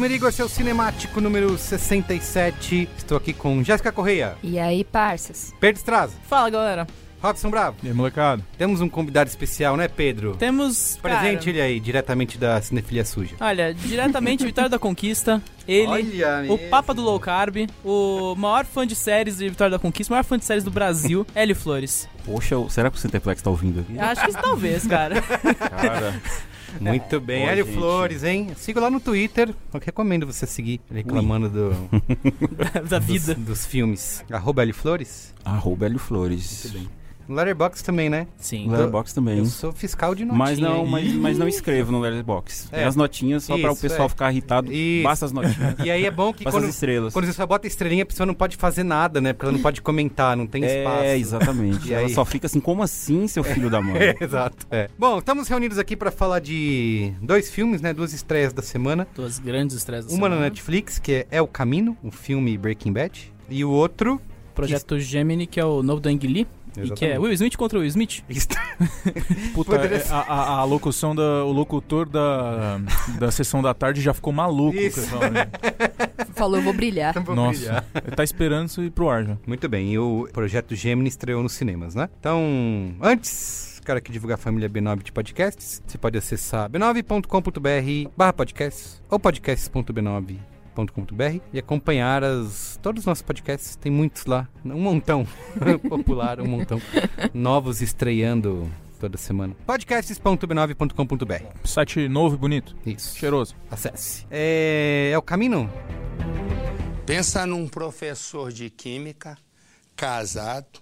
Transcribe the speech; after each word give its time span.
Merigo, 0.00 0.26
esse 0.26 0.40
é 0.40 0.44
o 0.44 0.48
Cinemático 0.48 1.20
número 1.20 1.58
67. 1.58 2.88
Estou 2.96 3.18
aqui 3.18 3.32
com 3.34 3.62
Jéssica 3.62 3.92
Correia, 3.92 4.34
E 4.42 4.58
aí, 4.58 4.82
parças? 4.82 5.52
Pedro 5.60 5.78
Straza, 5.78 6.14
Fala, 6.28 6.48
galera. 6.48 6.86
Robson 7.22 7.50
Bravo. 7.50 7.76
E 7.82 7.88
aí, 7.88 7.92
molecada? 7.92 8.42
Temos 8.56 8.80
um 8.80 8.88
convidado 8.88 9.28
especial, 9.28 9.76
né, 9.76 9.88
Pedro? 9.88 10.34
Temos. 10.38 10.98
Presente 11.02 11.38
cara, 11.40 11.50
ele 11.50 11.60
aí, 11.60 11.78
diretamente 11.78 12.38
da 12.38 12.62
Cinefilia 12.62 13.04
Suja. 13.04 13.36
Olha, 13.38 13.74
diretamente 13.74 14.42
Vitória 14.46 14.70
da 14.70 14.78
Conquista, 14.78 15.42
ele, 15.68 15.86
Olha 15.86 16.42
o 16.44 16.56
mesmo. 16.56 16.70
Papa 16.70 16.94
do 16.94 17.02
Low 17.02 17.20
Carb, 17.20 17.68
o 17.84 18.34
maior 18.36 18.64
fã 18.64 18.86
de 18.86 18.96
séries 18.96 19.36
de 19.36 19.50
Vitória 19.50 19.72
da 19.72 19.78
Conquista, 19.78 20.10
o 20.10 20.14
maior 20.14 20.24
fã 20.24 20.38
de 20.38 20.46
séries 20.46 20.64
do 20.64 20.70
Brasil, 20.70 21.26
Hélio 21.34 21.54
Flores. 21.54 22.08
Poxa, 22.24 22.56
será 22.70 22.90
que 22.90 22.96
o 22.96 23.00
Centerplex 23.00 23.42
tá 23.42 23.50
ouvindo 23.50 23.80
aqui? 23.80 23.98
Acho 23.98 24.24
que 24.24 24.32
talvez, 24.32 24.86
cara. 24.86 25.20
Cara, 25.20 26.22
Muito 26.80 27.20
bem, 27.20 27.40
Boa, 27.40 27.50
Hélio 27.52 27.64
gente. 27.64 27.74
Flores, 27.76 28.24
hein? 28.24 28.48
Siga 28.56 28.80
lá 28.80 28.90
no 28.90 29.00
Twitter, 29.00 29.54
eu 29.72 29.80
recomendo 29.84 30.26
você 30.26 30.46
seguir, 30.46 30.80
reclamando 30.90 31.48
do, 31.48 31.70
da 32.88 32.98
dos, 32.98 33.06
vida. 33.06 33.34
dos 33.34 33.66
filmes. 33.66 34.24
Arroba 34.30 34.62
Hélio 34.62 34.74
Flores. 34.74 35.34
arroba 35.44 35.86
Hélio 35.86 35.98
Flores. 35.98 36.72
No 37.28 37.34
Letterboxd 37.34 37.84
também, 37.84 38.08
né? 38.08 38.26
Sim. 38.36 38.68
Letterboxd 38.70 39.14
também. 39.14 39.38
Eu 39.38 39.46
sou 39.46 39.72
fiscal 39.72 40.14
de 40.14 40.24
notinha. 40.24 40.38
Mas 40.38 40.58
não, 40.58 40.86
mas, 40.86 41.12
mas 41.12 41.38
não 41.38 41.48
escrevo 41.48 41.92
no 41.92 42.00
Letterboxd. 42.00 42.68
É. 42.72 42.84
As 42.84 42.96
notinhas 42.96 43.44
só 43.44 43.58
para 43.58 43.72
o 43.72 43.76
pessoal 43.76 44.06
é. 44.06 44.08
ficar 44.08 44.30
irritado. 44.30 44.72
Isso. 44.72 45.04
Basta 45.04 45.26
as 45.26 45.32
notinhas. 45.32 45.74
E 45.84 45.90
aí 45.90 46.04
é 46.04 46.10
bom 46.10 46.32
que 46.32 46.44
quando, 46.44 46.64
as 46.64 46.70
estrelas. 46.70 47.12
quando 47.12 47.26
você 47.26 47.32
só 47.32 47.46
bota 47.46 47.66
estrelinha, 47.66 48.02
a 48.02 48.06
pessoa 48.06 48.26
não 48.26 48.34
pode 48.34 48.56
fazer 48.56 48.82
nada, 48.82 49.20
né? 49.20 49.32
Porque 49.32 49.46
ela 49.46 49.52
não 49.52 49.60
pode 49.60 49.80
comentar, 49.82 50.36
não 50.36 50.46
tem 50.46 50.64
espaço. 50.64 51.04
É, 51.04 51.18
exatamente. 51.18 51.80
E 51.90 51.94
Ela 51.94 52.06
aí? 52.06 52.14
só 52.14 52.24
fica 52.24 52.46
assim, 52.46 52.60
como 52.60 52.82
assim, 52.82 53.26
seu 53.26 53.42
filho 53.42 53.70
da 53.70 53.80
mãe? 53.80 53.96
É, 53.96 54.16
exato. 54.20 54.66
É. 54.70 54.88
Bom, 54.98 55.18
estamos 55.18 55.48
reunidos 55.48 55.78
aqui 55.78 55.96
para 55.96 56.10
falar 56.10 56.40
de 56.40 57.12
dois 57.20 57.50
filmes, 57.50 57.80
né? 57.80 57.92
Duas 57.92 58.12
estreias 58.12 58.52
da 58.52 58.62
semana. 58.62 59.06
Duas 59.14 59.38
grandes 59.38 59.76
estreias 59.76 60.06
da 60.06 60.12
Uma 60.12 60.28
na 60.28 60.36
semana. 60.36 60.50
Netflix, 60.50 60.98
que 60.98 61.12
é 61.12 61.26
É 61.30 61.42
o 61.42 61.46
Caminho, 61.46 61.96
o 62.02 62.10
filme 62.10 62.56
Breaking 62.56 62.92
Bad. 62.92 63.32
E 63.48 63.64
o 63.64 63.70
outro. 63.70 64.20
Projeto 64.54 64.98
Gemini, 64.98 65.46
que 65.46 65.58
é 65.58 65.64
o 65.64 65.82
novo 65.82 66.00
do 66.00 66.08
Ang 66.08 66.26
Lee. 66.26 66.46
E 66.70 66.72
que 66.72 66.80
é 66.80 66.84
Exatamente. 67.08 67.18
Will 67.18 67.32
Smith 67.32 67.56
contra 67.56 67.78
Will 67.78 67.88
Smith. 67.88 68.22
Puta, 69.54 69.76
é, 69.76 70.04
a, 70.10 70.18
a- 70.18 70.58
a 70.60 70.64
locução 70.64 71.14
da. 71.14 71.44
O 71.44 71.52
locutor 71.52 72.08
da, 72.08 72.78
da 73.18 73.30
sessão 73.30 73.60
da 73.62 73.74
tarde 73.74 74.00
já 74.00 74.12
ficou 74.14 74.32
maluco. 74.32 74.76
Isso. 74.76 75.00
né? 75.18 75.48
Falou, 76.34 76.56
eu 76.58 76.62
vou 76.62 76.72
brilhar. 76.72 77.12
Vou 77.22 77.34
Nossa, 77.34 77.58
brilhar. 77.58 77.84
ele 78.06 78.16
tá 78.16 78.24
esperando 78.24 78.68
isso 78.68 78.82
ir 78.82 78.90
pro 78.90 79.08
ar 79.10 79.24
já. 79.24 79.36
Muito 79.46 79.68
bem, 79.68 79.92
e 79.92 79.98
o 79.98 80.28
projeto 80.32 80.74
Gemini 80.74 81.08
estreou 81.08 81.42
nos 81.42 81.52
cinemas, 81.52 81.94
né? 81.94 82.08
Então, 82.18 82.94
antes, 83.02 83.80
quero 83.84 83.98
aqui 83.98 84.10
divulgar 84.12 84.36
a 84.36 84.40
família 84.40 84.68
B9 84.68 85.02
de 85.02 85.12
podcasts. 85.12 85.82
Você 85.86 85.98
pode 85.98 86.16
acessar 86.16 86.70
b9.com.br 86.70 88.10
barra 88.16 88.32
podcasts 88.32 89.02
ou 89.10 89.18
podcasts.b9.com.br 90.86 91.40
e 91.52 91.58
acompanhar 91.58 92.24
as, 92.24 92.78
todos 92.82 93.00
os 93.00 93.06
nossos 93.06 93.22
podcasts. 93.22 93.76
Tem 93.76 93.90
muitos 93.90 94.26
lá, 94.26 94.48
um 94.64 94.80
montão, 94.80 95.26
popular, 95.88 96.40
um 96.40 96.46
montão, 96.46 96.80
novos 97.34 97.80
estreando 97.80 98.70
toda 98.98 99.16
semana. 99.16 99.54
podcasts.b9.com.br 99.66 101.56
Site 101.64 102.08
novo 102.08 102.36
e 102.36 102.38
bonito. 102.38 102.76
Isso. 102.84 103.16
Cheiroso. 103.16 103.54
Acesse. 103.70 104.26
É, 104.30 105.10
é 105.12 105.18
o 105.18 105.22
caminho? 105.22 105.70
Pensa 107.06 107.46
num 107.46 107.66
professor 107.66 108.52
de 108.52 108.70
química, 108.70 109.36
casado, 109.96 110.80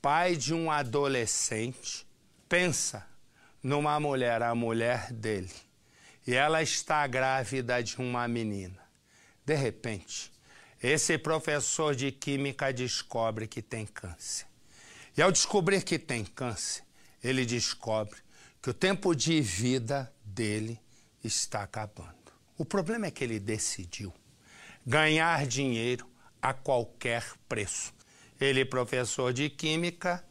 pai 0.00 0.36
de 0.36 0.54
um 0.54 0.70
adolescente. 0.70 2.06
Pensa 2.48 3.04
numa 3.62 3.98
mulher, 4.00 4.42
a 4.42 4.54
mulher 4.54 5.12
dele. 5.12 5.50
E 6.26 6.34
ela 6.34 6.62
está 6.62 7.06
grávida 7.06 7.82
de 7.82 7.96
uma 7.98 8.26
menina. 8.28 8.87
De 9.48 9.54
repente, 9.54 10.30
esse 10.82 11.16
professor 11.16 11.94
de 11.94 12.12
química 12.12 12.70
descobre 12.70 13.46
que 13.46 13.62
tem 13.62 13.86
câncer. 13.86 14.46
E 15.16 15.22
ao 15.22 15.32
descobrir 15.32 15.82
que 15.84 15.98
tem 15.98 16.22
câncer, 16.22 16.82
ele 17.24 17.46
descobre 17.46 18.18
que 18.60 18.68
o 18.68 18.74
tempo 18.74 19.14
de 19.14 19.40
vida 19.40 20.12
dele 20.22 20.78
está 21.24 21.62
acabando. 21.62 22.30
O 22.58 22.64
problema 22.66 23.06
é 23.06 23.10
que 23.10 23.24
ele 23.24 23.40
decidiu 23.40 24.12
ganhar 24.86 25.46
dinheiro 25.46 26.06
a 26.42 26.52
qualquer 26.52 27.24
preço. 27.48 27.94
Ele, 28.38 28.66
professor 28.66 29.32
de 29.32 29.48
química, 29.48 30.22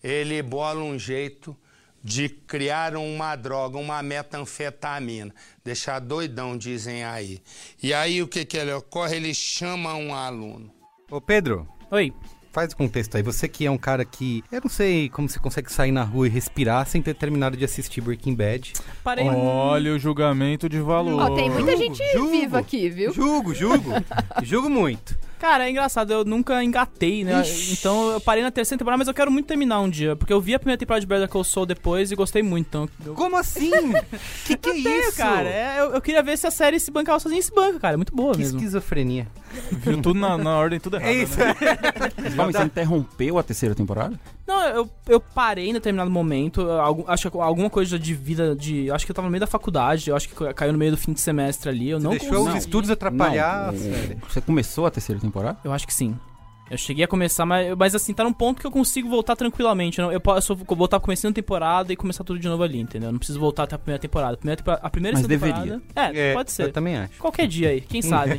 ele 0.00 0.40
bola 0.44 0.80
um 0.80 0.96
jeito 0.96 1.58
de 2.02 2.28
criar 2.28 2.96
uma 2.96 3.36
droga, 3.36 3.78
uma 3.78 4.02
metanfetamina. 4.02 5.34
Deixar 5.64 5.98
doidão, 5.98 6.56
dizem 6.56 7.04
aí. 7.04 7.42
E 7.82 7.92
aí 7.92 8.22
o 8.22 8.28
que, 8.28 8.44
que 8.44 8.56
ele 8.56 8.72
ocorre? 8.72 9.16
Ele 9.16 9.34
chama 9.34 9.94
um 9.94 10.14
aluno. 10.14 10.72
Ô, 11.10 11.20
Pedro. 11.20 11.68
Oi. 11.90 12.12
Faz 12.52 12.72
o 12.72 12.76
contexto 12.76 13.16
aí. 13.16 13.22
Você 13.22 13.46
que 13.48 13.64
é 13.64 13.70
um 13.70 13.78
cara 13.78 14.04
que. 14.04 14.42
Eu 14.50 14.60
não 14.62 14.70
sei 14.70 15.08
como 15.08 15.28
você 15.28 15.38
consegue 15.38 15.72
sair 15.72 15.92
na 15.92 16.02
rua 16.02 16.26
e 16.26 16.30
respirar 16.30 16.84
sem 16.86 17.00
ter 17.00 17.14
terminado 17.14 17.56
de 17.56 17.64
assistir 17.64 18.00
Breaking 18.00 18.34
Bad. 18.34 18.72
Parei. 19.04 19.28
Olha 19.28 19.92
o 19.92 19.98
julgamento 19.98 20.68
de 20.68 20.80
valor. 20.80 21.30
Ó, 21.30 21.34
tem 21.34 21.48
muita 21.48 21.76
gente 21.76 22.02
Julgo. 22.12 22.30
viva 22.30 22.58
aqui, 22.58 22.88
viu? 22.88 23.12
Julgo, 23.12 23.54
julgo. 23.54 23.90
julgo 24.42 24.68
muito. 24.68 25.16
Cara, 25.40 25.66
é 25.66 25.70
engraçado, 25.70 26.12
eu 26.12 26.22
nunca 26.22 26.62
engatei, 26.62 27.24
né? 27.24 27.42
Então 27.70 28.10
eu 28.10 28.20
parei 28.20 28.42
na 28.42 28.50
terceira 28.50 28.78
temporada, 28.78 28.98
mas 28.98 29.08
eu 29.08 29.14
quero 29.14 29.30
muito 29.30 29.46
terminar 29.46 29.80
um 29.80 29.88
dia. 29.88 30.14
Porque 30.14 30.30
eu 30.30 30.38
vi 30.38 30.54
a 30.54 30.58
primeira 30.58 30.76
temporada 30.78 31.00
de 31.00 31.06
Better 31.06 31.28
Call 31.30 31.42
Saul 31.44 31.64
depois 31.64 32.12
e 32.12 32.14
gostei 32.14 32.42
muito. 32.42 32.66
Então, 32.66 32.88
eu... 33.06 33.14
Como 33.14 33.38
assim? 33.38 33.70
que 34.44 34.54
que 34.54 34.68
é 34.68 34.72
Tenho, 34.74 35.00
isso? 35.08 35.16
cara. 35.16 35.48
É, 35.48 35.80
eu, 35.80 35.94
eu 35.94 36.00
queria 36.02 36.22
ver 36.22 36.36
se 36.36 36.46
a 36.46 36.50
série 36.50 36.78
se 36.78 36.90
bancava 36.90 37.18
sozinha 37.18 37.40
e 37.40 37.42
se 37.42 37.54
banca, 37.54 37.80
cara. 37.80 37.94
É 37.94 37.96
muito 37.96 38.14
boa 38.14 38.32
Que 38.32 38.40
mesmo. 38.40 38.58
esquizofrenia. 38.58 39.28
Viu 39.72 40.02
tudo 40.02 40.20
na, 40.20 40.36
na 40.36 40.58
ordem, 40.58 40.78
tudo 40.78 40.96
errado. 40.98 41.08
É 41.08 41.14
isso. 41.14 41.38
né? 41.38 41.56
Mas 42.46 42.52
calma, 42.56 42.66
você 42.66 42.72
interrompeu 42.80 43.38
a 43.38 43.42
terceira 43.42 43.74
temporada? 43.74 44.18
Não, 44.46 44.62
eu, 44.68 44.90
eu 45.08 45.20
parei 45.20 45.68
em 45.70 45.72
determinado 45.72 46.10
momento. 46.10 46.68
algum- 46.70 47.04
acho 47.06 47.30
que 47.30 47.36
alguma 47.38 47.70
coisa 47.70 47.98
de 47.98 48.14
vida 48.14 48.54
de. 48.56 48.90
Acho 48.90 49.04
que 49.06 49.12
eu 49.12 49.14
tava 49.14 49.26
no 49.26 49.32
meio 49.32 49.40
da 49.40 49.46
faculdade, 49.46 50.10
eu 50.10 50.16
acho 50.16 50.28
que 50.28 50.54
caiu 50.54 50.72
no 50.72 50.78
meio 50.78 50.90
do 50.92 50.96
fim 50.96 51.12
de 51.12 51.20
semestre 51.20 51.68
ali. 51.70 51.90
Eu 51.90 52.00
não 52.00 52.10
Deixou 52.10 52.30
consegui- 52.30 52.58
os 52.58 52.64
estudos 52.64 52.90
atrapalhar 52.90 53.72
Não, 53.72 53.78
série. 53.78 54.18
Você 54.28 54.40
começou 54.40 54.86
a 54.86 54.90
terceira 54.90 55.20
temporada? 55.20 55.58
Eu 55.64 55.72
acho 55.72 55.86
que 55.86 55.94
sim. 55.94 56.16
Eu 56.70 56.78
cheguei 56.78 57.04
a 57.04 57.08
começar, 57.08 57.44
mas, 57.44 57.76
mas 57.76 57.96
assim, 57.96 58.14
tá 58.14 58.22
num 58.22 58.32
ponto 58.32 58.60
que 58.60 58.66
eu 58.66 58.70
consigo 58.70 59.08
voltar 59.08 59.34
tranquilamente. 59.34 59.98
Eu, 59.98 60.04
não- 60.06 60.12
eu 60.12 60.20
posso 60.20 60.54
voltar 60.54 61.00
começando 61.00 61.32
a 61.32 61.34
temporada 61.34 61.92
e 61.92 61.96
começar 61.96 62.22
tudo 62.22 62.38
de 62.38 62.46
novo 62.48 62.62
ali, 62.62 62.78
entendeu? 62.78 63.08
Eu 63.08 63.12
não 63.12 63.18
preciso 63.18 63.40
voltar 63.40 63.64
até 63.64 63.74
a 63.74 63.78
primeira 63.78 64.00
temporada. 64.00 64.34
A 64.34 64.36
primeira, 64.36 64.56
temporada, 64.56 64.86
a 64.86 64.90
primeira 64.90 65.18
Mas 65.18 65.26
deveria. 65.26 65.54
temporada. 65.80 65.82
É, 66.16 66.30
É, 66.30 66.32
pode 66.34 66.52
ser. 66.52 66.62
Eu 66.66 66.72
também 66.72 66.96
acho. 66.96 67.18
Qualquer 67.18 67.48
dia 67.48 67.70
aí, 67.70 67.80
quem 67.80 68.00
sabe. 68.02 68.38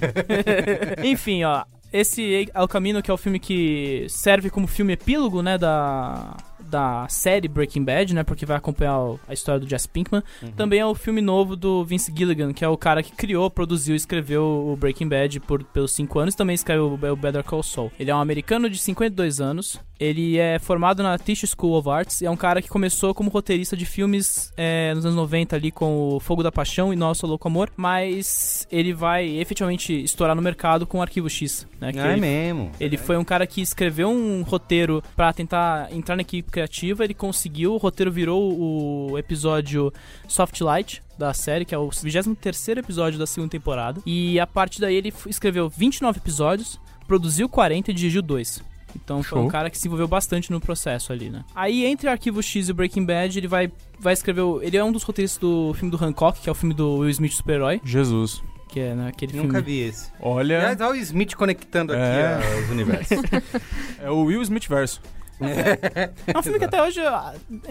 Enfim, 1.03 1.43
ó. 1.43 1.63
Esse 1.91 2.49
é 2.53 2.61
o 2.61 2.67
caminho 2.67 3.01
que 3.01 3.11
é 3.11 3.13
o 3.13 3.17
filme 3.17 3.39
que 3.39 4.05
serve 4.07 4.49
como 4.49 4.65
filme 4.65 4.93
epílogo, 4.93 5.41
né, 5.41 5.57
da, 5.57 6.37
da 6.71 7.05
série 7.09 7.47
Breaking 7.47 7.83
Bad, 7.83 8.15
né, 8.15 8.23
porque 8.23 8.45
vai 8.45 8.57
acompanhar 8.57 8.97
o- 8.99 9.19
a 9.27 9.33
história 9.33 9.59
do 9.59 9.69
Jesse 9.69 9.87
Pinkman. 9.87 10.23
Também 10.55 10.79
é 10.79 10.85
o 10.85 10.95
filme 10.95 11.21
novo 11.21 11.55
do 11.55 11.83
Vince 11.85 12.11
Gilligan, 12.15 12.53
que 12.53 12.63
é 12.65 12.67
o 12.67 12.77
cara 12.77 13.03
que 13.03 13.11
criou, 13.11 13.49
produziu 13.51 13.93
e 13.93 13.97
escreveu 13.97 14.43
o 14.43 14.75
Breaking 14.77 15.07
Bad 15.09 15.39
por, 15.41 15.63
pelos 15.65 15.91
5 15.91 16.17
anos, 16.19 16.33
também 16.35 16.53
escreveu 16.55 16.91
o 16.93 17.15
Better 17.15 17.43
Call 17.43 17.61
Saul. 17.61 17.91
Ele 17.99 18.09
é 18.09 18.15
um 18.15 18.19
americano 18.21 18.69
de 18.69 18.77
52 18.79 19.39
anos, 19.41 19.79
ele 19.99 20.37
é 20.39 20.57
formado 20.57 21.03
na 21.03 21.17
Tisch 21.17 21.43
School 21.55 21.77
of 21.77 21.87
Arts 21.89 22.21
e 22.21 22.25
é 22.25 22.31
um 22.31 22.37
cara 22.37 22.61
que 22.61 22.67
começou 22.69 23.13
como 23.13 23.29
roteirista 23.29 23.77
de 23.77 23.85
filmes 23.85 24.51
é, 24.57 24.93
nos 24.95 25.05
anos 25.05 25.15
90 25.17 25.55
ali 25.55 25.71
com 25.71 26.15
o 26.15 26.19
Fogo 26.19 26.41
da 26.41 26.51
Paixão 26.51 26.91
e 26.91 26.95
Nosso 26.95 27.27
Louco 27.27 27.47
Amor, 27.47 27.69
mas 27.77 28.67
ele 28.71 28.93
vai 28.93 29.27
efetivamente 29.27 29.93
estourar 30.03 30.35
no 30.35 30.41
mercado 30.41 30.87
com 30.87 30.99
o 30.99 31.01
Arquivo 31.01 31.29
X, 31.29 31.67
né? 31.79 31.91
que 31.91 31.99
é 31.99 32.11
ele, 32.13 32.21
mesmo. 32.21 32.71
ele 32.79 32.97
foi 32.97 33.17
um 33.17 33.23
cara 33.23 33.45
que 33.45 33.61
escreveu 33.61 34.09
um 34.09 34.41
roteiro 34.41 35.03
pra 35.15 35.31
tentar 35.33 35.89
entrar 35.91 36.15
na 36.15 36.21
equipe 36.21 36.60
criativa, 36.65 37.03
ele 37.03 37.13
conseguiu, 37.13 37.73
o 37.73 37.77
roteiro 37.77 38.11
virou 38.11 39.09
o 39.11 39.17
episódio 39.17 39.91
Soft 40.27 40.59
Light 40.61 41.01
da 41.17 41.33
série, 41.33 41.65
que 41.65 41.73
é 41.73 41.77
o 41.77 41.87
23º 41.89 42.77
episódio 42.77 43.17
da 43.17 43.25
segunda 43.25 43.49
temporada. 43.51 43.99
E 44.05 44.39
a 44.39 44.45
partir 44.47 44.79
daí 44.79 44.95
ele 44.95 45.13
escreveu 45.27 45.67
29 45.69 46.19
episódios, 46.19 46.79
produziu 47.07 47.49
40 47.49 47.89
e 47.91 47.93
dirigiu 47.93 48.21
2. 48.21 48.63
Então 48.95 49.23
foi 49.23 49.39
um 49.39 49.43
Show. 49.43 49.51
cara 49.51 49.69
que 49.69 49.77
se 49.77 49.87
envolveu 49.87 50.07
bastante 50.07 50.51
no 50.51 50.59
processo 50.59 51.11
ali, 51.13 51.29
né? 51.29 51.43
Aí 51.55 51.85
entre 51.85 52.09
Arquivo 52.09 52.43
X 52.43 52.67
e 52.67 52.71
o 52.71 52.75
Breaking 52.75 53.05
Bad, 53.05 53.37
ele 53.39 53.47
vai, 53.47 53.71
vai 53.99 54.13
escrever. 54.13 54.41
o- 54.41 54.61
Ele 54.61 54.75
é 54.77 54.83
um 54.83 54.91
dos 54.91 55.03
roteiristas 55.03 55.39
do 55.39 55.73
filme 55.75 55.89
do 55.95 56.03
Hancock, 56.03 56.41
que 56.41 56.49
é 56.49 56.51
o 56.51 56.55
filme 56.55 56.73
do 56.75 56.97
Will 56.97 57.09
Smith 57.09 57.31
super-herói, 57.31 57.79
Jesus. 57.85 58.43
que 58.67 58.79
é 58.81 58.93
né, 58.93 59.07
aquele 59.07 59.33
Nunca 59.37 59.61
filme. 59.61 59.65
vi 59.65 59.79
esse. 59.87 60.11
Olha, 60.19 60.57
Aliás, 60.57 60.81
olha 60.81 60.91
o 60.91 60.95
Smith 61.03 61.35
conectando 61.35 61.93
aqui 61.93 62.01
É. 62.01 62.61
os 62.63 62.69
universos. 62.69 63.17
é 63.99 64.11
o 64.11 64.23
Will 64.25 64.41
Smith 64.41 64.67
verso. 64.67 65.01
É 65.45 66.37
um 66.37 66.43
filme 66.43 66.59
que 66.59 66.65
até 66.65 66.81
hoje 66.81 66.99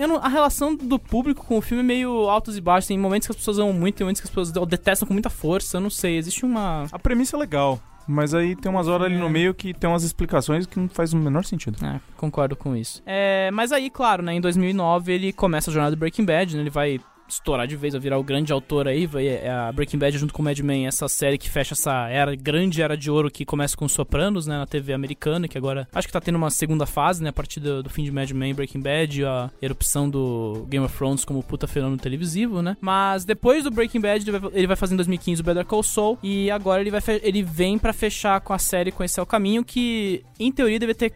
não- 0.08 0.16
a 0.16 0.28
relação 0.28 0.74
do 0.74 0.98
público 0.98 1.44
com 1.46 1.58
o 1.58 1.60
filme 1.62 1.82
é 1.82 1.86
meio 1.86 2.28
altos 2.28 2.56
e 2.56 2.60
baixos. 2.60 2.88
Tem 2.88 2.98
momentos 2.98 3.26
que 3.26 3.32
as 3.32 3.36
pessoas 3.36 3.58
amam 3.58 3.72
muito, 3.72 3.96
tem 3.96 4.04
momentos 4.04 4.20
que 4.20 4.26
as 4.26 4.30
pessoas 4.34 4.68
detestam 4.68 5.06
com 5.06 5.14
muita 5.14 5.30
força. 5.30 5.76
Eu 5.76 5.80
não 5.80 5.90
sei, 5.90 6.16
existe 6.16 6.44
uma. 6.44 6.86
A 6.92 6.98
premissa 6.98 7.36
é 7.36 7.40
legal, 7.40 7.78
mas 8.06 8.34
aí 8.34 8.54
tem 8.56 8.70
umas 8.70 8.88
horas 8.88 9.06
ali 9.06 9.16
no 9.18 9.26
É. 9.26 9.30
meio 9.30 9.54
que 9.54 9.72
tem 9.74 9.88
umas 9.88 10.02
explicações 10.02 10.66
que 10.66 10.78
não 10.78 10.88
faz 10.88 11.12
o 11.12 11.16
menor 11.16 11.44
sentido. 11.44 11.84
É, 11.84 12.00
concordo 12.16 12.56
com 12.56 12.74
isso. 12.76 13.02
É, 13.06 13.50
mas 13.52 13.72
aí, 13.72 13.90
claro, 13.90 14.22
né, 14.22 14.34
em 14.34 14.40
2009 14.40 15.12
ele 15.12 15.32
começa 15.32 15.70
a 15.70 15.72
jornada 15.72 15.94
do 15.96 15.98
Breaking 15.98 16.24
Bad, 16.24 16.54
né, 16.56 16.62
ele 16.62 16.70
vai 16.70 17.00
estourar 17.34 17.66
de 17.66 17.76
vez, 17.76 17.92
vai 17.94 18.00
virar 18.00 18.18
o 18.18 18.24
grande 18.24 18.52
autor 18.52 18.88
aí, 18.88 19.06
vai, 19.06 19.26
é 19.26 19.50
a 19.50 19.72
Breaking 19.72 19.98
Bad 19.98 20.16
junto 20.18 20.32
com 20.32 20.42
o 20.42 20.44
Mad 20.44 20.58
Men, 20.60 20.86
essa 20.86 21.08
série 21.08 21.38
que 21.38 21.48
fecha 21.48 21.74
essa 21.74 22.08
era, 22.08 22.34
grande 22.34 22.82
era 22.82 22.96
de 22.96 23.10
ouro 23.10 23.30
que 23.30 23.44
começa 23.44 23.76
com 23.76 23.84
os 23.84 23.92
Sopranos, 23.92 24.46
né, 24.46 24.58
na 24.58 24.66
TV 24.66 24.92
americana, 24.92 25.48
que 25.48 25.56
agora 25.56 25.88
acho 25.92 26.06
que 26.06 26.12
tá 26.12 26.20
tendo 26.20 26.36
uma 26.36 26.50
segunda 26.50 26.86
fase, 26.86 27.22
né, 27.22 27.30
a 27.30 27.32
partir 27.32 27.60
do, 27.60 27.82
do 27.82 27.90
fim 27.90 28.04
de 28.04 28.10
Mad 28.10 28.30
Men, 28.30 28.54
Breaking 28.54 28.80
Bad, 28.80 29.24
a 29.24 29.50
erupção 29.60 30.08
do 30.08 30.66
Game 30.68 30.84
of 30.84 30.96
Thrones 30.96 31.24
como 31.24 31.42
puta 31.42 31.66
fenômeno 31.66 32.00
televisivo, 32.00 32.62
né, 32.62 32.76
mas 32.80 33.24
depois 33.24 33.64
do 33.64 33.70
Breaking 33.70 34.00
Bad 34.00 34.28
ele 34.28 34.38
vai, 34.38 34.50
ele 34.54 34.66
vai 34.66 34.76
fazer 34.76 34.94
em 34.94 34.96
2015 34.96 35.40
o 35.40 35.44
Better 35.44 35.64
Call 35.64 35.82
Saul, 35.82 36.18
e 36.22 36.50
agora 36.50 36.80
ele, 36.80 36.90
vai 36.90 37.00
ele 37.22 37.42
vem 37.42 37.78
pra 37.78 37.92
fechar 37.92 38.40
com 38.40 38.52
a 38.52 38.58
série 38.58 38.92
Conhecer 38.92 39.20
o 39.20 39.26
Caminho, 39.26 39.64
que 39.64 40.24
em 40.38 40.52
teoria 40.52 40.78
devia 40.78 40.94
ter 40.94 41.12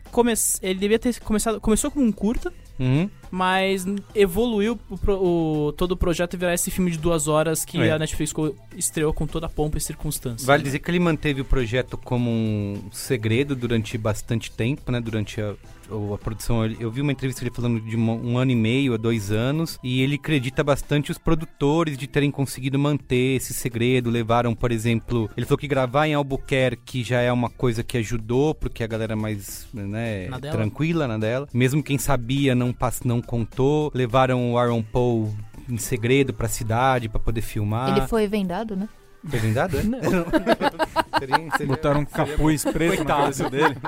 ele 0.62 0.78
devia 0.78 0.98
ter 0.98 1.18
começado, 1.20 1.60
começou 1.60 1.90
como 1.90 2.04
um 2.04 2.12
curta, 2.12 2.52
Uhum. 2.78 3.08
mas 3.30 3.86
evoluiu 4.14 4.78
o, 4.90 5.66
o- 5.68 5.72
todo 5.72 5.92
o 5.92 5.96
projeto 5.96 6.34
e 6.34 6.36
virar 6.36 6.54
esse 6.54 6.70
filme 6.70 6.90
de 6.90 6.98
duas 6.98 7.28
horas 7.28 7.64
que 7.64 7.78
É. 7.78 7.92
a 7.92 7.98
Netflix 7.98 8.32
estreou 8.76 9.12
com 9.12 9.26
toda 9.26 9.46
a 9.46 9.48
pompa 9.48 9.78
e 9.78 9.80
circunstância. 9.80 10.46
Vale 10.46 10.62
dizer 10.62 10.78
que 10.80 10.90
ele 10.90 10.98
manteve 11.00 11.40
o 11.40 11.44
projeto 11.44 11.96
como 11.96 12.30
um 12.30 12.82
segredo 12.92 13.54
durante 13.56 13.96
bastante 13.98 14.50
tempo, 14.50 14.90
né? 14.90 15.00
Durante 15.00 15.40
a, 15.40 15.54
o- 15.90 16.14
a 16.14 16.18
produção. 16.18 16.64
Eu 16.66 16.90
vi 16.90 17.00
uma 17.00 17.12
entrevista 17.12 17.42
dele 17.42 17.54
falando 17.54 17.80
de 17.80 17.96
uma- 17.96 18.12
um 18.12 18.38
ano 18.38 18.50
e 18.50 18.56
meio 18.56 18.94
a 18.94 18.96
dois 18.96 19.30
anos. 19.30 19.78
E 19.82 20.00
ele 20.02 20.14
acredita 20.16 20.62
bastante 20.64 21.10
os 21.10 21.18
produtores 21.18 21.96
de 21.98 22.06
terem 22.06 22.30
conseguido 22.30 22.78
manter 22.78 23.36
esse 23.36 23.52
segredo. 23.54 24.10
Levaram, 24.10 24.54
por 24.54 24.70
exemplo, 24.72 25.28
ele 25.36 25.46
falou 25.46 25.58
que 25.58 25.68
gravar 25.68 26.06
em 26.06 26.14
Albuquerque 26.14 27.02
já 27.02 27.20
é 27.20 27.32
uma 27.32 27.50
coisa 27.50 27.82
que 27.82 27.96
ajudou, 27.98 28.54
porque 28.54 28.82
a 28.82 28.86
galera 28.86 29.12
é 29.12 29.16
mais 29.16 29.66
né, 29.72 30.28
Na 30.28 30.38
dela. 30.38 30.56
tranquila 30.56 31.06
na 31.08 31.18
dela. 31.18 31.48
Mesmo 31.52 31.82
quem 31.82 31.98
sabia 31.98 32.54
não, 32.54 32.72
pass- 32.72 33.02
não 33.04 33.20
contou. 33.20 33.90
Levaram 33.94 34.52
o 34.52 34.58
Aaron 34.58 34.82
Paul 34.82 35.34
em 35.68 35.78
segredo 35.78 36.32
pra 36.34 36.48
cidade 36.48 37.08
pra 37.08 37.18
poder 37.18 37.40
filmar. 37.40 37.96
Ele 37.96 38.06
foi 38.06 38.26
vendado, 38.26 38.76
né? 38.76 38.88
Foi 39.28 39.38
vendado, 39.38 39.78
é? 39.78 39.82
Seria- 41.18 41.50
seria- 41.52 41.66
Botaram 41.66 42.00
um 42.00 42.04
capuz 42.04 42.64
preto 42.64 43.04
na 43.04 43.16
cabeça 43.16 43.48
dele. 43.50 43.76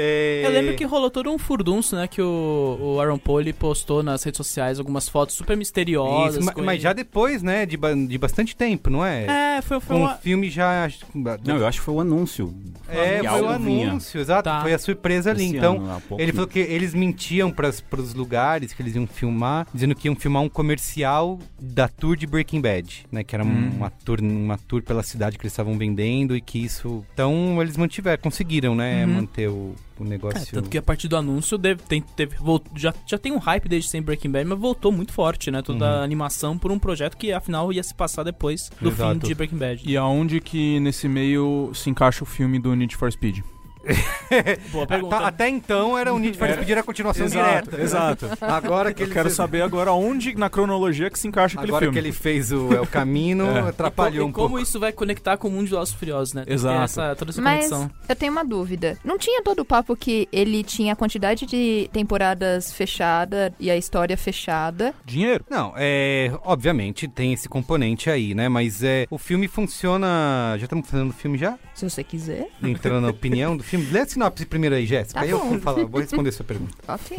É, 0.00 0.42
Eu 0.44 0.50
lembro 0.50 0.76
que 0.76 0.84
rolou 0.84 1.10
todo 1.10 1.32
um 1.32 1.38
furdunço, 1.38 1.96
né? 1.96 2.06
Que 2.06 2.20
o, 2.22 2.78
o 2.80 3.00
Aaron 3.00 3.18
Paul 3.18 3.42
postou 3.58 4.00
nas 4.02 4.22
redes 4.22 4.36
sociais 4.36 4.78
algumas 4.78 5.08
fotos 5.08 5.34
super 5.34 5.56
misteriosas. 5.56 6.44
Isso, 6.46 6.62
mas 6.62 6.80
já 6.80 6.92
depois, 6.92 7.42
né? 7.42 7.66
De, 7.66 7.76
ba- 7.76 7.94
de 7.94 8.18
bastante 8.18 8.54
tempo, 8.54 8.90
não 8.90 9.04
é? 9.04 9.56
É, 9.56 9.62
foi, 9.62 9.80
foi 9.80 9.96
Com 9.96 10.02
uma. 10.04 10.14
o 10.14 10.18
filme 10.18 10.50
já. 10.50 10.88
Não, 11.44 11.56
eu 11.56 11.66
acho 11.66 11.78
que 11.80 11.84
foi 11.84 11.94
o 11.94 12.00
anúncio. 12.00 12.54
É, 12.88 13.18
foi 13.26 13.40
o 13.42 13.58
vinha 13.58 13.88
anúncio, 13.88 14.20
exato. 14.20 14.44
Tá. 14.44 14.60
Foi 14.60 14.72
a 14.74 14.78
surpresa 14.78 15.30
ali. 15.30 15.46
esse 15.46 15.56
Então, 15.56 15.76
ano, 15.78 16.02
ele 16.18 16.32
falou 16.32 16.46
que 16.46 16.60
eles 16.60 16.94
mentiam 16.94 17.50
para 17.50 17.68
os 17.68 18.14
lugares 18.14 18.72
que 18.72 18.80
eles 18.82 18.94
iam 18.94 19.06
filmar, 19.06 19.66
dizendo 19.74 19.94
que 19.96 20.06
iam 20.06 20.14
filmar 20.14 20.42
um 20.42 20.48
comercial 20.48 21.38
da 21.58 21.88
tour 21.88 22.14
de 22.14 22.26
Breaking 22.26 22.60
Bad, 22.60 23.06
né? 23.10 23.24
Que 23.24 23.34
era 23.34 23.42
um- 23.44 23.48
Hum. 23.48 23.70
uma, 23.78 23.90
tour, 23.90 24.20
uma 24.20 24.58
tour 24.68 24.82
pela 24.82 25.02
cidade 25.02 25.36
que 25.38 25.42
eles 25.42 25.52
estavam 25.52 25.76
vendendo 25.78 26.36
e 26.36 26.40
que 26.40 26.58
isso. 26.62 27.04
Então, 27.14 27.60
eles 27.62 27.76
mantiveram, 27.76 28.20
conseguiram, 28.22 28.74
né? 28.74 29.04
Uhum. 29.06 29.12
Manter 29.14 29.48
o, 29.48 29.74
o 29.98 30.04
negócio. 30.04 30.38
É, 30.42 30.44
tanto 30.52 30.68
que 30.68 30.76
a 30.78 30.82
partir 30.82 31.08
do 31.08 31.16
anúncio 31.16 31.56
deve, 31.56 31.82
tem, 31.82 32.00
teve, 32.02 32.36
volt- 32.36 32.66
já, 32.76 32.94
já 33.06 33.16
tem 33.18 33.32
um 33.32 33.38
hype 33.38 33.68
desde 33.68 33.88
sempre 33.90 34.06
Breaking 34.06 34.30
Bad, 34.30 34.44
mas 34.48 34.58
voltou 34.58 34.92
muito 34.92 35.12
forte, 35.12 35.50
né? 35.50 35.62
Toda 35.62 35.84
Uhum. 35.84 36.00
a 36.00 36.02
animação 36.04 36.58
por 36.58 36.70
um 36.70 36.78
projeto 36.78 37.16
que 37.16 37.32
afinal 37.32 37.72
ia 37.72 37.82
se 37.82 37.94
passar 37.94 38.22
depois 38.22 38.70
do 38.80 38.90
fim 38.90 39.02
Exato. 39.02 39.26
de 39.26 39.34
Breaking 39.34 39.56
Bad. 39.58 39.82
E 39.84 39.96
aonde 39.96 40.40
que 40.40 40.78
nesse 40.80 41.08
meio 41.08 41.70
se 41.74 41.88
encaixa 41.90 42.22
o 42.22 42.26
filme 42.26 42.58
do 42.58 42.74
Need 42.76 42.94
for 42.96 43.10
Speed? 43.10 43.38
Boa 44.72 44.86
pergunta. 44.86 45.16
tá- 45.18 45.26
até 45.28 45.48
então 45.48 45.96
era 45.96 46.12
o 46.12 46.18
Need 46.18 46.36
for 46.38 46.48
Speed 46.48 46.68
era 46.70 46.80
a 46.80 46.84
continuação 46.84 47.26
Exato, 47.26 47.70
direta. 47.70 47.82
exato. 47.82 48.26
Agora 48.40 48.92
que 48.92 49.02
Eu 49.02 49.06
ele 49.06 49.12
quero 49.14 49.26
fez- 49.28 49.36
saber 49.36 49.62
agora 49.62 49.92
onde 49.92 50.34
na 50.36 50.50
cronologia 50.50 51.10
que 51.10 51.18
se 51.18 51.26
encaixa 51.28 51.56
aquele 51.56 51.70
Agora 51.72 51.84
filme. 51.86 51.92
que 51.94 52.06
ele 52.06 52.12
fez 52.12 52.52
o 52.52 52.72
El 52.72 52.86
Camino, 52.86 53.46
É. 53.56 53.60
atrapalhou 53.68 54.26
e 54.26 54.28
um 54.28 54.32
como 54.32 54.48
pouco. 54.50 54.62
isso 54.62 54.78
vai 54.78 54.92
conectar 54.92 55.36
com 55.36 55.48
o 55.48 55.50
mundo 55.50 55.66
de 55.68 55.74
e 55.74 55.96
Furiosos, 55.98 56.34
né? 56.34 56.44
Exato. 56.46 56.82
Essa, 56.82 57.16
toda 57.16 57.30
essa 57.30 57.40
Mas 57.40 57.68
conexão. 57.68 57.90
eu 58.08 58.16
tenho 58.16 58.32
uma 58.32 58.44
dúvida. 58.44 58.98
Não 59.04 59.16
tinha 59.18 59.42
todo 59.42 59.60
o 59.60 59.64
papo 59.64 59.96
que 59.96 60.28
ele 60.32 60.62
tinha 60.62 60.92
a 60.92 60.96
quantidade 60.96 61.46
de 61.46 61.88
temporadas 61.92 62.72
fechada 62.72 63.52
e 63.58 63.70
a 63.70 63.76
história 63.76 64.16
fechada? 64.16 64.94
Dinheiro. 65.04 65.44
Não, 65.48 65.72
é. 65.76 66.32
Obviamente 66.44 67.06
tem 67.08 67.32
esse 67.32 67.48
componente 67.48 68.10
aí, 68.10 68.34
né? 68.34 68.48
Mas 68.48 68.82
é. 68.82 69.06
O 69.10 69.18
filme 69.18 69.48
funciona. 69.48 70.56
Já 70.58 70.64
estamos 70.64 70.88
fazendo 70.88 71.10
o 71.10 71.12
filme 71.12 71.38
já? 71.38 71.58
Se 71.74 71.88
você 71.88 72.02
quiser. 72.02 72.48
Entrando 72.62 73.02
na 73.02 73.08
opinião 73.10 73.56
do 73.56 73.62
filme. 73.68 73.86
Lê 73.90 74.00
a 74.00 74.06
sinopse 74.06 74.46
primeiro 74.46 74.74
aí, 74.74 74.86
Jéssica. 74.86 75.20
Tá 75.20 75.24
aí 75.24 75.30
eu 75.30 75.38
bom. 75.38 75.50
vou, 75.50 75.60
falar, 75.60 75.84
vou 75.84 76.00
responder 76.00 76.32
sua 76.32 76.44
pergunta. 76.44 76.74
Ok. 76.88 77.16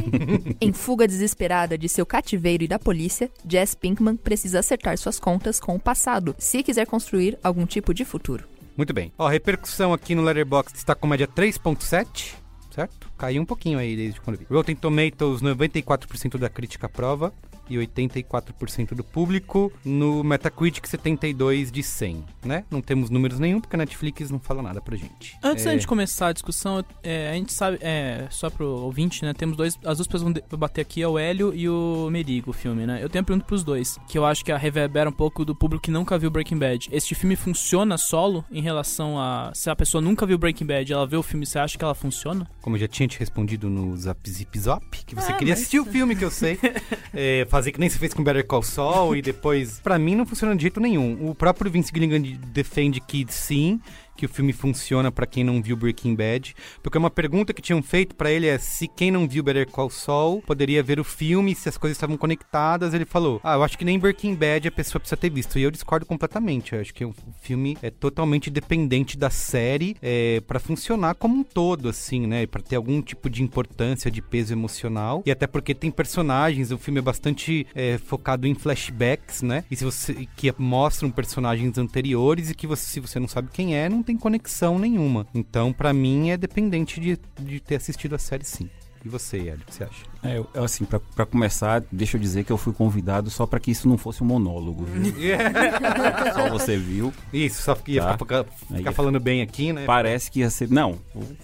em 0.60 0.74
fuga 0.74 1.08
desesperada 1.08 1.78
de 1.78 1.88
seu 1.88 2.06
cativeiro 2.06 2.64
e 2.64 2.68
da 2.68 2.78
polícia, 2.80 3.30
Jess 3.48 3.76
Pinkman 3.76 4.16
precisa 4.16 4.60
acertar 4.60 4.98
suas 4.98 5.20
contas 5.20 5.60
com 5.60 5.76
o 5.76 5.80
passado, 5.80 6.36
se 6.38 6.62
quiser 6.64 6.86
construir 6.86 7.38
algum 7.44 7.66
tipo 7.66 7.94
de 7.94 8.04
futuro. 8.04 8.46
Muito 8.76 8.94
bem. 8.94 9.12
Ó, 9.18 9.28
a 9.28 9.32
repercussão 9.32 9.94
aqui 9.94 10.16
no 10.16 10.22
Letterboxd 10.22 10.78
está 10.78 10.96
com 10.96 11.06
média 11.08 11.28
3.7, 11.28 12.34
certo? 12.74 13.12
Caiu 13.18 13.42
um 13.42 13.46
pouquinho 13.46 13.78
aí 13.78 13.96
desde 13.96 14.22
quando 14.22 14.38
eu 14.40 14.40
vi. 14.48 14.54
Rotten 14.54 14.76
Tomatoes, 14.76 15.42
94% 15.42 16.38
da 16.38 16.50
crítica 16.50 16.86
aprova 16.86 17.34
e 17.70 17.78
84% 17.78 18.94
do 18.96 19.04
público. 19.04 19.72
No 19.86 20.24
Metacritic, 20.24 20.86
72 20.88 21.72
de 21.72 21.84
100, 21.84 22.24
né? 22.46 22.64
Não 22.70 22.82
temos 22.82 23.10
números 23.10 23.40
nenhum, 23.40 23.60
porque 23.62 23.76
a 23.76 23.80
Netflix 23.80 24.30
não 24.32 24.40
fala 24.40 24.62
nada 24.62 24.82
pra 24.82 24.96
gente. 24.96 25.38
Antes 25.44 25.66
É, 25.66 25.70
da 25.70 25.74
gente 25.76 25.88
começar 25.88 26.28
a 26.28 26.34
discussão, 26.34 26.84
é, 27.04 27.30
a 27.30 27.34
gente 27.34 27.54
sabe, 27.54 27.78
é, 27.82 28.28
só 28.30 28.50
pro 28.50 28.66
ouvinte, 28.68 29.24
né? 29.24 29.34
Temos 29.34 29.56
dois. 29.58 29.78
As 29.86 29.98
duas 29.98 30.08
pessoas 30.08 30.34
vão 30.50 30.58
bater 30.58 30.82
aqui 30.82 31.02
é 31.02 31.08
o 31.08 31.18
Hélio 31.18 31.54
e 31.54 31.68
o 31.70 32.10
Merigo, 32.12 32.52
o 32.52 32.54
filme, 32.54 32.86
né? 32.86 33.00
Eu 33.04 33.10
tenho 33.10 33.22
uma 33.22 33.26
pergunta 33.28 33.46
pros 33.46 33.64
dois, 33.64 33.98
que 34.08 34.18
eu 34.18 34.26
acho 34.26 34.44
que 34.44 34.52
a 34.52 34.58
reverbera 34.58 35.10
um 35.10 35.14
pouco 35.14 35.44
do 35.46 35.56
público 35.56 35.84
que 35.84 35.92
nunca 35.92 36.18
viu 36.18 36.30
Breaking 36.30 36.58
Bad. 36.58 36.90
Este 36.92 37.16
filme 37.16 37.36
funciona 37.36 37.98
solo 37.98 38.44
em 38.52 38.62
relação 38.62 39.18
a. 39.20 39.52
Se 39.54 39.70
a 39.70 39.76
pessoa 39.76 40.02
nunca 40.02 40.26
viu 40.26 40.38
Breaking 40.38 40.66
Bad 40.66 40.92
ela 40.92 41.06
vê 41.08 41.18
o 41.18 41.24
filme, 41.24 41.46
você 41.46 41.60
acha 41.60 41.78
que 41.78 41.84
ela 41.84 41.96
funciona? 41.96 42.48
Como 42.62 42.76
eu 42.76 42.80
já 42.82 42.88
tinha 42.88 43.08
te 43.08 43.20
respondido 43.20 43.70
no 43.70 43.96
Zap 43.98 44.30
Zip 44.30 44.60
Zop, 44.60 44.86
que 45.06 45.16
você 45.16 45.32
Ah, 45.32 45.36
queria 45.36 45.52
mas- 45.54 45.60
assistir 45.60 45.80
o 45.80 45.86
filme 45.86 46.16
que 46.16 46.24
eu 46.26 46.32
sei, 46.32 46.58
é, 47.14 47.46
fazer 47.60 47.74
que 47.74 47.80
nem 47.80 47.90
você 47.90 48.00
fez 48.00 48.14
com 48.14 48.24
Better 48.24 48.46
Call 48.46 48.64
Saul 48.64 49.18
e 49.18 49.22
depois... 49.22 49.80
Pra 49.82 50.00
mim 50.00 50.16
não 50.16 50.26
funciona 50.26 50.56
de 50.56 50.62
jeito 50.62 50.80
nenhum. 50.80 51.30
O 51.30 51.36
próprio 51.36 51.70
Vince 51.70 51.92
Gilligan 51.94 52.22
defende 52.48 53.02
que 53.02 53.26
sim, 53.30 53.82
que 54.20 54.26
o 54.26 54.30
filme 54.30 54.52
funciona 54.52 55.10
pra 55.10 55.26
quem 55.26 55.46
não 55.46 55.62
viu 55.62 55.78
Breaking 55.78 56.14
Bad, 56.14 56.54
porque 56.84 56.98
uma 56.98 57.10
pergunta 57.10 57.54
que 57.54 57.62
tinham 57.62 57.82
feito 57.82 58.14
pra 58.14 58.30
ele 58.30 58.48
é 58.48 58.58
se 58.58 58.86
quem 58.86 59.10
não 59.10 59.26
viu 59.26 59.42
Better 59.42 59.66
Call 59.66 59.90
Saul 59.90 60.42
poderia 60.42 60.84
ver 60.84 61.00
o 61.00 61.06
filme, 61.06 61.56
se 61.56 61.70
as 61.70 61.78
coisas 61.78 61.96
estavam 61.96 62.18
conectadas. 62.18 62.94
Ele 62.94 63.06
falou: 63.06 63.40
"Ah, 63.42 63.54
eu 63.54 63.64
acho 63.64 63.78
que 63.78 63.86
nem 63.86 63.98
Breaking 63.98 64.36
Bad 64.36 64.68
a 64.68 64.72
pessoa 64.72 65.00
precisa 65.00 65.16
ter 65.16 65.30
visto". 65.30 65.58
E 65.58 65.64
eu 65.64 65.72
discordo 65.72 66.06
completamente. 66.06 66.74
Eu 66.74 66.82
acho 66.82 66.94
que 66.94 67.06
o 67.06 67.16
filme 67.42 67.78
é 67.82 67.90
totalmente 67.90 68.50
dependente 68.50 69.18
da 69.18 69.30
série 69.30 69.96
é, 70.02 70.42
para 70.42 70.60
funcionar 70.60 71.16
como 71.16 71.38
um 71.38 71.44
todo, 71.44 71.88
assim, 71.88 72.28
né? 72.28 72.46
Pra 72.46 72.62
ter 72.62 72.76
algum 72.76 73.02
tipo 73.02 73.30
de 73.30 73.42
importância, 73.42 74.12
de 74.12 74.22
peso 74.22 74.52
emocional. 74.52 75.24
E 75.26 75.32
até 75.32 75.48
porque 75.48 75.74
tem 75.74 75.90
personagens, 75.90 76.72
o 76.72 76.78
filme 76.78 77.00
é 77.00 77.04
bastante 77.04 77.66
é, 77.74 77.98
focado 77.98 78.46
em 78.46 78.54
flashbacks, 78.54 79.42
né? 79.42 79.64
E 79.72 79.78
se 79.78 79.86
você 79.86 80.28
que 80.36 80.54
mostram 80.58 81.10
personagens 81.10 81.78
anteriores 81.78 82.50
e 82.50 82.54
que 82.54 82.68
você, 82.68 82.86
se 82.86 83.00
você 83.00 83.18
não 83.18 83.28
sabe 83.30 83.48
quem 83.54 83.78
é, 83.78 83.88
não 83.88 84.04
tem 84.10 84.18
conexão 84.18 84.80
nenhuma. 84.80 85.28
Então, 85.36 85.72
pra 85.72 85.94
mim, 85.94 86.32
é 86.32 86.38
dependente 86.38 87.00
de, 87.00 87.20
de 87.40 87.60
ter 87.60 87.76
assistido 87.76 88.16
a 88.16 88.18
série, 88.18 88.44
sim. 88.44 88.68
E 89.06 89.08
você, 89.08 89.38
Hélio, 89.38 89.62
o 89.62 89.66
que 89.66 89.74
você 89.76 89.84
acha? 89.86 90.04
É, 90.24 90.38
eu- 90.40 90.50
assim, 90.62 90.84
pra, 90.84 91.00
pra 91.00 91.26
começar, 91.26 91.82
deixa 91.92 92.18
eu 92.18 92.22
dizer 92.22 92.44
que 92.44 92.52
eu 92.52 92.58
fui 92.58 92.74
convidado 92.74 93.30
só 93.30 93.46
pra 93.46 93.58
que 93.60 93.72
isso 93.72 93.88
não 93.88 93.98
fosse 93.98 94.22
um 94.22 94.26
monólogo, 94.26 94.84
viu? 94.84 95.14
só 96.34 96.50
você 96.50 96.76
viu. 96.76 97.14
Isso, 97.32 97.62
só 97.62 97.78
ia 97.88 98.02
Tá. 98.04 98.18
ficar, 98.18 98.46
ficar 98.76 98.92
falando 98.92 99.18
bem 99.20 99.42
aqui, 99.42 99.72
né? 99.72 99.86
Parece 99.86 100.30
que 100.30 100.40
ia 100.40 100.50
ser. 100.50 100.70
Não, 100.70 100.96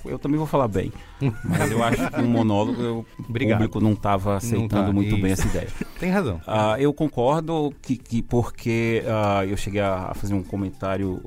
eu, 0.03 0.19
também 0.19 0.37
vou 0.37 0.47
falar 0.47 0.67
bem. 0.67 0.91
Mas 1.45 1.71
eu 1.71 1.81
acho 1.83 2.09
que 2.11 2.19
um 2.19 2.27
monólogo 2.27 2.81
eu- 2.81 3.05
o 3.19 3.23
Obrigado. 3.29 3.59
público 3.59 3.79
não 3.79 3.93
estava 3.93 4.35
aceitando 4.35 4.87
tá, 4.87 4.91
muito 4.91 5.15
bem 5.15 5.31
isso. 5.31 5.43
essa 5.43 5.47
ideia. 5.57 5.69
Tem 5.97 6.09
razão. 6.09 6.41
Ah, 6.45 6.75
eu 6.79 6.93
concordo 6.93 7.73
que, 7.81 7.95
que 7.95 8.21
porque 8.21 9.01
ah, 9.07 9.45
eu 9.45 9.55
cheguei 9.55 9.79
a 9.79 10.13
fazer 10.13 10.33
um 10.33 10.43
comentário, 10.43 11.21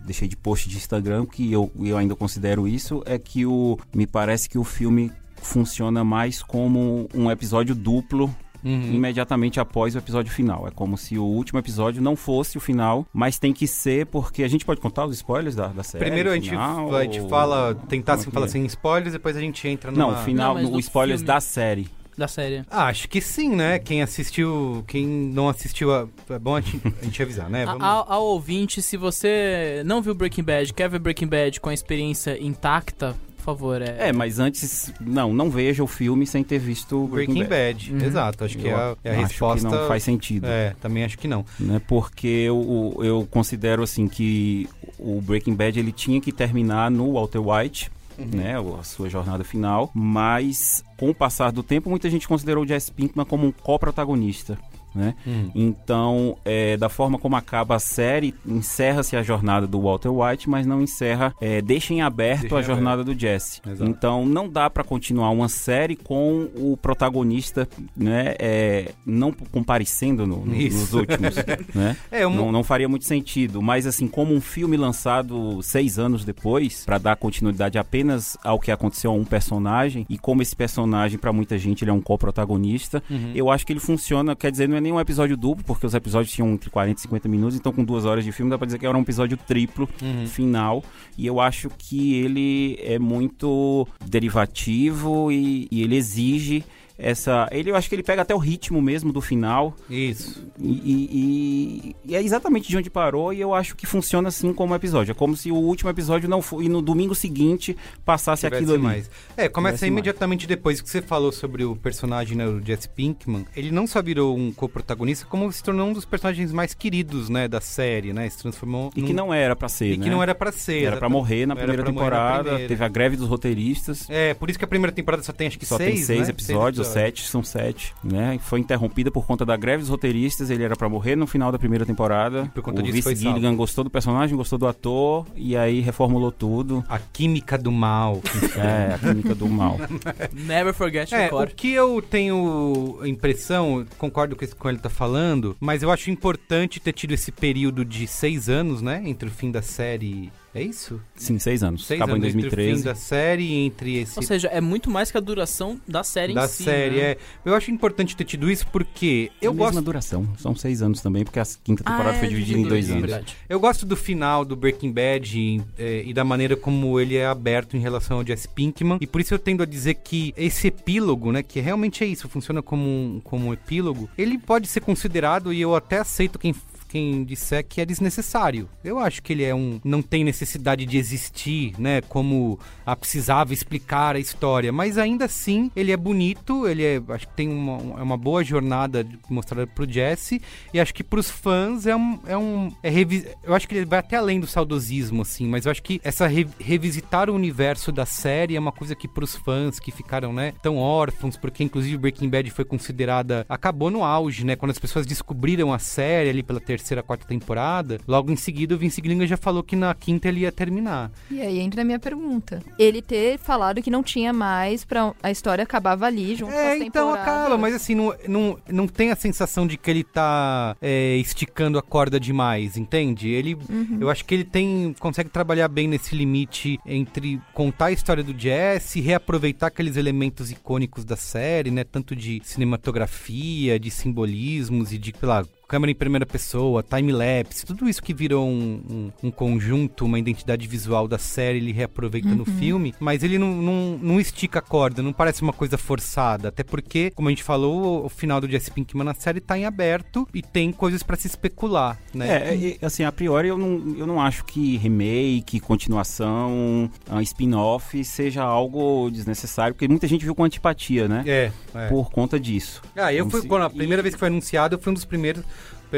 deixei 0.00 0.28
de 0.28 0.36
post 0.36 0.68
de 0.68 0.76
Instagram, 0.76 1.26
que 1.26 1.52
eu, 1.52 1.70
eu 1.80 1.96
ainda 1.96 2.14
considero 2.16 2.66
isso, 2.68 3.02
é 3.06 3.18
que 3.18 3.44
o, 3.46 3.78
me 3.94 4.06
parece 4.06 4.48
que 4.48 4.58
o 4.58 4.64
filme 4.64 5.10
funciona 5.36 6.02
mais 6.04 6.42
como 6.42 7.08
um 7.14 7.30
episódio 7.30 7.74
duplo 7.74 8.34
Uhum. 8.66 8.94
imediatamente 8.94 9.60
após 9.60 9.94
o 9.94 9.98
episódio 9.98 10.32
final. 10.32 10.66
É 10.66 10.70
como 10.70 10.96
se 10.96 11.18
o 11.18 11.22
último 11.22 11.58
episódio 11.58 12.00
não 12.00 12.16
fosse 12.16 12.56
o 12.56 12.60
final, 12.62 13.06
mas 13.12 13.38
tem 13.38 13.52
que 13.52 13.66
ser 13.66 14.06
porque 14.06 14.42
a 14.42 14.48
gente 14.48 14.64
pode 14.64 14.80
contar 14.80 15.04
os 15.04 15.14
spoilers 15.16 15.54
da, 15.54 15.66
da 15.68 15.82
série. 15.82 16.02
Primeiro 16.02 16.30
a 16.30 16.34
gente, 16.34 16.48
final, 16.48 16.96
a 16.96 17.02
gente 17.04 17.20
ou- 17.20 17.28
fala, 17.28 17.74
tentar 17.90 18.14
assim, 18.14 18.22
é 18.22 18.24
que 18.24 18.30
falar 18.32 18.46
é? 18.46 18.48
sem 18.48 18.64
spoilers, 18.64 19.12
depois 19.12 19.36
a 19.36 19.40
gente 19.40 19.68
entra 19.68 19.90
numa... 19.92 20.06
Não, 20.06 20.14
o 20.14 20.24
final, 20.24 20.54
Não, 20.54 20.62
no, 20.62 20.70
do 20.70 20.80
spoilers 20.80 21.20
filme. 21.20 21.26
da 21.34 21.40
série. 21.42 21.88
Da 22.16 22.28
série. 22.28 22.64
Ah, 22.70 22.86
acho 22.86 23.08
que 23.08 23.20
sim, 23.20 23.48
né? 23.54 23.78
Quem 23.78 24.02
assistiu, 24.02 24.84
quem 24.86 25.06
não 25.06 25.48
assistiu, 25.48 25.92
a- 25.92 26.06
é 26.30 26.38
bom 26.38 26.54
a 26.56 26.60
gente, 26.60 26.80
a 27.00 27.04
gente 27.04 27.22
avisar, 27.22 27.50
né? 27.50 27.62
A- 27.68 27.72
Vamos... 27.72 27.82
Ao, 27.86 28.12
ao 28.12 28.24
ouvinte, 28.26 28.80
se 28.80 28.96
você 28.96 29.82
não 29.84 30.00
viu 30.00 30.14
Breaking 30.14 30.44
Bad, 30.44 30.72
quer 30.72 30.88
ver 30.88 30.98
Breaking 31.00 31.26
Bad 31.26 31.60
com 31.60 31.70
a 31.70 31.74
experiência 31.74 32.40
intacta, 32.40 33.14
por 33.36 33.44
favor, 33.44 33.82
é. 33.82 34.08
É, 34.08 34.12
mas 34.12 34.38
antes, 34.38 34.90
não, 35.00 35.34
não 35.34 35.50
veja 35.50 35.82
o 35.84 35.86
filme 35.86 36.26
sem 36.26 36.42
ter 36.42 36.58
visto 36.58 37.06
Breaking, 37.08 37.34
Breaking 37.44 37.50
Bad, 37.50 37.92
Uhum. 37.92 37.98
exato. 38.06 38.44
Acho 38.44 38.56
que 38.56 38.68
é 38.68 38.72
a, 38.72 38.96
é 39.04 39.10
a 39.10 39.12
acho 39.14 39.22
resposta... 39.22 39.68
que 39.68 39.74
não 39.74 39.86
faz 39.88 40.02
sentido. 40.02 40.46
É, 40.46 40.74
também 40.80 41.04
acho 41.04 41.18
que 41.18 41.28
não. 41.28 41.44
Né, 41.60 41.80
porque 41.86 42.26
eu, 42.26 42.96
eu 43.02 43.28
considero 43.30 43.82
assim 43.82 44.08
que 44.08 44.66
o 44.98 45.20
Breaking 45.20 45.54
Bad 45.54 45.78
ele 45.78 45.92
tinha 45.92 46.20
que 46.20 46.32
terminar 46.32 46.90
no 46.90 47.12
Walter 47.12 47.40
White, 47.40 47.90
Uhum. 48.16 48.26
né, 48.32 48.54
a 48.78 48.82
sua 48.84 49.08
jornada 49.10 49.42
final, 49.42 49.90
mas 49.92 50.84
com 51.04 51.10
o 51.10 51.14
passar 51.14 51.52
do 51.52 51.62
tempo 51.62 51.90
muita 51.90 52.08
gente 52.08 52.26
considerou 52.26 52.64
o 52.64 52.66
Jesse 52.66 52.90
Pinkman 52.90 53.26
como 53.26 53.46
um 53.46 53.52
co-protagonista. 53.52 54.58
Né? 54.94 55.14
Uhum. 55.26 55.50
Então, 55.54 56.36
é, 56.44 56.76
da 56.76 56.88
forma 56.88 57.18
como 57.18 57.34
acaba 57.36 57.74
a 57.76 57.78
série, 57.78 58.34
encerra-se 58.46 59.16
a 59.16 59.22
jornada 59.22 59.66
do 59.66 59.80
Walter 59.80 60.08
White, 60.10 60.48
mas 60.48 60.66
não 60.66 60.80
encerra, 60.80 61.34
é, 61.40 61.60
deixa 61.60 61.92
em 61.92 62.00
aberto 62.02 62.42
Deixa 62.42 62.56
a 62.56 62.60
em 62.60 62.64
jornada 62.64 63.02
do 63.02 63.18
Jesse. 63.18 63.60
Exato. 63.66 63.90
Então, 63.90 64.24
não 64.24 64.48
dá 64.48 64.70
pra 64.70 64.84
continuar 64.84 65.30
uma 65.30 65.48
série 65.48 65.96
com 65.96 66.48
o 66.54 66.76
protagonista, 66.80 67.68
né, 67.96 68.34
é, 68.38 68.92
não 69.04 69.32
comparecendo 69.32 70.26
no- 70.26 70.44
no- 70.44 70.54
nos 70.54 70.92
últimos, 70.94 71.34
né? 71.74 71.96
É, 72.10 72.26
um- 72.26 72.34
não, 72.34 72.52
não 72.52 72.62
faria 72.64 72.88
muito 72.88 73.04
sentido. 73.04 73.60
Mas 73.60 73.86
assim, 73.86 74.06
como 74.06 74.34
um 74.34 74.40
filme 74.40 74.76
lançado 74.76 75.60
seis 75.62 75.98
anos 75.98 76.24
depois, 76.24 76.84
pra 76.84 76.98
dar 76.98 77.16
continuidade 77.16 77.78
apenas 77.78 78.36
ao 78.44 78.58
que 78.60 78.70
aconteceu 78.70 79.10
a 79.10 79.14
um 79.14 79.24
personagem, 79.24 80.06
e 80.08 80.16
como 80.18 80.42
esse 80.42 80.54
personagem, 80.54 81.18
pra 81.18 81.32
muita 81.32 81.58
gente, 81.58 81.82
ele 81.82 81.90
é 81.90 81.94
um 81.94 82.00
co-protagonista, 82.00 83.02
Uhum. 83.10 83.32
eu 83.34 83.50
acho 83.50 83.66
que 83.66 83.72
ele 83.72 83.80
funciona, 83.80 84.34
quer 84.36 84.50
dizer, 84.50 84.68
não 84.68 84.76
é 84.76 84.80
nenhum 84.84 85.00
episódio 85.00 85.36
duplo, 85.36 85.64
porque 85.64 85.84
os 85.86 85.94
episódios 85.94 86.32
tinham 86.32 86.48
entre 86.52 86.70
40 86.70 86.98
e 86.98 87.02
50 87.02 87.28
minutos, 87.28 87.56
então 87.56 87.72
com 87.72 87.82
duas 87.84 88.04
horas 88.04 88.24
de 88.24 88.30
filme 88.30 88.50
dá 88.50 88.56
pra 88.56 88.66
dizer 88.66 88.78
que 88.78 88.86
era 88.86 88.96
um 88.96 89.00
episódio 89.00 89.36
triplo 89.36 89.88
Uhum. 90.00 90.26
final. 90.26 90.84
E 91.18 91.26
eu 91.26 91.40
acho 91.40 91.68
que 91.76 92.14
ele 92.14 92.78
é 92.82 92.98
muito 92.98 93.86
derivativo 94.06 95.30
e, 95.32 95.66
e 95.70 95.82
ele 95.82 95.96
exige 95.96 96.64
essa. 96.98 97.48
Ele, 97.50 97.70
eu 97.70 97.76
acho 97.76 97.88
que 97.88 97.94
ele 97.94 98.02
pega 98.02 98.22
até 98.22 98.34
o 98.34 98.38
ritmo 98.38 98.80
mesmo 98.80 99.12
do 99.12 99.20
final. 99.20 99.74
Isso. 99.88 100.44
E, 100.58 100.70
e- 100.72 101.94
e- 102.08 102.14
é 102.14 102.22
exatamente 102.22 102.68
de 102.68 102.76
onde 102.76 102.90
parou, 102.90 103.32
e 103.32 103.40
eu 103.40 103.54
acho 103.54 103.74
que 103.76 103.86
funciona 103.86 104.28
assim 104.28 104.52
como 104.52 104.74
episódio. 104.74 105.12
É 105.12 105.14
como 105.14 105.36
se 105.36 105.50
o 105.50 105.56
último 105.56 105.90
episódio 105.90 106.28
não 106.28 106.40
foi. 106.42 106.64
E 106.64 106.68
no 106.68 106.80
domingo 106.80 107.14
seguinte 107.14 107.76
passasse 108.04 108.42
Tivesse 108.46 108.62
aquilo 108.62 108.74
ali. 108.74 108.82
mais. 108.82 109.10
É, 109.36 109.48
começa 109.48 109.76
Tivesse 109.78 109.92
imediatamente 109.92 110.46
depois 110.46 110.80
que 110.80 110.88
você 110.88 111.02
falou 111.02 111.32
sobre 111.32 111.64
o 111.64 111.74
personagem, 111.76 112.36
né, 112.36 112.46
o 112.46 112.60
Jesse 112.64 112.88
Pinkman. 112.88 113.44
Ele 113.56 113.70
não 113.70 113.86
só 113.86 114.02
virou 114.02 114.36
um 114.36 114.52
co-protagonista, 114.52 115.26
como 115.28 115.50
se 115.52 115.62
tornou 115.62 115.88
um 115.88 115.92
dos 115.92 116.04
personagens 116.04 116.52
mais 116.52 116.74
queridos, 116.74 117.28
né, 117.28 117.48
da 117.48 117.60
série, 117.60 118.12
né? 118.12 118.28
Se 118.28 118.38
transformou 118.38 118.92
E 118.96 119.00
num- 119.00 119.06
que 119.06 119.12
não 119.12 119.32
era 119.34 119.56
pra 119.56 119.68
ser, 119.68 119.94
E 119.94 119.96
né? 119.96 120.04
que 120.04 120.10
não 120.10 120.22
era 120.22 120.34
pra 120.34 120.52
ser. 120.52 120.72
Era 120.82 120.96
pra 120.96 121.06
exatamente. 121.08 121.12
morrer 121.12 121.46
na 121.46 121.56
primeira 121.56 121.82
morrer 121.82 121.92
na 121.92 122.00
temporada. 122.00 122.42
primeira. 122.44 122.68
Teve 122.68 122.84
a 122.84 122.88
greve 122.88 123.16
dos 123.16 123.28
roteiristas. 123.28 124.06
É, 124.08 124.34
por 124.34 124.48
isso 124.50 124.58
que 124.58 124.64
a 124.64 124.68
primeira 124.68 124.92
temporada 124.92 125.22
só 125.22 125.32
tem 125.32 125.46
acho 125.46 125.58
que 125.58 125.66
Só 125.66 125.76
seis, 125.76 125.94
tem 125.94 126.02
seis 126.04 126.20
né? 126.22 126.30
episódios, 126.30 126.83
ou 126.86 126.92
sete, 126.92 127.26
são 127.26 127.42
sete, 127.42 127.94
né? 128.02 128.34
E 128.36 128.38
Foi 128.38 128.60
interrompida 128.60 129.10
por 129.10 129.26
conta 129.26 129.44
da 129.44 129.56
greve 129.56 129.80
dos 129.80 129.88
roteiristas, 129.88 130.50
ele 130.50 130.62
era 130.62 130.76
pra 130.76 130.88
morrer 130.88 131.16
no 131.16 131.26
final 131.26 131.50
da 131.50 131.58
primeira 131.58 131.84
temporada. 131.86 132.50
por 132.54 132.62
conta 132.62 132.80
o 132.80 132.84
disso 132.84 133.02
foi 133.02 133.14
Vice 133.14 133.22
Gilligan 133.24 133.48
salvo. 133.48 133.56
gostou 133.56 133.84
do 133.84 133.90
personagem, 133.90 134.36
gostou 134.36 134.58
do 134.58 134.66
ator, 134.66 135.26
e 135.34 135.56
aí 135.56 135.80
reformulou 135.80 136.30
tudo. 136.32 136.84
A 136.88 136.98
química 136.98 137.56
do 137.58 137.70
mal. 137.72 138.20
É, 138.56 138.94
a 138.94 138.98
química 138.98 139.34
do 139.34 139.48
mal. 139.48 139.78
Never 140.32 140.72
forget 140.74 141.12
É, 141.14 141.28
the 141.28 141.34
o 141.34 141.46
que 141.46 141.72
eu 141.72 142.02
tenho 142.02 143.00
impressão, 143.04 143.84
concordo 143.98 144.36
com 144.36 144.44
isso 144.44 144.56
que 144.56 144.68
ele 144.68 144.78
tá 144.78 144.90
falando, 144.90 145.56
mas 145.60 145.82
eu 145.82 145.90
acho 145.90 146.10
importante 146.10 146.80
ter 146.80 146.92
tido 146.92 147.12
esse 147.12 147.30
período 147.32 147.84
de 147.84 148.06
seis 148.06 148.48
anos, 148.48 148.82
né? 148.82 149.02
Entre 149.04 149.28
o 149.28 149.32
fim 149.32 149.50
da 149.50 149.62
série. 149.62 150.32
É 150.54 150.62
isso? 150.62 151.00
Sim, 151.16 151.38
seis 151.38 151.62
anos. 151.64 151.84
Seis 151.84 152.00
Acabou 152.00 152.16
em 152.16 152.20
anos 152.20 152.34
entre 152.34 152.46
o 152.46 152.50
fim 152.50 152.56
2013. 152.56 152.84
da 152.84 152.94
série 152.94 153.42
e 153.42 153.66
entre 153.66 153.96
esse 153.98 154.16
Ou 154.18 154.22
seja, 154.22 154.46
é 154.48 154.60
muito 154.60 154.88
mais 154.90 155.10
que 155.10 155.16
a 155.16 155.20
duração 155.20 155.80
da 155.86 156.04
série 156.04 156.32
da 156.32 156.44
em 156.44 156.48
si. 156.48 156.62
série. 156.62 156.94
né? 156.96 157.02
É, 157.02 157.18
eu 157.44 157.54
acho 157.54 157.70
importante 157.72 158.16
ter 158.16 158.24
tido 158.24 158.48
isso 158.50 158.64
porque 158.68 159.32
É 159.40 159.46
a 159.46 159.48
eu 159.48 159.52
mesma 159.52 159.66
gosto 159.72 159.84
duração. 159.84 160.28
São 160.38 160.54
seis 160.54 160.80
anos 160.80 161.00
também, 161.00 161.24
porque 161.24 161.40
a 161.40 161.44
quinta 161.64 161.82
temporada 161.82 162.10
Ah, 162.10 162.18
foi 162.20 162.26
é, 162.28 162.30
dividida 162.30 162.58
em 162.58 162.62
dois 162.62 162.88
é 162.88 162.92
anos. 162.92 163.02
verdade. 163.10 163.36
Eu 163.48 163.58
gosto 163.58 163.84
do 163.84 163.96
final 163.96 164.44
do 164.44 164.54
Breaking 164.54 164.92
Bad 164.92 165.36
e, 165.38 165.60
eh, 165.76 166.04
e 166.06 166.14
da 166.14 166.22
maneira 166.24 166.56
como 166.56 167.00
ele 167.00 167.16
é 167.16 167.26
aberto 167.26 167.76
em 167.76 167.80
relação 167.80 168.18
ao 168.18 168.24
Jesse 168.26 168.48
Pinkman. 168.48 168.98
E 169.00 169.06
por 169.08 169.20
isso 169.20 169.34
eu 169.34 169.38
tendo 169.40 169.62
a 169.62 169.66
dizer 169.66 169.94
que 169.94 170.32
esse 170.36 170.68
epílogo, 170.68 171.32
né, 171.32 171.42
que 171.42 171.58
realmente 171.58 172.04
é 172.04 172.06
isso, 172.06 172.28
funciona 172.28 172.62
como 172.62 172.84
um, 172.84 173.20
como 173.24 173.46
um 173.48 173.52
epílogo, 173.52 174.08
ele 174.16 174.38
pode 174.38 174.68
ser 174.68 174.80
considerado, 174.82 175.52
e 175.52 175.60
eu 175.60 175.74
até 175.74 175.98
aceito 175.98 176.38
quem, 176.38 176.54
quem 176.94 177.24
disser 177.24 177.66
que 177.66 177.80
é 177.80 177.84
desnecessário. 177.84 178.68
Eu 178.84 179.00
acho 179.00 179.20
que 179.20 179.32
ele 179.32 179.42
é 179.42 179.52
um. 179.52 179.80
não 179.84 180.00
tem 180.00 180.22
necessidade 180.22 180.86
de 180.86 180.96
existir, 180.96 181.74
né? 181.76 182.00
Como 182.02 182.56
a 182.86 182.94
precisava 182.94 183.52
explicar 183.52 184.14
a 184.14 184.20
história. 184.20 184.72
Mas 184.72 184.96
ainda 184.96 185.24
assim, 185.24 185.72
ele 185.74 185.90
é 185.90 185.96
bonito, 185.96 186.68
ele 186.68 186.84
é. 186.84 187.02
Acho 187.08 187.26
que 187.26 187.34
tem 187.34 187.48
uma, 187.48 187.98
é 187.98 188.02
uma 188.02 188.16
boa 188.16 188.44
jornada 188.44 189.04
mostrada 189.28 189.66
pro 189.66 189.90
Jesse. 189.90 190.40
E 190.72 190.78
acho 190.78 190.94
que 190.94 191.02
pros 191.02 191.28
fãs 191.28 191.84
é 191.84 191.96
um. 191.96 192.20
É 192.28 192.38
um 192.38 192.72
é 192.80 192.90
revi 192.90 193.26
eu 193.42 193.54
acho 193.54 193.66
que 193.66 193.74
ele 193.74 193.86
vai 193.86 193.98
até 193.98 194.16
além 194.16 194.38
do 194.38 194.46
saudosismo, 194.46 195.22
assim, 195.22 195.48
mas 195.48 195.66
eu 195.66 195.72
acho 195.72 195.82
que 195.82 196.00
essa 196.04 196.28
re 196.28 196.46
revisitar 196.60 197.28
o 197.28 197.34
universo 197.34 197.90
da 197.90 198.06
série 198.06 198.54
é 198.54 198.60
uma 198.60 198.70
coisa 198.70 198.94
que 198.94 199.08
pros 199.08 199.34
fãs 199.34 199.80
que 199.80 199.90
ficaram, 199.90 200.32
né, 200.32 200.52
tão 200.62 200.76
órfãos, 200.76 201.36
porque 201.36 201.64
inclusive 201.64 201.96
Breaking 201.96 202.28
Bad 202.28 202.50
foi 202.50 202.64
considerada. 202.64 203.44
acabou 203.48 203.90
no 203.90 204.04
auge, 204.04 204.44
né? 204.44 204.54
Quando 204.54 204.70
as 204.70 204.78
pessoas 204.78 205.04
descobriram 205.06 205.72
a 205.72 205.78
série 205.80 206.30
ali 206.30 206.42
pela 206.42 206.60
terceira, 206.60 206.83
quarta 207.02 207.26
temporada, 207.26 207.98
logo 208.06 208.30
em 208.30 208.36
seguida 208.36 208.74
o 208.74 208.78
Vince 208.78 209.00
Gilligan 209.02 209.26
já 209.26 209.36
falou 209.36 209.62
que 209.62 209.76
na 209.76 209.94
quinta 209.94 210.28
ele 210.28 210.40
ia 210.40 210.52
terminar. 210.52 211.10
E 211.30 211.40
aí 211.40 211.58
entra 211.60 211.82
a 211.82 211.84
minha 211.84 211.98
pergunta. 211.98 212.62
Ele 212.78 213.00
ter 213.00 213.38
falado 213.38 213.82
que 213.82 213.90
não 213.90 214.02
tinha 214.02 214.32
mais 214.32 214.84
pra 214.84 215.12
a 215.22 215.30
história 215.30 215.62
acabava 215.62 216.06
ali 216.06 216.34
junto 216.34 216.52
é, 216.52 216.62
com 216.76 216.82
as 216.82 216.86
então 216.86 217.14
acaba, 217.14 217.56
mas 217.56 217.74
assim, 217.74 217.94
não, 217.94 218.14
não, 218.28 218.58
não 218.68 218.86
tem 218.86 219.10
a 219.10 219.16
sensação 219.16 219.66
de 219.66 219.76
que 219.76 219.90
ele 219.90 220.04
tá 220.04 220.76
é, 220.80 221.16
esticando 221.16 221.78
a 221.78 221.82
corda 221.82 222.18
demais, 222.18 222.76
entende? 222.76 223.28
Ele, 223.28 223.54
Uhum. 223.68 223.98
eu 224.00 224.10
acho 224.10 224.24
que 224.24 224.34
ele 224.34 224.44
tem, 224.44 224.94
consegue 224.98 225.30
trabalhar 225.30 225.68
bem 225.68 225.88
nesse 225.88 226.14
limite 226.14 226.78
entre 226.84 227.40
contar 227.52 227.86
a 227.86 227.92
história 227.92 228.22
do 228.22 228.38
Jesse, 228.38 229.00
reaproveitar 229.00 229.68
aqueles 229.68 229.96
elementos 229.96 230.50
icônicos 230.50 231.04
da 231.04 231.16
série, 231.16 231.70
né? 231.70 231.84
Tanto 231.84 232.14
de 232.14 232.40
cinematografia, 232.44 233.78
de 233.78 233.90
simbolismos 233.90 234.92
e 234.92 234.98
de, 234.98 235.12
sei 235.18 235.28
lá, 235.28 235.44
câmera 235.74 235.90
em 235.90 235.94
primeira 235.96 236.24
pessoa, 236.24 236.84
time-lapse, 236.84 237.66
tudo 237.66 237.88
isso 237.88 238.00
que 238.00 238.14
virou 238.14 238.46
um, 238.48 238.80
um, 238.88 239.12
um 239.24 239.30
conjunto, 239.32 240.04
uma 240.04 240.20
identidade 240.20 240.68
visual 240.68 241.08
da 241.08 241.18
série, 241.18 241.58
ele 241.58 241.72
reaproveita 241.72 242.28
no 242.28 242.44
Uhum. 242.46 242.58
filme, 242.58 242.94
mas 243.00 243.24
ele 243.24 243.38
não, 243.38 243.50
não, 243.56 243.98
não 244.00 244.20
estica 244.20 244.60
a 244.60 244.62
corda, 244.62 245.02
não 245.02 245.12
parece 245.12 245.42
uma 245.42 245.52
coisa 245.52 245.76
forçada, 245.76 246.46
até 246.48 246.62
porque, 246.62 247.10
como 247.10 247.26
a 247.28 247.32
gente 247.32 247.42
falou, 247.42 248.02
o, 248.02 248.06
o 248.06 248.08
final 248.08 248.40
do 248.40 248.48
Jesse 248.48 248.70
Pinkman 248.70 249.02
na 249.04 249.14
série 249.14 249.40
tá 249.40 249.58
em 249.58 249.64
aberto 249.64 250.28
e 250.32 250.42
tem 250.42 250.70
coisas 250.70 251.02
pra 251.02 251.16
se 251.16 251.26
especular, 251.26 251.98
né? 252.14 252.50
É, 252.50 252.54
e, 252.54 252.78
assim, 252.80 253.02
a 253.02 253.10
priori 253.10 253.48
eu 253.48 253.58
não, 253.58 253.96
eu 253.98 254.06
não 254.06 254.20
acho 254.20 254.44
que 254.44 254.76
remake, 254.76 255.58
continuação, 255.58 256.88
ah, 257.10 257.20
spin-off 257.22 258.04
seja 258.04 258.42
algo 258.44 259.10
desnecessário, 259.10 259.74
porque 259.74 259.88
muita 259.88 260.06
gente 260.06 260.24
viu 260.24 260.34
com 260.36 260.44
antipatia, 260.44 261.08
né? 261.08 261.24
É, 261.26 261.50
é. 261.74 261.88
Por 261.88 262.10
conta 262.12 262.38
disso. 262.38 262.80
Ah, 262.94 263.12
eu 263.12 263.20
Como 263.24 263.30
fui, 263.32 263.40
se- 263.40 263.48
quando 263.48 263.62
a 263.62 263.70
primeira 263.70 264.02
vez 264.02 264.14
que 264.14 264.18
foi 264.18 264.28
anunciado, 264.28 264.76
eu 264.76 264.78
fui 264.78 264.90
um 264.90 264.94
dos 264.94 265.04
primeiros 265.04 265.42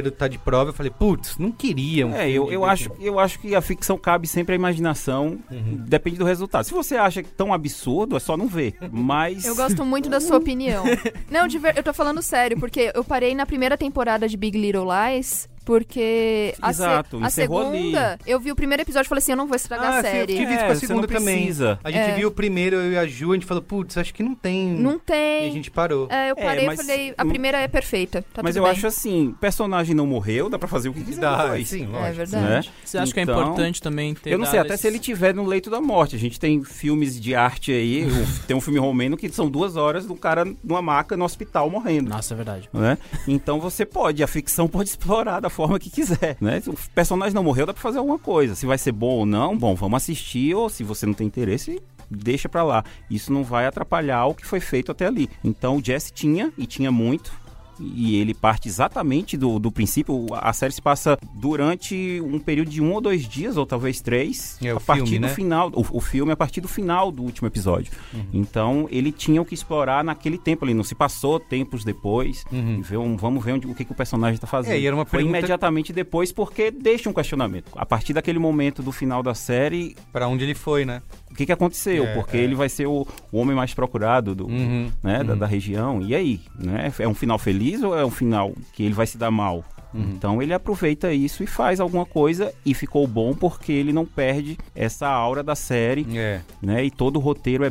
estar 0.05 0.29
de 0.29 0.39
prova, 0.39 0.71
eu 0.71 0.75
falei, 0.75 0.91
putz, 0.97 1.37
não 1.39 1.51
queria 1.53 2.07
um 2.07 2.15
É, 2.15 2.31
eu, 2.31 2.51
eu, 2.53 2.65
acho, 2.65 2.91
eu 3.01 3.19
acho 3.19 3.39
que 3.39 3.55
a 3.55 3.61
ficção 3.61 3.97
cabe 3.99 4.27
sempre 4.27 4.53
à 4.55 4.57
imaginação, 4.57 5.39
depende 5.87 6.17
do 6.19 6.25
resultado. 6.25 6.65
Se 6.65 6.73
você 6.73 6.97
acha 6.97 7.23
tão 7.37 7.53
absurdo, 7.53 8.17
é 8.17 8.21
só 8.21 8.37
não 8.37 8.47
ver. 8.47 8.75
Mas. 8.93 9.45
Eu 9.45 9.55
gosto 9.57 9.85
muito 9.85 10.09
da 10.09 10.21
sua 10.21 10.37
opinião. 10.37 10.85
Não, 11.31 11.47
de 11.47 11.59
ver- 11.59 11.77
eu 11.77 11.83
tô 11.83 11.93
falando 11.93 12.23
sério, 12.23 12.59
porque 12.59 12.93
eu 12.95 13.03
parei 13.05 13.35
na 13.35 13.45
primeira 13.47 13.77
temporada 13.77 14.29
de 14.29 14.37
Big 14.37 14.59
Little 14.59 14.85
Lies. 14.87 15.49
Porque 15.67 16.55
a, 16.63 16.73
se- 16.73 16.81
Exato, 16.83 17.17
a 17.21 17.27
encerrou 17.27 17.67
ali. 17.69 17.79
segunda, 17.79 18.19
eu 18.25 18.39
vi 18.39 18.53
o 18.53 18.57
primeiro 18.57 18.83
episódio 18.83 19.07
e 19.07 19.09
falei 19.09 19.19
assim: 19.19 19.33
eu 19.33 19.37
não 19.37 19.49
vou 19.49 19.57
estragar 19.57 19.87
Ah, 19.95 19.99
a 19.99 20.03
sim, 20.03 20.07
eu 20.09 20.13
série. 20.13 20.37
tive 20.37 20.53
isso 20.55 20.63
É, 20.63 20.67
com 20.67 20.73
a 20.73 20.77
segunda 20.77 21.09
também. 21.09 21.37
precisa. 21.39 21.81
A 21.83 21.91
gente 21.91 22.11
É. 22.11 22.15
viu 22.15 22.29
o 22.29 22.31
primeiro, 22.31 22.77
eu 22.77 22.93
e 22.93 22.97
a 22.99 23.05
Ju, 23.07 23.33
a 23.33 23.35
gente 23.35 23.45
falou, 23.47 23.63
putz, 23.63 23.99
acho 23.99 24.15
que 24.15 24.23
não 24.23 24.35
tem. 24.35 24.69
Não 24.69 24.93
E 24.93 24.95
a 24.95 24.99
tem. 25.01 25.53
gente 25.53 25.71
parou. 25.71 26.07
É, 26.09 26.31
eu 26.31 26.37
É, 26.39 26.45
parei 26.45 26.65
e 26.65 26.67
mas- 26.69 26.77
falei: 26.81 27.15
a 27.19 27.25
primeira 27.25 27.59
é 27.59 27.67
perfeita. 27.69 28.23
Tá 28.33 28.43
mas 28.45 28.55
tudo 28.55 28.61
eu 28.61 28.63
bem. 28.69 28.73
acho 28.73 28.87
assim, 28.87 29.35
personagem 29.41 29.95
não 29.95 30.07
morreu, 30.07 30.49
dá 30.49 30.57
pra 30.59 30.69
fazer 30.69 30.89
o 30.89 30.93
que 30.95 31.03
quiser 31.03 31.21
Dá, 31.21 31.43
depois. 31.45 31.69
sim, 31.69 31.83
É 31.83 31.87
lógico. 31.89 32.15
verdade. 32.17 32.47
Né? 32.69 32.73
Você 32.85 32.99
acha 32.99 33.13
que 33.13 33.19
é 33.19 33.23
Então, 33.25 33.41
importante 33.43 33.83
também 33.83 34.15
ter 34.15 34.31
Eu 34.33 34.39
não 34.39 34.47
sei, 34.47 34.61
até 34.61 34.69
se 34.71 34.75
esse- 34.75 34.87
ele 34.87 34.99
tiver 35.01 35.35
no 35.35 35.45
leito 35.45 35.69
da 35.69 35.81
morte. 35.81 36.15
A 36.15 36.19
gente 36.19 36.39
tem 36.39 36.63
filmes 36.63 37.21
de 37.21 37.35
arte 37.35 37.73
aí, 37.73 38.07
tem 38.47 38.57
um 38.57 38.61
filme 38.61 38.79
romeno 38.79 39.17
que 39.17 39.29
são 39.31 39.51
duas 39.51 39.77
horas 39.77 40.07
do 40.07 40.15
cara 40.15 40.47
numa 40.63 40.81
maca 40.81 41.17
no 41.17 41.25
hospital 41.25 41.69
morrendo. 41.69 42.09
Nossa, 42.11 42.35
é 42.35 42.37
verdade. 42.37 42.69
Né? 42.73 42.97
Então 43.27 43.59
você 43.59 43.85
pode, 43.85 44.23
a 44.23 44.27
ficção 44.29 44.69
pode 44.69 44.89
explorar 44.91 45.41
da 45.41 45.51
forma 45.57 45.79
que 45.79 45.89
quiser, 45.89 46.37
né? 46.39 46.61
Se 46.61 46.69
o 46.69 46.77
personagem 46.95 47.35
não 47.35 47.43
morreu, 47.43 47.65
dá 47.65 47.73
pra 47.73 47.83
fazer 47.83 47.97
alguma 47.99 48.19
coisa. 48.19 48.55
Se 48.55 48.67
vai 48.67 48.77
ser 48.77 48.93
bom 48.93 49.15
ou 49.21 49.27
não, 49.27 49.57
bom, 49.57 49.75
vamos 49.75 49.97
assistir, 49.97 50.55
ou 50.55 50.69
se 50.69 50.85
você 50.85 51.07
não 51.07 51.15
tem 51.15 51.27
interesse, 51.27 51.81
deixa 52.11 52.47
pra 52.47 52.63
lá. 52.63 52.85
Isso 53.11 53.33
não 53.33 53.43
vai 53.43 53.67
atrapalhar 53.67 54.27
o 54.27 54.35
que 54.35 54.47
foi 54.47 54.61
feito 54.61 54.93
até 54.93 55.07
ali. 55.07 55.31
Então 55.43 55.79
o 55.79 55.83
Jesse 55.83 56.13
tinha, 56.13 56.53
e 56.59 56.67
tinha 56.67 56.93
muito, 56.93 57.33
e 57.81 58.17
ele 58.21 58.35
parte 58.35 58.69
exatamente 58.69 59.37
do, 59.37 59.59
do 59.59 59.71
princípio. 59.71 60.27
A 60.33 60.53
série 60.53 60.73
se 60.73 60.83
passa 60.83 61.19
durante 61.35 62.21
um 62.25 62.39
período 62.39 62.71
de 62.71 62.81
um 62.83 62.93
ou 62.93 63.01
dois 63.01 63.27
dias, 63.27 63.57
ou 63.57 63.65
talvez 63.67 64.01
três, 64.01 64.59
É, 64.63 64.71
a 64.71 64.81
partir 64.81 65.03
filme, 65.05 65.19
do 65.19 65.27
né? 65.27 65.35
final. 65.35 65.71
O, 65.75 65.99
o 65.99 66.01
filme 66.01 66.31
é 66.31 66.35
a 66.35 66.37
partir 66.37 66.61
do 66.61 66.69
final 66.69 67.11
do 67.13 67.23
último 67.23 67.47
episódio. 67.49 67.93
Uhum. 68.13 68.25
Então 68.33 68.89
ele 68.91 69.13
tinha 69.13 69.41
o 69.41 69.45
que 69.45 69.55
explorar 69.55 70.03
naquele 70.05 70.39
tempo 70.39 70.65
ali. 70.65 70.75
Não 70.75 70.85
se 70.85 70.95
passou 70.95 71.39
tempos 71.39 71.85
depois. 71.85 72.45
E 72.53 72.81
ver 72.83 72.97
vamos 73.17 73.45
ver 73.45 73.53
onde, 73.53 73.67
o 73.67 73.75
que, 73.75 73.85
que 73.85 73.93
o 73.93 73.95
personagem 73.95 74.35
está 74.35 74.47
fazendo. 74.47 74.73
Uhum. 74.73 74.79
É, 74.79 74.81
e 74.81 74.87
era 74.87 74.97
uma 74.97 75.05
Foi 75.05 75.19
pergunta- 75.21 75.39
imediatamente 75.39 75.93
depois, 75.93 76.33
porque 76.33 76.71
deixa 76.71 77.09
um 77.09 77.13
questionamento. 77.13 77.71
A 77.77 77.87
partir 77.87 78.13
daquele 78.13 78.39
momento 78.39 78.83
do 78.83 78.93
final 78.93 79.23
da 79.23 79.35
série, 79.35 79.97
Pra 80.13 80.27
onde 80.29 80.45
ele 80.45 80.55
foi, 80.55 80.85
né? 80.85 81.03
o 81.31 81.35
que, 81.37 81.45
que 81.45 81.53
aconteceu? 81.53 82.05
É, 82.07 82.15
porque 82.15 82.37
é. 82.37 82.41
ele 82.41 82.55
vai 82.55 82.69
ser 82.69 82.87
o, 82.87 83.07
o 83.31 83.39
homem 83.39 83.55
mais 83.55 83.75
procurado 83.75 84.35
do, 84.35 84.47
Uhum, 84.47 84.91
né, 85.03 85.23
Da, 85.23 85.33
uhum. 85.35 85.39
da 85.39 85.47
região. 85.47 86.01
E 86.03 86.15
aí? 86.15 86.41
Né? 86.59 86.91
É 86.99 87.07
um 87.07 87.15
final 87.15 87.39
feliz 87.39 87.66
ou 87.83 87.97
é 87.99 88.05
um 88.05 88.11
final 88.11 88.53
que 88.73 88.83
ele 88.83 88.95
vai 88.95 89.07
se 89.07 89.17
dar 89.19 89.31
mal? 89.31 89.65
Uhum. 89.95 90.11
Então 90.17 90.43
ele 90.43 90.53
aproveita 90.53 91.13
isso 91.13 91.43
e 91.43 91.47
faz 91.47 91.81
alguma 91.81 92.05
coisa 92.05 92.53
e 92.65 92.75
ficou 92.75 93.07
bom 93.07 93.35
porque 93.35 93.73
ele 93.73 93.93
não 93.93 94.05
perde 94.05 94.59
essa 94.75 95.09
aura 95.09 95.43
da 95.43 95.55
série, 95.55 96.07
É. 96.17 96.41
né? 96.61 96.85
E 96.85 96.91
todo 96.91 97.17
o 97.17 97.21
roteiro 97.21 97.65
é 97.65 97.71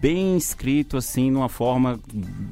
bem 0.00 0.36
escrito 0.36 0.96
assim, 0.96 1.30
numa 1.30 1.48
forma 1.48 1.98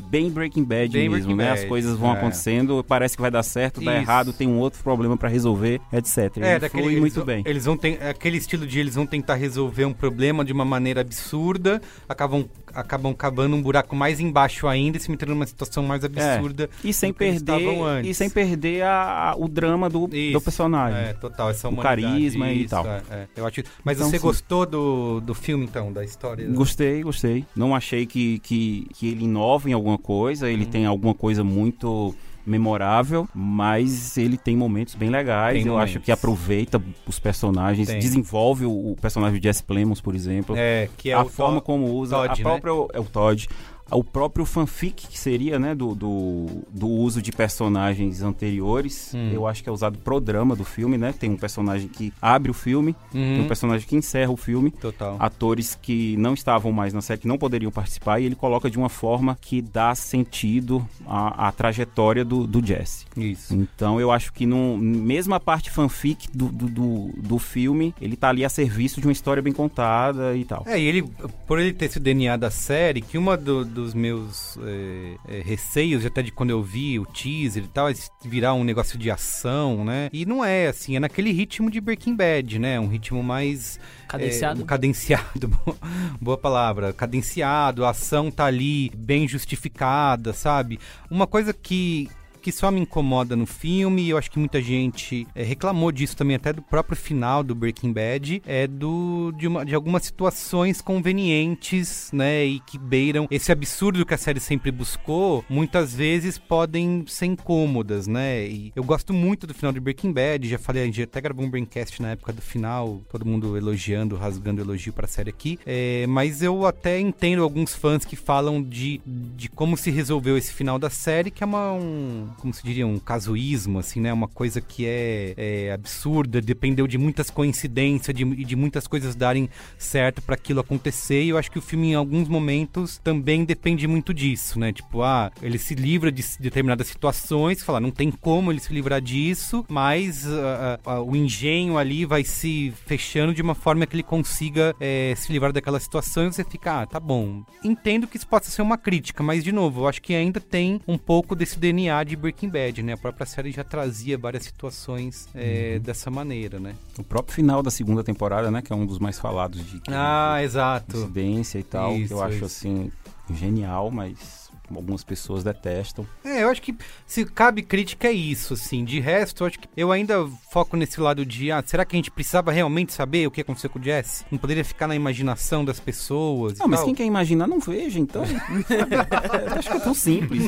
bem 0.08 0.30
Breaking 0.30 0.64
Bad 0.64 0.88
Bem 0.88 1.08
mesmo, 1.08 1.34
Breaking 1.34 1.34
né? 1.36 1.50
As 1.52 1.60
Bad, 1.60 1.68
coisas 1.68 1.98
vão 1.98 2.14
é. 2.14 2.18
acontecendo, 2.18 2.84
parece 2.86 3.16
que 3.16 3.22
vai 3.22 3.30
dar 3.30 3.42
certo, 3.42 3.80
dá 3.80 3.92
Isso. 3.92 4.02
errado, 4.02 4.32
tem 4.32 4.48
um 4.48 4.58
outro 4.58 4.82
problema 4.82 5.16
pra 5.16 5.28
resolver, 5.28 5.80
etc. 5.92 6.18
É, 6.38 6.50
Ele 6.52 6.58
daquele, 6.60 6.86
eles 6.86 7.00
muito 7.00 7.24
bem. 7.24 7.42
Eles 7.46 7.64
vão 7.64 7.76
ter 7.76 8.02
aquele 8.02 8.38
estilo 8.38 8.66
de 8.66 8.78
eles 8.80 8.94
vão 8.94 9.06
tentar 9.06 9.34
resolver 9.34 9.84
um 9.84 9.92
problema 9.92 10.44
de 10.44 10.52
uma 10.52 10.64
maneira 10.64 11.00
absurda, 11.00 11.80
acabam 12.08 12.46
acabam 12.74 13.14
cavando 13.14 13.54
um 13.54 13.62
buraco 13.62 13.94
mais 13.94 14.18
embaixo 14.18 14.66
ainda 14.66 14.96
e 14.96 15.00
se 15.00 15.08
metendo 15.08 15.32
numa 15.32 15.46
situação 15.46 15.84
mais 15.84 16.02
absurda. 16.04 16.68
E 16.82 16.92
sem 16.92 17.12
do 17.12 17.16
perder 17.16 18.04
e 18.04 18.12
sem 18.12 18.28
perder 18.28 18.82
a- 18.82 19.30
a- 19.30 19.36
o 19.36 19.46
drama 19.46 19.88
do, 19.88 20.08
do 20.08 20.16
Isso. 20.16 20.40
personagem. 20.40 20.98
É, 20.98 21.12
total, 21.12 21.50
essa 21.50 21.68
O 21.68 21.76
carisma 21.76 22.50
e 22.50 22.62
isso, 22.62 22.70
tal. 22.70 22.84
é, 22.84 23.02
é. 23.12 23.26
Eu 23.36 23.46
acho... 23.46 23.62
Mas 23.84 23.98
Então, 23.98 24.10
você 24.10 24.18
sim. 24.18 24.22
gostou 24.22 24.66
do, 24.66 25.20
do 25.20 25.34
filme, 25.34 25.64
então, 25.64 25.92
da 25.92 26.02
história? 26.04 26.44
Gostei, 26.48 27.00
gostei. 27.04 27.23
Não 27.56 27.74
achei 27.74 28.06
que, 28.06 28.38
que, 28.40 28.87
que 28.94 29.08
ele 29.08 29.24
inova 29.24 29.68
em 29.68 29.72
alguma 29.72 29.98
coisa, 29.98 30.50
ele 30.50 30.66
tem 30.66 30.87
alguma 30.87 31.14
coisa 31.14 31.42
muito 31.44 32.14
memorável, 32.46 33.26
mas 33.34 34.18
ele 34.18 34.37
tem 34.37 34.54
momentos 34.56 34.94
bem 34.94 35.08
legais. 35.08 35.54
Tem 35.56 35.66
Eu 35.66 35.72
momentos. 35.72 35.96
acho 35.96 36.00
que 36.04 36.12
aproveita 36.12 36.80
os 37.06 37.18
personagens, 37.18 37.88
Tem. 37.88 37.98
desenvolve 37.98 38.66
o, 38.66 38.90
o 38.92 38.96
personagem 39.00 39.40
de 39.40 39.44
Jesse 39.48 39.62
Plemons, 39.62 40.00
por 40.00 40.14
exemplo. 40.14 40.54
É, 40.56 40.88
que 40.98 41.10
é 41.10 41.14
a 41.14 41.24
forma 41.24 41.54
Todd- 41.54 41.64
como 41.64 41.90
usa, 41.94 42.16
Todd, 42.16 42.28
a 42.32 42.37
né? 42.37 42.42
própria 42.42 42.70
é 42.98 43.00
o 43.00 43.04
Todd. 43.04 43.48
O 43.90 44.02
próprio 44.02 44.44
fanfic 44.46 45.06
que 45.08 45.18
seria, 45.18 45.58
né, 45.58 45.74
do, 45.74 45.94
do, 45.94 46.46
do 46.70 46.88
uso 46.88 47.20
de 47.20 47.30
personagens 47.30 48.22
anteriores, 48.22 49.12
Hum. 49.14 49.30
eu 49.32 49.46
acho 49.46 49.62
que 49.62 49.68
é 49.68 49.72
usado 49.72 49.98
pro 49.98 50.18
drama 50.20 50.56
do 50.56 50.64
filme, 50.64 50.96
né? 50.98 51.12
Tem 51.18 51.30
um 51.30 51.36
personagem 51.36 51.88
que 51.88 52.12
abre 52.20 52.50
o 52.50 52.54
filme, 52.54 52.96
Uhum. 53.14 53.20
tem 53.20 53.40
um 53.42 53.46
personagem 53.48 53.86
que 53.86 53.94
encerra 53.96 54.30
o 54.32 54.36
filme 54.36 54.70
Total. 54.70 55.16
atores 55.18 55.78
que 55.80 56.16
não 56.16 56.34
estavam 56.34 56.72
mais 56.72 56.92
na 56.92 57.00
série, 57.02 57.20
que 57.20 57.28
não 57.28 57.38
poderiam 57.38 57.70
participar, 57.70 58.20
e 58.20 58.24
ele 58.24 58.34
coloca 58.34 58.70
de 58.70 58.78
uma 58.78 58.88
forma 58.88 59.36
que 59.40 59.60
dá 59.60 59.94
sentido 59.94 60.86
à, 61.06 61.48
à 61.48 61.52
trajetória 61.52 62.24
do, 62.24 62.46
do 62.46 62.64
Jesse. 62.64 63.04
Isso. 63.16 63.54
Então 63.54 64.00
eu 64.00 64.10
acho 64.10 64.32
que 64.32 64.46
no, 64.46 64.76
mesmo 64.78 65.34
a 65.34 65.40
parte 65.40 65.70
fanfic 65.70 66.28
do, 66.34 66.46
do, 66.46 66.66
do, 66.68 67.10
do 67.16 67.38
filme, 67.38 67.94
ele 68.00 68.16
tá 68.16 68.30
ali 68.30 68.44
a 68.44 68.48
serviço 68.48 69.00
de 69.00 69.06
uma 69.06 69.12
história 69.12 69.42
bem 69.42 69.52
contada 69.52 70.36
e 70.36 70.44
tal. 70.44 70.64
É, 70.66 70.78
e 70.80 70.84
ele, 70.84 71.02
por 71.46 71.58
ele 71.58 71.72
ter 71.72 71.86
esse 71.86 72.00
DNA 72.00 72.36
da 72.36 72.50
série, 72.50 73.00
que 73.00 73.18
uma 73.18 73.36
do- 73.36 73.64
dos 73.74 73.92
meus 73.92 74.56
é, 74.62 75.16
é, 75.28 75.42
receios, 75.42 76.06
até 76.06 76.22
de 76.22 76.30
quando 76.32 76.50
eu 76.50 76.62
vi 76.62 76.98
o 76.98 77.04
teaser 77.04 77.64
e 77.64 77.68
tal, 77.68 77.88
virar 78.24 78.54
um 78.54 78.64
negócio 78.64 78.96
de 78.98 79.10
ação, 79.10 79.84
né? 79.84 80.08
E 80.12 80.24
não 80.24 80.44
é, 80.44 80.68
assim, 80.68 80.96
é 80.96 81.00
naquele 81.00 81.32
ritmo 81.32 81.70
de 81.70 81.80
Breaking 81.80 82.14
Bad, 82.14 82.58
né? 82.58 82.78
Um 82.80 82.87
ritmo 82.88 83.22
mais... 83.22 83.78
Cadenciado? 84.08 84.62
É, 84.62 84.64
cadenciado, 84.64 85.48
boa- 85.64 85.76
boa 86.20 86.38
palavra. 86.38 86.92
Cadenciado, 86.92 87.84
a 87.84 87.90
ação 87.90 88.30
tá 88.30 88.46
ali 88.46 88.90
bem 88.96 89.26
justificada, 89.26 90.32
sabe? 90.32 90.78
Uma 91.10 91.26
coisa 91.26 91.52
que 91.52 92.08
que 92.44 92.52
só 92.52 92.70
me 92.70 92.78
incomoda 92.78 93.35
no 93.35 93.46
filme, 93.46 94.11
eu 94.11 94.18
acho 94.18 94.30
que 94.30 94.38
muita 94.38 94.61
gente 94.61 95.26
é, 95.35 95.42
reclamou 95.42 95.90
disso 95.90 96.14
também, 96.14 96.37
até 96.37 96.52
do 96.52 96.61
próprio 96.61 96.94
final 96.94 97.42
do 97.42 97.54
Breaking 97.54 97.90
Bad, 97.90 98.42
é 98.46 98.66
do 98.66 99.33
de, 99.33 99.48
uma, 99.48 99.64
de 99.64 99.74
algumas 99.74 100.04
situações 100.04 100.83
convenientes, 100.83 102.11
né, 102.12 102.44
e 102.44 102.61
que 102.61 102.76
beiram 102.76 103.26
esse 103.30 103.50
absurdo 103.50 104.04
que 104.04 104.12
a 104.12 104.18
série 104.18 104.40
sempre 104.40 104.70
buscou, 104.70 105.42
muitas 105.48 105.94
vezes 105.94 106.37
podem 106.37 107.02
ser 107.09 107.24
incômodas, 107.24 108.07
né, 108.07 108.46
e 108.46 108.70
eu 108.76 108.85
gosto 108.85 109.14
muito 109.14 109.46
do 109.46 109.54
final 109.54 109.72
de 109.72 109.80
Breaking 109.80 110.12
Bad, 110.12 110.46
já 110.46 110.59
falei, 110.59 110.83
a 110.83 110.87
gente 110.87 111.02
até 111.02 111.22
gravou 111.22 111.46
um 111.46 111.50
Braincast 111.50 112.02
na 112.02 112.11
época 112.11 112.35
do 112.35 112.42
final, 112.42 113.00
todo 113.09 113.24
mundo 113.24 113.57
elogiando, 113.57 114.16
rasgando 114.16 114.61
elogio 114.61 114.92
pra 114.92 115.07
série 115.07 115.30
aqui, 115.30 115.59
é, 115.64 116.07
mas 116.09 116.42
eu 116.42 116.66
até 116.66 117.00
entendo 117.00 117.42
alguns 117.42 117.74
fãs 117.74 118.04
que 118.04 118.16
falam 118.16 118.62
de, 118.62 119.00
de 119.07 119.48
como 119.48 119.78
se 119.78 119.90
resolveu 119.90 120.37
esse 120.37 120.52
final 120.52 120.78
da 120.78 120.90
série, 120.90 121.30
que 121.30 121.42
é 121.42 121.46
uma, 121.46 121.72
um, 121.72 122.33
como 122.34 122.52
se 122.52 122.62
diria, 122.62 122.86
um 122.86 122.98
casuísmo, 122.98 123.78
assim, 123.78 124.00
né, 124.00 124.12
uma 124.12 124.28
coisa 124.28 124.60
que 124.60 124.86
é, 124.86 125.34
é 125.36 125.72
absurda, 125.72 126.40
dependeu 126.40 126.86
de 126.86 126.98
muitas 126.98 127.30
coincidências, 127.30 128.14
de, 128.14 128.24
de 128.24 128.56
muitas 128.56 128.86
coisas 128.86 129.14
darem 129.14 129.48
certo 129.78 130.22
para 130.22 130.34
aquilo 130.34 130.60
acontecer, 130.60 131.22
e 131.22 131.28
eu 131.30 131.38
acho 131.38 131.50
que 131.50 131.58
o 131.58 131.62
filme 131.62 131.92
em 131.92 131.94
alguns 131.94 132.28
momentos 132.28 132.98
também 132.98 133.44
depende 133.44 133.86
muito 133.86 134.12
disso, 134.12 134.58
né, 134.58 134.72
tipo, 134.72 135.02
ah, 135.02 135.30
ele 135.42 135.58
se 135.58 135.74
livra 135.74 136.10
de 136.10 136.22
determinadas 136.40 136.86
situações, 136.86 137.62
fala, 137.62 137.80
não 137.80 137.90
tem 137.90 138.10
como 138.10 138.50
ele 138.50 138.60
se 138.60 138.72
livrar 138.72 139.00
disso, 139.00 139.64
mas 139.68 140.26
uh, 140.26 140.30
uh, 140.30 141.00
uh, 141.00 141.10
o 141.10 141.16
engenho 141.16 141.76
ali 141.78 142.04
vai 142.04 142.24
se 142.24 142.72
fechando 142.86 143.34
de 143.34 143.42
uma 143.42 143.54
forma 143.54 143.86
que 143.86 143.94
ele 143.94 144.02
consiga 144.02 144.74
é, 144.80 145.14
se 145.16 145.32
livrar 145.32 145.52
daquela 145.52 145.80
situação 145.80 146.26
e 146.26 146.32
você 146.32 146.44
fica, 146.44 146.82
ah, 146.82 146.86
tá 146.86 147.00
bom. 147.00 147.44
Entendo 147.62 148.06
que 148.06 148.16
isso 148.16 148.26
possa 148.26 148.50
ser 148.50 148.62
uma 148.62 148.78
crítica, 148.78 149.22
mas 149.22 149.44
de 149.44 149.52
novo, 149.52 149.82
eu 149.82 149.88
acho 149.88 150.02
que 150.02 150.14
ainda 150.14 150.40
tem 150.40 150.80
um 150.86 150.98
pouco 150.98 151.34
desse 151.34 151.58
DNA 151.58 152.04
de 152.04 152.16
Breaking 152.24 152.48
Bad, 152.48 152.82
né? 152.82 152.94
A 152.94 152.96
própria 152.96 153.26
série 153.26 153.50
já 153.50 153.62
trazia 153.62 154.16
várias 154.16 154.44
situações 154.44 155.28
é, 155.34 155.74
uhum. 155.74 155.82
dessa 155.82 156.10
maneira, 156.10 156.58
né? 156.58 156.74
O 156.98 157.04
próprio 157.04 157.34
final 157.34 157.62
da 157.62 157.70
segunda 157.70 158.02
temporada, 158.02 158.50
né? 158.50 158.62
Que 158.62 158.72
é 158.72 158.76
um 158.76 158.87
dos 158.87 158.98
mais 158.98 159.18
falados 159.18 159.62
de... 159.66 159.82
Ah, 159.88 160.42
exato. 160.42 160.96
Incidência 160.96 161.58
e 161.58 161.62
tal, 161.62 161.94
isso, 161.94 162.08
que 162.08 162.14
eu 162.14 162.22
acho, 162.22 162.37
isso. 162.37 162.44
assim, 162.46 162.90
genial, 163.30 163.90
mas 163.90 164.43
algumas 164.72 165.05
pessoas 165.05 165.44
detestam. 165.44 166.07
É, 166.24 166.42
eu 166.42 166.48
acho 166.48 166.62
que 166.62 166.74
se 167.07 167.24
cabe 167.24 167.62
crítica 167.62 168.09
é 168.09 168.12
isso, 168.12 168.55
assim. 168.55 168.85
De 168.85 169.00
resto, 169.00 169.42
eu 169.42 169.46
acho 169.46 169.59
que 169.59 169.68
eu 169.77 169.92
ainda 169.92 170.27
foco 170.50 170.77
nesse 170.77 171.00
lado 171.00 171.24
de, 171.24 171.50
ah, 171.50 171.62
será 171.64 171.85
que 171.85 171.96
a 171.96 171.98
gente 171.98 172.11
precisava 172.11 172.53
realmente 172.53 172.92
saber 172.92 173.27
o 173.27 173.31
que 173.31 173.40
aconteceu 173.40 173.68
com 173.68 173.79
o 173.79 173.83
Jesse? 173.83 174.24
Não 174.31 174.38
poderia 174.38 174.64
ficar 174.64 174.87
na 174.87 174.94
imaginação 174.94 175.64
das 175.64 175.81
pessoas? 175.81 176.59
Não, 176.59 176.68
mas 176.68 176.81
tal? 176.81 176.87
quem 176.87 176.94
quer 176.94 177.05
imaginar 177.05 177.46
não 177.46 177.61
veja, 177.61 177.98
então. 177.98 178.22
acho 179.57 179.70
que 179.70 179.77
é 179.77 179.81
tão 179.81 179.94
simples. 179.94 180.44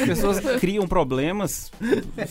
As 0.00 0.06
pessoas 0.06 0.40
criam 0.60 0.86
problemas 0.86 1.70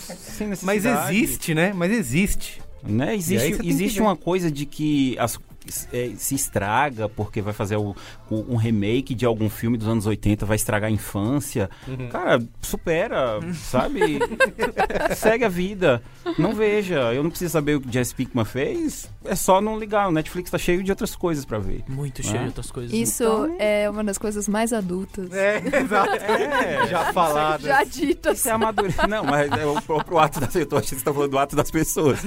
sem 0.05 0.47
necessidade. 0.47 0.65
Mas 0.65 0.85
existe, 0.85 1.53
né? 1.53 1.73
Mas 1.73 1.91
existe. 1.91 2.61
Né? 2.83 3.15
Existe, 3.15 3.67
existe 3.67 3.99
uma 3.99 4.15
coisa 4.15 4.51
de 4.51 4.65
que 4.65 5.17
as 5.17 5.39
se 5.71 6.35
estraga 6.35 7.09
porque 7.09 7.41
vai 7.41 7.53
fazer 7.53 7.77
o, 7.77 7.95
o, 8.29 8.53
um 8.53 8.55
remake 8.55 9.13
de 9.13 9.25
algum 9.25 9.49
filme 9.49 9.77
dos 9.77 9.87
anos 9.87 10.05
80, 10.05 10.45
vai 10.45 10.55
estragar 10.55 10.89
a 10.89 10.93
infância. 10.93 11.69
Uhum. 11.87 12.09
Cara, 12.09 12.41
supera, 12.61 13.39
sabe? 13.53 14.19
Segue 15.15 15.45
a 15.45 15.49
vida. 15.49 16.01
Não 16.37 16.53
veja. 16.53 17.13
Eu 17.13 17.23
não 17.23 17.29
preciso 17.29 17.51
saber 17.51 17.75
o 17.75 17.81
que 17.81 17.91
Jesse 17.91 18.13
Pinkman 18.13 18.45
fez. 18.45 19.09
É 19.23 19.35
só 19.35 19.61
não 19.61 19.77
ligar. 19.77 20.07
O 20.09 20.11
Netflix 20.11 20.49
tá 20.51 20.57
cheio 20.57 20.83
de 20.83 20.91
outras 20.91 21.15
coisas 21.15 21.45
para 21.45 21.59
ver. 21.59 21.83
Muito 21.87 22.21
cheio 22.21 22.35
né? 22.35 22.41
de 22.41 22.47
outras 22.47 22.71
coisas. 22.71 22.93
Isso 22.93 23.23
então... 23.23 23.55
é 23.59 23.89
uma 23.89 24.03
das 24.03 24.17
coisas 24.17 24.47
mais 24.47 24.73
adultas. 24.73 25.31
É, 25.31 25.61
exato. 25.81 26.15
É, 26.65 26.87
já 26.87 27.13
falado. 27.13 27.61
Já 27.61 27.83
dito. 27.83 28.29
Isso 28.31 28.47
é 28.49 28.51
amadurecer. 28.51 29.07
Não, 29.07 29.23
mas 29.23 29.51
é 29.51 29.65
o 29.65 29.81
próprio 29.81 30.17
ato 30.17 30.39
das 30.39 30.53
pessoas. 30.53 30.85
Você 30.85 30.95
está 30.95 31.13
falando 31.13 31.31
do 31.31 31.37
ato 31.37 31.55
das 31.55 31.69
pessoas. 31.69 32.19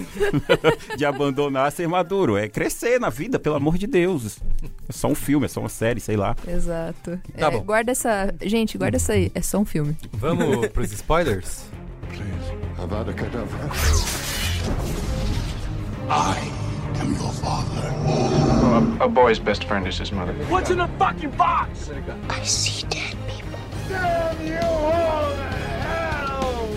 de 0.97 1.05
abandonar 1.05 1.73
ser 1.73 1.89
maduro. 1.89 2.37
É 2.37 2.49
crescer 2.49 3.01
na 3.01 3.11
vida 3.11 3.28
vida, 3.29 3.39
pelo 3.39 3.57
amor 3.57 3.77
de 3.77 3.87
Deus. 3.87 4.39
É 4.89 4.93
só 4.93 5.09
um 5.09 5.15
filme, 5.15 5.45
é 5.45 5.49
só 5.49 5.61
uma 5.61 5.69
série, 5.69 6.01
sei 6.01 6.17
lá. 6.17 6.35
Exato. 6.47 7.21
Tá 7.37 7.47
é, 7.47 7.51
bom. 7.51 7.63
Guarda 7.63 7.93
essa. 7.93 8.35
Gente, 8.43 8.79
guarda 8.79 8.97
essa 8.97 9.13
aí. 9.13 9.31
É 9.35 9.43
só 9.43 9.59
um 9.59 9.65
filme. 9.65 9.97
Vamos 10.13 10.67
pros 10.73 10.91
spoilers? 10.93 11.67
Please, 12.09 12.83
Avada 12.83 13.13
Kedavra. 13.13 13.71
I 16.11 16.51
am 17.01 17.13
your 17.13 17.33
father. 17.35 17.93
Well, 18.07 18.99
a, 19.01 19.05
a, 19.05 19.09
boy's 19.09 19.39
best 19.39 19.65
friend 19.65 19.87
is 19.87 19.99
his 19.99 20.11
mother. 20.11 20.33
What's 20.49 20.71
in 20.71 20.79
the 20.79 20.89
fucking 20.99 21.33
box? 21.33 21.91
I 22.31 22.43
see 22.45 22.87
dead 22.89 23.15
people. 23.29 23.59
Damn 23.91 24.47
you 24.47 24.59
all 24.59 25.31
to 25.37 25.51
hell! 25.85 26.69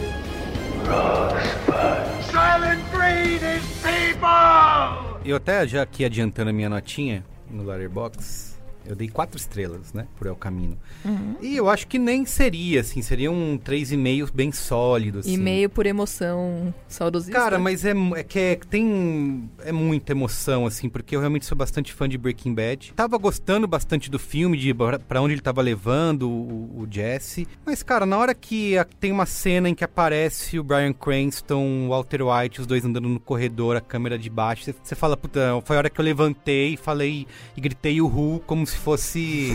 Rosebud. 0.86 2.24
Silent 2.26 2.92
breed 2.92 3.42
is 3.42 3.64
people! 3.82 5.11
Eu 5.24 5.36
até 5.36 5.68
já 5.68 5.84
aqui 5.84 6.04
adiantando 6.04 6.50
a 6.50 6.54
minha 6.54 6.68
notinha 6.68 7.24
no 7.50 7.64
Letterboxd, 7.64 8.51
eu 8.86 8.96
dei 8.96 9.08
quatro 9.08 9.38
estrelas, 9.38 9.94
né? 9.94 10.08
Por 10.18 10.28
El 10.28 10.36
Camino. 10.36 10.78
Uhum. 11.06 11.36
E 11.42 11.56
eu 11.56 11.70
acho 11.70 11.88
que 11.88 12.00
nem 12.00 12.26
seria, 12.26 12.82
assim. 12.82 13.02
Seria 13.02 13.32
um 13.32 13.58
3,5 13.58 14.32
bem 14.34 14.52
sólido, 14.52 15.20
assim. 15.20 15.34
E 15.34 15.38
meio 15.38 15.70
por 15.70 15.86
emoção 15.86 16.74
saudosista. 16.88 17.40
Cara, 17.40 17.60
mas 17.60 17.86
é, 17.86 17.94
é 18.16 18.24
que 18.24 18.40
é, 18.40 18.56
tem... 18.56 19.50
É 19.64 19.72
muita 19.72 20.12
emoção, 20.12 20.66
assim. 20.66 20.90
Porque 20.90 21.16
eu 21.16 21.20
realmente 21.20 21.46
sou 21.46 21.58
bastante 21.58 21.94
fã 21.94 22.10
de 22.10 22.18
Breaking 22.18 22.54
Bad. 22.54 22.94
Tava 22.96 23.18
gostando 23.18 23.68
bastante 23.68 24.10
do 24.10 24.18
filme, 24.20 24.58
de 24.58 24.74
para 25.08 25.22
onde 25.22 25.36
ele 25.36 25.42
tava 25.42 25.62
levando 25.62 26.30
o, 26.30 26.82
o, 26.82 26.88
Jesse. 26.90 27.48
Mas, 27.66 27.84
cara, 27.84 28.06
na 28.06 28.18
hora 28.18 28.34
que 28.34 28.78
a, 28.78 28.84
tem 28.84 29.12
uma 29.12 29.26
cena 29.26 29.70
em 29.70 29.76
que 29.76 29.84
aparece 29.84 30.58
o 30.58 30.64
Brian 30.64 30.94
Cranston, 30.94 31.86
o 31.86 31.90
Walter 31.90 32.22
White, 32.24 32.62
os 32.62 32.68
dois 32.68 32.84
andando 32.84 33.08
no 33.08 33.20
corredor, 33.20 33.76
a 33.76 33.82
câmera 33.82 34.18
de 34.18 34.30
baixo. 34.30 34.74
Você 34.84 34.96
fala, 34.96 35.16
puta, 35.16 35.62
foi 35.64 35.76
a 35.76 35.80
hora 35.80 35.90
que 35.90 36.00
eu 36.00 36.06
levantei, 36.06 36.76
falei 36.78 37.28
e 37.56 37.62
gritei 37.62 38.02
o 38.02 38.08
Ru 38.08 38.42
como 38.46 38.66
se 38.72 38.78
fosse. 38.78 39.52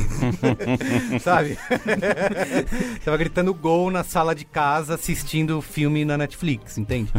sabe? 1.20 1.58
Tava 3.04 3.16
gritando 3.16 3.52
gol 3.52 3.90
na 3.90 4.04
sala 4.04 4.34
de 4.34 4.44
casa 4.44 4.94
assistindo 4.94 5.58
o 5.58 5.62
filme 5.62 6.04
na 6.04 6.16
Netflix, 6.16 6.78
entende? 6.78 7.12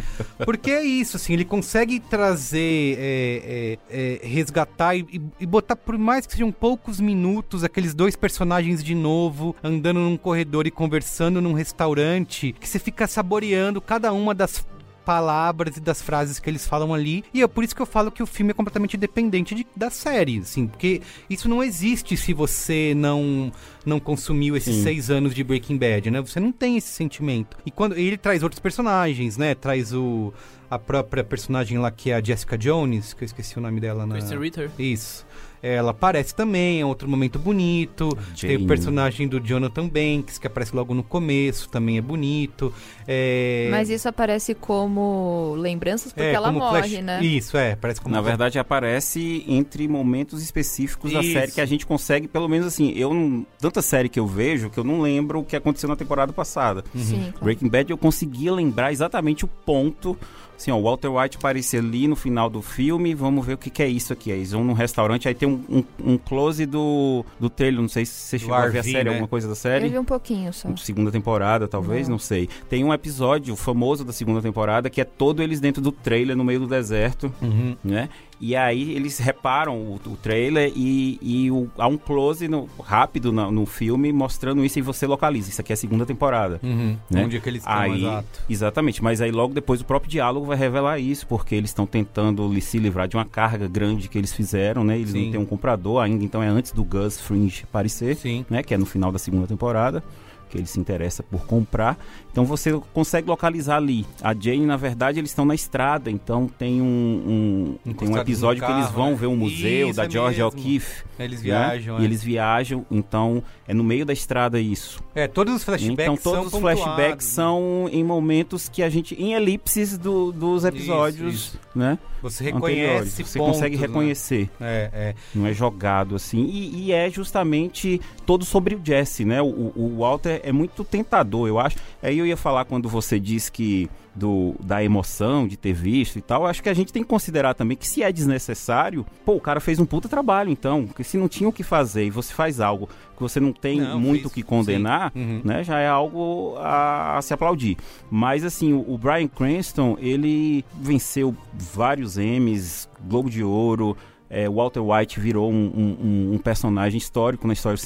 Porque 0.45 0.71
é 0.71 0.83
isso, 0.83 1.17
assim, 1.17 1.33
ele 1.33 1.45
consegue 1.45 1.99
trazer, 1.99 2.97
é, 2.99 3.77
é, 3.89 4.19
é, 4.23 4.27
resgatar 4.27 4.95
e, 4.95 5.21
e, 5.39 5.45
botar, 5.45 5.75
por 5.75 5.97
mais 5.97 6.25
que 6.25 6.33
sejam 6.33 6.51
poucos 6.51 6.99
minutos, 6.99 7.63
aqueles 7.63 7.93
dois 7.93 8.15
personagens 8.15 8.83
de 8.83 8.95
novo 8.95 9.55
andando 9.63 9.99
num 9.99 10.17
corredor 10.17 10.67
e 10.67 10.71
conversando 10.71 11.41
num 11.41 11.53
restaurante, 11.53 12.53
que 12.59 12.67
você 12.67 12.79
fica 12.79 13.07
saboreando 13.07 13.81
cada 13.81 14.11
uma 14.13 14.33
das 14.33 14.65
palavras 15.07 15.77
e 15.77 15.79
das 15.79 16.01
frases 16.01 16.37
que 16.37 16.49
eles 16.49 16.67
falam 16.67 16.93
ali. 16.93 17.23
E 17.33 17.41
é 17.41 17.47
por 17.47 17.63
isso 17.63 17.73
que 17.73 17.81
eu 17.81 17.85
falo 17.85 18.11
que 18.11 18.21
o 18.21 18.27
filme 18.27 18.51
é 18.51 18.53
completamente 18.53 18.97
dependente 18.97 19.55
de, 19.55 19.65
da 19.73 19.89
série, 19.89 20.39
assim, 20.39 20.67
porque 20.67 21.01
isso 21.29 21.47
não 21.47 21.63
existe 21.63 22.17
se 22.17 22.33
você 22.33 22.93
não 22.93 23.49
não 23.85 24.01
consumiu 24.01 24.57
esses 24.57 24.75
Sim. 24.75 24.83
seis 24.83 25.09
anos 25.09 25.33
de 25.33 25.45
Breaking 25.45 25.77
Bad, 25.77 26.11
né? 26.11 26.19
Você 26.19 26.41
não 26.41 26.51
tem 26.51 26.75
esse 26.75 26.89
sentimento. 26.89 27.55
E 27.65 27.71
quando 27.71 27.97
ele 27.97 28.17
traz 28.17 28.43
outros 28.43 28.59
personagens, 28.59 29.37
né? 29.37 29.55
Traz 29.55 29.93
o 29.93 30.33
a 30.69 30.77
própria 30.77 31.23
personagem 31.23 31.77
lá 31.77 31.89
que 31.89 32.11
é 32.11 32.15
a 32.15 32.21
Jessica 32.21 32.57
Jones, 32.57 33.13
que 33.13 33.23
eu 33.23 33.25
esqueci 33.25 33.57
o 33.57 33.61
nome 33.61 33.79
dela 33.79 34.05
na. 34.05 34.15
Kristen 34.15 34.37
Ritter. 34.37 34.69
Isso. 34.77 35.25
Ela 35.61 35.91
aparece 35.91 36.35
também, 36.35 36.81
é 36.81 36.85
outro 36.85 37.07
momento 37.07 37.39
bonito. 37.39 38.09
Jane. 38.35 38.55
Tem 38.55 38.63
o 38.63 38.67
personagem 38.67 39.27
do 39.27 39.39
Jonathan 39.39 39.87
Banks, 39.87 40.37
que 40.37 40.47
aparece 40.47 40.75
logo 40.75 40.93
no 40.93 41.03
começo, 41.03 41.69
também 41.69 41.97
é 41.97 42.01
bonito. 42.01 42.73
É... 43.07 43.67
Mas 43.71 43.89
isso 43.89 44.07
aparece 44.07 44.53
como 44.53 45.55
lembranças 45.57 46.11
porque 46.11 46.27
é, 46.27 46.33
ela 46.33 46.51
morre, 46.51 46.89
flash... 46.89 47.03
né? 47.03 47.23
Isso, 47.23 47.57
é, 47.57 47.73
aparece 47.73 48.01
como. 48.01 48.13
Na 48.13 48.21
verdade, 48.21 48.59
aparece 48.59 49.43
entre 49.47 49.87
momentos 49.87 50.41
específicos 50.41 51.11
isso. 51.11 51.21
da 51.21 51.27
série 51.27 51.51
que 51.51 51.61
a 51.61 51.65
gente 51.65 51.85
consegue, 51.85 52.27
pelo 52.27 52.47
menos 52.47 52.67
assim, 52.67 52.93
eu 52.95 53.13
não. 53.13 53.45
Tanta 53.59 53.81
série 53.81 54.09
que 54.09 54.19
eu 54.19 54.27
vejo 54.27 54.69
que 54.69 54.77
eu 54.77 54.83
não 54.83 55.01
lembro 55.01 55.39
o 55.39 55.43
que 55.43 55.55
aconteceu 55.55 55.89
na 55.89 55.95
temporada 55.95 56.31
passada. 56.31 56.83
Uhum. 56.93 57.01
Sim, 57.01 57.19
claro. 57.31 57.43
Breaking 57.43 57.69
Bad 57.69 57.91
eu 57.91 57.97
conseguia 57.97 58.53
lembrar 58.53 58.91
exatamente 58.91 59.45
o 59.45 59.47
ponto 59.47 60.17
Assim, 60.57 60.71
ó, 60.71 60.75
o 60.75 60.83
Walter 60.83 61.09
White 61.09 61.37
aparece 61.37 61.77
ali 61.77 62.07
no 62.07 62.15
final 62.15 62.49
do 62.49 62.63
filme, 62.63 63.13
vamos 63.13 63.45
ver 63.45 63.53
o 63.53 63.57
que, 63.57 63.69
que 63.69 63.83
é 63.83 63.87
isso 63.87 64.11
aqui. 64.11 64.31
Eles 64.31 64.51
vão 64.51 64.63
num 64.63 64.73
restaurante, 64.73 65.27
aí 65.27 65.35
tem 65.35 65.47
um, 65.47 65.63
um, 65.69 65.83
um 66.13 66.17
close 66.17 66.65
do, 66.65 67.23
do 67.39 67.47
trailer, 67.49 67.79
não 67.79 67.87
sei 67.87 68.05
se 68.05 68.13
você 68.13 68.39
chegou 68.39 68.55
a 68.55 68.67
ver 68.67 68.79
a 68.79 68.83
série, 68.83 69.03
né? 69.03 69.09
alguma 69.11 69.27
coisa 69.27 69.47
da 69.47 69.55
série. 69.55 69.85
Eu 69.85 69.91
vi 69.91 69.99
um 69.99 70.05
pouquinho 70.05 70.51
só. 70.51 70.75
Segunda 70.77 71.11
temporada, 71.11 71.67
talvez, 71.67 72.07
não. 72.07 72.13
não 72.13 72.19
sei. 72.19 72.49
Tem 72.67 72.83
um 72.83 72.91
episódio 72.91 73.55
famoso 73.55 74.03
da 74.03 74.11
segunda 74.11 74.41
temporada 74.41 74.89
que 74.89 74.99
é 74.99 75.05
todo 75.05 75.43
eles 75.43 75.59
dentro 75.59 75.81
do 75.81 75.91
trailer, 75.91 76.35
no 76.35 76.43
meio 76.43 76.61
do 76.61 76.67
deserto, 76.67 77.31
uhum. 77.39 77.75
né? 77.83 78.09
E 78.39 78.55
aí 78.55 78.91
eles 78.93 79.17
reparam 79.17 79.75
o, 79.75 79.99
o 80.05 80.15
trailer 80.15 80.71
e, 80.75 81.17
e 81.21 81.51
o, 81.51 81.69
há 81.77 81.87
um 81.87 81.97
close 81.97 82.47
no, 82.47 82.69
rápido 82.83 83.31
no, 83.31 83.51
no, 83.51 83.65
filme 83.65 84.13
mostrando 84.13 84.63
isso 84.63 84.77
e 84.77 84.81
você 84.81 85.07
localiza. 85.07 85.49
Isso 85.49 85.61
aqui 85.61 85.73
é 85.73 85.75
a 85.75 85.77
segunda 85.77 86.05
temporada. 86.05 86.59
Uhum. 86.61 86.95
Né? 87.09 87.25
Onde 87.25 87.37
é 87.37 87.39
que 87.39 87.49
eles 87.49 87.61
estão, 87.61 87.75
aí, 87.75 88.03
exato. 88.03 88.27
Exatamente, 88.49 89.03
mas 89.03 89.21
aí 89.21 89.31
logo 89.31 89.53
depois 89.53 89.81
o 89.81 89.85
próprio 89.85 90.09
diálogo 90.09 90.45
vai 90.45 90.57
revelar 90.57 90.99
isso, 90.99 91.25
porque 91.25 91.55
eles 91.55 91.71
estão 91.71 91.85
tentando 91.85 92.59
se 92.61 92.77
livrar 92.77 93.07
de 93.07 93.15
uma 93.15 93.25
carga 93.25 93.67
grande 93.67 94.07
que 94.07 94.17
eles 94.17 94.33
fizeram, 94.33 94.83
né? 94.83 94.97
Eles 94.97 95.11
Sim. 95.11 95.25
não 95.25 95.31
têm 95.31 95.39
um 95.39 95.45
comprador 95.45 96.03
ainda, 96.03 96.23
então 96.23 96.43
é 96.43 96.47
antes 96.47 96.71
do 96.71 96.83
Gus 96.83 97.19
Fringe 97.19 97.63
aparecer, 97.63 98.15
Sim. 98.15 98.45
né? 98.49 98.61
Que 98.61 98.73
é 98.73 98.77
no 98.77 98.85
final 98.85 99.11
da 99.11 99.19
segunda 99.19 99.47
temporada. 99.47 100.03
que 100.49 100.57
ele 100.57 100.65
se 100.65 100.79
interessa 100.79 101.21
por 101.21 101.45
comprar. 101.45 101.97
Então 102.31 102.45
você 102.45 102.71
consegue 102.93 103.27
localizar 103.27 103.75
ali. 103.75 104.05
A 104.21 104.33
Jane, 104.33 104.65
na 104.65 104.77
verdade, 104.77 105.19
eles 105.19 105.31
estão 105.31 105.43
na 105.43 105.53
estrada, 105.53 106.09
então 106.09 106.47
tem 106.47 106.81
um, 106.81 106.85
um 106.85 107.66
tem 107.77 108.09
um 108.09 108.17
episódio 108.17 108.61
carro, 108.61 108.73
que 108.73 108.79
eles 108.81 108.91
vão 108.91 109.11
né? 109.11 109.15
ver 109.15 109.27
um 109.27 109.35
museu 109.35 109.87
Isso, 109.89 109.97
da 109.97 110.05
é 110.05 110.09
Georgia. 110.09 110.47
O'Keeffe. 110.47 111.03
Eles 111.19 111.39
né? 111.39 111.43
viajam, 111.45 111.97
E 111.99 112.01
é. 112.01 112.05
eles 112.05 112.23
viajam, 112.23 112.85
então 112.91 113.43
é 113.67 113.73
no 113.73 113.83
meio 113.83 114.05
da 114.05 114.13
estrada 114.13 114.59
isso. 114.59 115.01
É, 115.15 115.27
todos 115.27 115.53
os 115.55 115.63
flashbacks 115.63 115.99
Então 116.03 116.15
todos 116.15 116.51
são 116.51 116.59
os 116.59 116.61
flashbacks 116.61 117.25
né? 117.27 117.33
são 117.33 117.89
em 117.91 118.03
momentos 118.03 118.69
que 118.69 118.83
a 118.83 118.89
gente 118.89 119.15
em 119.15 119.33
elipses 119.33 119.97
do- 119.97 120.31
dos 120.31 120.63
episódios, 120.63 121.33
isso. 121.33 121.59
né? 121.75 121.97
Você 122.21 122.43
reconhece 122.43 123.23
você 123.23 123.37
pontos, 123.39 123.55
consegue 123.57 123.75
né? 123.77 123.81
reconhecer. 123.81 124.49
É, 124.61 124.89
é. 124.93 125.15
Não 125.33 125.45
é 125.47 125.53
jogado 125.53 126.15
assim. 126.15 126.45
E, 126.45 126.85
e 126.85 126.91
é 126.91 127.09
justamente 127.09 127.99
todo 128.25 128.43
sobre 128.45 128.75
o 128.75 128.81
Jesse, 128.83 129.23
né? 129.25 129.41
O, 129.41 129.45
o- 129.45 129.73
o 129.75 129.97
Walter 129.99 130.41
é 130.43 130.51
muito 130.51 130.83
tentador, 130.83 131.47
eu 131.47 131.59
acho. 131.59 131.77
Aí 132.01 132.17
eu 132.17 132.25
ia 132.25 132.37
falar 132.37 132.65
quando 132.65 132.87
você 132.89 133.19
disse 133.19 133.51
que 133.51 133.89
do, 134.17 134.55
da 134.59 134.83
emoção 134.83 135.47
de 135.47 135.55
ter 135.55 135.73
visto 135.73 136.17
e 136.17 136.21
tal, 136.21 136.45
acho 136.45 136.63
que 136.63 136.69
a 136.69 136.73
gente 136.73 136.91
tem 136.91 137.03
que 137.03 137.09
considerar 137.09 137.53
também 137.53 137.77
que 137.77 137.87
se 137.87 138.01
é 138.01 138.11
desnecessário, 138.11 139.05
pô, 139.23 139.33
o 139.33 139.41
cara 139.41 139.59
fez 139.59 139.79
um 139.79 139.85
puta 139.85 140.09
trabalho, 140.09 140.49
então, 140.49 140.85
porque 140.87 141.03
se 141.03 141.17
não 141.17 141.27
tinha 141.27 141.47
o 141.47 141.53
que 141.53 141.63
fazer 141.63 142.05
e 142.05 142.09
você 142.09 142.33
faz 142.33 142.59
algo 142.59 142.89
que 143.15 143.21
você 143.21 143.39
não 143.39 143.53
tem 143.53 143.79
Não, 143.79 143.99
muito 143.99 144.27
o 144.27 144.31
que 144.31 144.43
condenar. 144.43 145.11
Uhum. 145.15 145.41
né, 145.43 145.63
já 145.63 145.79
é 145.79 145.87
algo 145.87 146.55
a, 146.57 147.17
a 147.17 147.21
se 147.21 147.33
aplaudir. 147.33 147.77
Mas 148.09 148.43
assim, 148.43 148.73
o, 148.73 148.93
o 148.93 148.97
Bryan 148.97 149.27
Cranston, 149.27 149.97
ele 149.99 150.63
venceu 150.79 151.35
vários 151.53 152.17
Emmys, 152.17 152.89
Globo 153.07 153.29
de 153.29 153.43
Ouro, 153.43 153.97
é, 154.29 154.49
Walter 154.49 154.81
White 154.81 155.19
virou 155.19 155.51
um, 155.51 155.55
um- 155.75 156.33
um- 156.33 156.37
personagem 156.37 156.97
histórico 156.97 157.47
na 157.47 157.53
história 157.53 157.77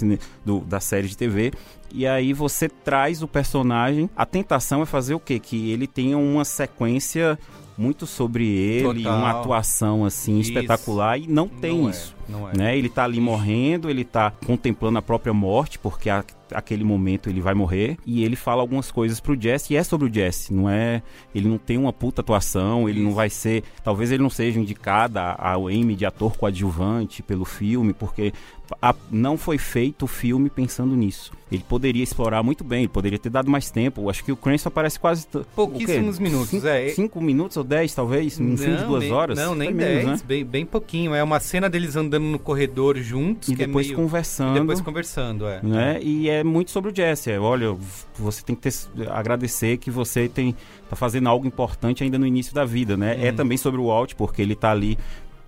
do 0.45 0.59
da 0.61 0.79
série 0.79 1.07
de 1.07 1.15
TV. 1.17 1.51
E 1.93 2.07
aí 2.07 2.33
você 2.33 2.69
traz 2.69 3.21
o 3.21 3.27
personagem. 3.27 4.09
A 4.15 4.25
tentação 4.25 4.81
é 4.81 4.85
fazer 4.85 5.13
o 5.13 5.19
quê? 5.19 5.39
Que 5.39 5.71
ele 5.71 5.87
tenha 5.87 6.17
uma 6.17 6.45
sequência 6.45 7.37
muito 7.77 8.05
sobre 8.05 8.45
ele, 8.47 9.01
Total. 9.03 9.17
uma 9.17 9.31
atuação 9.31 10.05
assim 10.05 10.39
Isso. 10.39 10.51
espetacular 10.51 11.17
e 11.17 11.27
não 11.27 11.47
tem 11.47 11.79
Não 11.79 11.87
é, 11.87 11.91
isso. 11.91 12.15
não 12.15 12.20
é. 12.49 12.57
Né? 12.57 12.77
Ele 12.77 12.89
tá 12.89 13.03
ali 13.03 13.19
morrendo, 13.19 13.89
ele 13.89 14.03
tá 14.03 14.31
contemplando 14.45 14.97
a 14.97 15.01
própria 15.01 15.33
morte, 15.33 15.77
porque 15.79 16.09
a, 16.09 16.23
aquele 16.53 16.83
momento 16.83 17.29
ele 17.29 17.41
vai 17.41 17.53
morrer. 17.53 17.97
E 18.05 18.23
ele 18.23 18.35
fala 18.35 18.61
algumas 18.61 18.91
coisas 18.91 19.19
pro 19.19 19.39
Jesse, 19.39 19.73
e 19.73 19.77
é 19.77 19.83
sobre 19.83 20.07
o 20.09 20.13
Jesse, 20.13 20.53
não 20.53 20.69
é? 20.69 21.01
Ele 21.33 21.47
não 21.47 21.57
tem 21.57 21.77
uma 21.77 21.93
puta 21.93 22.21
atuação, 22.21 22.87
ele 22.89 23.01
não 23.01 23.13
vai 23.13 23.29
ser. 23.29 23.63
Talvez 23.83 24.11
ele 24.11 24.23
não 24.23 24.29
seja 24.29 24.59
indicado 24.59 25.19
ao 25.37 25.69
Emmy 25.69 25.95
de 25.95 26.05
ator 26.05 26.35
coadjuvante 26.37 27.21
pelo 27.23 27.45
filme, 27.45 27.93
porque 27.93 28.33
a- 28.81 28.95
não 29.11 29.37
foi 29.37 29.57
feito 29.57 30.03
o 30.03 30.07
filme 30.07 30.49
pensando 30.49 30.95
nisso. 30.95 31.31
Ele 31.51 31.63
poderia 31.67 32.01
explorar 32.03 32.41
muito 32.41 32.63
bem, 32.63 32.79
ele 32.83 32.87
poderia 32.87 33.19
ter 33.19 33.29
dado 33.29 33.51
mais 33.51 33.69
tempo. 33.69 34.09
Acho 34.09 34.23
que 34.23 34.31
o 34.31 34.37
Cranston 34.37 34.69
aparece 34.69 34.97
quase. 34.97 35.27
Pouquíssimos 35.53 36.17
minutos, 36.17 36.47
cinco, 36.49 36.67
é. 36.67 36.87
Cinco 36.89 37.19
minutos 37.21 37.57
ou 37.57 37.63
dez, 37.65 37.93
talvez? 37.93 38.39
Um 38.39 38.55
filme 38.55 38.77
de 38.77 38.85
duas 38.85 39.03
nem- 39.03 39.11
horas? 39.11 39.37
Não, 39.37 39.53
nem 39.53 39.73
10, 39.73 40.05
menos, 40.05 40.21
né? 40.21 40.25
bem, 40.27 40.45
bem 40.45 40.65
pouquinho. 40.65 41.13
É 41.13 41.21
uma 41.21 41.41
cena 41.41 41.69
deles 41.69 41.97
andando 41.97 42.20
no 42.21 42.39
corredor 42.39 42.97
juntos. 42.97 43.49
E 43.49 43.55
que 43.55 43.65
depois 43.65 43.87
é 43.87 43.89
meio... 43.89 43.99
conversando. 43.99 44.57
E 44.57 44.59
depois 44.59 44.81
conversando, 44.81 45.47
é. 45.47 45.61
né? 45.63 45.99
E 46.01 46.29
é 46.29 46.43
muito 46.43 46.71
sobre 46.71 46.91
o 46.91 46.95
Jesse. 46.95 47.31
É, 47.31 47.39
olha, 47.39 47.75
você 48.17 48.43
tem 48.43 48.55
que 48.55 48.61
ter, 48.61 48.73
agradecer 49.09 49.77
que 49.77 49.89
você 49.89 50.27
tem 50.27 50.55
tá 50.89 50.95
fazendo 50.95 51.29
algo 51.29 51.47
importante 51.47 52.03
ainda 52.03 52.19
no 52.19 52.27
início 52.27 52.53
da 52.53 52.65
vida, 52.65 52.97
né? 52.97 53.15
Uhum. 53.15 53.25
É 53.25 53.31
também 53.31 53.57
sobre 53.57 53.79
o 53.79 53.85
Walt, 53.87 54.13
porque 54.15 54.41
ele 54.41 54.55
tá 54.55 54.71
ali 54.71 54.97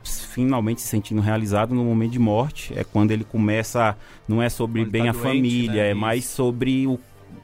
finalmente 0.03 0.81
se 0.81 0.87
sentindo 0.87 1.21
realizado 1.21 1.73
no 1.73 1.83
momento 1.83 2.11
de 2.11 2.19
morte. 2.19 2.73
É 2.75 2.83
quando 2.83 3.11
ele 3.11 3.23
começa, 3.23 3.97
não 4.27 4.41
é 4.41 4.49
sobre 4.49 4.81
Quando 4.81 4.91
bem 4.91 5.03
tá 5.03 5.09
a 5.09 5.13
doente, 5.13 5.23
família, 5.23 5.83
né? 5.83 5.89
é 5.91 5.93
mais 5.93 6.25
sobre 6.25 6.87
o 6.87 6.99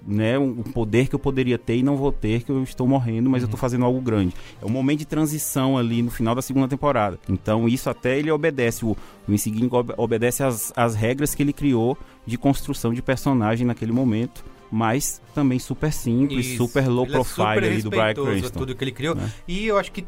né, 0.08 0.38
o 0.38 0.64
poder 0.74 1.08
que 1.08 1.16
eu 1.16 1.20
poderia 1.20 1.58
ter 1.58 1.78
e 1.78 1.84
não 1.84 1.96
vou 1.98 2.12
ter, 2.12 2.44
que 2.44 2.52
eu 2.52 2.64
estou 2.64 2.88
morrendo, 2.88 3.30
mas 3.30 3.42
eu 3.42 3.46
Uhum. 3.48 3.50
estou 3.50 3.60
fazendo 3.60 3.86
algo 3.86 4.00
grande. 4.02 4.34
É 4.62 4.66
um 4.66 4.70
momento 4.70 5.00
de 5.00 5.06
transição 5.06 5.78
ali 5.78 6.02
no 6.02 6.10
final 6.12 6.34
da 6.34 6.42
segunda 6.42 6.68
temporada. 6.68 7.20
Então, 7.30 7.68
isso 7.68 7.90
até 7.90 8.18
ele 8.18 8.32
obedece, 8.32 8.86
o, 8.86 8.96
o 9.28 9.32
Insignific 9.34 9.76
ob- 9.76 9.94
obedece 9.98 10.44
às 10.76 10.96
regras 10.96 11.36
que 11.36 11.44
ele 11.44 11.54
criou 11.54 11.98
de 12.26 12.38
construção 12.38 12.94
de 12.94 13.02
personagem 13.02 13.66
naquele 13.68 13.92
momento, 13.92 14.44
mas 14.72 15.22
também 15.34 15.60
super 15.60 15.92
simples, 15.92 16.46
Isso. 16.46 16.58
super 16.58 16.88
low 16.88 17.06
Ele 17.06 17.14
é 17.14 17.16
profile 17.16 17.36
super 17.36 17.64
ali 17.64 17.82
do 17.82 17.90
Brian 17.90 18.14
Cranston. 18.14 18.60
tudo 18.60 18.76
que 18.76 18.84
ele 18.84 18.92
criou. 18.92 19.16
né? 19.16 19.32
E 19.48 19.66
eu 19.66 19.78
acho 19.78 19.92
que 19.92 20.06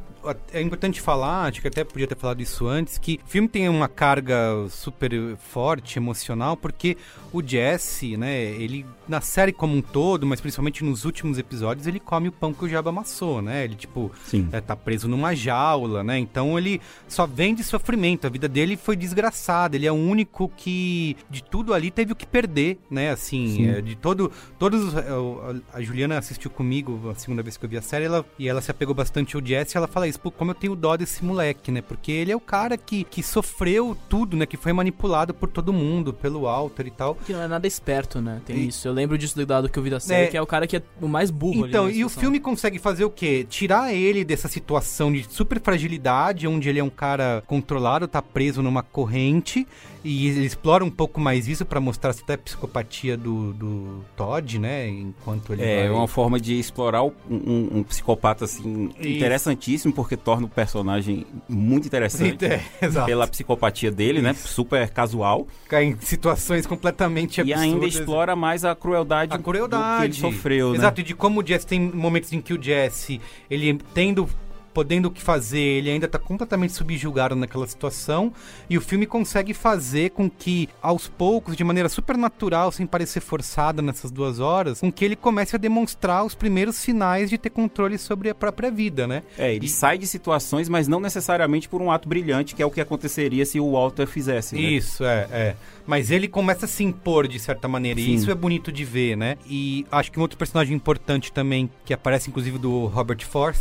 é 0.53 0.61
importante 0.61 1.01
falar, 1.01 1.47
acho 1.47 1.61
que 1.61 1.67
até 1.67 1.83
podia 1.83 2.07
ter 2.07 2.15
falado 2.15 2.41
isso 2.41 2.67
antes, 2.67 2.97
que 2.97 3.19
o 3.25 3.29
filme 3.29 3.47
tem 3.47 3.67
uma 3.67 3.87
carga 3.87 4.67
super 4.69 5.11
forte, 5.37 5.97
emocional, 5.97 6.55
porque 6.55 6.95
o 7.33 7.41
Jesse, 7.41 8.17
né, 8.17 8.39
ele, 8.39 8.85
na 9.07 9.19
série 9.19 9.51
como 9.51 9.75
um 9.75 9.81
todo, 9.81 10.27
mas 10.27 10.39
principalmente 10.39 10.83
nos 10.83 11.05
últimos 11.05 11.37
episódios, 11.39 11.87
ele 11.87 11.99
come 11.99 12.27
o 12.27 12.31
pão 12.31 12.53
que 12.53 12.63
o 12.65 12.69
Jabba 12.69 12.89
amassou, 12.89 13.41
né? 13.41 13.63
Ele, 13.63 13.75
tipo, 13.75 14.11
Sim. 14.25 14.47
é, 14.51 14.61
tá 14.61 14.75
preso 14.75 15.07
numa 15.07 15.33
jaula, 15.33 16.03
né? 16.03 16.19
Então 16.19 16.57
ele 16.57 16.79
só 17.07 17.25
vem 17.25 17.55
de 17.55 17.63
sofrimento. 17.63 18.27
A 18.27 18.29
vida 18.29 18.47
dele 18.47 18.77
foi 18.77 18.95
desgraçada. 18.95 19.75
Ele 19.75 19.87
é 19.87 19.91
o 19.91 19.95
único 19.95 20.51
que, 20.55 21.15
de 21.29 21.43
tudo 21.43 21.73
ali, 21.73 21.89
teve 21.89 22.11
o 22.13 22.15
que 22.15 22.27
perder, 22.27 22.77
né? 22.89 23.09
Assim, 23.11 23.47
Sim. 23.55 23.69
é, 23.69 23.81
de 23.81 23.95
todo. 23.95 24.31
Todos. 24.59 24.93
O- 25.19 25.61
A 25.73 25.81
Juliana 25.81 26.17
assistiu 26.17 26.49
comigo 26.51 27.09
a 27.09 27.15
segunda 27.15 27.41
vez 27.43 27.57
que 27.57 27.65
eu 27.65 27.69
vi 27.69 27.77
a 27.77 27.81
série 27.81 28.05
ela, 28.05 28.25
e 28.37 28.47
ela 28.47 28.61
se 28.61 28.71
apegou 28.71 28.93
bastante 28.95 29.35
ao 29.35 29.45
Jesse. 29.45 29.77
Ela 29.77 29.87
fala 29.87 30.07
isso, 30.07 30.19
pô, 30.19 30.31
como 30.31 30.51
eu 30.51 30.55
tenho 30.55 30.75
dó 30.75 30.95
desse 30.95 31.23
moleque, 31.23 31.71
né? 31.71 31.81
Porque 31.81 32.11
ele 32.11 32.31
é 32.31 32.35
o 32.35 32.39
cara 32.39 32.77
que, 32.77 33.03
que 33.03 33.21
sofreu 33.23 33.97
tudo, 34.09 34.35
né? 34.37 34.45
Que 34.45 34.57
foi 34.57 34.73
manipulado 34.73 35.33
por 35.33 35.49
todo 35.49 35.71
mundo, 35.73 36.13
pelo 36.13 36.41
Walter 36.41 36.87
e 36.87 36.91
tal. 36.91 37.15
Que 37.15 37.33
não 37.33 37.41
é 37.41 37.47
nada 37.47 37.67
esperto, 37.67 38.21
né? 38.21 38.41
Tem 38.45 38.55
E- 38.57 38.67
isso. 38.67 38.87
Eu 38.87 38.93
lembro 38.93 39.17
disso 39.17 39.35
do 39.35 39.45
dado 39.45 39.69
que 39.69 39.77
eu 39.79 39.83
vi 39.83 39.89
da 39.89 39.99
série, 39.99 40.25
É. 40.25 40.27
que 40.27 40.37
é 40.37 40.41
o 40.41 40.47
cara 40.47 40.65
que 40.67 40.77
é 40.77 40.81
o 41.01 41.07
mais 41.07 41.29
burro 41.31 41.67
Então, 41.67 41.89
e 41.89 42.03
o 42.05 42.09
filme 42.09 42.39
consegue 42.39 42.79
fazer 42.79 43.05
o 43.05 43.09
quê? 43.09 43.45
Tirar 43.49 43.93
ele 43.93 44.23
dessa 44.23 44.47
situação 44.47 45.11
de 45.11 45.25
super 45.29 45.59
fragilidade, 45.61 46.47
onde 46.47 46.69
ele 46.69 46.79
é 46.79 46.83
um 46.83 46.89
cara 46.89 47.43
controlado, 47.47 48.07
tá 48.07 48.21
preso 48.21 48.61
numa 48.61 48.83
corrente, 48.83 49.67
e 50.03 50.27
ele 50.27 50.45
explora 50.45 50.83
um 50.83 50.89
pouco 50.89 51.19
mais 51.19 51.47
isso 51.47 51.65
pra 51.65 51.79
mostrar 51.79 52.11
até 52.11 52.33
a 52.33 52.37
psicopatia 52.37 53.15
do, 53.15 53.53
do 53.53 54.03
Todd, 54.15 54.57
né? 54.59 54.87
Enquanto 54.89 55.53
ele 55.53 55.63
É 55.63 55.87
vai... 55.87 55.89
uma 55.97 56.07
forma 56.07 56.39
de 56.39 56.57
explorar 56.59 57.03
o- 57.03 57.13
um, 57.29 57.69
um 57.79 57.83
psicopata 57.83 58.45
assim 58.45 58.89
Isso. 58.99 59.07
interessantíssimo 59.09 59.93
porque 59.93 60.17
torna 60.17 60.45
o 60.45 60.49
personagem 60.49 61.25
muito 61.47 61.87
interessante 61.87 62.43
É, 62.45 62.61
exato. 62.81 63.05
pela 63.05 63.27
psicopatia 63.27 63.91
dele, 63.91 64.21
né? 64.21 64.33
Super 64.33 64.89
casual 64.89 65.47
Cai 65.67 65.85
em 65.85 65.97
situações 65.99 66.65
completamente 66.65 67.37
e 67.37 67.41
absurdas. 67.53 67.61
ainda 67.63 67.85
explora 67.85 68.35
mais 68.35 68.65
a 68.65 68.75
crueldade, 68.75 69.33
a 69.33 69.37
crueldade. 69.37 69.99
que 69.99 70.05
ele 70.05 70.13
sofreu, 70.33 70.71
né? 70.71 70.77
Exato, 70.77 71.01
e 71.01 71.03
de 71.03 71.13
como 71.15 71.41
o 71.41 71.45
Jesse 71.47 71.67
tem 71.67 71.79
momentos 71.79 72.31
em 72.33 72.41
que 72.41 72.53
o 72.53 72.61
Jesse, 72.61 73.21
ele 73.49 73.77
tendo 73.93 74.27
podendo 74.73 75.07
o 75.07 75.11
que 75.11 75.21
fazer, 75.21 75.59
ele 75.59 75.89
ainda 75.89 76.07
tá 76.07 76.19
completamente 76.19 76.73
subjugado 76.73 77.35
naquela 77.35 77.67
situação, 77.67 78.33
e 78.69 78.77
o 78.77 78.81
filme 78.81 79.05
consegue 79.05 79.53
fazer 79.53 80.11
com 80.11 80.29
que, 80.29 80.69
aos 80.81 81.07
poucos, 81.07 81.55
de 81.55 81.63
maneira 81.63 81.89
super 81.89 82.17
natural, 82.17 82.71
sem 82.71 82.85
parecer 82.85 83.21
forçada 83.21 83.81
nessas 83.81 84.11
duas 84.11 84.39
horas, 84.39 84.79
com 84.79 84.91
que 84.91 85.03
ele 85.05 85.15
comece 85.15 85.55
a 85.55 85.59
demonstrar 85.59 86.25
os 86.25 86.35
primeiros 86.35 86.75
sinais 86.75 87.29
de 87.29 87.37
ter 87.37 87.49
controle 87.49 87.97
sobre 87.97 88.29
a 88.29 88.35
própria 88.35 88.71
vida, 88.71 89.05
né? 89.05 89.23
É, 89.37 89.53
ele 89.53 89.67
sai 89.67 89.97
de 89.97 90.07
situações, 90.07 90.69
mas 90.69 90.87
não 90.87 90.99
necessariamente 90.99 91.67
por 91.67 91.81
um 91.81 91.91
ato 91.91 92.07
brilhante, 92.07 92.55
que 92.55 92.61
é 92.61 92.65
o 92.65 92.71
que 92.71 92.81
aconteceria 92.81 93.45
se 93.45 93.59
o 93.59 93.71
Walter 93.71 94.07
fizesse, 94.07 94.55
né? 94.55 94.61
Isso, 94.61 95.03
é, 95.03 95.27
é. 95.31 95.55
Mas 95.85 96.11
ele 96.11 96.27
começa 96.27 96.65
a 96.65 96.67
se 96.67 96.83
impor 96.83 97.27
de 97.27 97.39
certa 97.39 97.67
maneira, 97.67 97.99
Sim. 97.99 98.07
e 98.07 98.15
isso 98.15 98.31
é 98.31 98.35
bonito 98.35 98.71
de 98.71 98.85
ver, 98.85 99.17
né? 99.17 99.37
E 99.47 99.85
acho 99.91 100.11
que 100.11 100.19
um 100.19 100.21
outro 100.21 100.37
personagem 100.37 100.75
importante 100.75 101.31
também, 101.31 101.69
que 101.83 101.93
aparece 101.93 102.29
inclusive 102.29 102.57
do 102.57 102.85
Robert 102.85 103.25
For 103.25 103.53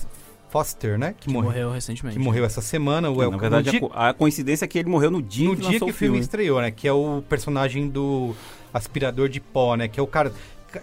Foster, 0.50 0.98
né? 0.98 1.14
Que 1.18 1.30
morreu 1.30 1.70
recentemente. 1.70 2.18
Que 2.18 2.22
morreu 2.22 2.44
essa 2.44 2.60
semana. 2.60 3.10
O 3.10 3.30
Na 3.30 3.36
verdade, 3.36 3.70
dia, 3.70 3.80
a, 3.94 4.12
coincidência 4.12 4.64
é 4.64 4.68
que 4.68 4.78
ele 4.78 4.88
morreu 4.88 5.10
no 5.10 5.22
dia 5.22 5.48
no 5.48 5.56
que 5.56 5.62
dia 5.62 5.78
que 5.78 5.84
o 5.84 5.86
filme 5.86 5.94
filme. 5.94 6.18
estreou, 6.18 6.60
né? 6.60 6.70
Que 6.70 6.88
é 6.88 6.92
o 6.92 7.22
personagem 7.28 7.88
do 7.88 8.34
aspirador 8.74 9.28
de 9.28 9.40
pó, 9.40 9.76
né? 9.76 9.88
Que 9.88 10.00
é 10.00 10.02
o 10.02 10.06
cara... 10.06 10.32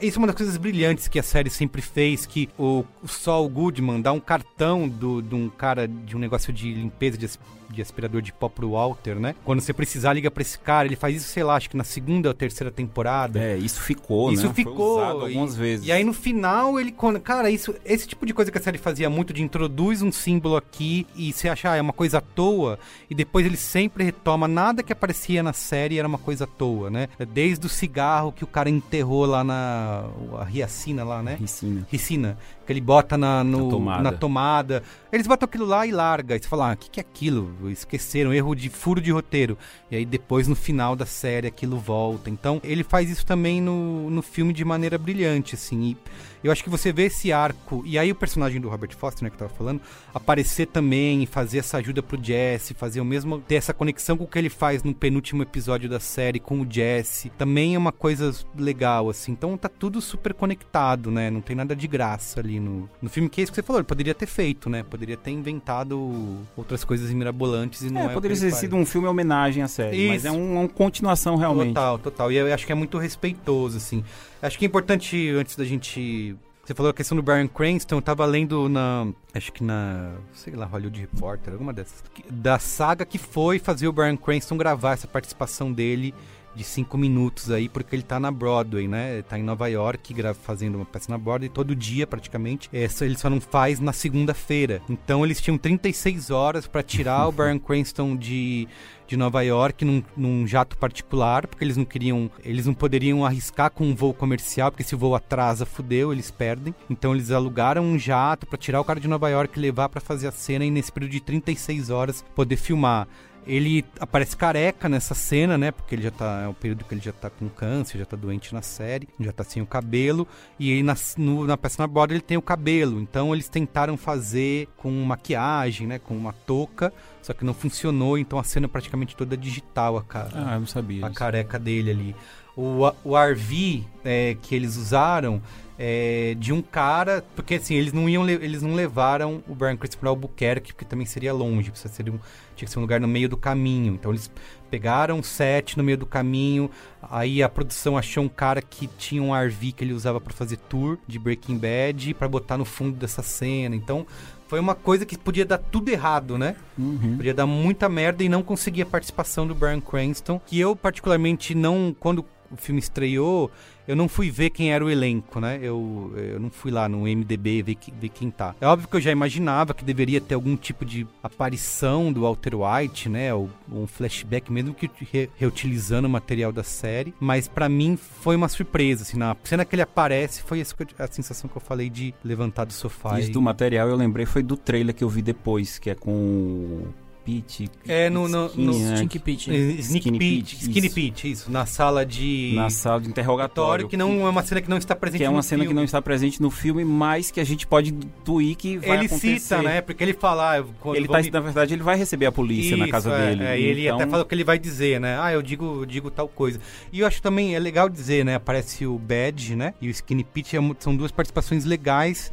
Isso 0.02 0.18
é 0.18 0.20
uma 0.20 0.28
das 0.28 0.36
coisas 0.36 0.58
brilhantes 0.58 1.08
que 1.08 1.18
a 1.18 1.24
série 1.24 1.50
sempre 1.50 1.82
fez, 1.82 2.26
que 2.26 2.50
o, 2.58 2.84
o 3.02 3.08
Saul 3.08 3.48
Goodman 3.48 4.02
dá 4.02 4.12
um 4.12 4.20
cartão 4.20 4.88
do, 4.88 5.22
de 5.22 5.34
um 5.34 5.50
cara 5.50 5.88
de 5.88 6.14
um 6.14 6.20
negócio 6.20 6.52
de 6.52 6.74
limpeza 6.74 7.18
de, 7.18 7.30
de 7.70 7.82
aspirador 7.82 8.22
de 8.22 8.32
pó 8.32 8.50
pro 8.50 8.72
Walter, 8.72 9.16
né? 9.20 9.36
Quando 9.44 9.62
você 9.62 9.74
precisar, 9.74 10.14
liga 10.14 10.32
pra 10.32 10.42
esse 10.42 10.58
cara. 10.58 10.88
Ele 10.88 10.96
faz 10.96 11.16
isso, 11.16 11.30
sei 11.30 11.44
lá, 11.44 11.56
acho 11.56 11.70
que 11.70 11.78
na 11.78 11.84
segunda 11.84 12.30
ou 12.30 12.34
terceira 12.34 12.72
temporada. 12.72 13.40
É, 13.40 13.58
isso 13.58 13.82
ficou, 13.82 14.32
Isso 14.32 14.48
né? 14.48 14.54
ficou. 14.54 14.96
Foi 14.96 15.04
usado 15.04 15.26
algumas 15.26 15.56
e, 15.56 15.60
vezes. 15.60 15.88
E 15.88 15.92
aí 15.92 16.04
no 16.04 16.14
final 16.14 16.80
ele. 16.80 16.94
Cara, 17.24 17.50
isso, 17.50 17.76
esse 17.86 18.08
tipo 18.08 18.26
de 18.26 18.34
coisa 18.34 18.52
que 18.52 18.58
a 18.58 18.62
série 18.62 18.78
fazia 18.78 19.10
muito 19.10 19.34
de 19.34 19.44
introduz 19.44 20.02
um 20.02 20.12
símbolo 20.12 20.56
aqui 20.56 21.06
e 21.16 21.32
você 21.34 21.50
acha, 21.50 21.72
ah, 21.72 21.76
é 21.76 21.82
uma 21.82 21.94
coisa 21.94 22.20
à 22.20 22.22
toa, 22.22 22.80
e 23.10 23.16
depois 23.16 23.46
ele 23.46 23.58
sempre 23.58 24.04
retoma. 24.04 24.48
Nada 24.48 24.84
que 24.84 24.94
aparecia 24.94 25.44
na 25.44 25.54
série 25.54 26.00
era 26.00 26.08
uma 26.08 26.18
coisa 26.18 26.46
à 26.46 26.48
toa, 26.48 26.90
né? 26.90 27.08
Desde 27.34 27.66
o 27.66 27.70
cigarro 27.70 28.32
que 28.32 28.44
o 28.44 28.48
cara 28.48 28.70
enterrou 28.70 29.26
lá 29.26 29.44
na, 29.44 30.06
a 30.40 30.44
riacina 30.44 31.04
lá, 31.04 31.22
né? 31.22 31.38
Ricina. 31.40 31.88
Ricina. 31.90 32.38
Que 32.66 32.74
ele 32.74 32.82
bota 32.82 33.18
na, 33.18 33.44
no, 33.44 33.66
Na 33.66 33.70
tomada. 33.70 34.04
na 34.04 34.12
tomada. 34.12 34.84
Eles 35.12 35.28
botam 35.28 35.46
aquilo 35.46 35.66
lá 35.66 35.86
e 35.86 35.92
larga. 35.92 36.34
Aí 36.34 36.40
você 36.42 36.48
fala, 36.48 36.72
ah, 36.72 36.74
o 36.74 36.78
que, 36.78 36.90
que 36.90 37.00
é 37.00 37.02
aquilo? 37.02 37.70
Esqueceram, 37.70 38.34
erro 38.34 38.56
de 38.56 38.70
furo 38.70 39.00
de 39.00 39.12
roteiro. 39.12 39.58
E 39.90 39.96
aí 39.96 40.06
depois 40.06 40.48
no 40.48 40.56
final 40.56 40.96
da 40.96 41.06
série 41.06 41.48
aquilo 41.48 41.78
volta. 41.78 42.30
Então 42.30 42.60
ele 42.64 42.84
faz 42.84 43.10
isso 43.10 43.26
também 43.26 43.62
no, 43.62 44.10
no 44.10 44.22
filme 44.22 44.54
de 44.54 44.66
maneira 44.66 44.98
brilhante, 44.98 45.56
assim. 45.56 45.84
E 45.84 45.98
eu 46.44 46.52
acho 46.52 46.64
que 46.64 46.70
você 46.70 46.92
vê 46.92 47.04
esse 47.06 47.32
arco, 47.32 47.84
e 47.86 47.98
aí 47.98 48.12
o 48.12 48.16
personagem 48.16 48.60
do 48.62 48.70
Robert 48.70 48.96
Foster, 48.96 49.24
né, 49.24 49.30
que 49.30 49.36
eu 49.36 49.40
tava 49.48 49.54
falando, 49.54 49.82
aparecer 50.14 50.68
também, 50.68 51.26
fazer 51.26 51.60
essa 51.60 51.78
ajuda 51.78 52.02
pro 52.04 52.22
Jesse, 52.22 52.74
fazer 52.74 53.02
o 53.02 53.06
mesmo, 53.06 53.40
ter 53.40 53.56
essa 53.56 53.74
conexão 53.74 54.18
com 54.18 54.24
o 54.24 54.28
que 54.28 54.38
ele 54.38 54.50
faz 54.50 54.84
no 54.84 54.94
penúltimo 54.94 55.44
episódio 55.44 55.90
da 55.90 56.00
série 56.00 56.40
com 56.40 56.62
o 56.62 56.68
Jesse, 56.70 57.30
também 57.32 57.76
é 57.76 57.78
uma 57.78 57.92
coisa 57.92 58.34
legal, 58.58 59.10
assim. 59.10 59.32
Então 59.32 59.58
tá 59.58 59.70
tudo 59.70 60.02
super 60.02 60.34
conectado, 60.34 61.10
né? 61.12 61.30
Não 61.30 61.42
tem 61.42 61.56
nada 61.56 61.76
de 61.76 61.88
graça 61.88 62.40
ali 62.40 62.60
no, 62.60 62.90
no 63.02 63.10
filme, 63.10 63.30
que 63.30 63.42
é 63.42 63.44
isso 63.44 63.52
que 63.52 63.56
você 63.56 63.64
falou, 63.64 63.80
ele 63.80 63.88
poderia 63.88 64.14
ter 64.16 64.26
feito, 64.28 64.70
né? 64.70 64.84
Poderia 64.84 65.18
ter 65.18 65.32
inventado 65.32 66.38
outras 66.56 66.84
coisas 66.84 67.12
mirabolantes 67.12 67.82
e 67.82 67.90
não 67.90 68.02
é, 68.02 68.06
É, 68.06 68.10
poderia 68.10 68.38
ter 68.40 68.52
sido 68.52 68.76
um 68.76 68.86
filme 68.86 69.08
homenagem 69.08 69.64
à 69.64 69.68
série, 69.68 70.08
mas 70.08 70.18
Isso. 70.24 70.28
é 70.28 70.32
um- 70.32 70.60
uma 70.60 70.68
continuação 70.70 71.36
realmente. 71.36 71.70
Total, 71.70 72.00
total. 72.00 72.32
E 72.32 72.36
eu 72.38 72.54
acho 72.54 72.66
que 72.66 72.72
é 72.72 72.76
muito 72.76 72.98
respeitoso, 72.98 73.78
assim. 73.78 74.04
Acho 74.42 74.58
que 74.58 74.66
é 74.66 74.68
importante, 74.68 75.30
antes 75.30 75.56
da 75.56 75.66
gente. 75.66 76.36
Você 76.64 76.74
falou 76.74 76.90
a 76.90 76.94
questão 76.94 77.16
do 77.16 77.24
Brian 77.24 77.48
Cranston, 77.48 77.96
eu 77.96 78.02
tava 78.02 78.26
lendo 78.26 78.68
na. 78.68 79.08
Acho 79.34 79.52
que 79.52 79.64
na. 79.64 80.14
Sei 80.34 80.54
lá, 80.54 80.66
Hollywood 80.66 81.00
Reporter, 81.00 81.54
alguma 81.54 81.74
dessas. 81.74 82.04
Da 82.30 82.60
saga 82.60 83.06
que 83.06 83.18
foi 83.18 83.58
fazer 83.58 83.88
o 83.88 83.92
Brian 83.92 84.18
Cranston 84.18 84.58
gravar 84.58 84.94
essa 84.94 85.08
participação 85.08 85.72
dele 85.72 86.14
de 86.58 86.64
cinco 86.64 86.98
minutos 86.98 87.52
aí, 87.52 87.70
porque 87.70 87.96
ele 87.96 88.04
tá 88.04 88.20
na 88.20 88.32
Broadway, 88.32 88.88
né? 88.88 89.14
Ele 89.14 89.24
tá 89.24 89.38
em 89.38 89.44
Nova 89.44 89.68
York 89.68 90.14
fazendo 90.42 90.76
uma 90.76 90.86
peça 90.86 91.12
na 91.12 91.18
Broadway 91.18 91.50
todo 91.50 91.76
dia 91.76 92.08
praticamente. 92.08 92.70
Essa 92.74 93.06
ele 93.06 93.18
só 93.18 93.30
não 93.30 93.40
faz 93.40 93.80
na 93.80 93.94
segunda-feira. 93.94 94.82
Então 94.90 95.24
eles 95.24 95.40
tinham 95.40 95.58
36 95.58 96.32
horas 96.32 96.68
pra 96.68 96.82
tirar 96.82 97.28
o 97.28 97.32
Brian 97.34 97.60
Cranston 97.60 98.16
de 98.16 98.68
de 99.08 99.16
Nova 99.16 99.42
York 99.42 99.86
num, 99.86 100.04
num 100.16 100.46
jato 100.46 100.78
particular, 100.78 101.48
porque 101.48 101.64
eles 101.64 101.78
não 101.78 101.86
queriam, 101.86 102.30
eles 102.44 102.66
não 102.66 102.74
poderiam 102.74 103.26
arriscar 103.26 103.72
com 103.72 103.86
um 103.86 103.96
voo 103.96 104.14
comercial, 104.14 104.70
porque 104.70 104.84
se 104.84 104.96
o 104.96 104.98
voo 104.98 105.16
atrasa, 105.16 105.66
fudeu, 105.66 106.12
eles 106.12 106.30
perdem. 106.30 106.76
Então 106.90 107.16
eles 107.16 107.32
alugaram 107.32 107.84
um 107.84 107.98
jato 107.98 108.46
pra 108.46 108.58
tirar 108.58 108.82
o 108.82 108.84
cara 108.84 109.00
de 109.00 109.08
Nova 109.08 109.30
York 109.30 109.58
e 109.58 109.62
levar 109.62 109.88
pra 109.88 110.02
fazer 110.02 110.28
a 110.28 110.32
cena 110.32 110.66
e 110.66 110.70
nesse 110.70 110.92
período 110.92 111.14
de 111.14 111.22
36 111.22 111.90
horas 111.90 112.24
poder 112.36 112.58
filmar. 112.58 113.08
Ele 113.48 113.86
aparece 114.00 114.36
careca 114.36 114.90
nessa 114.90 115.16
cena, 115.16 115.58
né? 115.58 115.72
Porque 115.72 115.96
ele 115.96 116.02
já 116.04 116.12
tá. 116.12 116.42
É 116.44 116.48
o 116.48 116.54
período 116.54 116.84
que 116.84 116.94
ele 116.94 117.02
já 117.02 117.14
tá 117.14 117.30
com 117.30 117.48
câncer, 117.50 117.98
já 117.98 118.06
tá 118.06 118.18
doente 118.18 118.54
na 118.54 118.62
série, 118.62 119.08
já 119.20 119.32
tá 119.32 119.44
sem 119.44 119.62
o 119.62 119.66
cabelo. 119.66 120.28
E 120.60 120.72
aí 120.74 120.84
na, 120.84 120.96
no- 121.18 121.46
na 121.48 121.56
peça 121.58 121.82
na 121.82 121.88
borda 121.88 122.14
ele 122.14 122.22
tem 122.22 122.38
o 122.38 122.42
cabelo. 122.42 123.00
Então 123.00 123.34
eles 123.34 123.48
tentaram 123.48 123.96
fazer 123.96 124.68
com 124.78 124.92
maquiagem, 125.04 125.88
né? 125.88 125.98
Com 126.00 126.16
uma 126.16 126.34
touca. 126.34 126.94
Só 127.22 127.34
que 127.34 127.44
não 127.44 127.54
funcionou, 127.54 128.18
então 128.18 128.40
a 128.40 128.44
cena 128.44 128.68
é 128.68 128.70
praticamente 128.70 129.16
toda 129.16 129.36
digital, 129.36 129.98
a 129.98 130.04
cara. 130.04 130.30
Ah, 130.34 130.54
eu 130.56 130.60
não 130.62 130.68
sabia. 130.68 131.06
A 131.06 131.10
disso. 131.10 131.20
careca 131.20 131.60
dele 131.60 131.92
ali. 131.92 132.16
O, 132.58 132.82
o 133.04 133.16
RV 133.16 133.84
é, 134.04 134.36
que 134.42 134.56
eles 134.56 134.76
usaram 134.78 135.40
é 135.78 136.36
de 136.40 136.52
um 136.52 136.62
cara. 136.62 137.24
Porque 137.36 137.54
assim, 137.56 137.76
eles 137.76 137.94
não 137.94 138.10
iam 138.10 138.24
le- 138.26 138.34
eles 138.34 138.64
não 138.64 138.74
levaram 138.74 139.44
o 139.48 139.54
Brian 139.54 139.78
Cranston 139.78 140.00
pra 140.00 140.10
Albuquerque, 140.10 140.74
porque 140.74 140.84
também 140.86 141.06
seria 141.06 141.32
longe. 141.34 141.70
Precisa 141.70 141.94
ser 141.94 142.10
um, 142.10 142.18
tinha 142.56 142.66
que 142.66 142.70
ser 142.72 142.80
um 142.80 142.82
lugar 142.82 143.00
no 143.00 143.08
meio 143.08 143.30
do 143.30 143.38
caminho. 143.38 143.94
Então 143.94 144.12
eles 144.12 144.32
pegaram 144.72 145.20
um 145.20 145.24
set 145.24 145.78
no 145.78 145.84
meio 145.84 146.00
do 146.00 146.06
caminho. 146.08 146.70
Aí 147.12 147.44
a 147.44 147.48
produção 147.48 147.96
achou 147.96 148.24
um 148.24 148.30
cara 148.30 148.60
que 148.62 148.88
tinha 148.98 149.22
um 149.22 149.34
RV 149.36 149.72
que 149.74 149.84
ele 149.84 149.94
usava 149.94 150.20
pra 150.20 150.34
fazer 150.34 150.58
tour 150.58 150.98
de 151.08 151.20
Breaking 151.20 151.60
Bad 151.60 152.16
pra 152.16 152.28
botar 152.28 152.58
no 152.58 152.66
fundo 152.66 152.98
dessa 152.98 153.22
cena. 153.22 153.76
Então 153.76 154.04
foi 154.48 154.60
uma 154.62 154.74
coisa 154.74 155.06
que 155.06 155.18
podia 155.18 155.46
dar 155.46 155.58
tudo 155.58 155.90
errado, 155.90 156.38
né? 156.38 156.56
Uhum. 156.78 157.18
Podia 157.18 157.34
dar 157.34 157.46
muita 157.46 157.88
merda 157.90 158.24
e 158.24 158.30
não 158.30 158.42
conseguir 158.42 158.82
a 158.82 158.86
participação 158.86 159.46
do 159.46 159.54
Brian 159.54 159.82
Cranston, 159.82 160.40
que 160.46 160.58
eu 160.58 160.74
particularmente 160.74 161.54
não, 161.54 161.94
quando 162.00 162.24
o 162.52 162.58
filme 162.58 162.80
estreou, 162.80 163.50
eu 163.88 163.96
não 163.96 164.08
fui 164.10 164.30
ver 164.30 164.50
quem 164.50 164.72
era 164.74 164.84
o 164.84 164.90
elenco, 164.90 165.40
né? 165.40 165.60
Eu, 165.62 166.12
eu 166.16 166.40
não 166.40 166.50
fui 166.50 166.72
lá 166.72 166.90
no 166.90 167.04
MDB 167.04 167.62
ver, 167.64 167.78
ver 168.00 168.10
quem 168.10 168.30
tá. 168.30 168.54
É 168.60 168.68
óbvio 168.68 168.88
que 168.90 168.96
eu 168.98 169.02
já 169.02 169.12
imaginava 169.12 169.74
que 169.74 169.84
deveria 169.86 170.20
ter 170.20 170.36
algum 170.36 170.56
tipo 170.58 170.84
de 170.84 171.08
aparição 171.24 172.12
do 172.12 172.22
Walter 172.22 172.52
White, 172.56 173.08
né? 173.10 173.34
Ou 173.34 173.50
um 173.72 173.88
flashback, 173.88 174.52
mesmo 174.52 174.74
que 174.74 174.90
re- 175.12 175.30
reutilizando 175.38 176.08
o 176.08 176.12
material 176.12 176.52
da 176.52 176.64
série. 176.64 177.14
Mas 177.20 177.48
pra 177.48 177.70
mim 177.70 177.98
foi 177.98 178.36
uma 178.36 178.50
surpresa, 178.50 179.04
assim, 179.04 179.18
na 179.18 179.36
cena 179.44 179.64
que 179.64 179.76
ele 179.76 179.82
aparece 179.82 180.42
foi 180.42 180.62
a 180.62 181.08
sensação 181.08 181.50
que 181.50 181.56
eu 181.56 181.62
falei 181.62 181.90
de 181.90 182.14
levantar 182.24 182.66
do 182.66 182.74
sofá. 182.74 183.20
Isso 183.20 183.30
e- 183.30 183.34
do 183.34 183.42
material 183.42 183.88
eu 183.88 183.96
lembrei 183.96 184.26
foi 184.26 184.44
do 184.44 184.58
trailer 184.58 184.94
que 184.94 185.04
eu 185.04 185.10
vi 185.10 185.22
depois, 185.22 185.80
que 185.80 185.90
é 185.90 185.96
com 185.96 186.84
Pete. 187.28 187.70
É, 187.86 188.10
no, 188.10 188.26
no, 188.30 188.44
no 188.56 188.72
Skinny, 188.72 188.80
né? 188.80 188.94
Sneak 188.96 189.20
Pete. 189.20 189.52
Eh, 189.52 189.56
Sneak 189.80 190.08
Skinny 190.08 190.88
Skinny 190.88 191.14
isso. 191.26 191.52
Na 191.52 191.66
sala 191.66 192.06
de 192.06 192.54
Na 192.56 192.70
sala 192.70 193.02
de 193.02 193.10
interrogatório. 193.10 193.86
que 193.90 193.98
não 193.98 194.26
é 194.26 194.30
uma 194.30 194.42
cena 194.44 194.62
que 194.62 194.70
não 194.70 194.78
está 194.78 194.96
presente 194.96 195.18
que 195.20 195.26
é 195.26 195.28
no 195.28 195.34
uma 195.36 195.44
cena 195.44 195.64
que 195.64 195.68
filme. 195.68 195.76
não 195.76 195.84
está 195.84 196.02
presente 196.02 196.42
no 196.42 196.50
filme, 196.50 196.86
mas 196.86 197.30
que 197.30 197.42
a 197.42 197.44
gente 197.44 197.68
pode 197.68 197.90
intuir 197.94 198.56
que 198.56 198.78
vai 198.78 198.98
Ele 198.98 199.06
acontecer. 199.08 199.40
cita, 199.42 199.62
né? 199.62 199.82
Porque 199.82 200.02
ele 200.02 200.14
fala, 200.14 200.58
ah, 200.58 200.66
Ele 200.96 201.06
tá, 201.08 201.22
me- 201.22 201.30
na 201.30 201.40
verdade, 201.42 201.74
ele 201.74 201.84
vai 201.84 201.98
receber 201.98 202.28
a 202.28 202.32
polícia 202.32 202.78
na 202.78 202.86
Isso, 202.86 202.92
casa 202.94 203.12
é, 203.12 203.30
dele. 203.30 203.44
é, 203.44 203.60
e 203.60 203.64
ele 203.66 203.82
então, 203.88 203.98
até 203.98 204.08
fala 204.08 204.24
o 204.24 204.26
que 204.26 204.34
ele 204.34 204.46
vai 204.46 204.58
dizer, 204.58 205.02
né? 205.02 205.20
Ah, 205.20 205.34
eu 205.34 205.42
digo, 205.42 205.86
digo 205.86 206.10
tal 206.10 206.30
coisa. 206.30 206.62
E 206.94 207.02
eu 207.02 207.08
acho 207.08 207.22
também, 207.22 207.56
é 207.56 207.60
legal 207.60 207.90
dizer, 207.90 208.24
né? 208.24 208.36
Aparece 208.36 208.86
o 208.86 208.98
Badge, 208.98 209.54
né? 209.54 209.74
E 209.82 209.90
o 209.90 209.92
Skinny 209.92 210.24
Pete 210.24 210.56
é 210.56 210.62
são 210.80 210.96
duas 210.96 211.12
participações 211.12 211.66
legais 211.66 212.32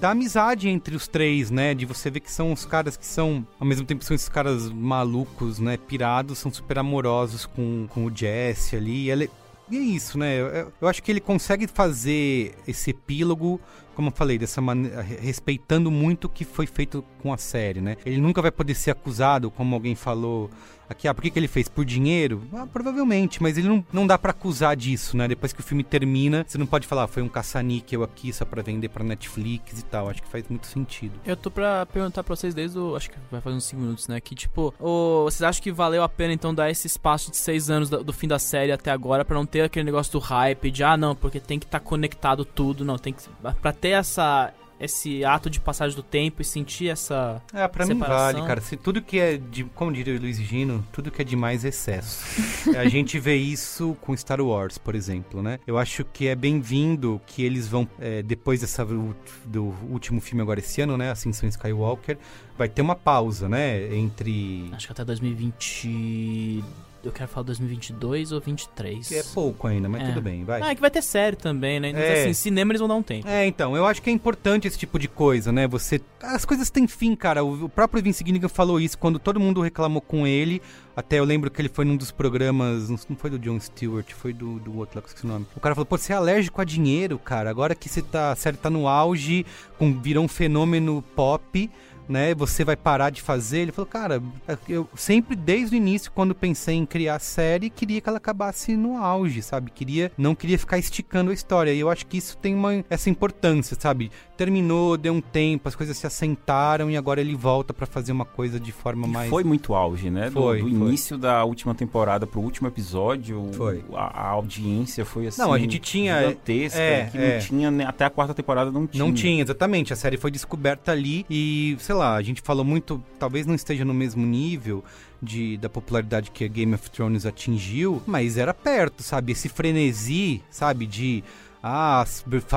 da 0.00 0.10
amizade 0.10 0.68
entre 0.68 0.94
os 0.94 1.08
três, 1.08 1.50
né? 1.50 1.74
De 1.74 1.86
você 1.86 2.10
ver 2.10 2.20
que 2.20 2.30
são 2.30 2.52
os 2.52 2.64
caras 2.64 2.96
que 2.96 3.06
são, 3.06 3.46
ao 3.58 3.66
mesmo 3.66 3.86
tempo, 3.86 4.04
são 4.04 4.14
esses 4.14 4.28
caras 4.28 4.70
malucos, 4.70 5.58
né? 5.58 5.76
Pirados, 5.76 6.38
são 6.38 6.52
super 6.52 6.78
amorosos 6.78 7.46
com, 7.46 7.86
com 7.88 8.04
o 8.06 8.14
Jesse 8.14 8.76
ali. 8.76 9.04
E, 9.06 9.10
ele- 9.10 9.30
e 9.70 9.76
é 9.76 9.80
isso, 9.80 10.18
né? 10.18 10.38
Eu, 10.40 10.72
eu 10.80 10.88
acho 10.88 11.02
que 11.02 11.10
ele 11.10 11.20
consegue 11.20 11.66
fazer 11.66 12.54
esse 12.68 12.90
epílogo 12.90 13.60
como 13.94 14.08
eu 14.08 14.12
falei, 14.12 14.36
dessa 14.36 14.60
maneira, 14.60 15.00
respeitando 15.00 15.90
muito 15.90 16.26
o 16.26 16.28
que 16.28 16.44
foi 16.44 16.66
feito 16.66 17.02
com 17.22 17.32
a 17.32 17.38
série, 17.38 17.80
né? 17.80 17.96
Ele 18.04 18.18
nunca 18.18 18.42
vai 18.42 18.50
poder 18.50 18.74
ser 18.74 18.90
acusado, 18.90 19.50
como 19.50 19.74
alguém 19.74 19.94
falou 19.94 20.50
aqui, 20.88 21.08
ah, 21.08 21.14
por 21.14 21.22
que, 21.22 21.30
que 21.30 21.38
ele 21.38 21.48
fez? 21.48 21.68
Por 21.68 21.84
dinheiro? 21.84 22.42
Ah, 22.52 22.66
provavelmente, 22.66 23.42
mas 23.42 23.58
ele 23.58 23.68
não, 23.68 23.84
não 23.92 24.06
dá 24.06 24.18
pra 24.18 24.30
acusar 24.30 24.76
disso, 24.76 25.16
né? 25.16 25.28
Depois 25.28 25.52
que 25.52 25.60
o 25.60 25.62
filme 25.62 25.82
termina, 25.82 26.44
você 26.46 26.58
não 26.58 26.66
pode 26.66 26.86
falar, 26.86 27.04
ah, 27.04 27.08
foi 27.08 27.22
um 27.22 27.28
caça-níquel 27.28 28.02
aqui 28.02 28.32
só 28.32 28.44
pra 28.44 28.62
vender 28.62 28.88
pra 28.88 29.04
Netflix 29.04 29.80
e 29.80 29.84
tal. 29.84 30.08
Acho 30.08 30.22
que 30.22 30.28
faz 30.28 30.44
muito 30.48 30.66
sentido. 30.66 31.18
Eu 31.24 31.36
tô 31.36 31.50
pra 31.50 31.86
perguntar 31.86 32.22
pra 32.22 32.34
vocês 32.34 32.54
desde 32.54 32.78
o. 32.78 32.96
Acho 32.96 33.10
que 33.10 33.16
vai 33.30 33.40
fazer 33.40 33.56
uns 33.56 33.64
5 33.64 33.82
minutos, 33.82 34.08
né? 34.08 34.20
Que 34.20 34.34
tipo, 34.34 34.74
o, 34.80 35.24
vocês 35.24 35.42
acham 35.42 35.62
que 35.62 35.72
valeu 35.72 36.02
a 36.02 36.08
pena 36.08 36.32
então 36.32 36.54
dar 36.54 36.70
esse 36.70 36.86
espaço 36.86 37.30
de 37.30 37.36
6 37.36 37.70
anos 37.70 37.90
do, 37.90 38.04
do 38.04 38.12
fim 38.12 38.28
da 38.28 38.38
série 38.38 38.72
até 38.72 38.90
agora 38.90 39.24
pra 39.24 39.36
não 39.36 39.46
ter 39.46 39.62
aquele 39.62 39.84
negócio 39.84 40.12
do 40.12 40.18
hype 40.18 40.70
de 40.70 40.82
ah, 40.84 40.96
não, 40.96 41.14
porque 41.14 41.40
tem 41.40 41.58
que 41.58 41.66
estar 41.66 41.80
conectado 41.80 42.44
tudo, 42.44 42.84
não, 42.84 42.98
tem 42.98 43.12
que. 43.12 43.22
Pra 43.60 43.72
ter 43.72 43.90
essa. 43.90 44.52
Esse 44.78 45.24
ato 45.24 45.48
de 45.48 45.58
passagem 45.58 45.96
do 45.96 46.02
tempo 46.02 46.42
e 46.42 46.44
sentir 46.44 46.88
essa. 46.88 47.42
É, 47.52 47.66
pra 47.66 47.86
mim 47.86 47.94
separação. 47.94 48.34
vale, 48.34 48.46
cara. 48.46 48.60
Se 48.60 48.76
tudo 48.76 49.00
que 49.00 49.18
é 49.18 49.36
de. 49.36 49.64
Como 49.64 49.92
diria 49.92 50.14
o 50.14 50.20
Luiz 50.20 50.38
Gino, 50.38 50.86
tudo 50.92 51.10
que 51.10 51.22
é 51.22 51.24
demais 51.24 51.64
é 51.64 51.68
excesso. 51.68 52.24
a 52.76 52.88
gente 52.88 53.18
vê 53.18 53.36
isso 53.36 53.96
com 54.00 54.16
Star 54.16 54.40
Wars, 54.40 54.78
por 54.78 54.94
exemplo, 54.94 55.42
né? 55.42 55.58
Eu 55.66 55.78
acho 55.78 56.04
que 56.04 56.28
é 56.28 56.34
bem-vindo 56.34 57.20
que 57.26 57.42
eles 57.42 57.66
vão, 57.68 57.88
é, 57.98 58.22
depois 58.22 58.60
dessa, 58.60 58.84
do 58.84 59.74
último 59.90 60.20
filme 60.20 60.42
agora 60.42 60.60
esse 60.60 60.80
ano, 60.80 60.96
né? 60.96 61.10
Ascensão 61.10 61.48
Skywalker, 61.48 62.18
vai 62.56 62.68
ter 62.68 62.82
uma 62.82 62.94
pausa, 62.94 63.48
né? 63.48 63.94
Entre. 63.94 64.68
Acho 64.72 64.86
que 64.86 64.92
até 64.92 65.04
2020. 65.04 66.62
Eu 67.04 67.12
quero 67.12 67.28
falar 67.28 67.44
2022 67.46 68.32
ou 68.32 68.40
23. 68.40 69.06
Que 69.06 69.14
é 69.16 69.22
pouco 69.22 69.66
ainda, 69.68 69.88
mas 69.88 70.02
É. 70.02 70.06
tudo 70.08 70.20
bem, 70.20 70.44
vai. 70.44 70.60
Ah, 70.60 70.70
é 70.70 70.74
que 70.74 70.80
vai 70.80 70.90
ter 70.90 71.02
série 71.02 71.36
também, 71.36 71.78
né? 71.78 71.92
Mas 71.92 72.02
É. 72.02 72.22
assim, 72.22 72.32
cinema 72.32 72.72
eles 72.72 72.80
vão 72.80 72.88
dar 72.88 72.96
um 72.96 73.02
tempo. 73.02 73.28
É, 73.28 73.46
então, 73.46 73.76
eu 73.76 73.86
acho 73.86 74.02
que 74.02 74.10
é 74.10 74.12
importante 74.12 74.66
esse 74.66 74.78
tipo 74.78 74.98
de 74.98 75.06
coisa, 75.08 75.52
né? 75.52 75.68
Você. 75.68 76.00
As 76.20 76.44
coisas 76.44 76.68
têm 76.68 76.86
fim, 76.88 77.14
cara. 77.14 77.44
O, 77.44 77.68
próprio 77.68 78.02
Vince 78.02 78.24
Gilligan 78.26 78.48
falou 78.48 78.80
isso 78.80 78.98
quando 78.98 79.18
todo 79.18 79.38
mundo 79.38 79.60
reclamou 79.60 80.00
com 80.00 80.26
ele. 80.26 80.60
Até 80.96 81.18
eu 81.18 81.24
lembro 81.24 81.50
que 81.50 81.60
ele 81.60 81.68
foi 81.68 81.84
num 81.84 81.96
dos 81.96 82.10
programas. 82.10 82.88
Não 82.88 83.16
foi 83.16 83.30
do 83.30 83.38
Jon 83.38 83.60
Stewart, 83.60 84.10
foi 84.12 84.32
do, 84.32 84.58
do 84.58 84.76
outro 84.78 84.96
lá, 84.96 85.02
que 85.02 85.08
esqueci 85.08 85.26
o 85.26 85.28
nome. 85.28 85.46
O 85.54 85.60
cara 85.60 85.74
falou, 85.74 85.86
pô, 85.86 85.96
você 85.98 86.12
é 86.12 86.16
alérgico 86.16 86.60
a 86.60 86.64
dinheiro, 86.64 87.18
cara. 87.18 87.50
Agora 87.50 87.74
que 87.74 87.88
você 87.88 88.00
tá, 88.02 88.32
a 88.32 88.36
série 88.36 88.56
tá 88.56 88.70
no 88.70 88.88
auge, 88.88 89.44
com, 89.78 89.92
virou 90.00 90.24
um 90.24 90.28
fenômeno 90.28 91.02
pop. 91.14 91.70
Né, 92.08 92.34
você 92.34 92.64
vai 92.64 92.76
parar 92.76 93.10
de 93.10 93.20
fazer? 93.20 93.58
Ele 93.58 93.72
falou, 93.72 93.88
cara, 93.88 94.22
eu 94.68 94.88
sempre, 94.94 95.34
desde 95.34 95.74
o 95.74 95.76
início, 95.76 96.12
quando 96.12 96.34
pensei 96.34 96.76
em 96.76 96.86
criar 96.86 97.16
a 97.16 97.18
série, 97.18 97.68
queria 97.68 98.00
que 98.00 98.08
ela 98.08 98.18
acabasse 98.18 98.76
no 98.76 98.96
auge, 98.96 99.42
sabe? 99.42 99.70
Queria, 99.70 100.12
não 100.16 100.34
queria 100.34 100.58
ficar 100.58 100.78
esticando 100.78 101.30
a 101.30 101.34
história. 101.34 101.72
E 101.72 101.80
eu 101.80 101.90
acho 101.90 102.06
que 102.06 102.18
isso 102.18 102.38
tem 102.38 102.54
uma, 102.54 102.84
essa 102.88 103.10
importância, 103.10 103.76
sabe? 103.78 104.10
Terminou, 104.36 104.96
deu 104.96 105.12
um 105.12 105.20
tempo, 105.20 105.68
as 105.68 105.74
coisas 105.74 105.96
se 105.96 106.06
assentaram 106.06 106.90
e 106.90 106.96
agora 106.96 107.20
ele 107.20 107.34
volta 107.34 107.72
pra 107.72 107.86
fazer 107.86 108.12
uma 108.12 108.24
coisa 108.24 108.60
de 108.60 108.70
forma 108.72 109.06
mais. 109.06 109.30
Foi 109.30 109.42
muito 109.44 109.74
auge, 109.74 110.10
né? 110.10 110.26
Do- 110.30 110.40
Foi, 110.40 110.58
do, 110.62 110.68
foi. 110.68 110.70
início 110.88 111.16
da 111.18 111.44
última 111.44 111.74
temporada 111.74 112.26
pro 112.26 112.40
último 112.40 112.68
episódio, 112.68 113.48
Foi. 113.52 113.82
A, 113.94 114.20
a 114.20 114.28
audiência 114.28 115.04
foi 115.04 115.26
assim. 115.26 115.40
Não, 115.40 115.52
a 115.52 115.58
gente 115.58 115.78
tinha- 115.78 116.18
Gigantesca, 116.20 116.78
é, 116.80 117.04
que 117.10 117.18
é. 117.18 117.34
não 117.34 117.40
tinha, 117.40 117.70
né, 117.70 117.84
até 117.86 118.04
a 118.04 118.10
quarta 118.10 118.34
temporada 118.34 118.70
não 118.70 118.86
tinha. 118.86 119.04
Não 119.04 119.12
tinha, 119.12 119.42
exatamente. 119.42 119.92
A 119.92 119.96
série 119.96 120.16
foi 120.16 120.30
descoberta 120.30 120.92
ali 120.92 121.24
e, 121.30 121.76
sei 121.80 121.94
lá, 121.94 122.14
a 122.16 122.22
gente 122.22 122.40
falou 122.42 122.64
muito, 122.64 123.02
talvez 123.18 123.46
não 123.46 123.54
esteja 123.54 123.84
no 123.84 123.94
mesmo 123.94 124.24
nível 124.26 124.84
de, 125.22 125.56
da 125.56 125.68
popularidade 125.68 126.30
que 126.30 126.44
a 126.44 126.48
Game 126.48 126.74
of 126.74 126.90
Thrones 126.90 127.24
atingiu, 127.24 128.02
mas 128.06 128.36
era 128.36 128.52
perto, 128.52 129.02
sabe? 129.02 129.32
Esse 129.32 129.48
frenesi, 129.48 130.42
sabe? 130.50 130.86
De 130.86 131.24
ah, 131.66 132.04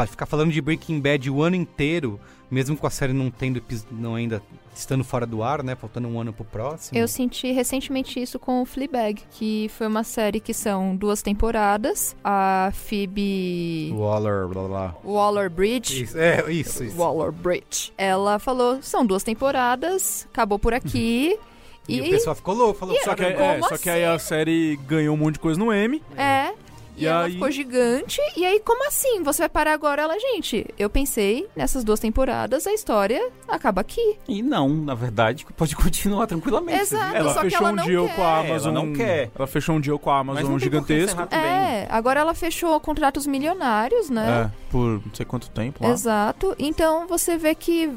ficar 0.07 0.25
falando 0.25 0.51
de 0.51 0.61
Breaking 0.61 0.99
Bad 0.99 1.29
o 1.29 1.41
ano 1.41 1.55
inteiro, 1.55 2.19
mesmo 2.49 2.77
com 2.77 2.85
a 2.85 2.89
série 2.89 3.13
não 3.13 3.31
tendo 3.31 3.61
não 3.91 4.15
ainda 4.15 4.41
estando 4.75 5.03
fora 5.03 5.25
do 5.25 5.43
ar, 5.43 5.63
né? 5.63 5.75
Faltando 5.75 6.07
um 6.07 6.19
ano 6.19 6.31
pro 6.31 6.45
próximo. 6.45 6.97
Eu 6.97 7.07
senti 7.07 7.51
recentemente 7.51 8.21
isso 8.21 8.39
com 8.39 8.61
o 8.61 8.65
Fleabag, 8.65 9.21
que 9.31 9.69
foi 9.77 9.87
uma 9.87 10.03
série 10.03 10.39
que 10.39 10.53
são 10.53 10.95
duas 10.95 11.21
temporadas. 11.21 12.15
A 12.23 12.71
Phoebe 12.73 13.91
Waller, 13.95 14.47
blá 14.47 14.63
blá. 14.67 14.95
Waller-Bridge. 15.03 16.03
Isso, 16.03 16.17
é, 16.17 16.51
isso, 16.51 16.83
isso. 16.83 16.97
Waller-Bridge. 16.97 17.91
Ela 17.97 18.39
falou, 18.39 18.81
são 18.81 19.05
duas 19.05 19.23
temporadas, 19.23 20.27
acabou 20.31 20.59
por 20.59 20.73
aqui. 20.73 21.37
E, 21.89 21.97
e 21.97 22.01
o 22.01 22.09
pessoal 22.11 22.35
ficou 22.35 22.53
louco, 22.53 22.77
falou 22.77 22.95
E- 22.95 23.03
Só 23.03 23.15
que, 23.15 23.25
Como 23.31 23.43
é, 23.43 23.61
só 23.63 23.75
que 23.75 23.89
aí 23.89 24.05
a 24.05 24.19
série 24.19 24.75
ganhou 24.87 25.15
um 25.15 25.17
monte 25.17 25.33
de 25.33 25.39
coisa 25.39 25.59
no 25.59 25.73
M. 25.73 25.99
É. 26.15 26.53
E, 26.99 27.03
E 27.03 27.07
ela 27.07 27.23
aí- 27.25 27.31
ficou 27.33 27.49
gigante. 27.49 28.19
E 28.35 28.45
aí, 28.45 28.59
como 28.59 28.85
assim? 28.87 29.23
Você 29.23 29.41
vai 29.43 29.49
parar 29.49 29.73
agora? 29.73 30.01
Ela, 30.01 30.19
gente, 30.19 30.65
eu 30.77 30.89
pensei, 30.89 31.47
nessas 31.55 31.83
duas 31.83 31.99
temporadas, 31.99 32.67
a 32.67 32.73
história 32.73 33.29
acaba 33.47 33.81
aqui. 33.81 34.17
E 34.27 34.41
não, 34.43 34.67
na 34.69 34.93
verdade, 34.93 35.45
pode 35.57 35.75
continuar 35.75 36.27
tranquilamente. 36.27 36.79
Exato, 36.81 37.15
Ela 37.15 37.33
só 37.33 37.39
que 37.41 37.49
fechou 37.49 37.67
ela 37.67 37.81
um 37.81 37.85
deal 37.85 38.05
quer. 38.07 38.15
com 38.15 38.21
a 38.23 38.43
É, 38.43 38.49
Amazon. 38.49 38.75
ela 38.75 38.85
não 38.85 38.93
quer. 38.93 39.31
Ela 39.35 39.47
fechou 39.47 39.75
um 39.75 39.79
deal 39.79 39.97
com 39.97 40.11
a 40.11 40.23
Mas 40.23 40.37
Amazon 40.39 40.59
gigantesco. 40.59 41.21
É, 41.33 41.87
agora 41.89 42.19
ela 42.19 42.33
fechou 42.33 42.79
contratos 42.79 43.25
milionários, 43.25 44.09
né? 44.09 44.51
É, 44.53 44.69
por 44.71 45.01
não 45.05 45.13
sei 45.15 45.25
quanto 45.25 45.49
tempo 45.49 45.83
lá. 45.83 45.91
Exato. 45.91 46.55
Então 46.59 47.07
você 47.07 47.37
vê 47.37 47.55
que, 47.55 47.89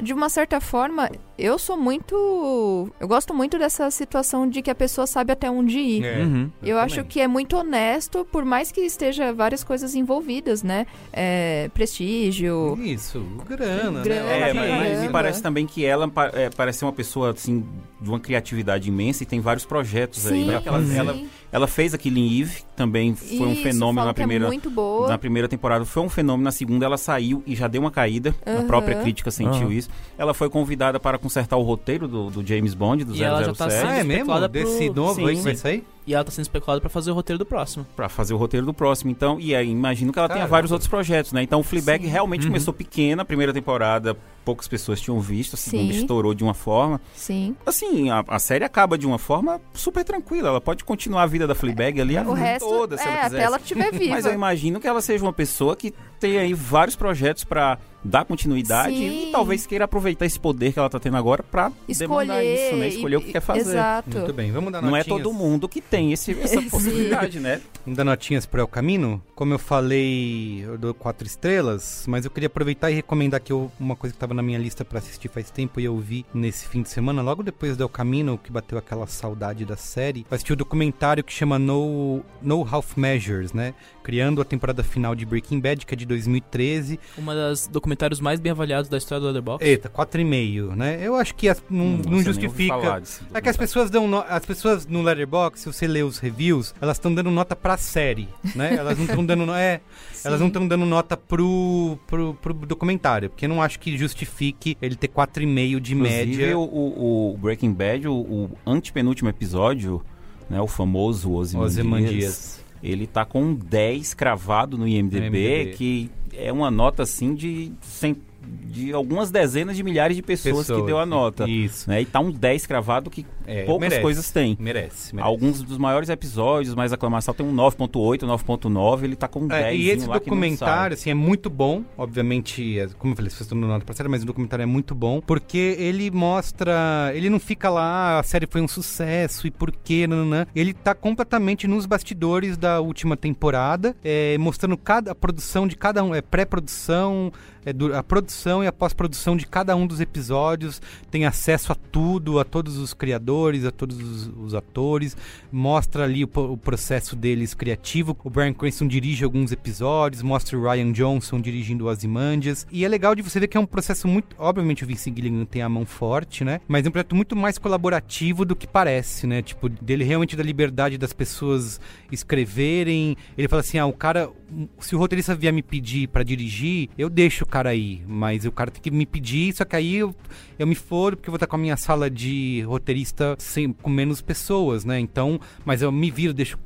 de 0.00 0.12
uma 0.14 0.28
certa 0.28 0.60
forma, 0.60 1.10
eu 1.38 1.58
sou 1.58 1.76
muito. 1.76 2.90
Eu 3.00 3.08
gosto 3.08 3.34
muito 3.34 3.58
dessa 3.58 3.90
situação 3.90 4.48
de 4.48 4.62
que 4.62 4.70
a 4.70 4.74
pessoa 4.74 5.06
sabe 5.06 5.32
até 5.32 5.50
onde 5.50 5.78
ir. 5.78 6.04
É, 6.04 6.22
Uhum. 6.22 6.50
Eu 6.62 6.78
acho 6.78 7.04
que 7.04 7.20
é 7.20 7.28
muito 7.28 7.56
honesto, 7.56 8.24
por 8.30 8.44
mais 8.44 8.72
que 8.72 8.80
esteja 8.80 9.32
várias 9.32 9.62
coisas 9.62 9.94
envolvidas, 9.94 10.62
né? 10.62 10.86
É, 11.12 11.70
prestígio. 11.74 12.78
Isso, 12.82 13.20
grana, 13.46 14.02
Grana, 14.02 14.24
né? 14.24 14.50
É, 14.50 14.52
mas, 14.54 15.00
me 15.00 15.08
parece 15.10 15.42
também 15.42 15.66
que 15.66 15.84
ela 15.84 16.10
é, 16.32 16.50
parece 16.50 16.80
ser 16.80 16.84
uma 16.84 16.92
pessoa 16.92 17.30
assim 17.32 17.64
de 18.00 18.08
uma 18.08 18.20
criatividade 18.20 18.88
imensa 18.88 19.22
e 19.22 19.26
tem 19.26 19.40
vários 19.40 19.64
projetos 19.64 20.26
aí. 20.26 20.40
Sim, 20.40 20.46
Né? 20.46 20.54
Porque 20.54 20.68
Ela, 20.68 20.82
sim. 20.82 20.96
ela, 20.96 21.16
ela 21.52 21.66
fez 21.66 21.94
a 21.94 21.98
Killing 21.98 22.40
Eve, 22.40 22.56
que 22.56 22.64
também 22.76 23.14
foi 23.14 23.46
um 23.46 23.52
Isso, 23.52 23.62
fenômeno 23.62 23.94
falam 23.96 24.04
na 24.06 24.10
é 24.10 24.14
primeira 24.14 24.46
muito 24.46 24.70
boa. 24.70 25.08
na 25.08 25.18
primeira 25.18 25.48
temporada 25.48 25.84
foi 25.84 26.02
um 26.02 26.08
fenômeno, 26.08 26.44
na 26.44 26.52
segunda 26.52 26.84
ela 26.86 26.98
saiu 26.98 27.42
e 27.46 27.54
já 27.54 27.66
deu 27.68 27.80
uma 27.80 27.90
caída. 27.90 28.34
A 28.44 28.50
Aham. 28.50 28.66
própria 28.66 28.96
crítica 28.96 29.30
sentiu 29.30 29.68
Aham. 29.68 29.72
isso. 29.72 29.88
Ela 30.18 30.34
foi 30.34 30.48
convidada 30.50 30.98
para 31.00 31.18
consertar 31.26 31.56
o 31.56 31.62
roteiro 31.62 32.06
do, 32.06 32.30
do 32.30 32.46
James 32.46 32.72
Bond, 32.74 33.04
do 33.04 33.14
E 33.14 33.22
ela 33.22 33.42
já 33.42 33.52
tá 33.52 33.68
007, 33.68 33.84
Ah, 33.86 33.94
é 33.96 34.04
mesmo? 34.04 34.12
especulada 34.12 34.48
pro- 34.48 34.62
Desse 34.62 34.90
novo 34.90 35.26
aí 35.26 35.34
que 35.34 35.36
Sim, 35.38 35.42
vai 35.44 35.54
sim. 35.54 35.60
sair? 35.60 35.84
E 36.06 36.14
ela 36.14 36.22
tá 36.24 36.30
sendo 36.30 36.44
especulada 36.44 36.80
pra 36.80 36.88
fazer 36.88 37.10
o 37.10 37.14
roteiro 37.14 37.38
do 37.38 37.44
próximo. 37.44 37.84
para 37.96 38.08
fazer 38.08 38.32
o 38.32 38.36
roteiro 38.36 38.64
do 38.64 38.72
próximo. 38.72 39.10
Então, 39.10 39.40
e 39.40 39.54
aí 39.54 39.68
imagino 39.68 40.12
que 40.12 40.18
ela 40.18 40.28
tenha 40.28 40.38
Caramba. 40.38 40.50
vários 40.50 40.70
outros 40.72 40.88
projetos, 40.88 41.32
né? 41.32 41.42
Então 41.42 41.60
o 41.60 41.62
Fleabag 41.64 42.06
realmente 42.06 42.42
Uhum. 42.42 42.48
começou 42.50 42.72
pequena, 42.72 43.22
a 43.22 43.24
primeira 43.24 43.52
temporada 43.52 44.16
poucas 44.44 44.68
pessoas 44.68 45.00
tinham 45.00 45.18
visto, 45.20 45.54
a 45.54 45.56
segunda 45.56 45.92
Sim. 45.92 45.98
estourou 45.98 46.32
de 46.32 46.44
uma 46.44 46.54
forma. 46.54 47.00
Sim. 47.16 47.56
Assim, 47.66 48.10
a, 48.10 48.22
a 48.28 48.38
série 48.38 48.64
acaba 48.64 48.96
de 48.96 49.04
uma 49.04 49.18
forma 49.18 49.60
super 49.74 50.04
tranquila. 50.04 50.50
Ela 50.50 50.60
pode 50.60 50.84
continuar 50.84 51.24
a 51.24 51.26
vida 51.26 51.48
da 51.48 51.54
Fleabag 51.56 52.00
ali 52.00 52.16
a 52.16 52.22
O 52.22 52.26
vida 52.26 52.36
resto, 52.46 52.68
toda, 52.68 52.96
se 52.96 53.02
é, 53.02 53.06
ela 53.08 53.16
até 53.18 53.24
quiser. 53.30 53.42
ela 53.42 53.56
estiver 53.56 53.90
viva. 53.98 54.14
Mas 54.14 54.24
eu 54.24 54.32
imagino 54.32 54.78
que 54.78 54.86
ela 54.86 55.00
seja 55.02 55.24
uma 55.24 55.32
pessoa 55.32 55.74
que 55.74 55.92
tem 56.20 56.38
aí 56.38 56.54
vários 56.54 56.94
projetos 56.94 57.42
para 57.42 57.76
dar 58.04 58.24
continuidade 58.24 58.94
Sim. 58.96 59.30
e 59.30 59.32
talvez 59.32 59.66
queira 59.66 59.84
aproveitar 59.86 60.24
esse 60.24 60.38
poder 60.38 60.72
que 60.72 60.78
ela 60.78 60.88
tá 60.88 61.00
tendo 61.00 61.16
agora 61.16 61.42
para 61.42 61.72
demandar 61.88 62.40
Escolher. 62.44 62.54
isso, 62.68 62.76
né? 62.76 62.88
Escolher 62.88 63.14
e- 63.14 63.16
o 63.16 63.20
que 63.22 63.32
quer 63.32 63.40
fazer. 63.40 63.60
Exato. 63.62 64.16
Muito 64.16 64.32
bem, 64.32 64.52
vamos 64.52 64.72
dar 64.72 64.80
Não 64.80 64.96
é 64.96 65.02
todo 65.02 65.32
mundo 65.32 65.68
que 65.68 65.80
tem 65.80 65.95
esse, 66.12 66.32
essa 66.40 66.62
possibilidade, 66.70 67.40
né? 67.40 67.60
Vamos 67.84 67.96
dar 67.96 68.04
notinhas 68.04 68.46
pro 68.46 68.60
El 68.60 68.68
Camino. 68.68 69.22
Como 69.34 69.54
eu 69.54 69.58
falei, 69.58 70.64
eu 70.64 70.76
dou 70.76 70.92
quatro 70.92 71.26
estrelas, 71.26 72.04
mas 72.08 72.24
eu 72.24 72.30
queria 72.30 72.48
aproveitar 72.48 72.90
e 72.90 72.94
recomendar 72.94 73.38
aqui 73.38 73.52
uma 73.52 73.94
coisa 73.94 74.12
que 74.12 74.16
estava 74.16 74.34
na 74.34 74.42
minha 74.42 74.58
lista 74.58 74.84
para 74.84 74.98
assistir 74.98 75.28
faz 75.28 75.50
tempo 75.50 75.78
e 75.80 75.84
eu 75.84 75.96
vi 75.98 76.24
nesse 76.34 76.66
fim 76.66 76.82
de 76.82 76.88
semana, 76.88 77.22
logo 77.22 77.42
depois 77.42 77.76
do 77.76 77.84
El 77.84 77.88
Camino, 77.88 78.38
que 78.38 78.50
bateu 78.50 78.78
aquela 78.78 79.06
saudade 79.06 79.64
da 79.64 79.76
série. 79.76 80.26
Eu 80.30 80.34
assisti 80.34 80.52
o 80.52 80.56
documentário 80.56 81.22
que 81.22 81.32
chama 81.32 81.58
No, 81.58 82.22
no 82.42 82.66
Half 82.68 82.96
Measures, 82.96 83.52
né? 83.52 83.74
Criando 84.06 84.40
a 84.40 84.44
temporada 84.44 84.84
final 84.84 85.16
de 85.16 85.26
Breaking 85.26 85.58
Bad, 85.58 85.84
que 85.84 85.92
é 85.92 85.96
de 85.96 86.06
2013. 86.06 87.00
Uma 87.18 87.34
das 87.34 87.66
documentários 87.66 88.20
mais 88.20 88.38
bem 88.38 88.52
avaliados 88.52 88.88
da 88.88 88.96
história 88.96 89.20
do 89.20 89.26
Letterboxd. 89.26 89.68
Eita, 89.68 89.88
4,5, 89.88 90.76
né? 90.76 91.00
Eu 91.02 91.16
acho 91.16 91.34
que 91.34 91.48
as- 91.48 91.60
não, 91.68 91.96
não 91.96 92.22
justifica. 92.22 93.02
É 93.34 93.40
que 93.40 93.48
as 93.48 93.56
pessoas 93.56 93.90
dão 93.90 94.06
no- 94.06 94.24
as 94.28 94.46
pessoas 94.46 94.86
no 94.86 95.02
Letterboxd, 95.02 95.58
se 95.58 95.66
você 95.66 95.88
lê 95.88 96.04
os 96.04 96.18
reviews, 96.20 96.72
elas 96.80 96.98
estão 96.98 97.12
dando 97.12 97.32
nota 97.32 97.56
pra 97.56 97.76
série, 97.76 98.28
né? 98.54 98.76
Elas 98.76 98.96
não 98.96 99.06
estão 99.06 99.26
dando 99.26 99.44
no- 99.44 99.52
é, 99.54 99.80
elas 100.24 100.38
não 100.38 100.46
estão 100.46 100.68
dando 100.68 100.86
nota 100.86 101.16
pro, 101.16 101.98
pro, 102.06 102.34
pro 102.34 102.54
documentário, 102.54 103.28
porque 103.28 103.46
eu 103.46 103.48
não 103.48 103.60
acho 103.60 103.80
que 103.80 103.98
justifique 103.98 104.76
ele 104.80 104.94
ter 104.94 105.08
4,5 105.08 105.80
de 105.80 105.94
Inclusive, 105.94 106.26
média. 106.26 106.56
O, 106.56 106.62
o- 106.62 107.34
o 107.34 107.36
Breaking 107.38 107.72
Bad, 107.72 108.06
o, 108.06 108.14
o 108.14 108.50
antepenúltimo 108.64 109.28
episódio, 109.28 110.00
né, 110.48 110.60
o 110.60 110.68
famoso 110.68 111.32
Ozymandias, 111.32 111.72
Ozymandias. 111.78 112.65
Ele 112.88 113.06
tá 113.06 113.24
com 113.24 113.42
um 113.42 113.54
10 113.54 114.14
cravado 114.14 114.76
no 114.78 114.86
IMDb, 114.86 115.26
IMDb. 115.26 115.72
que 115.76 116.10
é 116.32 116.52
uma 116.52 116.70
nota 116.70 117.02
assim 117.02 117.34
de, 117.34 117.72
cent- 117.80 118.18
de 118.46 118.92
algumas 118.92 119.30
dezenas 119.30 119.76
de 119.76 119.82
milhares 119.82 120.16
de 120.16 120.22
pessoas, 120.22 120.66
que 120.66 120.72
Pessoas, 120.72 120.86
deu 120.86 120.98
a 120.98 121.06
nota. 121.06 121.48
Isso. 121.48 121.88
Né, 121.88 122.02
e 122.02 122.04
tá 122.04 122.20
um 122.20 122.30
10 122.30 122.66
cravado 122.66 123.08
que 123.10 123.24
É, 123.46 123.64
poucas 123.64 123.80
merece, 123.88 124.02
coisas 124.02 124.30
tem. 124.30 124.56
Merece, 124.60 125.14
merece. 125.14 125.28
Alguns 125.28 125.62
dos 125.62 125.78
maiores 125.78 126.08
episódios, 126.08 126.74
mais 126.74 126.92
aclamação, 126.92 127.32
tem 127.34 127.46
um 127.46 127.54
9.8, 127.54 128.20
9.9, 128.26 129.04
ele 129.04 129.16
tá 129.16 129.26
com 129.28 129.40
um 129.40 129.48
10 129.48 129.64
É, 129.64 129.74
e 129.74 129.88
esse 129.90 130.06
que 130.06 130.12
documentário, 130.12 130.94
assim, 130.94 131.10
é 131.10 131.14
muito 131.14 131.48
bom. 131.48 131.82
Obviamente, 131.96 132.78
é, 132.78 132.86
como 132.98 133.12
eu 133.12 133.16
falei, 133.16 133.30
vocês 133.30 133.42
estão 133.42 133.58
dando 133.58 133.70
nota 133.70 133.84
pra 133.84 133.94
série, 133.94 134.08
mas 134.08 134.22
o 134.22 134.26
documentário 134.26 134.62
é 134.62 134.66
muito 134.66 134.94
bom. 134.94 135.20
Porque 135.20 135.76
ele 135.78 136.10
mostra. 136.10 137.10
Ele 137.14 137.30
não 137.30 137.38
fica 137.40 137.70
lá, 137.70 138.16
"Ah, 138.16 138.18
a 138.20 138.22
série 138.22 138.46
foi 138.46 138.60
um 138.60 138.68
sucesso 138.68 139.46
e 139.46 139.50
por 139.50 139.70
quê, 139.72 140.06
nananã. 140.06 140.46
Ele 140.54 140.72
tá 140.74 140.94
completamente 140.94 141.66
nos 141.66 141.86
bastidores 141.86 142.56
da 142.56 142.80
última 142.80 143.16
temporada, 143.16 143.96
é, 144.04 144.36
mostrando 144.38 144.76
cada 144.76 145.12
a 145.12 145.14
produção 145.14 145.66
de 145.66 145.76
cada 145.76 146.02
um. 146.04 146.14
É 146.14 146.20
pré-produção, 146.20 147.32
du- 147.55 147.55
a 147.94 148.02
produção 148.02 148.62
e 148.62 148.66
a 148.66 148.72
pós-produção 148.72 149.36
de 149.36 149.46
cada 149.46 149.74
um 149.74 149.86
dos 149.86 150.00
episódios. 150.00 150.80
Tem 151.10 151.26
acesso 151.26 151.72
a 151.72 151.74
tudo, 151.74 152.38
a 152.38 152.44
todos 152.44 152.76
os 152.76 152.94
criadores, 152.94 153.64
a 153.64 153.70
todos 153.70 153.98
os, 154.00 154.32
os 154.38 154.54
atores. 154.54 155.16
Mostra 155.50 156.04
ali 156.04 156.24
o, 156.24 156.30
o 156.34 156.56
processo 156.56 157.16
deles 157.16 157.54
criativo. 157.54 158.16
O 158.22 158.30
Brian 158.30 158.52
Cranston 158.52 158.86
dirige 158.86 159.24
alguns 159.24 159.52
episódios, 159.52 160.22
mostra 160.22 160.58
o 160.58 160.62
Ryan 160.62 160.92
Johnson 160.92 161.40
dirigindo 161.40 161.86
o 161.86 161.88
Ozymandias. 161.88 162.66
E 162.70 162.84
é 162.84 162.88
legal 162.88 163.14
de 163.14 163.22
você 163.22 163.40
ver 163.40 163.48
que 163.48 163.56
é 163.56 163.60
um 163.60 163.66
processo 163.66 164.06
muito... 164.06 164.36
Obviamente 164.38 164.84
o 164.84 164.86
Vince 164.86 165.12
Gilligan 165.14 165.44
tem 165.44 165.62
a 165.62 165.68
mão 165.68 165.84
forte, 165.84 166.44
né? 166.44 166.60
Mas 166.68 166.84
é 166.84 166.88
um 166.88 166.92
projeto 166.92 167.16
muito 167.16 167.34
mais 167.34 167.58
colaborativo 167.58 168.44
do 168.44 168.54
que 168.54 168.66
parece, 168.66 169.26
né? 169.26 169.42
Tipo, 169.42 169.68
dele 169.68 170.04
realmente 170.04 170.36
da 170.36 170.42
liberdade 170.42 170.98
das 170.98 171.12
pessoas 171.12 171.80
escreverem. 172.12 173.16
Ele 173.36 173.48
fala 173.48 173.60
assim, 173.60 173.78
ah, 173.78 173.86
o 173.86 173.92
cara... 173.92 174.30
Se 174.78 174.94
o 174.94 174.98
roteirista 174.98 175.34
vier 175.34 175.52
me 175.52 175.62
pedir 175.62 176.06
pra 176.08 176.22
dirigir, 176.22 176.88
eu 176.96 177.10
deixo 177.10 177.42
o 177.42 177.46
cara 177.56 177.70
aí. 177.70 178.02
Mas 178.06 178.44
o 178.44 178.52
cara 178.52 178.70
tem 178.70 178.82
que 178.82 178.90
me 178.90 179.06
pedir, 179.06 179.54
só 179.54 179.64
que 179.64 179.74
aí 179.74 179.96
eu, 179.96 180.14
eu 180.58 180.66
me 180.66 180.74
fodo 180.74 181.16
porque 181.16 181.30
eu 181.30 181.32
vou 181.32 181.36
estar 181.36 181.46
com 181.46 181.56
a 181.56 181.58
minha 181.58 181.76
sala 181.76 182.10
de 182.10 182.62
roteirista 182.62 183.34
sem, 183.38 183.72
com 183.72 183.88
menos 183.88 184.20
pessoas, 184.20 184.84
né? 184.84 185.00
Então, 185.00 185.40
mas 185.64 185.80
eu 185.80 185.90
me 185.90 186.10
viro, 186.10 186.34
deixo, 186.34 186.58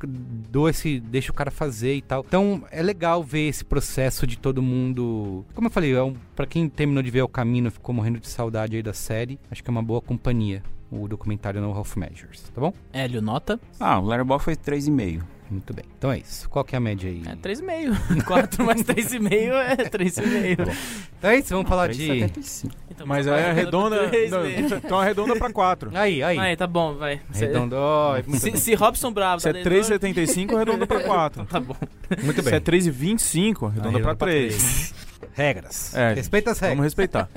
dou 0.51 0.69
esse, 0.69 0.99
deixo 0.99 1.31
o 1.31 1.35
cara 1.35 1.51
fazer 1.51 1.95
e 1.95 2.03
tal. 2.03 2.25
Então, 2.27 2.65
é 2.73 2.83
legal 2.83 3.23
ver 3.23 3.47
esse 3.47 3.65
processo 3.65 4.27
de 4.27 4.37
todo 4.37 4.61
mundo. 4.61 5.45
Como 5.55 5.69
eu 5.69 5.71
falei, 5.71 5.95
é 5.95 6.03
um, 6.03 6.15
para 6.35 6.47
quem 6.47 6.69
terminou 6.69 7.03
de 7.05 7.11
ver 7.11 7.23
o 7.23 7.29
caminho, 7.29 7.71
ficou 7.71 7.95
morrendo 7.95 8.19
de 8.19 8.29
saudade 8.29 8.75
aí 8.75 8.83
da 8.83 8.93
série, 8.93 9.39
acho 9.49 9.63
que 9.63 9.71
é 9.71 9.73
uma 9.73 9.83
boa 9.83 10.01
companhia. 10.01 10.63
O 10.91 11.07
documentário 11.07 11.61
No 11.61 11.71
Half 11.71 11.97
Measures, 11.97 12.51
tá 12.53 12.61
bom? 12.61 12.75
Hélio, 12.93 13.23
nota? 13.23 13.61
Ah, 13.79 14.01
o 14.01 14.07
Letterboxd 14.07 14.45
foi 14.45 14.57
3,5. 14.57 15.23
Muito 15.51 15.75
bem. 15.75 15.85
Então 15.99 16.13
é 16.13 16.19
isso. 16.19 16.49
Qual 16.49 16.65
que 16.65 16.77
é 16.77 16.79
a 16.79 16.81
média 16.81 17.11
aí? 17.11 17.23
É 17.27 17.35
3,5. 17.35 18.23
4 18.25 18.63
mais 18.65 18.83
3,5 18.83 19.33
é 19.53 19.77
3,5. 19.77 20.77
Então 21.19 21.31
é 21.31 21.37
isso, 21.39 21.49
vamos 21.51 21.69
falar 21.69 21.89
de. 21.89 22.07
3,75. 22.07 22.71
Então, 22.91 23.07
Mas 23.07 23.27
aí 23.27 23.41
é 23.43 23.51
arredondando 23.51 24.09
pra 24.09 24.19
redonda. 24.19 24.43
três 24.49 24.71
não, 24.71 24.79
então 24.79 25.01
arredonda 25.01 25.35
pra 25.37 25.51
4. 25.53 25.91
Aí, 25.95 26.23
aí. 26.23 26.39
Aí, 26.39 26.57
tá 26.57 26.67
bom, 26.67 26.95
vai. 26.95 27.21
Cê- 27.33 27.47
Arredondou. 27.47 28.15
Se, 28.39 28.57
se 28.59 28.75
Robson 28.75 29.11
Bravo 29.13 29.41
Se 29.41 29.49
é 29.49 29.53
tá 29.53 29.59
dentro- 29.59 29.73
3,75, 29.99 30.55
arredonda 30.55 30.87
pra 30.87 31.01
4. 31.01 31.45
Tá 31.51 31.59
bom. 31.59 31.75
Muito 32.23 32.43
Se 32.43 32.51
bem. 32.51 32.55
é 32.55 32.61
3,25, 32.61 33.67
arredonda 33.67 33.89
Arredonda 33.89 34.01
pra 34.01 34.15
pra 34.17 34.27
3. 34.29 34.95
Regras. 35.33 35.95
É, 35.97 36.13
Respeita 36.15 36.51
as 36.53 36.59
regras. 36.61 36.77
Vamos 36.77 36.85
respeitar. 36.85 37.29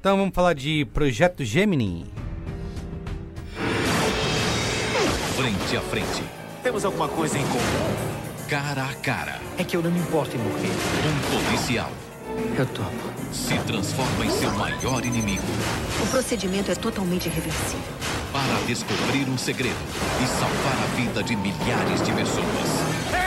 Então 0.00 0.16
vamos 0.16 0.34
falar 0.34 0.54
de 0.54 0.84
Projeto 0.94 1.44
Gemini. 1.44 2.06
Frente 5.36 5.76
a 5.76 5.80
frente. 5.82 6.22
Temos 6.66 6.84
alguma 6.84 7.06
coisa 7.06 7.38
em 7.38 7.46
comum? 7.46 7.96
Cara 8.48 8.86
a 8.86 8.94
cara. 8.94 9.40
É 9.56 9.62
que 9.62 9.76
eu 9.76 9.82
não 9.82 9.88
me 9.88 10.00
importo 10.00 10.34
em 10.34 10.40
morrer. 10.40 10.66
Um 10.66 11.44
policial 11.46 11.92
Eu 12.58 12.66
topo. 12.66 12.90
se 13.32 13.56
transforma 13.58 14.26
em 14.26 14.30
seu 14.30 14.50
maior 14.50 15.04
inimigo 15.06 15.44
O 16.02 16.06
procedimento 16.08 16.72
é 16.72 16.74
totalmente 16.74 17.28
reversível. 17.28 17.94
para 18.32 18.66
descobrir 18.66 19.28
um 19.30 19.38
segredo 19.38 19.76
e 20.20 20.26
salvar 20.26 20.82
a 20.82 20.96
vida 20.96 21.22
de 21.22 21.36
milhares 21.36 22.02
de 22.02 22.10
pessoas. 22.10 22.68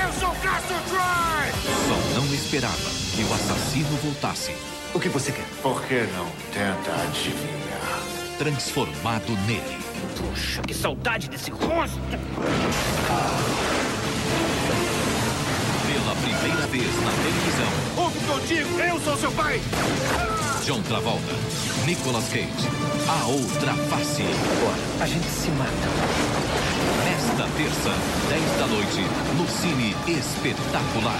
Eu 0.03 0.19
sou 0.19 0.35
Castro 0.43 0.75
Troy! 0.89 1.73
Só 1.87 2.19
não 2.19 2.25
esperava 2.33 2.89
que 3.15 3.23
o 3.23 3.33
assassino 3.33 3.97
voltasse. 4.03 4.53
O 4.93 4.99
que 4.99 5.07
você 5.07 5.31
quer? 5.31 5.45
Por 5.63 5.81
que 5.83 6.01
não 6.17 6.27
tenta 6.51 6.91
adivinhar? 7.07 8.03
Transformado 8.37 9.31
nele. 9.47 9.88
Puxa, 10.19 10.61
que 10.61 10.73
saudade 10.73 11.29
desse 11.29 11.49
rosto! 11.49 11.97
Pela 15.87 16.15
primeira 16.15 16.67
vez 16.67 17.01
na 17.03 17.11
televisão, 17.11 18.03
Ouve 18.03 18.17
o 18.17 18.21
que 18.21 18.29
eu 18.29 18.39
digo, 18.63 18.79
eu 18.79 18.99
sou 18.99 19.17
seu 19.17 19.31
pai! 19.31 19.61
John 20.65 20.81
Travolta, 20.83 21.33
Nicolas 21.85 22.27
Cage, 22.29 22.67
a 23.07 23.25
outra 23.27 23.73
face. 23.89 24.21
Agora, 24.23 25.03
a 25.03 25.07
gente 25.07 25.25
se 25.25 25.49
mata. 25.51 25.71
Nesta 27.05 27.47
terça, 27.57 27.89
10 28.29 28.43
da 28.59 28.67
noite, 28.67 29.01
no 29.37 29.47
Cine 29.47 29.95
Espetacular. 30.07 31.19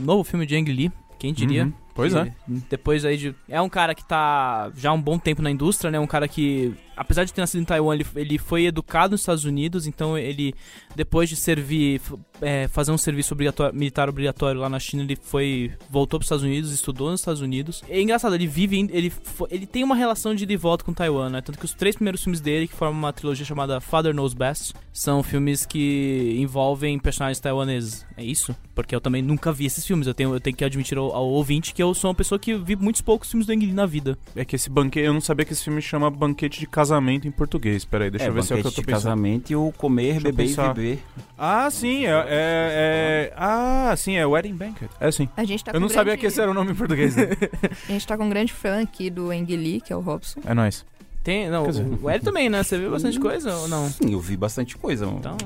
Novo 0.00 0.24
filme 0.24 0.46
de 0.46 0.56
Ang 0.56 0.72
Lee, 0.72 0.90
quem 1.18 1.32
diria? 1.34 1.64
Uhum, 1.64 1.72
pois 1.94 2.14
é. 2.14 2.32
Depois 2.68 3.04
aí 3.04 3.16
de. 3.16 3.34
É 3.48 3.60
um 3.60 3.68
cara 3.68 3.94
que 3.94 4.04
tá 4.04 4.70
já 4.76 4.90
há 4.90 4.92
um 4.92 5.00
bom 5.00 5.18
tempo 5.18 5.42
na 5.42 5.50
indústria, 5.50 5.90
né? 5.90 5.98
Um 5.98 6.06
cara 6.06 6.26
que, 6.28 6.74
apesar 6.96 7.24
de 7.24 7.32
ter 7.32 7.40
nascido 7.40 7.60
em 7.60 7.64
Taiwan, 7.64 7.94
ele, 7.94 8.06
ele 8.16 8.38
foi 8.38 8.66
educado 8.66 9.12
nos 9.12 9.20
Estados 9.20 9.44
Unidos, 9.44 9.86
então 9.86 10.16
ele, 10.16 10.54
depois 10.94 11.28
de 11.28 11.36
servir, 11.36 12.00
é, 12.40 12.68
fazer 12.68 12.92
um 12.92 12.98
serviço 12.98 13.34
obrigatório, 13.34 13.74
militar 13.76 14.08
obrigatório 14.08 14.60
lá 14.60 14.68
na 14.68 14.78
China, 14.78 15.02
ele 15.02 15.16
foi. 15.16 15.72
voltou 15.88 16.18
para 16.18 16.24
os 16.24 16.26
Estados 16.26 16.44
Unidos, 16.44 16.70
estudou 16.72 17.10
nos 17.10 17.20
Estados 17.20 17.40
Unidos. 17.40 17.82
É 17.88 18.00
engraçado, 18.00 18.34
ele 18.34 18.46
vive. 18.46 18.78
Ele, 18.90 19.12
ele 19.50 19.66
tem 19.66 19.84
uma 19.84 19.94
relação 19.94 20.34
de 20.34 20.44
ida 20.44 20.56
volta 20.56 20.84
com 20.84 20.92
Taiwan, 20.92 21.30
né? 21.30 21.40
Tanto 21.40 21.58
que 21.58 21.64
os 21.64 21.74
três 21.74 21.96
primeiros 21.96 22.22
filmes 22.22 22.40
dele, 22.40 22.68
que 22.68 22.74
formam 22.74 22.98
uma 22.98 23.12
trilogia 23.12 23.44
chamada 23.44 23.80
Father 23.80 24.14
Knows 24.14 24.34
Best, 24.34 24.74
são 24.92 25.22
filmes 25.22 25.64
que 25.64 26.36
envolvem 26.38 26.98
personagens 26.98 27.40
taiwaneses. 27.40 28.06
É 28.16 28.24
isso? 28.24 28.54
Porque 28.74 28.94
eu 28.94 29.00
também 29.00 29.22
nunca 29.22 29.52
vi 29.52 29.66
esses 29.66 29.86
filmes. 29.86 30.06
Eu 30.06 30.14
tenho, 30.14 30.34
eu 30.34 30.40
tenho 30.40 30.56
que 30.56 30.64
admitir 30.64 30.98
ao, 30.98 31.14
ao 31.14 31.26
ouvinte 31.26 31.72
que 31.72 31.79
eu 31.82 31.94
sou 31.94 32.08
uma 32.10 32.14
pessoa 32.14 32.38
que 32.38 32.54
vi 32.54 32.76
muitos 32.76 33.00
poucos 33.02 33.30
filmes 33.30 33.46
do 33.46 33.52
Ang 33.52 33.64
Lee 33.66 33.72
na 33.74 33.86
vida. 33.86 34.18
É 34.36 34.44
que 34.44 34.56
esse 34.56 34.68
banquete. 34.70 35.06
Eu 35.06 35.12
não 35.12 35.20
sabia 35.20 35.44
que 35.44 35.52
esse 35.52 35.64
filme 35.64 35.80
chama 35.82 36.10
Banquete 36.10 36.60
de 36.60 36.66
Casamento 36.66 37.26
em 37.26 37.30
português. 37.30 37.84
Peraí, 37.84 38.10
deixa 38.10 38.26
É, 38.26 38.28
eu 38.28 38.32
ver 38.32 38.42
se 38.42 38.52
é 38.52 38.56
o 38.56 38.60
que 38.60 38.60
eu 38.60 38.64
banquete 38.64 38.76
tô 38.76 38.80
de 38.82 38.86
pensando. 38.86 39.02
casamento 39.04 39.50
e 39.50 39.56
o 39.56 39.72
comer, 39.76 40.20
Deixa 40.20 40.24
beber 40.24 40.50
e 40.50 40.56
beber. 40.74 40.98
Ah, 41.38 41.70
sim, 41.70 42.06
é, 42.06 42.10
é, 42.10 42.20
é- 42.28 43.32
Ah, 43.36 43.94
sim, 43.96 44.16
é 44.16 44.26
Wedding 44.26 44.54
Banquet. 44.54 44.88
É 45.00 45.10
sim. 45.10 45.28
A 45.36 45.44
gente 45.44 45.64
tá 45.64 45.72
eu 45.72 45.80
não 45.80 45.88
sabia 45.88 46.04
grande- 46.04 46.20
que 46.20 46.26
esse 46.26 46.40
era 46.40 46.50
o 46.50 46.54
nome 46.54 46.72
em 46.72 46.74
português. 46.74 47.16
Né? 47.16 47.28
A 47.88 47.92
gente 47.92 48.06
tá 48.06 48.16
com 48.16 48.24
um 48.24 48.30
grande 48.30 48.52
fã 48.52 48.80
aqui 48.82 49.10
do 49.10 49.30
Ang 49.30 49.56
Lee, 49.56 49.80
que 49.80 49.92
é 49.92 49.96
o 49.96 50.00
Robson. 50.00 50.40
é 50.44 50.54
nóis. 50.54 50.84
Tem, 51.30 51.48
não, 51.48 51.64
dizer- 51.66 51.86
o 52.02 52.10
Hélio 52.10 52.24
também, 52.24 52.48
né? 52.50 52.62
Você 52.62 52.76
viu 52.76 52.90
bastante 52.90 53.20
coisa 53.20 53.54
ou 53.54 53.68
não? 53.68 53.88
Sim, 53.88 54.12
eu 54.12 54.18
vi 54.20 54.36
bastante 54.36 54.76
coisa. 54.76 55.06
Então, 55.06 55.36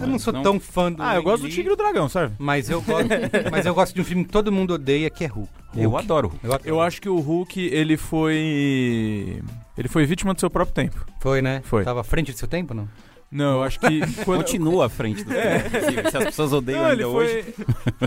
Eu 0.00 0.06
não 0.06 0.18
sou 0.18 0.32
tão 0.32 0.58
fã 0.58 0.90
do. 0.90 1.02
Ah, 1.02 1.14
eu 1.16 1.22
gosto 1.22 1.42
do 1.42 1.48
Tigre 1.50 1.70
e 1.70 1.72
o 1.72 1.76
Dragão, 1.76 2.08
sabe? 2.08 2.34
Mas 2.38 2.70
eu 2.70 2.80
gosto, 2.80 3.08
mas 3.52 3.66
eu 3.66 3.74
gosto 3.74 3.94
de 3.94 4.00
um 4.00 4.04
filme 4.04 4.24
que 4.24 4.30
todo 4.32 4.50
mundo 4.50 4.74
odeia, 4.74 5.10
que 5.10 5.24
é 5.24 5.26
Hulk. 5.26 5.48
Eu 5.76 5.90
Hulk. 5.90 6.04
adoro. 6.04 6.32
Eu 6.42 6.52
adoro. 6.54 6.62
Eu 6.68 6.80
acho 6.80 7.02
que 7.02 7.08
o 7.08 7.18
Hulk, 7.20 7.60
ele 7.60 7.96
foi. 7.98 9.42
Ele 9.76 9.88
foi 9.88 10.06
vítima 10.06 10.32
do 10.32 10.40
seu 10.40 10.48
próprio 10.48 10.74
tempo. 10.74 11.04
Foi, 11.20 11.42
né? 11.42 11.60
Foi. 11.64 11.84
Tava 11.84 12.00
à 12.00 12.04
frente 12.04 12.32
do 12.32 12.38
seu 12.38 12.48
tempo, 12.48 12.72
não? 12.72 12.88
Não, 13.30 13.56
eu 13.56 13.62
acho 13.64 13.80
que. 13.80 14.00
quando- 14.24 14.38
Continua 14.44 14.86
à 14.86 14.88
frente 14.88 15.24
do 15.24 15.30
tempo, 15.30 15.66
inclusive. 15.66 16.10
Se 16.10 16.16
as 16.16 16.24
pessoas 16.24 16.52
odeiam 16.52 16.82
Não, 16.82 16.92
ele 16.92 17.02
ainda 17.04 17.12
foi, 17.12 17.26
hoje. 17.26 17.54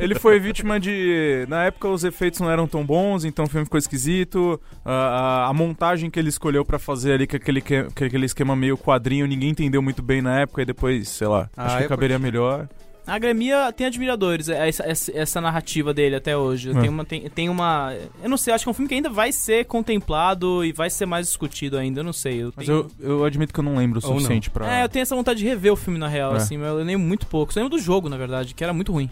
ele 0.02 0.16
foi 0.16 0.40
vítima 0.40 0.80
de. 0.80 1.46
Na 1.50 1.66
época 1.66 1.88
os 1.90 2.04
efeitos 2.04 2.40
não 2.40 2.50
eram 2.50 2.68
tão 2.68 2.86
bons, 2.86 3.26
então 3.26 3.46
o 3.46 3.48
filme 3.50 3.66
ficou 3.66 3.78
esquisito. 3.78 4.60
A, 4.86 4.92
a- 4.94 5.48
a 5.50 5.54
montagem 5.54 6.10
que 6.10 6.18
ele 6.20 6.30
escolheu 6.30 6.64
pra 6.64 6.80
fazer 6.80 7.14
ali, 7.14 7.28
com 7.28 7.36
aquele, 7.36 7.62
que- 7.62 7.76
aquele 7.96 8.26
esquema 8.26 8.56
meio 8.56 8.78
quadrinho, 8.78 9.28
ninguém 9.28 9.50
entendeu 9.50 9.82
muito 9.82 10.02
bem 10.02 10.22
na 10.22 10.40
época, 10.40 10.62
e 10.62 10.66
depois, 10.66 11.10
sei 11.10 11.28
lá, 11.28 11.50
Ah, 11.56 11.66
acho 11.66 11.78
que 11.80 11.88
caberia 11.88 12.18
curti. 12.18 12.32
melhor. 12.32 12.68
A 13.10 13.18
Gremia 13.20 13.72
tem 13.72 13.88
admiradores, 13.88 14.50
é, 14.50 14.68
essa, 14.70 14.84
essa, 14.84 15.12
essa 15.18 15.42
narrativa 15.42 15.94
dele 15.94 16.16
até 16.16 16.38
hoje. 16.38 16.72
É. 16.72 16.80
Tem, 16.80 16.90
uma, 16.90 17.06
tem, 17.06 17.30
tem 17.30 17.50
uma. 17.50 17.94
Eu 18.24 18.30
não 18.30 18.38
sei, 18.38 18.54
acho 18.54 18.64
que 18.66 18.70
é 18.70 18.72
um 18.72 18.74
filme 18.74 18.88
que 18.90 18.96
ainda 18.96 19.10
vai 19.10 19.32
ser 19.32 19.66
contemplado 19.66 20.64
e 20.64 20.72
vai 20.72 20.90
ser 20.90 21.06
mais 21.06 21.28
discutido 21.28 21.78
ainda, 21.78 22.00
eu 22.02 22.04
não 22.04 22.14
sei. 22.14 22.44
Eu 22.44 22.54
Mas 22.56 22.66
tenho- 22.66 22.88
eu, 23.00 23.10
eu 23.20 23.26
admito 23.26 23.54
que 23.54 23.60
eu 23.60 23.64
não 23.64 23.76
lembro 23.76 24.00
o 24.00 24.02
suficiente 24.02 24.50
pra. 24.50 24.80
É, 24.80 24.84
eu 24.84 24.90
tenho 24.90 25.02
essa 25.04 25.16
vontade 25.16 25.40
de 25.40 25.46
rever 25.46 25.74
o 25.74 25.76
filme 25.76 26.00
na 26.00 26.08
real, 26.08 26.34
É. 26.34 26.38
assim, 26.38 26.58
mas 26.58 26.68
eu 26.68 26.76
lembro 26.78 27.06
muito 27.08 27.28
pouco. 27.28 27.54
Só 27.54 27.60
lembro 27.60 27.76
do 27.78 27.82
jogo, 27.82 28.08
na 28.10 28.18
verdade, 28.18 28.54
que 28.54 28.64
era 28.64 28.74
muito 28.74 28.92
ruim. 28.92 29.10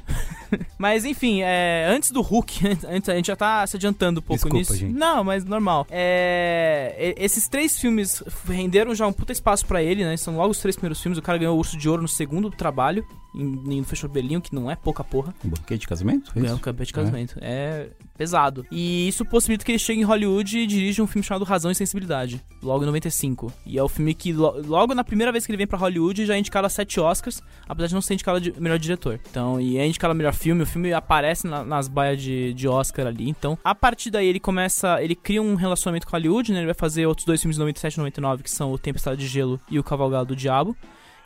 mas 0.77 1.03
enfim, 1.05 1.41
é, 1.41 1.87
antes 1.89 2.11
do 2.11 2.21
Hulk, 2.21 2.67
antes, 2.87 3.09
a 3.09 3.15
gente 3.15 3.27
já 3.27 3.35
tá 3.35 3.65
se 3.67 3.75
adiantando 3.77 4.19
um 4.19 4.23
pouco 4.23 4.35
Desculpa, 4.43 4.57
nisso. 4.57 4.75
gente. 4.75 4.93
Não, 4.93 5.23
mas 5.23 5.43
normal. 5.43 5.85
É, 5.89 7.13
esses 7.17 7.47
três 7.47 7.77
filmes 7.79 8.23
renderam 8.47 8.93
já 8.95 9.05
um 9.07 9.13
puta 9.13 9.31
espaço 9.31 9.65
pra 9.65 9.81
ele, 9.81 10.03
né? 10.05 10.15
São 10.17 10.35
logo 10.37 10.51
os 10.51 10.59
três 10.59 10.75
primeiros 10.75 11.01
filmes. 11.01 11.17
O 11.17 11.21
cara 11.21 11.37
ganhou 11.37 11.55
o 11.55 11.59
Urso 11.59 11.77
de 11.77 11.89
Ouro 11.89 12.01
no 12.01 12.07
segundo 12.07 12.49
trabalho, 12.49 13.05
em, 13.41 13.77
em 13.79 13.83
Fechou 13.83 14.09
Belinho, 14.09 14.41
que 14.41 14.53
não 14.53 14.69
é 14.69 14.75
pouca 14.75 15.03
porra. 15.03 15.33
Um 15.45 15.49
banquete 15.49 15.81
de 15.81 15.87
casamento? 15.87 16.31
Ganhou 16.35 16.55
um 16.55 16.59
campeão 16.59 16.85
de 16.85 16.93
casamento. 16.93 17.37
É. 17.41 17.89
pesado. 18.17 18.65
E 18.71 19.07
isso 19.07 19.23
possibilita 19.25 19.63
que 19.63 19.71
ele 19.71 19.79
chegue 19.79 20.01
em 20.01 20.03
Hollywood 20.03 20.57
e 20.57 20.65
dirija 20.67 21.03
um 21.03 21.07
filme 21.07 21.23
chamado 21.23 21.45
Razão 21.45 21.69
e 21.69 21.75
Sensibilidade, 21.75 22.43
logo 22.63 22.83
em 22.83 22.87
95. 22.87 23.51
E 23.65 23.77
é 23.77 23.83
o 23.83 23.87
filme 23.87 24.13
que, 24.13 24.33
lo- 24.33 24.61
logo 24.65 24.95
na 24.95 25.03
primeira 25.03 25.31
vez 25.31 25.45
que 25.45 25.51
ele 25.51 25.57
vem 25.57 25.67
pra 25.67 25.77
Hollywood, 25.77 26.25
já 26.25 26.35
é 26.35 26.39
indicado 26.39 26.65
a 26.65 26.69
sete 26.69 26.99
Oscars, 26.99 27.41
apesar 27.67 27.87
de 27.87 27.93
não 27.93 28.01
ser 28.01 28.15
indicado 28.15 28.41
de 28.41 28.59
melhor 28.59 28.79
diretor. 28.79 29.19
Então, 29.29 29.61
e 29.61 29.77
é 29.77 29.85
indicado 29.85 30.11
a 30.11 30.15
melhor 30.15 30.33
filme, 30.33 30.63
o 30.63 30.65
filme 30.65 30.91
aparece 30.93 31.45
na- 31.47 31.63
nas 31.63 31.87
baias 31.87 32.21
de, 32.21 32.53
de 32.53 32.67
Oscar 32.67 33.07
ali. 33.07 33.29
Então, 33.29 33.57
a 33.63 33.75
partir 33.75 34.09
daí 34.09 34.25
ele 34.27 34.39
começa, 34.39 35.01
ele 35.03 35.15
cria 35.15 35.41
um 35.41 35.55
relacionamento 35.55 36.07
com 36.07 36.13
Hollywood, 36.13 36.51
né? 36.51 36.59
Ele 36.59 36.65
vai 36.65 36.73
fazer 36.75 37.05
outros 37.05 37.25
dois 37.25 37.39
filmes 37.41 37.55
de 37.55 37.59
97 37.59 37.93
e 37.93 37.97
99, 37.99 38.43
que 38.43 38.49
são 38.51 38.71
O 38.71 38.77
Tempestade 38.79 39.21
de 39.21 39.27
Gelo 39.27 39.59
e 39.69 39.77
O 39.77 39.83
Cavalgado 39.83 40.27
do 40.29 40.35
Diabo 40.35 40.75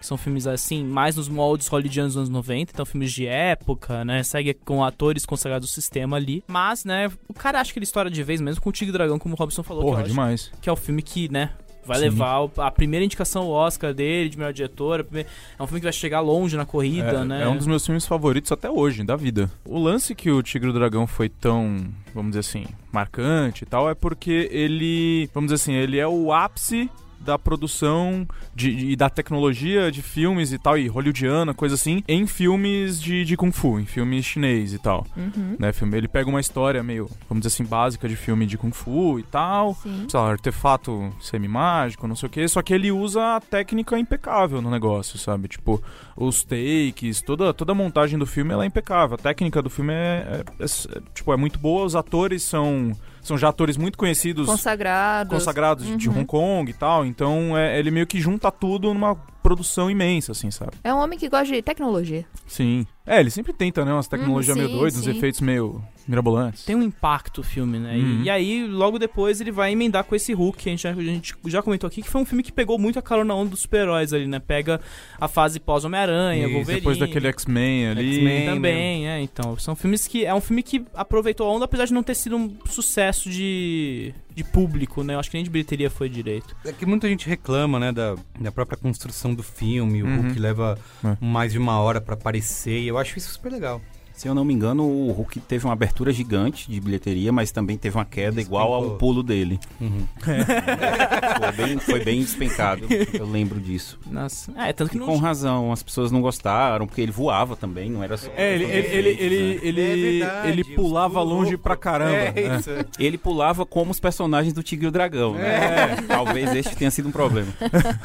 que 0.02 0.06
são 0.08 0.18
filmes 0.18 0.48
assim, 0.48 0.84
mais 0.84 1.16
nos 1.16 1.30
moldes 1.30 1.68
hollywoodianos 1.68 2.14
dos 2.16 2.18
anos 2.22 2.30
90, 2.30 2.72
então 2.74 2.86
filmes 2.86 3.12
de 3.14 3.26
época, 3.28 4.04
né? 4.04 4.24
Segue 4.24 4.54
com 4.54 4.84
atores 4.84 5.26
consagrados 5.26 5.70
do 5.70 5.72
sistema 5.72 6.18
ali. 6.18 6.44
Mas, 6.48 6.84
né, 6.84 7.10
o 7.30 7.34
cara 7.34 7.62
acha 7.62 7.72
que 7.72 7.78
ele 7.80 7.84
estoura 7.86 8.10
de 8.10 8.24
vez 8.24 8.42
mesmo 8.42 8.62
com 8.62 8.70
o 8.70 8.74
Tigre 8.74 8.92
Dragão, 8.92 9.20
como 9.20 9.36
o 9.36 9.38
Robson 9.38 9.62
falou. 9.64 9.84
Porra, 9.84 10.02
que 10.04 10.10
demais. 10.10 10.52
Que 10.60 10.68
é 10.68 10.72
o 10.74 10.76
filme 10.76 11.04
que, 11.04 11.32
né, 11.32 11.52
vai 11.86 11.98
Sim. 12.00 12.06
levar 12.06 12.50
a 12.58 12.72
primeira 12.72 13.06
indicação 13.06 13.44
ao 13.44 13.50
Oscar 13.52 13.94
dele, 13.94 14.30
de 14.30 14.38
melhor 14.38 14.54
diretor. 14.54 15.04
primeira- 15.04 15.30
É 15.58 15.64
um 15.64 15.68
filme 15.68 15.80
que 15.80 15.86
vai 15.86 15.94
chegar 15.94 16.20
longe 16.20 16.58
na 16.58 16.66
corrida, 16.66 17.22
é, 17.22 17.24
né? 17.24 17.44
é 17.44 17.48
um 17.48 17.58
dos 17.58 17.68
meus 17.68 17.86
filmes 17.86 18.06
favoritos 18.06 18.52
até 18.52 18.70
hoje, 18.70 19.04
da 19.04 19.16
vida. 19.16 19.52
O 19.66 19.80
lance 19.80 20.14
que 20.16 20.30
o 20.32 20.42
Tigre 20.44 20.68
e 20.68 20.72
o 20.72 20.74
Dragão 20.74 21.06
foi 21.08 21.30
tão, 21.30 21.86
vamos 22.14 22.32
dizer 22.32 22.40
assim, 22.40 22.66
marcante 22.92 23.64
e 23.64 23.68
tal, 23.68 23.90
é 23.90 23.94
porque 23.96 24.50
ele, 24.52 25.30
vamos 25.34 25.52
dizer 25.52 25.62
assim, 25.62 25.74
ele 25.74 25.98
é 26.00 26.08
o 26.08 26.32
ápice 26.34 26.90
da 27.24 27.38
produção 27.38 28.28
de, 28.56 28.70
e 28.72 28.96
da 28.96 29.10
tecnologia 29.10 29.92
de 29.92 30.02
filmes 30.02 30.52
e 30.52 30.58
tal, 30.58 30.78
e 30.78 30.88
hollywoodiana, 30.88 31.54
coisa 31.54 31.76
assim, 31.76 32.04
em 32.08 32.26
filmes 32.28 33.02
de, 33.02 33.24
de 33.26 33.38
Kung 33.38 33.52
Fu, 33.52 33.80
em 33.80 33.86
filmes 33.86 34.26
chinês 34.26 34.74
e 34.74 34.80
tal. 34.80 35.06
Uhum. 35.16 35.56
Né, 35.60 35.72
filme, 35.72 35.98
ele 35.98 36.08
pega 36.08 36.30
uma 36.30 36.40
história 36.40 36.82
meio, 36.84 37.10
vamos 37.30 37.44
dizer 37.44 37.54
assim, 37.56 37.64
básica 37.66 38.08
de 38.10 38.16
filme 38.16 38.46
de 38.46 38.58
Kung 38.58 38.72
Fu 38.72 39.20
e 39.20 39.24
tal, 39.24 39.76
Sim. 39.76 40.06
sei 40.10 40.20
lá, 40.20 40.32
artefato 40.32 41.12
semi-mágico, 41.20 42.08
não 42.08 42.16
sei 42.16 42.28
o 42.28 42.30
que, 42.30 42.48
só 42.48 42.62
que 42.62 42.74
ele 42.74 42.92
usa 42.92 43.36
a 43.36 43.40
técnica 43.42 43.98
impecável 43.98 44.62
no 44.62 44.70
negócio, 44.70 45.18
sabe? 45.18 45.48
Tipo, 45.48 45.82
os 46.16 46.44
takes, 46.44 47.22
toda, 47.22 47.54
toda 47.54 47.72
a 47.72 47.76
montagem 47.76 48.18
do 48.18 48.26
filme 48.26 48.52
ela 48.52 48.64
é 48.64 48.68
impecável. 48.68 49.16
A 49.16 49.18
técnica 49.18 49.62
do 49.62 49.70
filme 49.70 49.94
é, 49.94 50.44
é- 50.60 50.64
é- 50.64 50.66
é, 50.66 51.02
tipo, 51.14 51.32
é 51.34 51.38
muito 51.38 51.60
boa, 51.60 51.86
os 51.86 51.96
atores 51.96 52.44
são, 52.44 52.92
são 53.22 53.38
já 53.38 53.50
atores 53.50 53.78
muito 53.78 53.98
conhecidos. 53.98 54.48
Consagrados. 54.48 55.34
Consagrados 55.34 55.98
de 55.98 56.10
Uhum. 56.10 56.18
Hong 56.20 56.26
Kong 56.26 56.70
e 56.72 56.74
tal, 56.74 57.06
então 57.06 57.58
é, 57.58 57.78
ele 57.80 57.92
meio 57.92 58.08
que 58.08 58.20
junta 58.20 58.52
tudo 58.52 58.94
numa 58.94 59.16
produção 59.44 59.90
imensa, 59.90 60.32
assim, 60.34 60.52
sabe? 60.52 60.74
É 60.84 60.94
um 60.94 60.98
homem 60.98 61.18
que 61.18 61.28
gosta 61.30 61.54
de 61.54 61.62
tecnologia. 61.62 62.26
Sim. 62.48 62.86
É, 63.06 63.20
ele 63.20 63.30
sempre 63.32 63.54
tenta, 63.54 63.84
né? 63.84 63.92
Umas 63.94 64.08
tecnologias 64.08 64.56
Hum, 64.56 64.60
meio 64.60 64.70
sim, 64.72 64.78
doidas, 64.78 65.00
uns 65.00 65.08
efeitos 65.08 65.42
meio 65.42 65.82
mirabolantes. 66.08 66.64
Tem 66.66 66.76
um 66.76 66.82
impacto 66.84 67.40
o 67.42 67.44
filme, 67.44 67.78
né? 67.80 67.98
E- 67.98 68.02
Uhum. 68.02 68.24
E, 68.24 68.30
aí, 68.30 68.68
logo 68.68 68.98
depois, 69.00 69.40
ele 69.42 69.52
vai 69.52 69.72
emendar 69.72 70.04
com 70.04 70.16
esse 70.16 70.34
Hulk, 70.34 70.58
que 70.64 70.70
a 70.70 70.72
gente, 70.72 70.82
já, 70.84 70.92
a 70.92 70.94
gente 71.02 71.36
já 71.48 71.62
comentou 71.62 71.88
aqui, 71.88 72.02
que 72.02 72.10
foi 72.10 72.22
um 72.22 72.26
filme 72.26 72.44
que 72.44 72.52
pegou 72.52 72.78
muito 72.80 72.98
a 73.00 73.02
carona 73.02 73.34
onda 73.34 73.52
dos 73.52 73.62
super-heróis 73.62 74.12
ali, 74.14 74.28
né? 74.28 74.40
Pega 74.40 74.80
a 75.20 75.28
fase 75.28 75.60
pós-Homem-Aranha, 75.60 76.48
Wolverine. 76.48 76.80
depois 76.82 76.98
daquele 76.98 77.28
X-Men 77.28 77.88
ali. 77.90 78.16
X-Men 78.16 78.46
também, 78.46 79.08
é, 79.10 79.22
então. 79.22 79.58
São 79.58 79.76
filmes 79.76 80.08
que. 80.08 80.26
É 80.26 80.34
um 80.34 80.42
filme 80.42 80.64
que 80.64 80.84
aproveitou 80.94 81.48
a 81.48 81.54
onda, 81.54 81.66
apesar 81.66 81.86
de 81.86 81.94
não 81.94 82.04
ter 82.04 82.16
sido 82.16 82.36
um 82.36 82.56
sucesso 82.66 83.30
de, 83.30 84.14
de 84.36 84.44
público, 84.44 85.04
né? 85.04 85.16
Eu 85.16 85.20
acho 85.20 85.30
que 85.30 85.38
nem 85.38 85.44
de 85.44 85.50
bilheteria 85.50 85.90
foi 85.90 86.10
direito. 86.10 86.56
É 86.66 86.72
que 86.72 86.86
muita 86.86 87.08
gente 87.08 87.28
reclama, 87.28 87.80
né, 87.80 87.92
da, 87.92 88.16
da 88.40 88.52
própria 88.52 88.78
construção 88.78 89.34
do 89.34 89.44
filme, 89.44 90.04
o 90.04 90.06
Uhum. 90.06 90.22
Hulk 90.24 90.40
leva 90.40 90.78
É. 91.04 91.18
mais 91.22 91.52
de 91.54 91.58
uma 91.60 91.80
hora 91.80 92.02
pra 92.02 92.16
aparecer, 92.16 92.80
e 92.82 92.88
eu 92.88 92.98
acho 92.98 93.18
isso 93.18 93.32
super 93.34 93.52
legal. 93.52 93.82
Se 94.22 94.28
eu 94.28 94.36
não 94.36 94.46
me 94.46 94.54
engano, 94.54 94.84
o 94.84 95.12
Hulk 95.14 95.40
teve 95.40 95.66
uma 95.66 95.74
abertura 95.74 96.14
gigante 96.14 96.70
de 96.70 96.80
bilheteria, 96.80 97.32
mas 97.32 97.52
também 97.52 97.76
teve 97.76 97.98
uma 97.98 98.06
queda 98.06 98.40
igual 98.40 98.72
ao 98.72 98.96
pulo 98.96 99.24
dele. 99.24 99.60
Uhum. 99.80 100.06
foi, 101.42 101.52
bem, 101.54 101.80
foi 101.80 102.06
bem 102.06 102.20
despencado. 102.22 102.86
Eu 103.16 103.26
lembro 103.26 103.60
disso. 103.60 103.98
Nossa. 104.06 104.54
É, 104.56 104.72
tanto 104.74 104.92
que 104.92 105.00
não 105.00 105.08
com 105.08 105.18
razão, 105.18 105.72
as 105.72 105.82
pessoas 105.82 106.12
não 106.12 106.22
gostaram, 106.22 106.86
porque 106.86 107.02
ele 107.02 107.12
voava 107.12 107.56
também, 107.56 107.90
não 107.90 108.04
era 108.04 108.16
só. 108.16 108.30
É, 108.36 108.54
ele, 108.54 108.66
ele, 108.66 108.88
ele, 108.88 109.10
ele, 109.10 109.82
ele, 109.82 110.22
É 110.22 110.26
verdade, 110.26 110.48
ele 110.50 110.64
pulava 110.76 111.20
longe 111.24 111.58
pra 111.58 111.76
caramba. 111.76 112.16
É, 112.16 112.58
isso. 112.60 112.70
Ele 113.00 113.18
pulava 113.18 113.66
como 113.66 113.90
os 113.90 114.00
personagens 114.00 114.54
do 114.54 114.62
Tigre 114.62 114.86
e 114.86 114.90
o 114.90 114.92
Dragão, 114.92 115.34
né? 115.34 115.96
Talvez 116.08 116.54
este 116.54 116.76
tenha 116.76 116.92
sido 116.92 117.10
um 117.10 117.12
problema. 117.12 117.52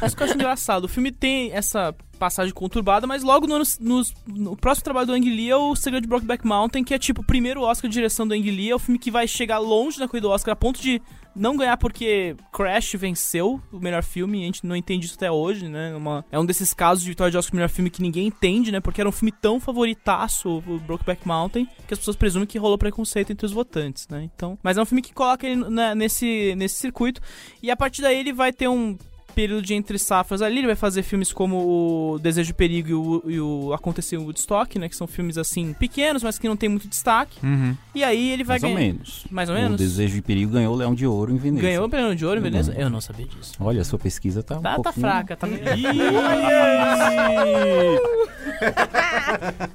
Isso 0.02 0.16
que 0.16 0.22
eu 0.22 0.26
acho 0.26 0.34
engraçado. 0.34 0.84
O 0.84 0.88
filme 0.88 1.12
tem 1.12 1.52
essa 1.52 1.94
passagem 2.16 2.52
conturbada, 2.52 3.06
mas 3.06 3.22
logo 3.22 3.46
no, 3.46 3.58
nos- 3.58 4.12
no 4.26 4.56
próximo 4.56 4.84
trabalho 4.84 5.06
do 5.06 5.12
Ang 5.12 5.28
Lee 5.30 5.50
é 5.50 5.56
o 5.56 5.74
Segredo 5.76 6.02
de 6.02 6.08
Brokeback 6.08 6.46
Mountain, 6.46 6.82
que 6.84 6.94
é 6.94 6.98
tipo 6.98 7.20
o 7.22 7.24
primeiro 7.24 7.62
Oscar 7.62 7.88
de 7.88 7.94
direção 7.94 8.26
do 8.26 8.34
Ang 8.34 8.50
Lee. 8.50 8.70
É 8.70 8.74
o 8.74 8.78
filme 8.78 8.98
que 8.98 9.10
vai 9.10 9.26
chegar 9.28 9.58
longe 9.58 9.98
na 9.98 10.08
corrida 10.08 10.26
do 10.28 10.32
Oscar, 10.32 10.52
a 10.52 10.56
ponto 10.56 10.80
de 10.80 11.00
não 11.34 11.54
ganhar 11.54 11.76
porque 11.76 12.34
Crash 12.50 12.94
venceu 12.94 13.60
o 13.70 13.78
melhor 13.78 14.02
filme 14.02 14.42
a 14.42 14.46
gente 14.46 14.64
não 14.66 14.74
entende 14.74 15.04
isso 15.04 15.16
até 15.16 15.30
hoje, 15.30 15.68
né? 15.68 15.94
Uma- 15.94 16.24
é 16.32 16.38
um 16.38 16.46
desses 16.46 16.72
casos 16.72 17.04
de 17.04 17.10
vitória 17.10 17.30
de 17.30 17.36
Oscar 17.36 17.54
melhor 17.54 17.68
filme 17.68 17.90
que 17.90 18.00
ninguém 18.00 18.26
entende, 18.28 18.72
né? 18.72 18.80
Porque 18.80 19.00
era 19.02 19.08
um 19.08 19.12
filme 19.12 19.30
tão 19.32 19.60
favoritaço, 19.60 20.62
o 20.66 20.78
Brokeback 20.80 21.26
Mountain, 21.28 21.66
que 21.86 21.92
as 21.92 21.98
pessoas 21.98 22.16
presumem 22.16 22.46
que 22.46 22.56
rolou 22.58 22.78
preconceito 22.78 23.32
entre 23.32 23.44
os 23.44 23.52
votantes, 23.52 24.08
né? 24.08 24.22
Então, 24.34 24.58
mas 24.62 24.78
é 24.78 24.82
um 24.82 24.86
filme 24.86 25.02
que 25.02 25.12
coloca 25.12 25.46
ele 25.46 25.68
né, 25.68 25.94
nesse, 25.94 26.54
nesse 26.56 26.76
circuito 26.76 27.20
e 27.62 27.70
a 27.70 27.76
partir 27.76 28.00
daí 28.02 28.16
ele 28.18 28.32
vai 28.32 28.50
ter 28.52 28.68
um 28.68 28.96
período 29.36 29.62
de 29.62 29.74
entre 29.74 29.98
safras 29.98 30.40
ali, 30.40 30.58
ele 30.58 30.66
vai 30.66 30.74
fazer 30.74 31.02
filmes 31.02 31.30
como 31.30 31.58
o 32.14 32.18
Desejo 32.18 32.46
de 32.48 32.54
Perigo 32.54 32.88
e 32.88 32.94
o, 32.94 33.22
e 33.26 33.38
o 33.40 33.72
Aconteceu 33.74 34.18
em 34.18 34.24
Woodstock, 34.24 34.78
né? 34.78 34.88
Que 34.88 34.96
são 34.96 35.06
filmes, 35.06 35.36
assim, 35.36 35.74
pequenos, 35.74 36.22
mas 36.22 36.38
que 36.38 36.48
não 36.48 36.56
tem 36.56 36.68
muito 36.70 36.88
destaque. 36.88 37.38
Uhum. 37.44 37.76
E 37.94 38.02
aí 38.02 38.30
ele 38.32 38.42
vai 38.42 38.54
Mais 38.58 38.62
ou 38.64 38.70
ganhar... 38.70 38.80
menos. 38.92 39.26
Mais 39.30 39.48
ou 39.50 39.54
O 39.54 39.58
menos? 39.58 39.78
Desejo 39.78 40.14
de 40.14 40.22
Perigo 40.22 40.52
ganhou 40.52 40.72
o 40.74 40.76
Leão 40.76 40.94
de 40.94 41.06
Ouro 41.06 41.32
em 41.32 41.36
Veneza. 41.36 41.62
Ganhou 41.66 41.84
o 41.86 41.88
Prêmio 41.90 42.16
de 42.16 42.24
Ouro, 42.24 42.40
beleza? 42.40 42.72
Uhum. 42.72 42.78
Eu 42.80 42.90
não 42.90 43.00
sabia 43.00 43.26
disso. 43.26 43.52
Olha, 43.60 43.82
a 43.82 43.84
sua 43.84 43.98
pesquisa 43.98 44.42
tá 44.42 44.58
um 44.58 44.62
Tá, 44.62 44.70
tá 44.76 44.82
pouquinho... 44.82 45.06
fraca, 45.06 45.36
tá... 45.36 45.46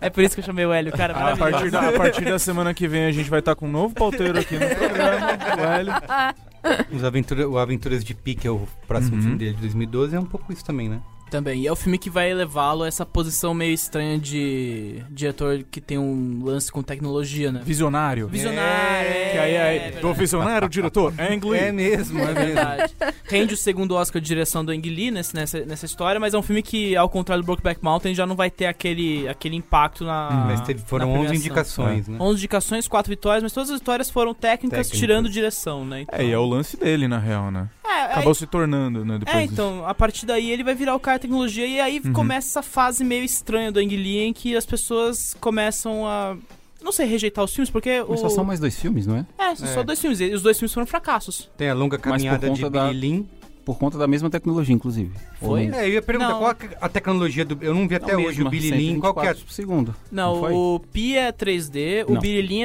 é 0.01 0.09
por 0.09 0.23
isso 0.23 0.35
que 0.35 0.41
eu 0.41 0.45
chamei 0.45 0.65
o 0.65 0.73
Hélio, 0.73 0.91
cara, 0.91 1.13
A 1.13 1.37
partir, 1.37 1.69
da, 1.69 1.89
a 1.89 1.91
partir 1.91 2.25
da 2.25 2.39
semana 2.39 2.73
que 2.73 2.87
vem 2.87 3.05
a 3.05 3.11
gente 3.11 3.29
vai 3.29 3.39
estar 3.39 3.55
com 3.55 3.67
um 3.67 3.71
novo 3.71 3.93
pauteiro 3.93 4.39
aqui 4.39 4.55
no 4.55 4.67
programa, 4.75 5.27
o 5.59 5.63
Hélio. 5.63 5.93
Os 6.91 7.03
Aventura, 7.03 7.47
o 7.49 7.57
Aventuras 7.57 8.03
de 8.03 8.13
Pi, 8.13 8.35
que 8.35 8.47
é 8.47 8.51
o 8.51 8.67
próximo 8.87 9.15
Uhum. 9.15 9.21
filme 9.21 9.37
dele 9.37 9.53
de 9.55 9.61
2012, 9.61 10.15
é 10.15 10.19
um 10.19 10.25
pouco 10.25 10.51
isso 10.53 10.63
também, 10.63 10.89
né? 10.89 11.01
Também. 11.31 11.61
E 11.61 11.67
é 11.67 11.71
o 11.71 11.75
filme 11.77 11.97
que 11.97 12.09
vai 12.09 12.33
levá-lo 12.33 12.83
a 12.83 12.87
essa 12.87 13.05
posição 13.05 13.53
meio 13.53 13.73
estranha 13.73 14.19
de 14.19 15.01
diretor 15.09 15.63
que 15.71 15.79
tem 15.79 15.97
um 15.97 16.41
lance 16.43 16.69
com 16.71 16.83
tecnologia, 16.83 17.51
né? 17.53 17.61
Visionário. 17.63 18.27
Visionário, 18.27 19.09
é. 19.09 19.29
Que 19.31 19.37
aí 19.37 19.53
é 19.55 19.79
verdade. 19.79 20.01
do 20.01 20.13
visionário, 20.13 20.67
diretor, 20.69 21.13
Ang 21.17 21.47
Lee. 21.49 21.59
É 21.59 21.71
mesmo, 21.71 22.19
é 22.19 22.23
É 22.23 22.25
mesmo. 22.33 22.41
verdade. 22.45 22.93
Rende 23.29 23.53
o 23.53 23.57
segundo 23.57 23.95
Oscar 23.95 24.21
de 24.21 24.27
direção 24.27 24.63
do 24.65 24.71
Ang 24.73 24.89
Lee 24.89 25.09
nesse- 25.09 25.33
nessa, 25.33 25.65
nessa 25.65 25.85
história, 25.85 26.19
mas 26.19 26.33
é 26.33 26.37
um 26.37 26.41
filme 26.41 26.61
que, 26.61 26.95
ao 26.97 27.07
contrário 27.07 27.41
do 27.41 27.45
Brokeback 27.45 27.81
Mountain, 27.81 28.13
já 28.13 28.25
não 28.25 28.35
vai 28.35 28.51
ter 28.51 28.65
aquele, 28.65 29.25
aquele 29.29 29.55
impacto 29.55 30.03
na. 30.03 30.45
Mas 30.47 30.61
teve, 30.61 30.81
foram 30.85 31.05
na 31.05 31.11
11 31.13 31.19
premiação. 31.27 31.39
indicações, 31.45 32.07
né? 32.09 32.17
11 32.19 32.37
indicações, 32.39 32.87
4 32.89 33.09
vitórias, 33.09 33.41
mas 33.41 33.53
todas 33.53 33.69
as 33.69 33.79
vitórias 33.79 34.09
foram 34.09 34.33
técnicas, 34.33 34.87
Técnicas. 34.87 34.99
tirando 34.99 35.29
direção, 35.29 35.85
né? 35.85 36.01
Então, 36.01 36.19
É, 36.19 36.25
e 36.25 36.31
é 36.31 36.37
o 36.37 36.45
lance 36.45 36.75
dele, 36.75 37.07
na 37.07 37.19
real, 37.19 37.49
né? 37.49 37.69
É, 37.85 38.03
Acabou 38.05 38.29
aí- 38.29 38.35
se 38.35 38.47
tornando, 38.47 39.03
né? 39.05 39.17
Depois 39.19 39.35
É, 39.37 39.41
disso. 39.41 39.53
então, 39.53 39.85
a 39.87 39.93
partir 39.93 40.25
daí 40.25 40.49
ele 40.51 40.63
vai 40.63 40.73
virar 40.75 40.95
o 40.95 40.99
cara 40.99 41.19
tecnologia 41.21 41.65
e 41.65 41.79
aí 41.79 42.01
Uhum. 42.03 42.13
começa 42.13 42.47
essa 42.49 42.61
fase 42.61 43.03
meio 43.03 43.23
estranha 43.23 43.71
do 43.71 43.79
Ang 43.79 43.95
Lee 43.95 44.19
em 44.19 44.33
que 44.33 44.55
as 44.55 44.65
pessoas 44.65 45.35
começam 45.39 46.05
a. 46.07 46.35
Não 46.83 46.91
sei, 46.91 47.05
rejeitar 47.05 47.43
os 47.45 47.53
filmes, 47.53 47.69
porque 47.69 47.99
Mas 48.07 48.19
o. 48.19 48.23
só 48.23 48.29
são 48.29 48.43
mais 48.43 48.59
dois 48.59 48.77
filmes, 48.79 49.05
não 49.05 49.15
é? 49.17 49.25
É, 49.37 49.55
são 49.55 49.67
só 49.67 49.81
É. 49.81 49.83
dois 49.83 49.99
filmes. 50.01 50.19
E 50.19 50.33
os 50.33 50.41
dois 50.41 50.57
filmes 50.57 50.73
foram 50.73 50.87
fracassos. 50.87 51.49
Tem 51.55 51.69
a 51.69 51.73
longa 51.75 51.97
caminhada 51.97 52.49
de 52.49 52.67
da- 52.69 52.87
Billy 52.87 52.99
Lin. 52.99 53.29
Por 53.65 53.77
conta 53.77 53.97
da 53.97 54.07
mesma 54.07 54.29
tecnologia, 54.29 54.73
inclusive. 54.73 55.11
Foi? 55.39 55.67
Não? 55.67 55.77
É, 55.77 55.85
eu 55.87 55.93
ia 55.93 56.01
perguntar 56.01 56.29
Não. 56.31 56.39
qual 56.39 56.55
a 56.81 56.89
tecnologia 56.89 57.45
do. 57.45 57.57
Eu 57.61 57.73
não 57.75 57.87
vi 57.87 57.95
até 57.95 58.13
Não, 58.13 58.19
hoje 58.21 58.37
mesma, 58.37 58.47
o 58.47 58.49
Billy 58.51 58.71
Lin. 58.71 58.99
Qual 58.99 59.13
que 59.13 59.19
é? 59.19 59.33
124 59.33 59.45
por 59.45 59.53
segundo. 59.53 59.95
Não, 60.11 60.39
foi? 60.39 60.53
o 60.53 60.81
Pi 60.91 61.17
é 61.17 61.31
3D, 61.31 62.05
o 62.07 62.13
Não, 62.13 62.21
Billy 62.21 62.41
Lin 62.41 62.61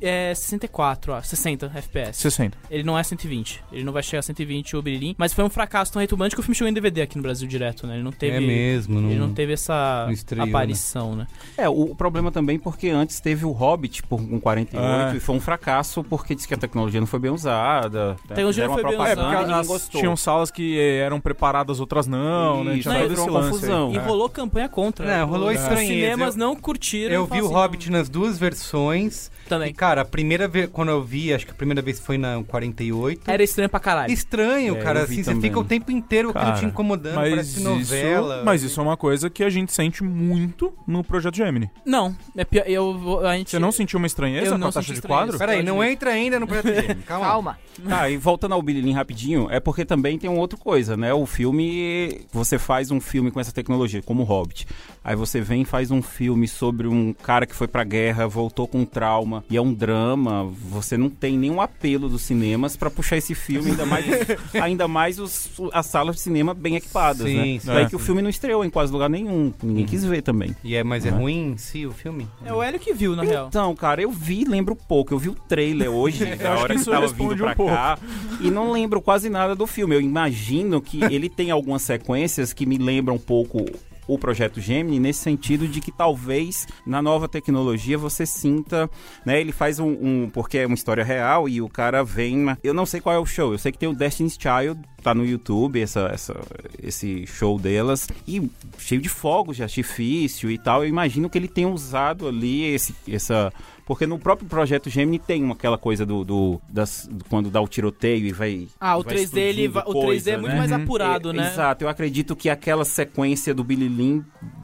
é, 0.00 0.30
é 0.30 0.34
64, 0.34 1.12
ó, 1.12 1.22
60 1.22 1.66
FPS. 1.74 2.18
60. 2.20 2.58
Ele 2.70 2.82
não 2.82 2.98
é 2.98 3.02
120. 3.02 3.62
Ele 3.72 3.84
não 3.84 3.92
vai 3.92 4.02
chegar 4.02 4.18
a 4.20 4.22
120 4.22 4.76
o 4.76 4.82
Billy 4.82 4.98
Lin, 4.98 5.14
mas 5.16 5.32
foi 5.32 5.44
um 5.44 5.48
fracasso 5.50 5.92
tão 5.92 6.00
retumbante 6.00 6.34
que 6.34 6.40
o 6.40 6.42
filme 6.42 6.54
chegou 6.56 6.68
em 6.68 6.74
DVD 6.74 7.02
aqui 7.02 7.16
no 7.16 7.22
Brasil 7.22 7.46
direto, 7.48 7.86
né? 7.86 7.94
Ele 7.94 8.02
não 8.02 8.12
teve 8.12 8.36
É 8.36 8.40
mesmo, 8.40 9.00
não, 9.00 9.10
Ele 9.10 9.18
não 9.20 9.32
teve 9.32 9.52
essa 9.52 10.04
não 10.06 10.12
estreou, 10.12 10.44
né? 10.46 10.50
aparição, 10.52 11.14
né? 11.16 11.26
É, 11.56 11.68
o 11.68 11.94
problema 11.94 12.30
também 12.32 12.58
porque 12.58 12.88
antes 12.88 13.20
teve 13.20 13.44
o 13.44 13.50
Hobbit 13.52 14.02
por, 14.04 14.20
com 14.26 14.40
48 14.40 15.14
É. 15.14 15.16
e 15.16 15.20
foi 15.20 15.34
um 15.36 15.40
fracasso 15.40 16.02
porque 16.04 16.34
disse 16.34 16.48
que 16.48 16.54
a 16.54 16.58
tecnologia 16.58 17.00
não 17.00 17.06
foi 17.06 17.18
bem 17.20 17.30
usada. 17.30 18.16
A 18.24 18.28
tecnologia 18.28 18.66
não 18.66 18.74
foi 18.74 18.82
bem 18.84 18.94
usada. 18.94 19.12
e 19.12 19.16
porque 19.24 19.36
ninguém 19.38 19.54
as- 19.54 19.66
gostou. 19.66 20.00
tinham 20.00 20.16
salas 20.32 20.50
que 20.50 20.78
eh, 20.78 20.98
eram 20.98 21.20
preparadas, 21.20 21.78
outras 21.80 22.06
não, 22.06 22.64
né? 22.64 22.78
Tinha 22.78 23.00
todo 23.00 23.12
esse 23.12 23.28
lance 23.30 23.46
aí. 23.46 23.50
confusão. 23.52 23.92
E 23.92 23.98
rolou 23.98 24.28
campanha 24.28 24.68
contra. 24.68 25.06
Não, 25.18 25.26
rolou 25.28 25.50
Os 25.50 25.56
estranheza. 25.60 25.86
cinemas 25.92 26.34
Eu- 26.34 26.38
não 26.40 26.56
curtiram. 26.56 27.14
Eu 27.14 27.26
vi 27.26 27.40
o 27.40 27.48
falaram 27.48 27.62
Hobbit 27.62 27.90
nas 27.90 28.08
duas 28.08 28.38
versões. 28.38 29.30
assim, 29.30 29.48
Também. 29.48 29.70
E, 29.70 29.74
cara, 29.74 30.00
a 30.02 30.04
primeira 30.04 30.48
vez, 30.48 30.68
quando 30.72 30.88
eu 30.90 31.02
vi, 31.02 31.32
acho 31.34 31.44
que 31.44 31.52
a 31.52 31.54
primeira 31.54 31.82
vez 31.82 32.00
foi 32.00 32.16
na 32.16 32.42
48. 32.44 33.30
Era 33.30 33.42
estranho 33.42 33.68
pra 33.68 33.80
caralho. 33.80 34.12
Estranho, 34.12 34.76
É, 34.76 34.80
cara, 34.80 35.02
assim, 35.02 35.22
você 35.22 35.34
fica 35.40 35.58
o 35.58 35.64
tempo 35.64 35.90
inteiro 35.92 36.30
aquilo 36.30 36.44
Cara, 36.44 36.56
te 36.58 36.64
incomodando, 36.64 37.14
Mas 37.16 37.30
parece 37.30 37.60
novela. 37.62 38.36
Isso, 38.36 38.44
mas 38.44 38.62
isso 38.62 38.80
é 38.80 38.82
uma 38.82 38.96
coisa 38.96 39.28
que 39.28 39.44
a 39.44 39.50
gente 39.50 39.72
sente 39.72 40.02
muito 40.02 40.72
no 40.86 41.04
Projeto 41.04 41.36
Gemini. 41.36 41.70
Não, 41.84 42.16
é 42.36 42.44
pior, 42.44 42.64
eu, 42.66 43.20
a 43.26 43.36
gente... 43.36 43.50
Você 43.50 43.58
não 43.58 43.72
sentiu 43.72 43.98
uma 43.98 44.06
estranheza 44.06 44.46
Eu 44.46 44.52
com 44.52 44.58
não 44.58 44.68
a 44.68 44.72
taxa 44.72 44.94
de 44.94 45.02
quadro? 45.02 45.36
Peraí, 45.38 45.62
não 45.62 45.82
entra 45.84 46.10
ainda 46.10 46.40
no 46.40 46.46
Projeto 46.46 46.74
Gêmeo, 46.74 47.02
calma. 47.04 47.26
Calma. 47.26 47.58
Tá, 47.88 48.08
e 48.08 48.16
voltando 48.16 48.52
ao 48.54 48.62
Billy 48.62 48.90
rapidinho, 48.92 49.48
é 49.50 49.58
porque 49.60 49.84
também 49.84 50.18
tem 50.22 50.30
uma 50.30 50.38
outra 50.38 50.56
coisa, 50.56 50.96
né? 50.96 51.12
O 51.12 51.26
filme, 51.26 52.20
você 52.32 52.56
faz 52.56 52.92
um 52.92 53.00
filme 53.00 53.30
com 53.32 53.40
essa 53.40 53.50
tecnologia, 53.50 54.00
como 54.02 54.22
o 54.22 54.24
Hobbit. 54.24 54.68
Aí 55.04 55.16
você 55.16 55.40
vem 55.40 55.62
e 55.62 55.64
faz 55.64 55.90
um 55.90 56.00
filme 56.00 56.46
sobre 56.46 56.86
um 56.86 57.12
cara 57.12 57.44
que 57.46 57.54
foi 57.54 57.66
pra 57.66 57.82
guerra, 57.82 58.26
voltou 58.28 58.68
com 58.68 58.84
trauma, 58.84 59.44
e 59.50 59.56
é 59.56 59.60
um 59.60 59.72
drama. 59.74 60.44
Você 60.70 60.96
não 60.96 61.10
tem 61.10 61.36
nenhum 61.36 61.60
apelo 61.60 62.08
dos 62.08 62.22
cinemas 62.22 62.76
pra 62.76 62.88
puxar 62.90 63.16
esse 63.16 63.34
filme, 63.34 63.70
ainda 63.72 63.84
mais, 63.84 64.04
ainda 64.62 64.86
mais 64.88 65.18
os, 65.18 65.50
as 65.72 65.86
salas 65.86 66.16
de 66.16 66.22
cinema 66.22 66.54
bem 66.54 66.76
equipadas, 66.76 67.26
Sim, 67.26 67.36
né? 67.36 67.44
sim, 67.58 67.66
Daí 67.66 67.84
sim. 67.84 67.90
que 67.90 67.96
o 67.96 67.98
filme 67.98 68.22
não 68.22 68.30
estreou 68.30 68.64
em 68.64 68.70
quase 68.70 68.92
lugar 68.92 69.10
nenhum. 69.10 69.52
Ninguém 69.62 69.86
quis 69.86 70.04
ver 70.04 70.22
também. 70.22 70.54
E 70.62 70.76
é, 70.76 70.84
mas 70.84 71.04
é 71.04 71.10
Né? 71.10 71.16
ruim 71.18 71.52
em 71.52 71.56
si 71.56 71.84
o 71.84 71.92
filme? 71.92 72.28
É 72.44 72.52
o 72.52 72.62
Hélio 72.62 72.78
que 72.78 72.92
viu, 72.94 73.16
na 73.16 73.22
real. 73.24 73.48
Então, 73.48 73.74
cara, 73.74 74.00
eu 74.00 74.10
vi, 74.10 74.44
lembro 74.44 74.76
pouco. 74.76 75.12
Eu 75.12 75.18
vi 75.18 75.28
o 75.30 75.34
trailer 75.34 75.90
hoje, 75.90 76.24
da 76.36 76.58
hora 76.58 76.74
que 76.76 76.84
que, 76.84 76.90
tava 76.90 77.08
vindo 77.08 77.34
um 77.34 77.36
pra 77.38 77.54
pouco. 77.56 77.72
cá. 77.72 77.98
E 78.40 78.50
não 78.50 78.70
lembro 78.70 79.00
quase 79.02 79.28
nada 79.28 79.54
do 79.56 79.66
filme. 79.66 79.94
Eu 79.96 80.00
imagino 80.00 80.80
que 80.80 81.02
ele 81.04 81.28
tem 81.28 81.50
algumas 81.50 81.82
sequências 81.82 82.52
que 82.52 82.64
me 82.66 82.78
lembram 82.78 83.16
um 83.16 83.18
pouco 83.18 83.64
o 84.06 84.18
projeto 84.18 84.60
Gemini 84.60 84.98
nesse 84.98 85.20
sentido 85.20 85.66
de 85.68 85.80
que 85.80 85.92
talvez 85.92 86.66
na 86.86 87.00
nova 87.00 87.28
tecnologia 87.28 87.96
você 87.96 88.26
sinta, 88.26 88.90
né? 89.24 89.40
Ele 89.40 89.52
faz 89.52 89.78
um, 89.78 89.90
um- 89.90 90.30
porque 90.32 90.58
é 90.58 90.66
uma 90.66 90.74
história 90.74 91.04
real 91.04 91.48
e 91.48 91.62
o 91.62 91.68
cara 91.68 92.02
vem, 92.04 92.44
eu 92.64 92.74
não 92.74 92.84
sei 92.86 93.00
qual 93.00 93.14
é 93.14 93.18
o 93.18 93.26
show, 93.26 93.52
eu 93.52 93.58
sei 93.58 93.70
que 93.72 93.78
tem 93.78 93.88
o 93.88 93.94
Destiny's 93.94 94.38
Child 94.40 94.80
tá 95.02 95.12
no 95.12 95.26
YouTube 95.26 95.80
essa, 95.80 96.08
essa 96.12 96.32
esse 96.80 97.26
show 97.26 97.58
delas 97.58 98.08
e 98.26 98.48
cheio 98.78 99.00
de 99.00 99.08
fogos 99.08 99.56
de 99.56 99.62
artifício 99.64 100.48
e 100.48 100.56
tal. 100.58 100.84
Eu 100.84 100.88
imagino 100.88 101.28
que 101.28 101.36
ele 101.36 101.48
tenha 101.48 101.68
usado 101.68 102.28
ali 102.28 102.62
esse 102.66 102.94
essa 103.08 103.52
porque 103.92 104.06
no 104.06 104.18
próprio 104.18 104.48
projeto 104.48 104.88
Gemini 104.88 105.18
tem 105.18 105.44
uma, 105.44 105.54
aquela 105.54 105.76
coisa 105.76 106.06
do, 106.06 106.24
do, 106.24 106.60
das, 106.68 107.06
do- 107.10 107.24
quando 107.26 107.50
dá 107.50 107.60
o 107.60 107.68
tiroteio 107.68 108.26
e 108.26 108.32
vai 108.32 108.68
Ah, 108.80 108.96
o 108.96 109.02
vai 109.02 109.14
3D, 109.16 109.36
ele, 109.36 109.64
explodindo 109.64 109.72
va- 109.74 109.84
o 109.86 109.92
3D 109.92 109.96
é 109.96 110.02
coisa, 110.06 110.38
muito 110.38 110.50
né? 110.52 110.58
mais 110.58 110.70
Uhum. 110.72 110.82
apurado, 110.82 111.30
É, 111.30 111.32
né? 111.34 111.48
Exato, 111.52 111.84
eu 111.84 111.88
acredito 111.88 112.34
que 112.34 112.48
aquela 112.48 112.84
sequência 112.84 113.54
do 113.54 113.62
Billy 113.62 113.88
Lynn, 113.88 114.22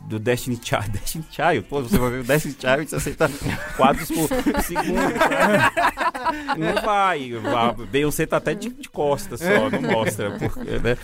do 0.09 0.19
Destiny 0.19 0.59
Child, 0.63 0.89
Destiny 0.99 1.25
Child, 1.31 1.63
pô, 1.69 1.83
você 1.83 1.99
vai 1.99 2.11
ver 2.11 2.21
o 2.21 2.25
Destiny 2.25 2.55
Child 2.59 2.83
e 2.83 3.01
você 3.01 3.11
tá 3.15 3.29
quadros 3.77 4.09
por 4.11 4.63
segundo? 4.63 5.13
Não 6.57 6.83
vai, 6.83 7.31
Beyoncé 7.91 8.27
tá 8.27 8.37
até 8.39 8.55
de, 8.55 8.71
de 8.71 8.89
costas 8.89 9.41
só, 9.41 9.71
não 9.71 9.83
mostra, 9.83 10.31
porque, 10.39 10.79
né? 10.79 10.97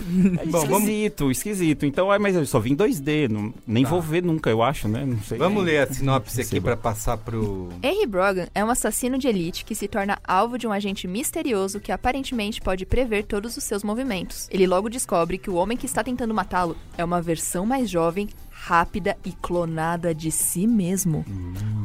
É 0.43 0.47
Bom, 0.47 0.61
vamos- 0.67 0.83
esquisito, 0.89 1.31
esquisito. 1.31 1.87
Então, 1.87 2.13
é, 2.13 2.19
mas 2.19 2.35
eu 2.35 2.45
só 2.47 2.59
vi 2.59 2.73
em 2.73 2.77
2D, 2.77 3.29
não, 3.29 3.53
nem 3.67 3.85
Tá. 3.85 3.91
vou 3.91 4.01
ver 4.01 4.23
nunca, 4.23 4.49
eu 4.51 4.63
acho, 4.63 4.89
né? 4.89 5.05
Não 5.05 5.19
sei. 5.21 5.37
Vamos 5.39 5.63
ler 5.65 5.79
a 5.89 5.93
sinopse 5.93 6.41
aqui 6.41 6.61
pra 6.61 6.77
passar 6.77 7.19
pro... 7.19 7.69
Henry 7.83 8.07
Brogan 8.07 8.47
é 8.55 8.65
um 8.65 8.71
assassino 8.71 9.19
de 9.19 9.29
elite 9.29 9.65
que 9.65 9.75
se 9.75 9.87
torna 9.89 10.19
alvo 10.27 10.57
de 10.59 10.67
um 10.67 10.73
agente 10.73 11.07
misterioso 11.07 11.81
que 11.81 11.93
aparentemente 11.93 12.61
pode 12.61 12.87
prever 12.87 13.25
todos 13.25 13.57
os 13.57 13.65
seus 13.65 13.83
movimentos. 13.85 14.49
Ele 14.51 14.67
logo 14.67 14.89
descobre 14.89 15.37
que 15.39 15.51
o 15.51 15.55
homem 15.55 15.77
que 15.77 15.87
está 15.87 16.03
tentando 16.03 16.33
matá-lo 16.35 16.77
é 16.97 17.05
uma 17.05 17.21
versão 17.21 17.67
mais 17.67 17.91
jovem, 17.91 18.29
rápida 18.69 19.15
e 19.25 19.31
clonada 19.33 20.15
de 20.15 20.31
si 20.31 20.67
mesmo. 20.67 21.23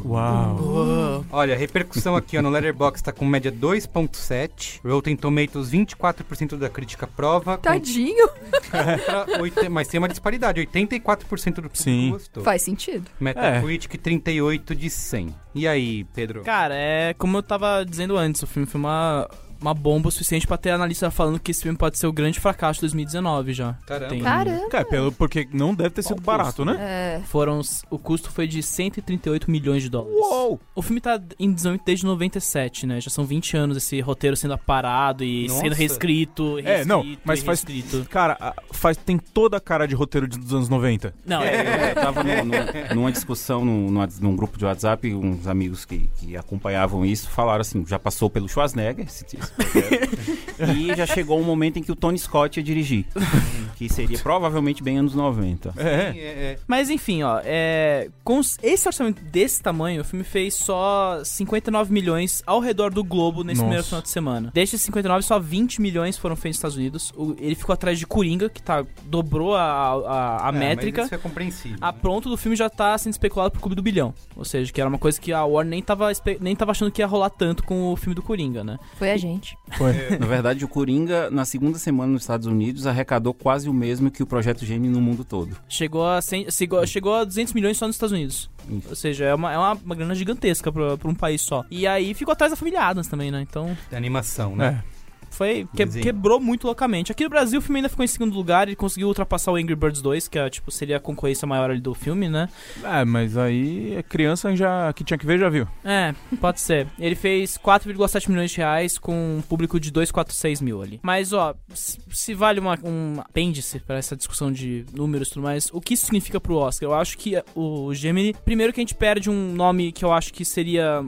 Uau. 0.05 1.25
Olha, 1.29 1.53
a 1.53 1.57
repercussão 1.57 2.15
aqui 2.15 2.37
ó, 2.37 2.41
no 2.41 2.49
Letterboxd 2.49 3.03
tá 3.03 3.11
com 3.11 3.25
média 3.25 3.51
2.7. 3.51 4.79
Rotten 4.83 5.15
Tomatoes, 5.17 5.69
24% 5.71 6.55
da 6.57 6.69
crítica 6.69 7.05
prova. 7.05 7.57
com- 7.57 7.63
Tadinho. 7.63 8.29
oit- 9.41 9.67
Mas 9.69 9.89
tem 9.89 9.97
uma 9.97 10.07
disparidade, 10.07 10.61
84% 10.61 11.55
do 11.55 11.61
público 11.63 11.77
Sim. 11.77 12.11
gostou. 12.11 12.43
Faz 12.43 12.61
sentido. 12.61 13.09
Metacritic, 13.19 13.97
38 13.97 14.73
de 14.73 14.89
100. 14.89 15.35
E 15.55 15.67
aí, 15.67 16.05
Pedro? 16.15 16.43
Cara, 16.43 16.75
é 16.75 17.13
como 17.15 17.37
eu 17.37 17.43
tava 17.43 17.83
dizendo 17.85 18.15
antes, 18.15 18.41
o 18.41 18.47
filme 18.47 18.65
foi 18.65 18.79
uma, 18.79 19.29
uma 19.61 19.73
bomba 19.73 20.09
o 20.09 20.11
suficiente 20.11 20.47
pra 20.47 20.57
ter 20.57 20.71
analista 20.71 21.09
falando 21.11 21.39
que 21.39 21.51
esse 21.51 21.61
filme 21.61 21.77
pode 21.77 21.97
ser 21.97 22.07
o 22.07 22.13
grande 22.13 22.39
fracasso 22.39 22.77
de 22.77 22.81
2019 22.81 23.53
já. 23.53 23.73
Caramba. 23.85 24.09
Tem- 24.09 24.21
Caramba. 24.21 24.69
Cara, 24.69 24.85
pelo, 24.85 25.11
porque 25.11 25.47
não 25.53 25.73
deve 25.75 25.89
ter 25.91 26.03
sido 26.03 26.21
barato, 26.21 26.63
né? 26.65 26.75
É. 26.79 27.21
Foram, 27.27 27.61
o 27.89 27.97
custo 27.99 28.31
foi 28.31 28.47
de 28.47 28.61
138 28.63 29.49
milhões 29.49 29.83
de 29.83 29.89
dólares. 29.89 30.15
Uou! 30.17 30.59
O 30.75 30.81
filme 30.81 31.01
tá 31.01 31.19
em 31.39 31.51
desenvolvimento 31.51 31.85
desde 31.85 32.05
97, 32.05 32.85
né? 32.87 33.01
Já 33.01 33.09
são 33.09 33.25
20 33.25 33.57
anos 33.57 33.77
esse 33.77 33.99
roteiro 34.01 34.35
sendo 34.35 34.53
aparado 34.53 35.23
e 35.23 35.47
Nossa. 35.47 35.61
sendo 35.61 35.75
reescrito, 35.75 36.55
reescrito 36.55 36.69
É, 36.69 36.85
não, 36.85 37.05
mas 37.23 37.41
faz. 37.41 37.63
Cara, 38.09 38.53
faz, 38.71 38.97
tem 38.97 39.17
toda 39.17 39.57
a 39.57 39.59
cara 39.59 39.87
de 39.87 39.95
roteiro 39.95 40.27
de- 40.27 40.37
dos 40.39 40.53
anos 40.53 40.69
90. 40.69 41.13
Não, 41.25 41.41
É, 41.41 41.55
é, 41.55 41.91
eu 41.91 41.95
tava 41.95 42.23
no- 42.23 42.45
no- 42.45 42.95
numa 42.95 43.11
discussão 43.11 43.65
num, 43.65 43.89
num 44.21 44.35
grupo 44.35 44.57
de 44.57 44.65
WhatsApp, 44.65 45.13
uns 45.13 45.47
amigos 45.47 45.85
que, 45.85 46.09
que 46.17 46.37
acompanhavam 46.37 47.05
isso 47.05 47.29
falaram 47.29 47.61
assim: 47.61 47.85
já 47.85 47.99
passou 47.99 48.29
pelo 48.29 48.47
Schwarzenegger, 48.47 49.05
esse, 49.05 49.25
esse 49.49 49.53
projeto, 49.71 50.48
e 50.75 50.95
já 50.95 51.05
chegou 51.05 51.39
um 51.39 51.43
momento 51.43 51.77
em 51.77 51.83
que 51.83 51.91
o 51.91 51.95
Tony 51.95 52.17
Scott 52.17 52.59
ia 52.59 52.63
dirigir, 52.63 53.05
que 53.77 53.87
seria 53.89 54.17
provavelmente 54.19 54.83
bem 54.83 54.97
anos 54.97 55.13
90. 55.15 55.73
É. 55.77 56.57
Mas 56.67 56.89
enfim, 56.89 57.23
ó, 57.23 57.39
é, 57.43 58.09
com 58.23 58.39
esse 58.61 58.87
orçamento 58.87 59.21
desse 59.23 59.61
tamanho, 59.61 60.01
o 60.01 60.03
filme 60.03 60.23
fez 60.23 60.53
só 60.55 61.21
59 61.23 61.91
milhões 61.93 62.41
ao 62.45 62.59
redor 62.59 62.91
do 62.93 63.03
globo 63.03 63.43
nesse 63.43 63.57
Nossa. 63.57 63.63
primeiro 63.65 63.83
final 63.85 64.01
de 64.01 64.09
semana. 64.09 64.51
Desses 64.53 64.81
59, 64.81 65.23
só 65.23 65.39
20 65.39 65.81
milhões 65.81 66.17
foram 66.17 66.35
feitos 66.35 66.57
nos 66.57 66.57
Estados 66.57 66.77
Unidos. 66.77 67.13
O- 67.15 67.35
ele 67.39 67.55
ficou 67.55 67.73
atrás 67.73 67.97
de 67.99 68.05
Coringa, 68.07 68.49
que 68.49 68.61
tá, 68.61 68.85
dobrou 69.03 69.55
a, 69.55 69.61
a, 69.61 70.45
a 70.45 70.49
É, 70.49 70.51
mas 70.51 70.55
métrica. 70.59 71.03
Isso 71.03 71.15
é 71.15 71.17
compreensível. 71.17 71.77
A 71.81 71.93
pronto 71.93 72.29
do 72.29 72.37
filme 72.37 72.55
já 72.55 72.69
tá 72.69 72.97
sendo 72.97 73.13
especulado 73.13 73.51
pro 73.51 73.59
Clube 73.61 73.75
do 73.75 73.81
Bilhão. 73.81 74.13
Ou 74.35 74.43
seja, 74.45 74.71
que 74.71 74.79
era 74.81 74.89
uma 74.89 74.97
coisa 74.97 75.19
que 75.19 75.31
a 75.31 75.43
Warner 75.45 75.69
nem 75.71 75.81
tava, 75.81 76.09
nem 76.41 76.55
tava 76.55 76.71
achando 76.71 76.91
que 76.91 77.01
ia 77.01 77.07
rolar 77.07 77.29
tanto 77.29 77.63
com 77.63 77.91
o 77.91 77.95
filme 77.95 78.15
do 78.15 78.21
Coringa, 78.21 78.63
né? 78.63 78.77
Foi 78.97 79.11
a 79.11 79.17
gente. 79.17 79.57
Na 80.19 80.25
verdade, 80.25 80.48
o 80.63 80.67
Coringa, 80.67 81.29
na 81.29 81.45
segunda 81.45 81.77
semana 81.77 82.11
nos 82.13 82.23
Estados 82.23 82.47
Unidos, 82.47 82.87
arrecadou 82.87 83.33
quase 83.33 83.69
o 83.69 83.73
mesmo 83.73 84.11
que 84.11 84.23
o 84.23 84.25
Projeto 84.25 84.65
Gêmeo 84.65 84.91
no 84.91 85.01
mundo 85.01 85.23
todo. 85.23 85.55
Chegou 85.67 86.07
a, 86.07 86.21
100, 86.21 86.51
chegou, 86.51 86.85
chegou 86.85 87.15
a 87.15 87.23
200 87.23 87.53
milhões 87.53 87.77
só 87.77 87.87
nos 87.87 87.95
Estados 87.95 88.13
Unidos. 88.13 88.49
Isso. 88.69 88.89
Ou 88.89 88.95
seja, 88.95 89.25
é 89.25 89.33
uma, 89.33 89.53
é 89.53 89.57
uma, 89.57 89.73
uma 89.73 89.95
grana 89.95 90.15
gigantesca 90.15 90.71
pra, 90.71 90.97
pra 90.97 91.09
um 91.09 91.15
país 91.15 91.41
só. 91.41 91.65
E 91.71 91.87
aí 91.87 92.13
ficou 92.13 92.31
atrás 92.31 92.51
da 92.51 92.55
família 92.57 92.81
Adams 92.81 93.07
também, 93.07 93.31
né? 93.31 93.41
Então 93.41 93.75
De 93.89 93.95
animação, 93.95 94.55
né? 94.55 94.83
É. 94.95 94.98
foi 95.39 95.67
que- 95.73 96.01
quebrou 96.01 96.39
muito 96.39 96.65
loucamente. 96.67 97.11
Aqui 97.11 97.23
no 97.23 97.29
Brasil 97.29 97.59
o 97.59 97.61
filme 97.61 97.79
ainda 97.79 97.89
ficou 97.89 98.03
em 98.03 98.07
segundo 98.07 98.33
lugar 98.35 98.67
e 98.69 98.75
conseguiu 98.75 99.07
ultrapassar 99.07 99.51
o 99.51 99.55
Angry 99.55 99.75
Birds 99.75 100.01
2, 100.01 100.27
que 100.27 100.37
é, 100.37 100.49
tipo, 100.49 100.69
seria 100.69 100.97
a 100.97 100.99
concorrência 100.99 101.47
maior 101.47 101.71
ali 101.71 101.79
do 101.81 101.93
filme, 101.93 102.27
né? 102.29 102.49
É, 102.83 103.03
mas 103.05 103.37
aí 103.37 103.95
a 103.97 104.03
criança 104.03 104.55
já 104.55 104.91
que 104.93 105.03
tinha 105.03 105.17
que 105.17 105.25
ver 105.25 105.39
já 105.39 105.49
viu. 105.49 105.67
É, 105.83 106.13
pode 106.39 106.59
ser. 106.59 106.87
Ele 106.99 107.15
fez 107.15 107.57
4,7 107.57 108.29
milhões 108.29 108.51
de 108.51 108.57
reais 108.57 108.97
com 108.97 109.37
um 109.37 109.41
público 109.41 109.79
de 109.79 109.91
246 109.91 110.61
mil 110.61 110.81
ali. 110.81 110.99
Mas, 111.01 111.31
ó, 111.33 111.55
se 111.73 112.33
vale 112.33 112.59
uma, 112.59 112.77
um 112.83 113.19
apêndice 113.21 113.79
pra 113.79 113.97
essa 113.97 114.15
discussão 114.15 114.51
de 114.51 114.85
números 114.93 115.29
e 115.29 115.31
tudo 115.33 115.43
mais, 115.43 115.69
o 115.71 115.79
que 115.79 115.93
isso 115.93 116.05
significa 116.05 116.39
pro 116.39 116.55
Oscar? 116.55 116.89
Eu 116.89 116.93
acho 116.93 117.17
que 117.17 117.41
o 117.55 117.93
Gemini, 117.93 118.33
primeiro 118.45 118.73
que 118.73 118.79
a 118.79 118.83
gente 118.83 118.95
perde 118.95 119.29
um 119.29 119.53
nome 119.53 119.91
que 119.91 120.03
eu 120.03 120.11
acho 120.11 120.33
que 120.33 120.43
seria 120.43 121.03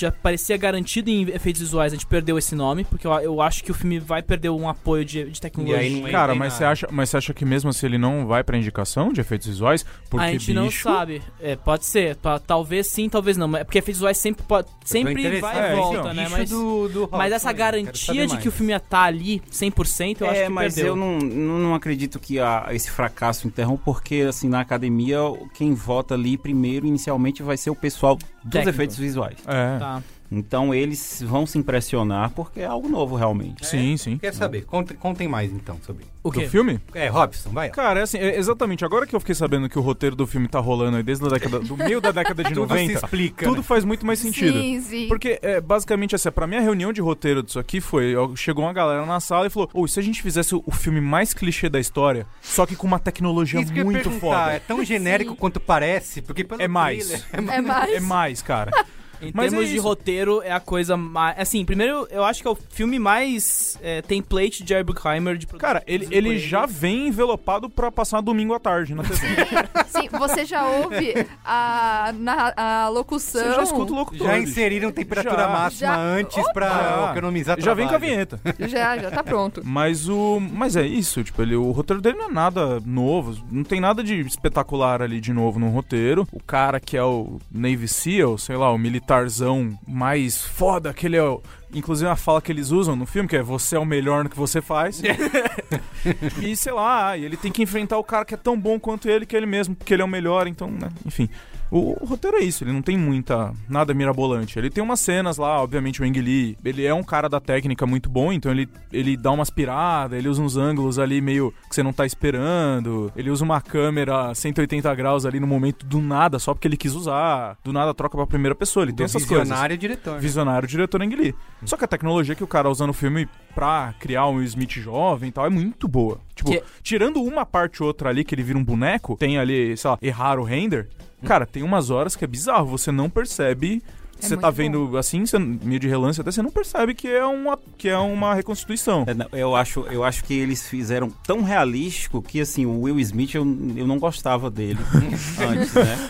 já 0.00 0.10
parecia 0.12 0.56
garantido 0.56 1.10
em 1.10 1.28
efeitos 1.30 1.60
visuais, 1.62 1.92
a 1.92 1.96
gente 1.96 2.06
perdeu 2.06 2.36
esse 2.38 2.54
nome, 2.54 2.84
porque 2.84 3.06
eu, 3.06 3.12
eu 3.20 3.40
acho 3.40 3.62
que 3.64 3.70
o 3.70 3.74
filme 3.74 3.98
vai 3.98 4.22
perder 4.22 4.50
um 4.50 4.68
apoio 4.68 5.04
de, 5.04 5.24
de 5.30 5.40
tecnologia. 5.40 5.82
E 5.82 6.04
aí 6.04 6.10
Cara, 6.12 6.34
mas 6.34 6.52
você 6.54 6.64
acha, 6.64 6.88
mas 6.90 7.10
você 7.10 7.16
acha 7.16 7.34
que 7.34 7.44
mesmo 7.44 7.70
assim 7.70 7.86
ele 7.86 7.98
não 7.98 8.26
vai 8.26 8.42
pra 8.44 8.56
indicação 8.56 9.12
de 9.12 9.20
efeitos 9.20 9.46
visuais? 9.46 9.84
Porque 10.10 10.24
a 10.26 10.30
gente 10.32 10.46
bicho, 10.52 10.54
não 10.54 10.70
sabe. 10.70 11.22
É, 11.40 11.56
pode 11.56 11.84
ser. 11.86 12.16
Ta- 12.16 12.38
Talvez 12.38 12.86
sim, 12.88 13.08
talvez 13.08 13.36
não. 13.36 13.48
Mas 13.48 13.60
é 13.62 13.64
porque 13.64 13.78
efeitos 13.78 13.98
visuais 13.98 14.18
sempre, 14.18 14.44
pode, 14.44 14.68
sempre 14.84 15.40
vai 15.40 15.56
e 15.56 15.58
É, 15.60 15.74
volta, 15.76 15.98
então. 16.00 16.14
né? 16.14 16.28
Mas, 16.30 16.50
do, 16.50 16.88
do 16.88 17.08
mas 17.10 17.32
essa 17.32 17.48
também, 17.52 17.56
quero 17.64 17.82
garantia 17.82 18.26
de 18.26 18.36
que 18.38 18.48
o 18.48 18.52
filme 18.52 18.72
ia 18.72 18.76
estar 18.76 19.04
ali 19.04 19.40
100%, 19.50 20.20
eu 20.20 20.30
acho 20.30 20.40
é, 20.40 20.44
que 20.44 20.48
mas 20.50 20.74
perdeu. 20.74 20.92
eu 20.92 20.96
não, 20.96 21.18
não, 21.18 21.58
não 21.58 21.74
acredito 21.74 22.18
que 22.18 22.38
a- 22.38 22.66
esse 22.70 22.90
fracasso 22.90 23.46
interrompa, 23.46 23.82
porque 23.84 24.24
assim, 24.28 24.48
na 24.48 24.60
academia, 24.60 25.18
quem 25.54 25.74
vota 25.74 26.14
ali 26.14 26.36
primeiro, 26.36 26.86
inicialmente, 26.86 27.42
vai 27.42 27.56
ser 27.56 27.70
o 27.70 27.74
pessoal 27.76 28.16
dos 28.16 28.24
Técnico. 28.50 28.70
efeitos 28.70 28.96
visuais. 28.96 29.36
É. 29.46 29.78
Tá. 29.84 30.02
Então 30.32 30.74
eles 30.74 31.22
vão 31.24 31.46
se 31.46 31.58
impressionar 31.58 32.30
porque 32.30 32.60
é 32.60 32.64
algo 32.64 32.88
novo 32.88 33.14
realmente. 33.14 33.64
Sim, 33.64 33.96
sim. 33.96 34.18
Quer 34.18 34.34
saber? 34.34 34.64
Contem, 34.64 34.96
contem 34.96 35.28
mais 35.28 35.52
então 35.52 35.78
sobre. 35.86 36.06
O 36.24 36.30
Do 36.30 36.40
quê? 36.40 36.48
filme? 36.48 36.80
É, 36.94 37.06
Robson, 37.08 37.50
vai. 37.50 37.68
ó. 37.68 37.72
Cara, 37.72 38.00
é 38.00 38.02
assim, 38.02 38.18
é 38.18 38.36
exatamente, 38.38 38.84
agora 38.84 39.06
que 39.06 39.14
eu 39.14 39.20
fiquei 39.20 39.34
sabendo 39.34 39.68
que 39.68 39.78
o 39.78 39.82
roteiro 39.82 40.16
do 40.16 40.26
filme 40.26 40.48
tá 40.48 40.58
rolando 40.58 40.96
aí 40.96 41.02
desde 41.02 41.24
a 41.24 41.28
década, 41.28 41.60
do 41.60 41.76
meio 41.76 42.00
da 42.00 42.10
década 42.10 42.42
de 42.42 42.48
Tudo 42.54 42.60
90, 42.66 42.98
se 42.98 43.04
explica. 43.04 43.44
tudo 43.46 43.58
né? 43.58 43.62
faz 43.62 43.84
muito 43.84 44.04
mais 44.06 44.18
sentido. 44.18 44.58
Sim, 44.58 44.80
sim. 44.80 45.06
Porque, 45.08 45.38
é, 45.42 45.60
basicamente, 45.60 46.14
assim, 46.16 46.30
pra 46.30 46.46
minha 46.46 46.60
reunião 46.62 46.92
de 46.92 47.00
roteiro 47.02 47.42
disso 47.42 47.58
aqui 47.58 47.80
foi, 47.80 48.14
chegou 48.34 48.64
uma 48.64 48.72
galera 48.72 49.04
na 49.04 49.20
sala 49.20 49.46
e 49.46 49.50
falou, 49.50 49.68
ô, 49.74 49.84
e 49.84 49.88
se 49.88 50.00
a 50.00 50.02
gente 50.02 50.22
fizesse 50.22 50.54
o, 50.54 50.64
filme 50.72 51.00
mais 51.00 51.34
clichê 51.34 51.68
da 51.68 51.78
história, 51.78 52.26
só 52.42 52.64
que 52.66 52.74
com 52.74 52.86
uma 52.86 52.98
tecnologia 52.98 53.60
Isso 53.60 53.72
que 53.72 53.78
eu 53.78 53.84
ia 53.84 53.90
muito 53.90 54.10
foda? 54.12 54.52
É 54.54 54.58
tão 54.58 54.82
genérico 54.82 55.32
Sim. 55.32 55.36
quanto 55.36 55.60
parece, 55.60 56.22
porque 56.22 56.42
pelo 56.42 56.60
É 56.62 56.66
mais. 56.66 57.06
trailer- 57.06 57.26
É 57.52 57.60
mais. 57.60 57.92
É 57.94 58.00
mais, 58.00 58.42
cara. 58.42 58.72
Em 59.28 59.32
Mas 59.34 59.50
termos 59.50 59.68
é 59.68 59.72
de 59.72 59.78
roteiro, 59.78 60.42
é 60.42 60.52
a 60.52 60.60
coisa 60.60 60.96
mais. 60.96 61.38
Assim, 61.38 61.64
primeiro, 61.64 62.06
eu 62.10 62.24
acho 62.24 62.42
que 62.42 62.48
é 62.48 62.50
o 62.50 62.54
filme 62.54 62.98
mais 62.98 63.78
é, 63.82 64.02
template 64.02 64.62
de 64.62 64.68
Jerry 64.68 64.84
Bruckheimer 64.84 65.36
de 65.36 65.46
Cara, 65.46 65.82
ele, 65.86 66.08
ele 66.10 66.38
já 66.38 66.66
vem 66.66 67.08
envelopado 67.08 67.70
pra 67.70 67.90
passar 67.90 68.20
domingo 68.20 68.54
à 68.54 68.60
tarde 68.60 68.94
na 68.94 69.02
TV. 69.02 69.18
Sim, 69.86 70.08
você 70.10 70.44
já 70.44 70.66
ouve 70.66 71.14
a, 71.44 72.12
na, 72.18 72.52
a 72.56 72.88
locução. 72.88 73.42
Você 73.42 73.54
já 73.54 73.62
escuta 73.62 73.92
o 73.92 73.96
locutor. 73.96 74.26
Já 74.26 74.38
inseriram 74.38 74.90
temperatura 74.90 75.42
Já. 75.42 75.48
máxima 75.48 75.94
Já. 75.94 76.00
antes 76.00 76.52
pra 76.52 76.68
Já. 76.68 77.10
economizar 77.12 77.60
Já 77.60 77.74
vem 77.74 77.86
com 77.86 77.94
a 77.94 77.98
vinheta. 77.98 78.40
Já, 78.68 78.98
já 78.98 79.10
tá 79.10 79.22
pronto. 79.22 79.62
Mas 79.64 80.08
o. 80.08 80.40
Mas 80.40 80.76
é 80.76 80.86
isso, 80.86 81.22
tipo, 81.22 81.42
ele, 81.42 81.54
o 81.54 81.70
roteiro 81.70 82.02
dele 82.02 82.18
não 82.18 82.26
é 82.26 82.32
nada 82.32 82.80
novo. 82.84 83.36
Não 83.50 83.62
tem 83.62 83.80
nada 83.80 84.02
de 84.02 84.20
espetacular 84.20 85.02
ali 85.02 85.20
de 85.20 85.32
novo 85.32 85.58
no 85.58 85.68
roteiro. 85.68 86.26
O 86.32 86.42
cara 86.42 86.80
que 86.80 86.96
é 86.96 87.02
o 87.02 87.38
Navy 87.52 87.86
SEAL, 87.88 88.38
sei 88.38 88.56
lá, 88.56 88.72
o 88.72 88.78
militarzão 89.14 89.78
mais 89.86 90.42
foda, 90.44 90.90
aquele 90.90 91.16
é 91.16 91.22
o. 91.22 91.40
Inclusive 91.72 92.08
a 92.08 92.14
fala 92.14 92.40
que 92.40 92.52
eles 92.52 92.70
usam 92.70 92.94
no 92.94 93.04
filme, 93.04 93.28
que 93.28 93.36
é 93.36 93.42
você 93.42 93.74
é 93.76 93.78
o 93.78 93.84
melhor 93.84 94.24
no 94.24 94.30
que 94.30 94.36
você 94.36 94.60
faz. 94.60 95.02
e 96.40 96.54
sei 96.54 96.72
lá, 96.72 97.16
e 97.16 97.24
ele 97.24 97.36
tem 97.36 97.50
que 97.50 97.62
enfrentar 97.62 97.98
o 97.98 98.04
cara 98.04 98.24
que 98.24 98.34
é 98.34 98.36
tão 98.36 98.58
bom 98.58 98.78
quanto 98.78 99.08
ele, 99.08 99.26
que 99.26 99.34
é 99.34 99.38
ele 99.38 99.46
mesmo, 99.46 99.74
porque 99.74 99.92
ele 99.92 100.02
é 100.02 100.04
o 100.04 100.08
melhor, 100.08 100.46
então, 100.46 100.70
né? 100.70 100.88
Enfim. 101.04 101.28
O, 101.76 101.96
o 102.02 102.06
roteiro 102.06 102.36
é 102.36 102.40
isso, 102.44 102.62
ele 102.62 102.70
não 102.72 102.80
tem 102.82 102.96
muita. 102.96 103.52
nada 103.68 103.92
mirabolante. 103.92 104.56
Ele 104.58 104.70
tem 104.70 104.82
umas 104.82 105.00
cenas 105.00 105.36
lá, 105.38 105.60
obviamente 105.60 106.00
o 106.00 106.04
Ang 106.04 106.20
Lee, 106.20 106.56
ele 106.64 106.84
é 106.86 106.94
um 106.94 107.02
cara 107.02 107.28
da 107.28 107.40
técnica 107.40 107.84
muito 107.84 108.08
bom, 108.08 108.32
então 108.32 108.52
ele, 108.52 108.68
ele 108.92 109.16
dá 109.16 109.32
umas 109.32 109.50
piradas, 109.50 110.16
ele 110.16 110.28
usa 110.28 110.40
uns 110.40 110.56
ângulos 110.56 110.98
ali 111.00 111.20
meio 111.20 111.52
que 111.68 111.74
você 111.74 111.82
não 111.82 111.92
tá 111.92 112.06
esperando. 112.06 113.10
Ele 113.16 113.28
usa 113.30 113.44
uma 113.44 113.60
câmera 113.60 114.32
180 114.34 114.94
graus 114.94 115.26
ali 115.26 115.40
no 115.40 115.46
momento 115.46 115.84
do 115.84 116.00
nada, 116.00 116.38
só 116.38 116.54
porque 116.54 116.68
ele 116.68 116.76
quis 116.76 116.94
usar. 116.94 117.56
Do 117.64 117.72
nada 117.72 117.92
troca 117.92 118.16
pra 118.16 118.26
primeira 118.26 118.54
pessoa. 118.54 118.84
Ele 118.84 118.92
tem 118.92 119.04
Do 119.04 119.10
essas 119.10 119.24
coisas. 119.24 119.48
visionário 119.48 119.76
diretor. 119.76 120.14
né? 120.14 120.20
Visionário 120.20 120.68
diretor 120.68 121.02
Ang 121.02 121.16
Lee. 121.16 121.34
Só 121.64 121.76
que 121.76 121.84
a 121.84 121.88
tecnologia 121.88 122.34
que 122.34 122.44
o 122.44 122.46
cara 122.46 122.70
usa 122.70 122.86
no 122.86 122.92
filme 122.92 123.28
pra 123.54 123.94
criar 123.98 124.26
um 124.28 124.42
Smith 124.42 124.72
jovem 124.72 125.28
e 125.28 125.32
tal 125.32 125.46
é 125.46 125.50
muito 125.50 125.88
boa. 125.88 126.18
Tipo, 126.34 126.50
Que- 126.50 126.62
tirando 126.82 127.22
uma 127.22 127.44
parte 127.46 127.82
ou 127.82 127.86
outra 127.88 128.10
ali 128.10 128.24
que 128.24 128.34
ele 128.34 128.42
vira 128.42 128.58
um 128.58 128.64
boneco, 128.64 129.16
tem 129.16 129.38
ali, 129.38 129.76
sei 129.76 129.90
lá, 129.90 129.98
errar 130.02 130.38
o 130.38 130.44
render. 130.44 130.88
Cara, 131.24 131.46
tem 131.46 131.62
umas 131.62 131.90
horas 131.90 132.14
que 132.14 132.24
é 132.24 132.28
bizarro, 132.28 132.66
você 132.66 132.92
não 132.92 133.08
percebe. 133.10 133.82
É 134.18 134.22
Você 134.26 134.34
muito 134.34 134.40
tá 134.42 134.50
vendo 134.50 134.96
assim, 134.96 135.26
você, 135.26 135.38
meio 135.38 135.78
de 135.80 135.88
relance, 135.88 136.20
até 136.20 136.30
você 136.30 136.40
não 136.42 136.50
percebe 136.50 136.94
que 136.94 137.08
é 137.08 137.24
uma, 137.24 137.58
que 137.76 137.88
é 137.88 137.98
uma 137.98 138.34
reconstituição. 138.34 139.04
É, 139.32 139.40
Eu 139.40 139.54
acho, 139.56 139.80
eu 139.90 140.02
acho 140.04 140.24
que 140.24 140.32
eles 140.34 140.66
fizeram 140.66 141.10
tão 141.26 141.42
realístico 141.42 142.22
que, 142.22 142.40
assim, 142.40 142.64
o 142.64 142.82
Will 142.82 142.98
Smith, 143.00 143.34
eu, 143.34 143.42
eu 143.76 143.86
não 143.86 143.98
gostava 143.98 144.50
dele 144.50 144.78
antes, 145.40 145.74
né? 145.74 146.08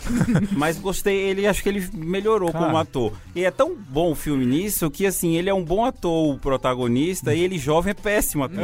Mas 0.53 0.79
gostei, 0.79 1.17
ele 1.17 1.47
acho 1.47 1.63
que 1.63 1.69
ele 1.69 1.89
melhorou 1.95 2.53
Cara. 2.53 2.65
como 2.67 2.77
ator. 2.77 3.13
E 3.35 3.45
é 3.45 3.51
tão 3.51 3.75
bom 3.77 4.13
o 4.13 4.15
filme 4.15 4.45
nisso 4.47 4.91
que, 4.91 5.07
assim, 5.07 5.35
ele 5.37 5.49
é 5.51 5.55
um 5.55 5.65
bom 5.65 5.85
ator, 5.85 6.35
o 6.35 6.39
protagonista, 6.39 7.35
e 7.35 7.41
ele 7.41 7.59
jovem 7.59 7.91
é 7.91 7.95
péssimo 7.95 8.45
ator. 8.45 8.59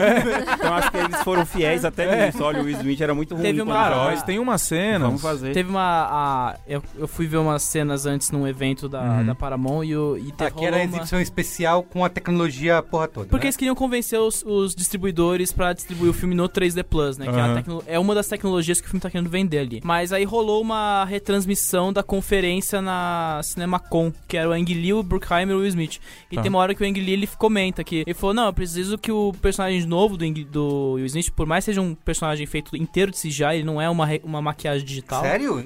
Então 0.55 0.75
acho 0.75 0.91
que 0.91 0.97
eles 0.99 1.23
foram 1.23 1.45
fiéis 1.47 1.85
até 1.85 2.05
É. 2.05 2.27
nisso. 2.27 2.43
Olha, 2.43 2.61
o 2.61 2.65
Will 2.65 2.77
Smith 2.79 3.01
era 3.01 3.15
muito 3.15 3.35
ruim. 3.35 3.43
Teve 3.45 3.63
uma- 3.63 3.91
mas 4.05 4.23
tem 4.23 4.39
uma 4.39 4.59
cena. 4.59 5.07
Vamos 5.07 5.23
fazer. 5.23 5.53
Teve 5.53 5.71
uma. 5.71 5.81
a- 5.81 6.57
eu, 6.67 6.83
eu 6.99 7.09
fui 7.09 7.27
ver 7.27 7.39
umas 7.39 7.63
cenas 7.63 8.07
antes 8.07 8.31
num 8.31 8.47
evento 8.47 8.89
da, 8.89 9.01
Uhum. 9.03 9.27
da 9.27 9.30
Paramount 9.35 9.85
e, 9.85 9.97
o, 9.97 10.17
e 10.17 10.33
Aqui 10.45 10.65
era 10.65 10.77
a 10.77 10.81
uma- 10.81 10.85
exibição 10.85 11.21
especial 11.21 11.83
com 11.83 12.05
a 12.05 12.09
tecnologia 12.09 12.83
porra 12.83 13.09
toda. 13.09 13.29
Porque 13.29 13.45
né? 13.45 13.49
eles 13.49 13.57
queriam 13.57 13.75
convencer 13.75 14.19
os, 14.19 14.43
os 14.47 14.75
distribuidores 14.75 15.53
pra 15.53 15.73
distribuir 15.73 16.11
o 16.11 16.15
filme 16.15 16.35
no 16.35 16.49
3D 16.49 16.83
Plus, 16.85 17.19
né? 17.19 17.27
Que 17.27 17.39
é, 17.39 17.55
tecno- 17.55 17.83
é 17.87 17.99
uma 17.99 18.15
das 18.15 18.27
tecnologias 18.29 18.81
que 18.81 18.87
o 18.87 18.91
filme 18.91 19.01
tá 19.01 19.11
querendo 19.11 19.29
vender 19.31 19.59
ali. 19.59 19.81
Mas 19.85 20.13
aí 20.13 20.25
rolou 20.25 20.61
uma 20.63 21.05
retransmissão 21.05 21.93
da 21.93 22.03
conferência 22.03 22.81
na 22.83 23.41
CinemaCon, 23.43 24.13
que 24.29 24.37
era 24.37 24.49
o 24.49 24.53
Ang 24.53 24.73
Lee, 24.75 24.93
o 24.93 25.03
Bruckheimer 25.03 25.55
e 25.55 25.59
o 25.59 25.61
Will 25.61 25.69
Smith. 25.69 25.99
E 26.31 26.37
Tá. 26.37 26.43
tem 26.43 26.49
uma 26.49 26.59
hora 26.59 26.75
que 26.75 26.83
o 26.83 26.87
Ang 26.87 27.01
Lee 27.01 27.13
ele 27.13 27.27
comenta 27.39 27.85
que 27.85 28.03
ele 28.07 28.15
falou: 28.15 28.35
Não, 28.35 28.47
eu 28.47 28.53
preciso 28.53 28.97
que 28.99 29.13
o 29.13 29.33
personagem 29.41 29.85
novo 29.87 30.17
do, 30.17 30.25
Ang- 30.25 30.45
do 30.45 30.93
Will 30.95 31.07
Smith, 31.07 31.31
por 31.31 31.47
mais 31.47 31.65
seja 31.65 31.81
um 31.81 31.95
personagem 31.95 32.47
feito 32.47 32.77
inteiro 32.77 33.11
de 33.11 33.19
CGI, 33.19 33.57
ele 33.57 33.65
não 33.65 33.81
é 33.81 33.89
uma, 33.89 34.07
re- 34.07 34.21
uma 34.25 34.41
maquiagem 34.43 34.85
digital. 34.87 35.23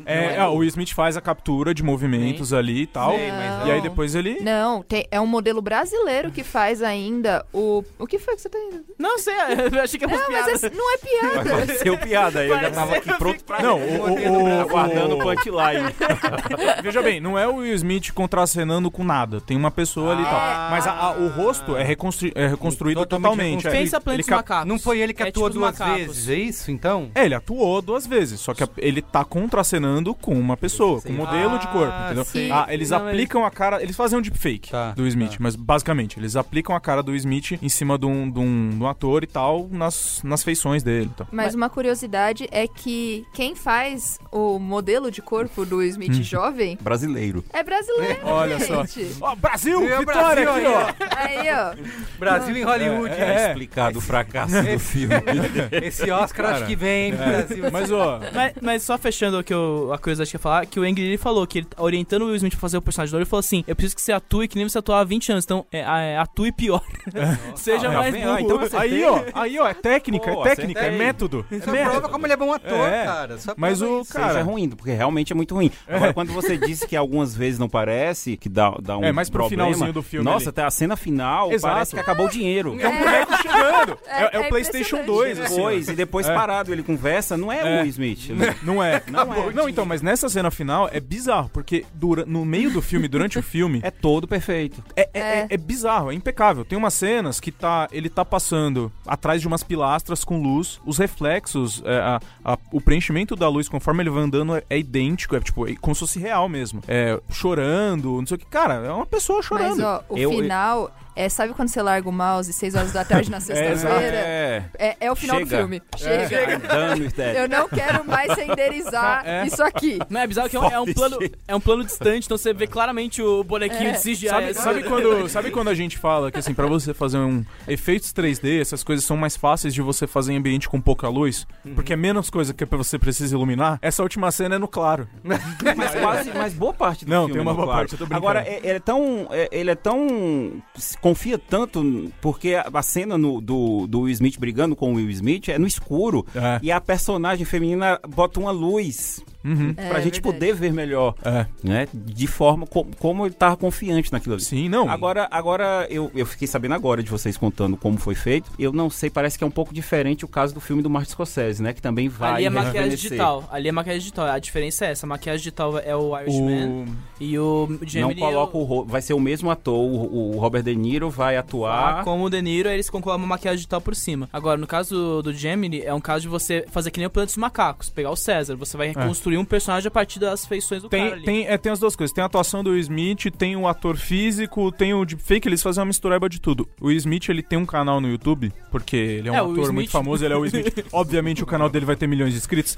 É, 0.06 0.36
é, 0.36 0.44
o 0.46 0.54
Will 0.56 0.68
Smith 0.68 0.90
faz 0.92 1.16
a 1.16 1.20
captura 1.20 1.74
de 1.74 1.82
movimentos 1.82 2.52
ali 2.52 2.82
e 2.82 2.86
tal. 2.86 3.16
Sei, 3.16 3.30
e 3.66 3.70
aí 3.70 3.80
depois 3.80 4.14
ele. 4.14 4.40
Não, 4.40 4.82
tem- 4.82 5.06
é 5.10 5.20
um 5.20 5.26
modelo 5.26 5.60
brasileiro 5.62 6.30
que 6.30 6.42
faz 6.44 6.82
ainda 6.82 7.44
o. 7.52 7.82
O 7.98 8.06
que 8.06 8.18
foi 8.18 8.34
que 8.36 8.42
você 8.42 8.48
tá 8.48 8.58
indo? 8.58 8.84
Não 8.98 9.18
sei, 9.18 9.34
eu 9.72 9.80
achei 9.82 9.98
que 9.98 10.06
Não, 10.06 10.30
mas 10.30 10.48
esse 10.48 10.70
não 10.70 10.94
é 10.94 10.98
piada. 10.98 11.50
Pareceu 11.50 11.98
piada, 11.98 12.44
eu 12.44 12.58
já 12.60 12.70
tava 12.70 12.96
aqui 12.96 13.12
pronto 13.18 13.44
pra 13.44 13.62
Não, 13.62 13.78
o, 13.78 14.10
o, 14.10 14.44
o, 14.44 14.60
aguardando 14.60 15.14
o 15.16 15.18
o- 15.18 15.22
punchline. 15.22 15.94
Veja 16.82 17.02
bem, 17.02 17.20
não 17.20 17.38
é 17.38 17.46
o 17.46 17.56
Will 17.56 17.74
Smith 17.74 18.12
contracenando 18.12 18.90
com 18.90 19.04
nada. 19.04 19.40
Tem 19.40 19.56
uma 19.56 19.70
pessoa 19.70 20.12
ali 20.12 20.22
e 20.22 20.24
tal. 20.24 20.40
Mas 20.70 20.86
a- 20.86 20.92
a- 20.92 21.10
o 21.12 21.28
rosto 21.28 21.76
é, 21.76 21.82
reconstru- 21.82 22.32
é 22.34 22.46
reconstruído 22.48 23.00
Totalmente 23.00 23.24
totalmente. 23.24 23.64
reconstruído. 23.64 23.76
É. 23.76 24.16
Pensa 24.16 24.30
cap- 24.30 24.44
Macacos. 24.44 24.68
Não 24.68 24.78
foi 24.78 25.00
ele 25.00 25.12
que 25.14 25.22
É 25.22 25.28
atuou 25.28 25.48
tipo 25.50 25.60
duas 25.60 25.78
vezes, 25.78 26.28
é 26.28 26.34
isso 26.34 26.70
então? 26.70 27.10
É, 27.14 27.24
ele 27.24 27.34
atuou 27.34 27.80
duas 27.82 28.06
vezes, 28.06 28.40
só 28.40 28.52
que 28.54 28.62
a- 28.64 28.68
ele 28.78 29.00
tá 29.02 29.24
contracenando 29.24 30.14
com 30.14 30.34
uma 30.34 30.56
pessoa, 30.56 31.00
com 31.00 31.10
um 31.10 31.16
modelo 31.16 31.58
de 31.58 31.66
corpo, 31.68 31.92
Ah, 31.92 32.04
entendeu? 32.06 32.24
sim. 32.24 32.50
Ah, 32.50 32.66
eles 32.68 32.90
Não, 32.90 33.06
aplicam 33.06 33.43
a 33.44 33.50
cara, 33.50 33.82
eles 33.82 33.96
fazem 33.96 34.18
um 34.18 34.22
deepfake 34.22 34.70
Tá, 34.70 34.92
do 34.92 35.06
Smith, 35.06 35.32
tá. 35.32 35.36
mas 35.40 35.56
basicamente, 35.56 36.18
eles 36.18 36.36
aplicam 36.36 36.74
a 36.74 36.80
cara 36.80 37.02
do 37.02 37.14
Smith 37.14 37.52
em 37.62 37.68
cima 37.68 37.98
de 37.98 38.06
um, 38.06 38.30
de 38.30 38.38
um, 38.38 38.70
de 38.70 38.82
um 38.82 38.86
ator 38.86 39.22
e 39.24 39.26
tal, 39.26 39.68
nas, 39.70 40.20
nas 40.22 40.42
feições 40.42 40.82
dele 40.82 41.10
e 41.12 41.16
tal. 41.16 41.26
Mas 41.32 41.54
uma 41.54 41.68
curiosidade 41.70 42.48
é 42.50 42.66
que 42.66 43.24
quem 43.32 43.54
faz 43.54 44.18
o 44.32 44.58
modelo 44.58 45.10
de 45.10 45.20
corpo 45.22 45.64
do 45.64 45.82
Smith 45.82 46.10
Hum. 46.18 46.22
jovem 46.22 46.78
Brasileiro. 46.80 47.44
é 47.52 47.62
brasileiro, 47.62 48.20
Olha 48.24 48.58
só. 48.60 48.84
Ó, 49.20 49.34
Brasil! 49.36 49.82
É 49.88 49.98
Vitória 49.98 50.44
Brasil 50.44 50.76
aqui, 50.76 50.96
ó! 51.00 51.16
Aí, 51.16 51.48
ó. 51.52 52.18
Brasil 52.18 52.56
em 52.56 52.62
Hollywood. 52.62 53.14
É. 53.14 53.48
Explicado 53.48 53.98
o 53.98 54.00
fracasso 54.02 54.62
do 54.62 54.78
filme. 54.78 55.14
Esse 55.82 56.10
Oscar 56.10 56.46
acho 56.46 56.54
Cara, 56.54 56.66
que 56.66 56.76
vem 56.76 57.14
pro 57.14 57.24
Brasil. 57.26 57.64
Mas, 57.72 57.90
ó, 57.90 58.20
Mas, 58.34 58.52
mas 58.60 58.82
só 58.82 58.96
fechando 58.98 59.38
o 59.38 59.44
que 59.44 59.52
eu, 59.54 59.90
a 59.92 59.98
curiosidade 59.98 60.30
que 60.30 60.36
eu 60.36 60.38
ia 60.38 60.42
falar, 60.42 60.66
que 60.66 60.80
o 60.80 60.82
Ang 60.82 61.00
Lee 61.00 61.16
falou 61.16 61.46
que 61.46 61.58
ele, 61.58 61.66
tá 61.66 61.82
orientando 61.82 62.22
o 62.22 62.26
Will 62.26 62.36
Smith 62.36 62.52
pra 62.52 62.60
fazer 62.60 62.76
o 62.76 62.82
personagem 62.82 63.10
do 63.12 63.18
ele 63.18 63.24
falou 63.34 63.40
assim: 63.40 63.64
Eu 63.66 63.74
preciso 63.76 63.96
que 63.96 64.02
você 64.02 64.12
atue 64.12 64.48
que 64.48 64.56
nem 64.56 64.68
você 64.68 64.78
atuava 64.78 65.02
há 65.02 65.04
20 65.04 65.32
anos, 65.32 65.44
então 65.44 65.66
é, 65.72 65.80
é, 65.80 66.18
atue 66.18 66.52
pior. 66.52 66.82
Seja 67.56 67.88
Ah, 67.88 67.92
mais 67.92 68.14
burro. 68.14 68.30
ah, 68.30 68.40
então 68.40 68.60
aí, 68.80 69.04
ó, 69.04 69.20
aí, 69.34 69.58
ó, 69.58 69.66
é 69.68 69.74
técnica, 69.74 70.32
Pô, 70.32 70.46
é 70.46 70.54
técnica, 70.54 70.80
é 70.80 70.90
método. 70.90 71.44
É 71.50 71.60
Só 71.60 71.70
método. 71.70 71.90
prova 71.92 72.08
como 72.08 72.26
ele 72.26 72.32
é 72.32 72.36
bom 72.36 72.52
ator, 72.52 72.88
É. 72.88 73.04
cara. 73.04 73.38
Só 73.38 73.54
Mas 73.56 73.80
o 73.82 74.00
isso. 74.00 74.12
cara- 74.12 74.28
Seja 74.34 74.42
ruim, 74.42 74.68
porque 74.70 74.92
realmente 74.92 75.32
é 75.32 75.36
muito 75.36 75.54
ruim. 75.54 75.70
Agora, 75.88 76.12
quando 76.14 76.32
você 76.32 76.56
disse 76.56 76.86
que 76.86 76.96
algumas 76.96 77.34
vezes 77.36 77.58
não 77.58 77.68
parece, 77.68 78.36
que 78.36 78.48
dá, 78.48 78.70
dá 78.82 78.96
um 78.98 79.04
É, 79.04 79.12
mais 79.12 79.28
pro 79.30 79.40
problema, 79.40 79.64
finalzinho 79.64 79.92
do 79.92 80.02
filme 80.02 80.24
Nossa, 80.24 80.44
ali. 80.44 80.48
até 80.50 80.64
a 80.64 80.70
cena 80.70 80.96
final 80.96 81.52
Exato. 81.52 81.72
parece 81.74 81.94
que 81.94 82.00
acabou 82.00 82.26
o 82.26 82.30
dinheiro. 82.30 82.76
É 82.80 82.88
um 82.88 82.98
boneco 82.98 83.36
chegando. 83.42 83.98
É, 84.06 84.22
é 84.24 84.30
É- 84.32 84.38
o 84.38 84.42
é 84.44 84.48
PlayStation 84.48 84.96
impressionante. 84.96 85.06
2, 85.06 85.40
assim. 85.40 85.54
Depois, 85.56 85.88
e 85.88 85.92
depois 85.94 86.28
É. 86.28 86.34
parado 86.34 86.72
ele 86.72 86.82
conversa, 86.82 87.36
não 87.36 87.50
é, 87.52 87.60
É. 87.60 87.76
o 87.78 87.82
Will 87.82 87.90
Smith. 87.90 88.30
Não 88.62 88.82
é. 88.82 89.02
Não 89.08 89.32
é. 89.34 89.52
Não, 89.52 89.68
então, 89.68 89.84
mas 89.84 90.02
nessa 90.02 90.28
cena 90.28 90.50
final 90.50 90.88
é 90.92 91.00
bizarro, 91.00 91.48
porque 91.52 91.84
dura, 91.94 92.24
no 92.26 92.44
meio 92.44 92.70
do 92.70 92.80
filme, 92.82 93.08
durante 93.08 93.23
o 93.38 93.42
filme, 93.42 93.80
É 93.82 93.90
todo 93.90 94.26
perfeito. 94.28 94.82
é, 94.96 95.08
é, 95.12 95.20
é- 95.20 95.46
é 95.50 95.56
bizarro, 95.56 96.10
é 96.10 96.14
impecável. 96.14 96.64
Tem 96.64 96.76
umas 96.78 96.94
cenas 96.94 97.40
que 97.40 97.50
tá, 97.50 97.88
ele 97.92 98.08
tá 98.08 98.24
passando 98.24 98.92
atrás 99.06 99.40
de 99.40 99.46
umas 99.48 99.62
pilastras 99.62 100.24
com 100.24 100.40
luz, 100.40 100.80
os 100.84 100.98
reflexos, 100.98 101.82
é, 101.84 101.96
a- 101.98 102.20
a- 102.44 102.58
o 102.72 102.80
preenchimento 102.80 103.34
da 103.36 103.48
luz 103.48 103.68
conforme 103.68 104.02
ele 104.02 104.10
vai 104.10 104.22
andando 104.22 104.56
é, 104.56 104.62
é 104.68 104.78
idêntico, 104.78 105.36
é 105.36 105.40
tipo, 105.40 105.66
é 105.68 105.74
como 105.76 105.94
se 105.94 106.00
fosse 106.00 106.18
real 106.18 106.48
mesmo. 106.48 106.82
É, 106.86 107.20
chorando, 107.30 108.18
não 108.18 108.26
sei 108.26 108.36
o 108.36 108.38
que. 108.38 108.46
Cara, 108.46 108.74
é 108.74 108.90
uma 108.92 109.06
pessoa 109.06 109.42
chorando. 109.42 109.76
Mas, 109.76 109.80
ó, 109.80 110.04
o 110.08 110.18
Eu- 110.18 110.30
final. 110.30 110.94
É, 111.16 111.28
sabe 111.28 111.54
quando 111.54 111.68
você 111.68 111.80
larga 111.80 112.08
o 112.08 112.12
mouse 112.12 112.52
6 112.52 112.74
horas 112.74 112.92
da 112.92 113.04
tarde 113.04 113.30
na 113.30 113.38
sexta-feira? 113.40 114.16
É. 114.16 114.64
É, 114.78 114.96
é 115.00 115.12
o 115.12 115.16
final 115.16 115.36
Chega. 115.38 115.50
do 115.50 115.56
filme. 115.56 115.82
Chega. 115.96 116.58
Done 116.58 117.02
with 117.02 117.10
that. 117.12 117.36
Eu 117.38 117.48
não 117.48 117.68
quero 117.68 118.04
mais 118.04 118.34
renderizar 118.36 119.22
É. 119.26 119.46
isso 119.46 119.62
aqui. 119.62 119.98
Não, 120.10 120.20
é 120.20 120.26
bizarro 120.26 120.48
que 120.48 120.56
é 120.56 120.60
um, 120.60 120.66
é 120.70 120.80
um 120.80 120.92
plano, 120.92 121.18
é 121.48 121.54
um 121.56 121.60
plano 121.60 121.84
distante, 121.84 122.26
então 122.26 122.36
você 122.36 122.52
vê 122.52 122.66
claramente 122.66 123.22
o 123.22 123.44
bonequinho 123.44 123.90
É. 123.90 123.92
de 123.92 123.98
CGI. 123.98 124.28
Sabe, 124.28 124.54
sabe 124.54 124.82
quando, 124.84 125.28
sabe 125.28 125.50
quando 125.50 125.68
a 125.68 125.74
gente 125.74 125.98
fala 125.98 126.30
que 126.32 126.38
assim, 126.38 126.52
pra 126.54 126.66
você 126.66 126.92
fazer 126.92 127.18
um 127.18 127.44
efeitos 127.68 128.12
3D, 128.12 128.60
essas 128.60 128.82
coisas 128.82 129.04
são 129.04 129.16
mais 129.16 129.36
fáceis 129.36 129.72
de 129.74 129.80
você 129.82 130.06
fazer 130.06 130.32
em 130.32 130.36
ambiente 130.36 130.68
com 130.68 130.80
pouca 130.80 131.08
luz, 131.08 131.46
porque 131.74 131.92
é 131.92 131.96
menos 131.96 132.28
coisa 132.30 132.52
que 132.52 132.64
você 132.64 132.98
precisa 132.98 133.34
iluminar? 133.34 133.78
Essa 133.80 134.02
última 134.02 134.30
cena 134.30 134.56
é 134.56 134.58
no 134.58 134.68
claro. 134.68 135.08
Mas 135.22 135.94
quase, 135.94 136.30
mas 136.34 136.52
boa 136.54 136.72
parte 136.72 137.04
do 137.04 137.10
Não, 137.10 137.20
filme. 137.26 137.32
tem 137.34 137.42
uma 137.42 137.50
no 137.52 137.56
boa 137.56 137.66
claro. 137.66 137.80
parte, 137.80 137.92
eu 137.92 137.98
tô 137.98 138.04
brincando. 138.06 138.26
Agora, 138.26 138.40
é- 138.46 138.58
ele 138.62 138.76
é 138.76 138.80
tão. 138.80 139.26
é- 139.30 139.48
Ele 139.52 139.70
é 139.70 139.74
tão. 139.74 140.62
Confia 141.04 141.36
tanto, 141.38 142.10
porque 142.22 142.54
a, 142.54 142.66
a 142.72 142.82
cena 142.82 143.18
no- 143.18 143.38
do, 143.38 143.86
do 143.86 144.00
Will 144.00 144.12
Smith 144.14 144.38
brigando 144.40 144.74
com 144.74 144.90
o 144.90 144.96
Will 144.96 145.10
Smith 145.10 145.50
é 145.50 145.58
no 145.58 145.66
escuro. 145.66 146.24
É. 146.34 146.58
E 146.62 146.72
a 146.72 146.80
personagem 146.80 147.44
feminina 147.44 148.00
bota 148.08 148.40
uma 148.40 148.50
luz. 148.50 149.22
Uhum. 149.44 149.74
Pra 149.74 149.84
É, 149.84 150.02
gente 150.02 150.14
verdade. 150.14 150.20
poder 150.22 150.54
ver 150.54 150.72
melhor, 150.72 151.14
É. 151.24 151.46
né? 151.62 151.86
De 151.92 152.26
forma 152.26 152.66
co- 152.66 152.86
como 152.98 153.26
ele 153.26 153.34
tava 153.34 153.56
confiante 153.56 154.12
naquilo 154.12 154.34
ali. 154.34 154.42
Sim, 154.42 154.68
não. 154.68 154.88
Agora, 154.90 155.28
agora 155.30 155.86
eu, 155.90 156.10
eu 156.14 156.24
fiquei 156.24 156.48
sabendo 156.48 156.74
agora 156.74 157.02
de 157.02 157.10
vocês 157.10 157.36
contando 157.36 157.76
como 157.76 157.98
foi 157.98 158.14
feito. 158.14 158.50
Eu 158.58 158.72
não 158.72 158.88
sei, 158.88 159.10
parece 159.10 159.36
que 159.36 159.44
é 159.44 159.46
um 159.46 159.50
pouco 159.50 159.74
diferente 159.74 160.24
o 160.24 160.28
caso 160.28 160.54
do 160.54 160.60
filme 160.60 160.82
do 160.82 160.88
Martin 160.88 161.10
Scorsese, 161.12 161.62
né? 161.62 161.72
Que 161.72 161.82
também 161.82 162.08
vai 162.08 162.34
Ali 162.34 162.44
é 162.46 162.50
maquiagem 162.50 162.90
digital. 162.90 163.48
Ali 163.52 163.68
é 163.68 163.72
maquiagem 163.72 164.00
digital. 164.00 164.26
A 164.26 164.38
diferença 164.38 164.86
é 164.86 164.90
essa. 164.92 165.04
A 165.06 165.08
maquiagem 165.08 165.38
digital 165.38 165.78
é 165.78 165.94
o 165.94 166.18
Irishman 166.18 166.84
o... 166.84 167.22
e 167.22 167.38
o 167.38 167.66
Não 167.68 167.86
Gemini 167.88 168.20
coloca 168.20 168.56
o 168.56 168.62
ro- 168.64 168.84
vai 168.84 169.02
ser 169.02 169.14
o 169.14 169.20
mesmo 169.20 169.50
ator, 169.50 169.74
o, 169.78 170.34
o 170.36 170.38
Robert 170.38 170.62
De 170.62 170.74
Niro 170.74 171.10
vai 171.10 171.36
atuar. 171.36 172.00
Ah, 172.00 172.04
como 172.04 172.24
o 172.24 172.30
De 172.30 172.40
Niro, 172.40 172.68
eles 172.68 172.88
colocam 172.88 173.14
uma 173.14 173.26
maquiagem 173.26 173.56
digital 173.58 173.80
por 173.80 173.94
cima. 173.94 174.28
Agora, 174.32 174.56
no 174.58 174.66
caso 174.66 174.94
do, 174.94 175.22
do 175.24 175.32
Gemini, 175.34 175.82
é 175.82 175.92
um 175.92 176.00
caso 176.00 176.22
de 176.22 176.28
você 176.28 176.64
fazer 176.70 176.90
que 176.90 176.98
nem 176.98 177.06
o 177.06 177.10
Planeta 177.10 177.28
dos 177.32 177.36
Macacos, 177.36 177.90
pegar 177.90 178.10
o 178.10 178.16
César. 178.16 178.56
Você 178.56 178.76
vai 178.76 178.88
reconstruir 178.88 179.33
um 179.36 179.44
personagem 179.44 179.88
a 179.88 179.90
partir 179.90 180.18
das 180.18 180.44
feições 180.46 180.82
do 180.82 180.88
cara 180.90 181.02
Tem, 181.02 181.12
ali. 181.12 181.24
tem, 181.24 181.46
é, 181.46 181.56
tem 181.58 181.72
as 181.72 181.78
duas 181.78 181.94
coisas. 181.96 182.14
Tem 182.14 182.22
a 182.22 182.26
atuação 182.26 182.62
do 182.62 182.70
Will 182.70 182.80
Smith, 182.80 183.30
tem 183.36 183.56
o 183.56 183.66
ator 183.68 183.96
físico, 183.96 184.70
tem 184.72 184.94
o 184.94 185.04
deepfake, 185.04 185.48
eles 185.48 185.62
fazem 185.62 185.80
uma 185.80 185.86
mistureba 185.86 186.28
de 186.28 186.40
tudo. 186.40 186.68
O 186.80 186.86
Will 186.88 186.96
Smith, 186.96 187.28
ele 187.28 187.42
tem 187.42 187.58
um 187.58 187.66
canal 187.66 188.00
no 188.00 188.08
YouTube, 188.08 188.52
porque 188.70 188.96
ele 188.96 189.28
é 189.28 189.32
um 189.32 189.34
É, 189.34 189.38
ator 189.38 189.72
muito 189.72 189.90
famoso, 189.90 190.24
ele 190.24 190.34
é 190.34 190.36
o 190.36 190.40
Will 190.40 190.48
Smith. 190.48 190.86
Obviamente 190.92 191.42
o 191.42 191.46
canal 191.46 191.68
dele 191.68 191.86
vai 191.86 191.96
ter 191.96 192.06
milhões 192.06 192.32
de 192.32 192.38
inscritos. 192.38 192.76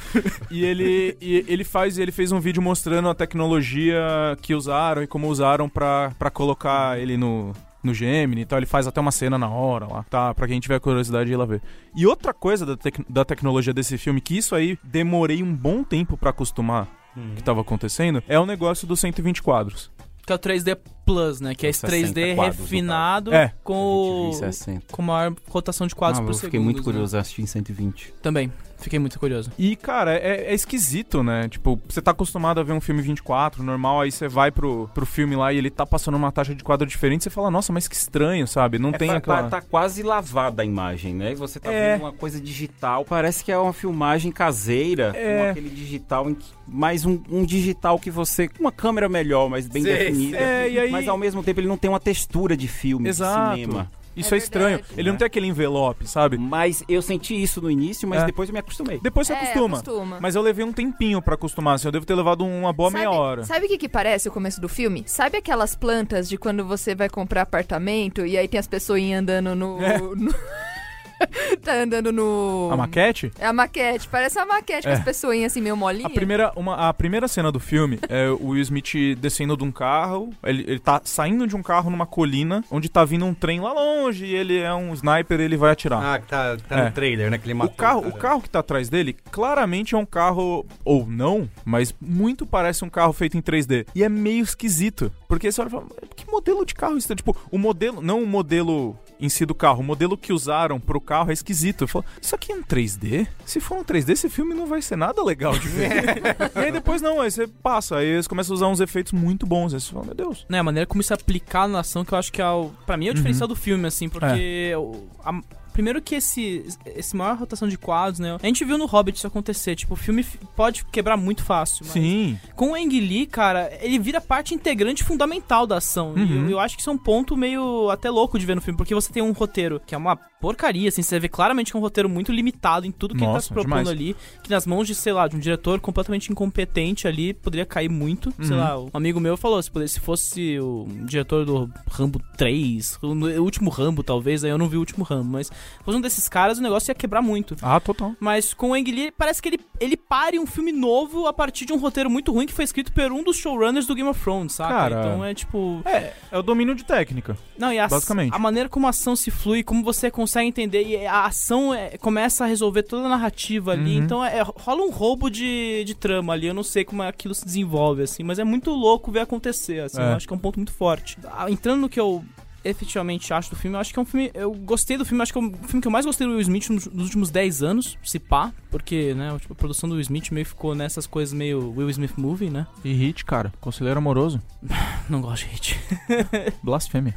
E 0.50 0.64
ele, 0.64 1.16
e 1.20 1.44
ele 1.48 1.64
faz, 1.64 1.98
ele 1.98 2.12
fez 2.12 2.32
um 2.32 2.40
vídeo 2.40 2.62
mostrando 2.62 3.08
a 3.08 3.14
tecnologia 3.14 3.98
que 4.42 4.54
usaram 4.54 5.02
e 5.02 5.06
como 5.06 5.28
usaram 5.28 5.68
pra 5.68 6.12
colocar 6.32 6.98
ele 6.98 7.16
no, 7.16 7.52
no 7.86 7.94
Gemini 7.94 8.42
e 8.42 8.44
tal. 8.44 8.58
Ele 8.58 8.66
faz 8.66 8.86
até 8.86 9.00
uma 9.00 9.10
cena 9.12 9.38
na 9.38 9.48
hora 9.48 9.86
lá, 9.86 10.02
tá? 10.10 10.34
Pra 10.34 10.46
quem 10.46 10.60
tiver 10.60 10.78
curiosidade 10.80 11.26
de 11.26 11.32
ir 11.32 11.36
lá 11.36 11.44
ver. 11.46 11.62
E 11.96 12.06
outra 12.06 12.34
coisa 12.34 12.66
da, 12.66 12.76
tec- 12.76 13.04
da 13.08 13.24
tecnologia 13.24 13.72
desse 13.72 13.96
filme, 13.96 14.20
que 14.20 14.36
isso 14.36 14.54
aí 14.54 14.78
demorei 14.84 15.42
um 15.42 15.54
bom 15.54 15.82
tempo 15.82 16.16
pra 16.16 16.30
acostumar, 16.30 16.88
que 17.34 17.42
tava 17.42 17.62
acontecendo, 17.62 18.22
é 18.28 18.38
o 18.38 18.44
negócio 18.44 18.86
dos 18.86 19.00
120 19.00 19.42
quadros. 19.42 19.90
Que 20.26 20.32
é 20.32 20.36
o 20.36 20.38
3D 20.38 20.76
Plus, 21.06 21.40
né? 21.40 21.54
Que 21.54 21.66
é 21.66 21.70
esse 21.70 21.80
60 21.80 22.20
3D 22.20 22.34
quadros, 22.34 22.56
no 22.58 22.62
refinado. 22.64 23.32
É. 23.32 23.52
com, 23.62 24.26
Eu 24.26 24.32
60. 24.32 24.86
com 24.92 25.00
maior 25.00 25.32
rotação 25.48 25.86
de 25.86 25.94
quadros 25.94 26.18
Ah, 26.18 26.22
por 26.22 26.30
eu 26.30 26.34
segundo. 26.34 26.46
fiquei 26.50 26.60
muito 26.60 26.78
né? 26.78 26.82
curioso 26.82 27.16
a 27.16 27.20
assistir 27.20 27.42
em 27.42 27.46
120. 27.46 28.12
Também. 28.20 28.52
Fiquei 28.78 28.98
muito 28.98 29.18
curioso. 29.18 29.50
E, 29.58 29.74
cara, 29.74 30.14
é, 30.16 30.46
é 30.50 30.54
esquisito, 30.54 31.22
né? 31.22 31.48
Tipo, 31.48 31.80
você 31.88 32.00
tá 32.02 32.10
acostumado 32.10 32.60
a 32.60 32.62
ver 32.62 32.72
um 32.72 32.80
filme 32.80 33.00
24, 33.02 33.62
normal, 33.62 34.02
aí 34.02 34.12
você 34.12 34.28
vai 34.28 34.50
pro, 34.50 34.88
pro 34.94 35.06
filme 35.06 35.34
lá 35.34 35.52
e 35.52 35.58
ele 35.58 35.70
tá 35.70 35.84
passando 35.86 36.14
uma 36.16 36.30
taxa 36.30 36.54
de 36.54 36.62
quadro 36.62 36.86
diferente, 36.86 37.24
você 37.24 37.30
fala, 37.30 37.50
nossa, 37.50 37.72
mas 37.72 37.88
que 37.88 37.94
estranho, 37.96 38.46
sabe? 38.46 38.78
Não 38.78 38.90
É, 38.90 38.98
tem 38.98 39.08
fa- 39.08 39.16
aquela... 39.16 39.48
Tá 39.48 39.60
quase 39.60 40.02
lavada 40.02 40.62
a 40.62 40.64
imagem, 40.64 41.14
né? 41.14 41.32
E 41.32 41.34
você 41.34 41.58
tá 41.58 41.72
É. 41.72 41.92
vendo 41.94 42.02
uma 42.04 42.12
coisa 42.12 42.40
digital. 42.40 43.04
Parece 43.04 43.42
que 43.44 43.50
é 43.50 43.58
uma 43.58 43.72
filmagem 43.72 44.30
caseira, 44.30 45.12
É. 45.16 45.44
com 45.44 45.50
aquele 45.50 45.70
digital, 45.70 46.28
em 46.30 46.34
que, 46.34 46.46
mais 46.68 47.04
um, 47.06 47.20
um 47.30 47.44
digital 47.44 47.98
que 47.98 48.10
você... 48.10 48.46
com 48.48 48.60
Uma 48.60 48.72
câmera 48.72 49.08
melhor, 49.08 49.48
mas 49.48 49.66
bem 49.68 49.82
Sei, 49.82 49.96
definida. 49.98 50.36
É, 50.38 50.68
e 50.70 50.78
aí- 50.78 50.90
Mas 50.90 51.08
ao 51.08 51.16
mesmo 51.18 51.42
tempo 51.42 51.60
ele 51.60 51.68
não 51.68 51.76
tem 51.76 51.88
uma 51.90 52.00
textura 52.00 52.56
de 52.56 52.68
filme, 52.68 53.08
Exato. 53.08 53.54
de 53.56 53.60
cinema. 53.62 53.90
Isso 54.16 54.34
é, 54.34 54.38
É 54.38 54.38
estranho. 54.38 54.76
verdade. 54.78 54.94
Ele 55.00 55.10
não 55.10 55.16
tem 55.18 55.26
aquele 55.26 55.46
envelope, 55.46 56.06
sabe? 56.08 56.38
Mas 56.38 56.82
eu 56.88 57.02
senti 57.02 57.40
isso 57.40 57.60
no 57.60 57.70
início, 57.70 58.08
mas 58.08 58.22
É. 58.22 58.26
depois 58.26 58.48
eu 58.48 58.52
me 58.52 58.58
acostumei. 58.58 58.98
Depois 59.02 59.26
você 59.26 59.34
É, 59.34 59.36
acostuma. 59.36 59.78
acostuma. 59.78 60.18
Mas 60.20 60.34
eu 60.34 60.42
levei 60.42 60.64
um 60.64 60.72
tempinho 60.72 61.20
pra 61.20 61.34
acostumar, 61.34 61.74
assim. 61.74 61.88
Eu 61.88 61.92
devo 61.92 62.06
ter 62.06 62.14
levado 62.14 62.44
uma 62.44 62.72
boa 62.72 62.90
meia 62.90 63.04
sabe, 63.04 63.16
hora. 63.16 63.44
Sabe 63.44 63.66
o 63.66 63.68
que, 63.68 63.78
que 63.78 63.88
parece 63.88 64.28
o 64.28 64.32
começo 64.32 64.60
do 64.60 64.68
filme? 64.68 65.04
Sabe 65.06 65.36
aquelas 65.38 65.74
plantas 65.74 66.28
de 66.28 66.36
quando 66.38 66.64
você 66.64 66.94
vai 66.94 67.08
comprar 67.08 67.42
apartamento 67.42 68.24
e 68.24 68.36
aí 68.38 68.48
tem 68.48 68.58
as 68.58 68.66
pessoinhas 68.66 69.20
andando 69.22 69.54
no. 69.54 69.82
É. 69.82 69.98
no- 69.98 70.34
tá 71.62 71.74
andando 71.74 72.12
no. 72.12 72.68
A 72.72 72.76
maquete? 72.76 73.32
É 73.38 73.46
a 73.46 73.52
maquete, 73.52 74.08
parece 74.08 74.38
uma 74.38 74.46
maquete 74.46 74.86
É. 74.86 74.90
com 74.92 74.98
as 74.98 75.04
pessoinhas 75.04 75.52
assim, 75.52 75.60
meio 75.60 75.76
molinha. 75.76 76.06
A 76.06 76.10
primeira, 76.10 76.52
uma, 76.56 76.88
a 76.88 76.94
primeira 76.94 77.26
cena 77.28 77.50
do 77.50 77.58
filme 77.60 77.98
é 78.08 78.28
o 78.28 78.48
Will 78.48 78.62
Smith 78.62 79.16
descendo 79.18 79.56
de 79.56 79.64
um 79.64 79.72
carro. 79.72 80.30
Ele, 80.44 80.64
ele 80.66 80.78
tá 80.78 81.00
saindo 81.04 81.46
de 81.46 81.56
um 81.56 81.62
carro 81.62 81.90
numa 81.90 82.06
colina, 82.06 82.62
onde 82.70 82.88
tá 82.88 83.04
vindo 83.04 83.24
um 83.24 83.34
trem 83.34 83.60
lá 83.60 83.72
longe 83.72 84.24
e 84.26 84.34
ele 84.34 84.58
é 84.58 84.72
um 84.74 84.92
sniper 84.92 85.40
e 85.40 85.44
ele 85.44 85.56
vai 85.56 85.72
atirar. 85.72 86.02
Ah, 86.14 86.18
que 86.18 86.26
tá, 86.28 86.56
tá 86.68 86.78
É. 86.78 86.84
no 86.86 86.90
trailer, 86.92 87.30
né? 87.30 87.38
Que 87.38 87.46
ele 87.46 87.54
O 87.54 87.58
matou 87.58 87.74
carro, 87.76 88.02
cara. 88.02 88.14
o 88.14 88.18
carro 88.18 88.42
que 88.42 88.50
tá 88.50 88.58
atrás 88.60 88.88
dele, 88.88 89.14
claramente 89.30 89.94
é 89.94 89.98
um 89.98 90.06
carro, 90.06 90.66
ou 90.84 91.06
não, 91.06 91.48
mas 91.64 91.94
muito 92.00 92.44
parece 92.46 92.84
um 92.84 92.88
carro 92.90 93.12
feito 93.12 93.36
em 93.36 93.40
3D. 93.42 93.86
E 93.94 94.02
é 94.04 94.08
meio 94.08 94.42
esquisito. 94.42 95.12
Porque 95.28 95.50
você 95.50 95.60
olha 95.60 95.68
e 95.68 95.70
fala, 95.70 95.86
que 96.14 96.30
modelo 96.30 96.64
de 96.64 96.74
carro 96.74 96.96
isso? 96.96 97.12
é?" 97.12 97.16
Tipo, 97.16 97.36
o 97.50 97.58
modelo, 97.58 98.00
não 98.00 98.22
o 98.22 98.26
modelo 98.26 98.96
em 99.18 99.28
si 99.28 99.46
do 99.46 99.54
carro, 99.54 99.80
o 99.80 99.84
modelo 99.84 100.16
que 100.16 100.32
usaram 100.32 100.78
pro 100.78 101.00
carro 101.00 101.30
é 101.30 101.32
esquisito. 101.32 101.84
Eu 101.84 101.88
falo, 101.88 102.04
isso 102.20 102.34
aqui 102.34 102.52
é 102.52 102.54
um 102.54 102.62
3D? 102.62 103.26
Se 103.44 103.60
for 103.60 103.78
um 103.78 103.84
3D, 103.84 104.10
esse 104.10 104.28
filme 104.28 104.54
não 104.54 104.66
vai 104.66 104.82
ser 104.82 104.96
nada 104.96 105.22
legal 105.24 105.58
de 105.58 105.68
ver. 105.68 105.90
e 106.54 106.58
aí 106.58 106.72
depois 106.72 107.00
não, 107.00 107.20
aí 107.20 107.30
você 107.30 107.46
passa, 107.46 107.96
aí 107.96 108.06
eles 108.06 108.26
começam 108.26 108.52
a 108.52 108.56
usar 108.56 108.66
uns 108.68 108.80
efeitos 108.80 109.12
muito 109.12 109.46
bons. 109.46 109.72
Aí 109.74 109.80
você 109.80 109.90
fala, 109.92 110.04
meu 110.06 110.14
Deus. 110.14 110.44
né, 110.48 110.58
a 110.58 110.62
maneira 110.62 110.86
como 110.86 111.00
isso 111.00 111.12
é 111.12 111.16
aplicado 111.16 111.72
na 111.72 111.80
ação, 111.80 112.04
que 112.04 112.12
eu 112.12 112.18
acho 112.18 112.32
que 112.32 112.42
é 112.42 112.48
o, 112.50 112.70
pra 112.84 112.96
mim 112.96 113.08
é 113.08 113.10
o 113.10 113.14
diferencial 113.14 113.48
do 113.48 113.56
filme, 113.56 113.86
assim, 113.86 114.08
porque 114.08 114.72
o- 114.76 115.06
a- 115.24 115.40
primeiro 115.76 116.00
que 116.00 116.14
esse, 116.14 116.64
esse 116.86 117.14
maior 117.14 117.36
rotação 117.36 117.68
de 117.68 117.76
quadros, 117.76 118.18
né, 118.18 118.38
a 118.42 118.46
gente 118.46 118.64
viu 118.64 118.78
no 118.78 118.86
Hobbit 118.86 119.18
isso 119.18 119.26
acontecer, 119.26 119.76
tipo, 119.76 119.92
o 119.92 119.96
filme 119.96 120.24
pode 120.56 120.84
quebrar 120.86 121.18
muito 121.18 121.44
fácil, 121.44 121.84
mas 121.84 121.92
Sim. 121.92 122.38
com 122.54 122.70
o 122.70 122.74
Ang 122.74 122.98
Lee, 122.98 123.26
cara, 123.26 123.70
ele 123.82 123.98
vira 123.98 124.18
parte 124.20 124.54
integrante 124.54 125.04
fundamental 125.04 125.66
da 125.66 125.76
ação, 125.76 126.14
e 126.16 126.20
Uhum. 126.22 126.44
eu, 126.44 126.50
eu 126.52 126.58
acho 126.60 126.76
que 126.76 126.80
isso 126.80 126.88
é 126.88 126.92
um 126.94 126.98
ponto 126.98 127.36
meio 127.36 127.90
até 127.90 128.08
louco 128.08 128.38
de 128.38 128.46
ver 128.46 128.54
no 128.54 128.62
filme, 128.62 128.76
porque 128.78 128.94
você 128.94 129.12
tem 129.12 129.22
um 129.22 129.32
roteiro 129.32 129.78
que 129.86 129.94
é 129.94 129.98
uma 129.98 130.16
porcaria, 130.16 130.88
assim, 130.88 131.02
você 131.02 131.18
vê 131.20 131.28
claramente 131.28 131.70
que 131.72 131.76
é 131.76 131.80
um 131.80 131.82
roteiro 131.82 132.08
muito 132.08 132.32
limitado 132.32 132.86
em 132.86 132.90
tudo 132.92 133.14
que 133.14 133.20
ele 133.20 133.26
tá 133.26 133.32
Nossa, 133.34 133.48
se 133.48 133.52
propondo 133.52 133.68
demais. 133.68 133.88
ali, 133.88 134.16
que 134.42 134.50
nas 134.50 134.66
mãos 134.66 134.86
de, 134.86 134.94
sei 134.94 135.12
lá, 135.12 135.26
de 135.28 135.36
um 135.36 135.38
diretor 135.38 135.78
completamente 135.80 136.30
incompetente 136.30 137.06
ali, 137.08 137.34
poderia 137.34 137.66
cair 137.66 137.88
muito. 137.90 138.32
Sei 138.40 138.52
Uhum. 138.52 138.56
lá, 138.62 138.78
um 138.80 138.90
amigo 138.94 139.18
meu 139.20 139.36
falou, 139.36 139.60
se, 139.62 139.70
pudesse- 139.70 139.94
se 139.94 140.00
fosse 140.00 140.58
o 140.60 140.86
diretor 141.04 141.44
do 141.44 141.70
Rambo 141.90 142.20
3, 142.36 142.98
o 143.02 143.08
último 143.42 143.70
Rambo 143.70 144.02
talvez, 144.02 144.44
aí 144.44 144.50
eu 144.50 144.58
não 144.58 144.68
vi 144.68 144.76
o 144.76 144.80
último 144.80 145.04
Rambo, 145.04 145.30
mas 145.32 145.50
fosse 145.84 145.96
um 145.96 146.00
desses 146.00 146.28
caras, 146.28 146.58
o 146.58 146.62
negócio 146.62 146.90
ia 146.90 146.94
quebrar 146.94 147.22
muito. 147.22 147.56
Ah, 147.62 147.80
total. 147.80 148.14
Mas 148.20 148.54
com 148.54 148.70
o 148.70 148.74
Ang 148.74 148.90
Lee, 148.90 149.10
parece 149.10 149.40
que 149.40 149.48
ele, 149.48 149.60
ele 149.80 149.96
pare 149.96 150.38
um 150.38 150.46
filme 150.46 150.72
novo 150.72 151.26
a 151.26 151.32
partir 151.32 151.64
de 151.64 151.72
um 151.72 151.78
roteiro 151.78 152.10
muito 152.10 152.32
ruim 152.32 152.46
que 152.46 152.52
foi 152.52 152.64
escrito 152.64 152.92
por 152.92 153.12
um 153.12 153.22
dos 153.22 153.36
showrunners 153.36 153.86
do 153.86 153.94
Game 153.94 154.08
of 154.08 154.20
Thrones, 154.20 154.52
saca? 154.52 154.72
Cara, 154.72 155.00
então 155.00 155.24
é 155.24 155.34
tipo... 155.34 155.82
É, 155.84 156.12
é 156.30 156.38
o 156.38 156.42
domínio 156.42 156.74
de 156.74 156.84
técnica. 156.84 157.36
Não, 157.58 157.72
e 157.72 157.78
a, 157.78 157.88
Basicamente. 157.88 158.34
a 158.34 158.38
maneira 158.38 158.68
como 158.68 158.86
a 158.86 158.90
ação 158.90 159.16
se 159.16 159.30
flui, 159.30 159.62
como 159.62 159.82
você 159.82 160.10
consegue 160.10 160.48
entender, 160.48 160.84
e 160.86 161.06
a 161.06 161.24
ação 161.24 161.72
é, 161.72 161.96
começa 161.98 162.44
a 162.44 162.46
resolver 162.46 162.82
toda 162.82 163.06
a 163.06 163.08
narrativa 163.08 163.72
ali. 163.72 163.98
Uhum. 163.98 164.04
Então 164.04 164.24
é, 164.24 164.42
rola 164.42 164.82
um 164.82 164.90
roubo 164.90 165.30
de, 165.30 165.84
de 165.84 165.94
trama 165.94 166.32
ali. 166.32 166.46
Eu 166.46 166.54
não 166.54 166.62
sei 166.62 166.84
como 166.84 167.02
aquilo 167.02 167.34
se 167.34 167.44
desenvolve, 167.44 168.02
assim, 168.02 168.22
mas 168.22 168.38
é 168.38 168.44
muito 168.44 168.70
louco 168.70 169.10
ver 169.10 169.20
acontecer. 169.20 169.80
Assim, 169.80 170.00
É. 170.00 170.12
Eu 170.12 170.16
acho 170.16 170.26
que 170.26 170.32
é 170.32 170.36
um 170.36 170.40
ponto 170.40 170.56
muito 170.56 170.72
forte. 170.72 171.16
Ah, 171.24 171.50
Entrando 171.50 171.80
no 171.80 171.88
que 171.88 171.98
eu 172.00 172.24
efetivamente 172.68 173.32
acho 173.32 173.50
do 173.50 173.56
filme, 173.56 173.76
eu 173.76 173.80
acho 173.80 173.92
que 173.92 173.98
é 173.98 174.02
um 174.02 174.04
filme. 174.04 174.30
Eu 174.34 174.52
gostei 174.52 174.96
do 174.96 175.04
filme, 175.04 175.22
acho 175.22 175.32
que 175.32 175.38
é 175.38 175.42
o 175.42 175.52
filme 175.66 175.80
que 175.80 175.88
eu 175.88 175.92
mais 175.92 176.04
gostei 176.04 176.26
do 176.26 176.32
Will 176.32 176.40
Smith 176.40 176.68
nos, 176.70 176.86
nos 176.86 177.04
últimos 177.04 177.30
10 177.30 177.62
anos, 177.62 177.98
se 178.02 178.18
pá, 178.18 178.52
porque, 178.76 179.14
né, 179.14 179.34
tipo, 179.40 179.54
a 179.54 179.56
produção 179.56 179.88
do 179.88 179.94
Will 179.94 180.02
Smith 180.02 180.30
meio 180.30 180.44
ficou 180.44 180.74
nessas 180.74 181.06
coisas 181.06 181.32
meio 181.32 181.72
Will 181.74 181.88
Smith 181.88 182.12
movie, 182.18 182.50
né? 182.50 182.66
E 182.84 182.92
Hit, 182.92 183.24
cara, 183.24 183.50
conselheiro 183.58 183.96
amoroso. 183.96 184.38
Não 185.08 185.20
gosto 185.20 185.44
de 185.44 185.52
hit. 185.52 185.80
Blasfêmia. 186.62 187.14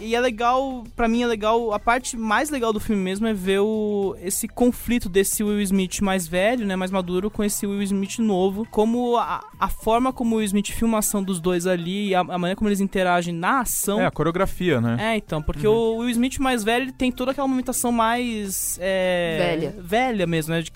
E 0.00 0.14
é 0.14 0.20
legal, 0.20 0.84
pra 0.96 1.08
mim 1.08 1.22
é 1.22 1.26
legal, 1.26 1.72
a 1.72 1.78
parte 1.78 2.16
mais 2.16 2.50
legal 2.50 2.72
do 2.72 2.80
filme 2.80 3.00
mesmo 3.00 3.26
é 3.26 3.32
ver 3.32 3.60
o, 3.60 4.16
esse 4.20 4.48
conflito 4.48 5.08
desse 5.08 5.42
Will 5.42 5.60
Smith 5.60 6.00
mais 6.00 6.26
velho, 6.26 6.66
né, 6.66 6.74
mais 6.76 6.90
maduro, 6.90 7.30
com 7.30 7.42
esse 7.44 7.66
Will 7.66 7.80
Smith 7.82 8.18
novo, 8.18 8.66
como 8.70 9.16
a, 9.16 9.40
a 9.58 9.68
forma 9.68 10.12
como 10.12 10.34
o 10.34 10.38
Will 10.38 10.46
Smith 10.46 10.70
filma 10.72 10.98
a 10.98 11.00
ação 11.00 11.22
dos 11.22 11.40
dois 11.40 11.66
ali, 11.66 12.08
e 12.08 12.14
a, 12.14 12.20
a 12.20 12.38
maneira 12.38 12.56
como 12.56 12.68
eles 12.68 12.80
interagem 12.80 13.32
na 13.32 13.60
ação. 13.60 14.00
É, 14.00 14.06
a 14.06 14.10
coreografia, 14.10 14.80
né? 14.80 14.96
É, 14.98 15.16
então, 15.16 15.40
porque 15.40 15.66
o 15.66 15.98
Will 15.98 16.10
Smith 16.10 16.38
mais 16.38 16.64
velho, 16.64 16.84
ele 16.84 16.92
tem 16.92 17.12
toda 17.12 17.30
aquela 17.30 17.46
movimentação 17.46 17.92
mais... 17.92 18.78
é, 18.82 19.36
Velha. 19.38 19.74
Velha 19.78 20.26
mesmo, 20.26 20.54
né, 20.54 20.60
de 20.60 20.70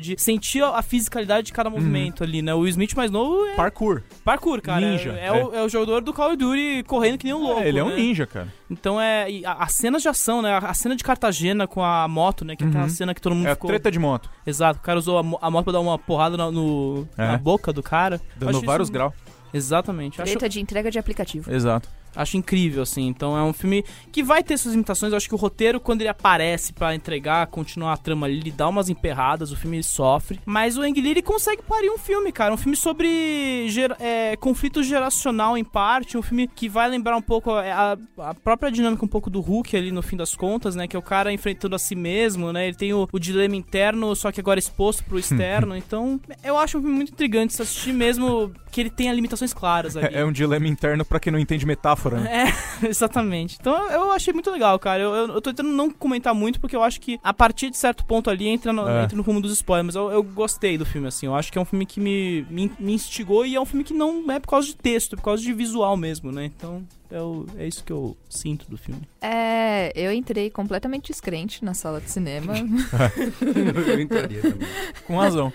de 0.00 0.14
sentir 0.18 0.62
a 0.62 0.82
fisicalidade 0.82 1.46
de 1.46 1.52
cada 1.52 1.68
movimento 1.70 2.22
ali, 2.22 2.42
né. 2.42 2.54
O 2.54 2.58
Will 2.60 2.68
Smith 2.68 2.94
mais 2.94 3.10
novo 3.10 3.46
é 3.46 3.54
Parkour. 3.54 4.02
parkour, 4.24 4.60
cara. 4.60 4.80
Ninja, 4.80 5.12
É, 5.12 5.24
é 5.24 5.26
é. 5.26 5.32
O, 5.44 5.54
é 5.54 5.64
o 5.64 5.68
jogador 5.68 6.00
do 6.02 6.12
Call 6.12 6.28
of 6.28 6.36
Duty 6.36 6.84
correndo 6.86 7.18
que 7.18 7.24
nem 7.24 7.34
um 7.34 7.42
louco, 7.42 7.60
É, 7.62 7.68
ele 7.68 7.78
é 7.78 7.84
um 7.84 7.88
né? 7.90 7.96
ninja, 7.96 8.26
cara. 8.26 8.48
Então 8.70 9.00
é. 9.00 9.26
a- 9.44 9.64
As 9.64 9.72
cenas 9.72 10.02
de 10.02 10.08
ação, 10.08 10.42
né? 10.42 10.58
A 10.62 10.74
cena 10.74 10.94
de 10.96 11.02
Cartagena 11.04 11.66
com 11.66 11.82
a 11.82 12.06
moto, 12.08 12.44
né? 12.44 12.56
Que 12.56 12.64
é 12.64 12.66
aquela 12.68 12.84
Uhum. 12.84 12.90
cena 12.90 13.14
que 13.14 13.20
todo 13.20 13.34
mundo 13.34 13.46
É 13.48 13.52
a 13.52 13.54
ficou. 13.54 13.68
treta 13.68 13.90
de 13.90 13.98
moto. 13.98 14.28
Exato, 14.46 14.78
o 14.78 14.82
cara 14.82 14.98
usou 14.98 15.18
a, 15.18 15.22
mo- 15.22 15.38
a 15.40 15.50
moto 15.50 15.64
pra 15.64 15.72
dar 15.74 15.80
uma 15.80 15.98
porrada 15.98 16.36
na, 16.36 16.50
no, 16.50 17.06
É. 17.16 17.26
na 17.28 17.38
boca 17.38 17.72
do 17.72 17.82
cara. 17.82 18.20
Dando 18.36 18.56
Acho 18.56 18.66
vários 18.66 18.86
isso- 18.86 18.92
graus. 18.92 19.12
Exatamente. 19.54 20.20
Acho, 20.20 20.32
Treta 20.32 20.48
de 20.48 20.60
entrega 20.60 20.90
de 20.90 20.98
aplicativo. 20.98 21.52
Exato. 21.52 21.88
Acho 22.14 22.36
incrível, 22.36 22.82
assim. 22.82 23.06
Então 23.06 23.36
é 23.36 23.42
um 23.42 23.52
filme 23.52 23.84
que 24.10 24.22
vai 24.22 24.42
ter 24.42 24.56
suas 24.58 24.74
limitações. 24.74 25.12
Eu 25.12 25.16
acho 25.16 25.28
que 25.28 25.34
o 25.34 25.38
roteiro, 25.38 25.80
quando 25.80 26.02
ele 26.02 26.08
aparece 26.08 26.72
pra 26.72 26.94
entregar, 26.94 27.46
continuar 27.48 27.94
a 27.94 27.96
trama 27.96 28.26
ali, 28.26 28.38
ele 28.38 28.50
dá 28.50 28.68
umas 28.68 28.88
emperradas, 28.88 29.52
o 29.52 29.56
filme 29.56 29.82
sofre. 29.82 30.40
Mas 30.44 30.76
o 30.76 30.82
Ang 30.82 31.00
Lee, 31.00 31.10
ele 31.10 31.22
consegue 31.22 31.62
parir 31.62 31.90
um 31.90 31.98
filme, 31.98 32.32
cara. 32.32 32.52
Um 32.52 32.56
filme 32.56 32.76
sobre 32.76 33.66
é, 33.98 34.36
conflito 34.36 34.82
geracional, 34.82 35.56
em 35.56 35.64
parte. 35.64 36.16
Um 36.16 36.22
filme 36.22 36.48
que 36.48 36.68
vai 36.68 36.88
lembrar 36.88 37.16
um 37.16 37.22
pouco 37.22 37.52
a, 37.52 37.96
a 38.18 38.34
própria 38.34 38.70
dinâmica 38.70 39.04
um 39.04 39.08
pouco 39.08 39.30
do 39.30 39.40
Hulk 39.40 39.76
ali, 39.76 39.90
no 39.90 40.02
fim 40.02 40.16
das 40.16 40.34
contas, 40.34 40.74
né? 40.74 40.86
Que 40.86 40.96
é 40.96 40.98
o 40.98 41.02
cara 41.02 41.32
enfrentando 41.32 41.76
a 41.76 41.78
si 41.78 41.94
mesmo, 41.94 42.52
né? 42.52 42.68
Ele 42.68 42.76
tem 42.76 42.92
o, 42.92 43.08
o 43.12 43.18
dilema 43.18 43.56
interno, 43.56 44.14
só 44.14 44.30
que 44.32 44.40
agora 44.40 44.58
exposto 44.58 45.04
pro 45.04 45.18
externo. 45.18 45.76
então, 45.76 46.20
eu 46.42 46.56
acho 46.58 46.78
um 46.78 46.80
filme 46.82 46.96
muito 46.96 47.12
intrigante 47.12 47.52
se 47.52 47.62
assistir 47.62 47.92
mesmo 47.92 48.52
que 48.70 48.80
ele 48.80 48.90
tenha 48.90 49.12
limitações 49.12 49.52
claras 49.52 49.96
ali. 49.96 50.14
É, 50.14 50.20
é 50.20 50.24
um 50.24 50.32
dilema 50.32 50.66
interno 50.66 51.04
pra 51.04 51.20
quem 51.20 51.32
não 51.32 51.38
entende 51.38 51.66
metáfora, 51.66 52.01
né? 52.10 52.52
É, 52.82 52.86
exatamente. 52.88 53.56
Então 53.60 53.90
eu 53.90 54.10
achei 54.12 54.32
muito 54.32 54.50
legal, 54.50 54.78
cara. 54.78 55.02
Eu, 55.02 55.14
eu, 55.14 55.26
eu 55.28 55.40
tô 55.40 55.50
tentando 55.50 55.70
não 55.70 55.90
comentar 55.90 56.34
muito 56.34 56.60
porque 56.60 56.74
eu 56.76 56.82
acho 56.82 57.00
que 57.00 57.18
a 57.22 57.32
partir 57.32 57.70
de 57.70 57.76
certo 57.76 58.04
ponto 58.04 58.28
ali 58.30 58.48
entra 58.48 58.72
no, 58.72 58.88
É. 58.88 59.04
entra 59.04 59.16
no 59.16 59.22
rumo 59.22 59.40
dos 59.40 59.52
spoilers. 59.52 59.86
Mas 59.86 59.94
eu, 59.94 60.10
eu 60.10 60.22
gostei 60.22 60.76
do 60.78 60.84
filme, 60.86 61.08
assim. 61.08 61.26
Eu 61.26 61.34
acho 61.34 61.50
que 61.52 61.58
é 61.58 61.60
um 61.60 61.64
filme 61.64 61.86
que 61.86 62.00
me, 62.00 62.46
me, 62.50 62.70
me 62.78 62.92
instigou 62.94 63.44
e 63.46 63.54
é 63.54 63.60
um 63.60 63.66
filme 63.66 63.84
que 63.84 63.94
não 63.94 64.30
é 64.30 64.38
por 64.38 64.48
causa 64.48 64.66
de 64.66 64.76
texto, 64.76 65.14
é 65.14 65.16
por 65.16 65.22
causa 65.24 65.42
de 65.42 65.52
visual 65.52 65.96
mesmo, 65.96 66.30
né? 66.32 66.44
Então 66.46 66.82
eu, 67.10 67.46
é 67.58 67.66
isso 67.66 67.84
que 67.84 67.92
eu 67.92 68.16
sinto 68.28 68.70
do 68.70 68.76
filme. 68.78 69.02
É, 69.20 69.92
eu 69.94 70.10
entrei 70.12 70.48
completamente 70.50 71.08
descrente 71.12 71.64
na 71.64 71.74
sala 71.74 72.00
de 72.00 72.10
cinema. 72.10 72.54
eu 73.86 74.00
entraria 74.00 74.40
também. 74.40 74.68
Com 75.06 75.18
razão. 75.18 75.52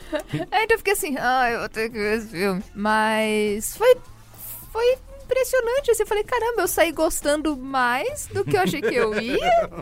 É, 0.51 0.63
então 0.63 0.75
eu 0.75 0.77
fiquei 0.77 0.93
assim, 0.93 1.15
ah, 1.17 1.49
eu 1.51 1.59
vou 1.61 1.69
ter 1.69 1.89
que 1.89 1.97
ver 1.97 2.17
esse 2.17 2.27
filme. 2.27 2.63
Mas 2.75 3.75
foi, 3.75 3.95
foi 4.71 4.97
impressionante, 5.27 5.91
assim, 5.91 6.03
eu 6.03 6.07
falei, 6.07 6.23
caramba, 6.23 6.61
eu 6.61 6.67
saí 6.67 6.91
gostando 6.91 7.57
mais 7.57 8.27
do 8.27 8.45
que 8.45 8.55
eu 8.55 8.61
achei 8.61 8.81
que 8.81 8.95
eu 8.95 9.19
ia. 9.19 9.37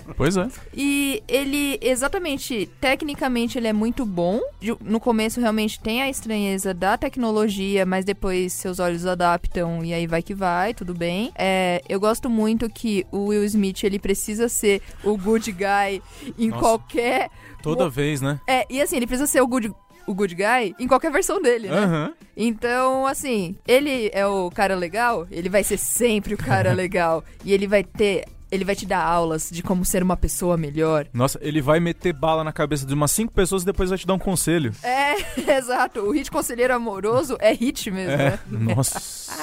Pois 0.17 0.37
é. 0.37 0.47
E 0.73 1.21
ele, 1.27 1.77
exatamente, 1.81 2.69
tecnicamente 2.79 3.57
ele 3.57 3.67
é 3.67 3.73
muito 3.73 4.05
bom. 4.05 4.39
No 4.81 4.99
começo 4.99 5.41
realmente 5.41 5.79
tem 5.79 6.01
a 6.01 6.09
estranheza 6.09 6.73
da 6.73 6.97
tecnologia, 6.97 7.85
mas 7.85 8.05
depois 8.05 8.53
seus 8.53 8.79
olhos 8.79 9.05
adaptam 9.05 9.83
e 9.83 9.93
aí 9.93 10.07
vai 10.07 10.21
que 10.21 10.33
vai, 10.33 10.73
tudo 10.73 10.93
bem. 10.93 11.31
É, 11.35 11.81
eu 11.87 11.99
gosto 11.99 12.29
muito 12.29 12.69
que 12.69 13.05
o 13.11 13.27
Will 13.27 13.43
Smith, 13.43 13.83
ele 13.83 13.99
precisa 13.99 14.47
ser 14.47 14.81
o 15.03 15.17
good 15.17 15.51
guy 15.51 16.01
em 16.37 16.49
Nossa. 16.49 16.61
qualquer... 16.61 17.29
Toda 17.61 17.89
vez, 17.89 18.21
né? 18.21 18.39
É, 18.47 18.65
e 18.69 18.81
assim, 18.81 18.95
ele 18.95 19.07
precisa 19.07 19.27
ser 19.27 19.41
o 19.41 19.47
good, 19.47 19.73
o 20.08 20.14
good 20.14 20.36
guy 20.36 20.76
em 20.80 20.88
qualquer 20.88 21.12
versão 21.12 21.41
dele, 21.41 21.68
né? 21.68 21.78
Aham. 21.78 22.14
Então, 22.38 23.08
assim, 23.08 23.56
ele 23.68 24.10
é 24.14 24.26
o 24.28 24.49
cara 24.51 24.76
legal, 24.76 25.26
ele 25.32 25.47
vai 25.49 25.64
ser 25.64 25.78
sempre 25.78 26.34
o 26.34 26.38
cara 26.38 26.72
legal. 26.76 27.24
E 27.43 27.53
ele 27.53 27.68
vai 27.68 27.84
ter. 27.84 28.26
Ele 28.51 28.64
vai 28.64 28.76
te 28.76 28.86
dar 28.86 29.03
aulas 29.03 29.49
de 29.51 29.64
como 29.64 29.84
ser 29.84 30.03
uma 30.03 30.16
pessoa 30.16 30.56
melhor. 30.56 31.08
Nossa, 31.12 31.38
ele 31.41 31.62
vai 31.62 31.80
meter 31.80 32.14
bala 32.14 32.43
na 32.43 32.53
cabeça 32.53 32.86
de 32.86 32.93
umas 32.93 33.12
cinco 33.12 33.34
pessoas 33.34 33.64
e 33.64 33.66
depois 33.66 33.89
vai 33.89 33.97
te 33.97 34.06
dar 34.08 34.14
um 34.14 34.20
conselho. 34.20 34.72
É, 34.84 35.16
exato. 35.58 36.01
O 36.01 36.12
hit 36.12 36.30
conselheiro 36.30 36.74
amoroso 36.74 37.36
é 37.39 37.51
hit 37.51 37.89
mesmo, 37.89 38.14
É. 38.14 38.18
né? 38.32 38.39
Nossa. 38.47 39.34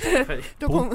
Tô 0.58 0.66
com- 0.68 0.90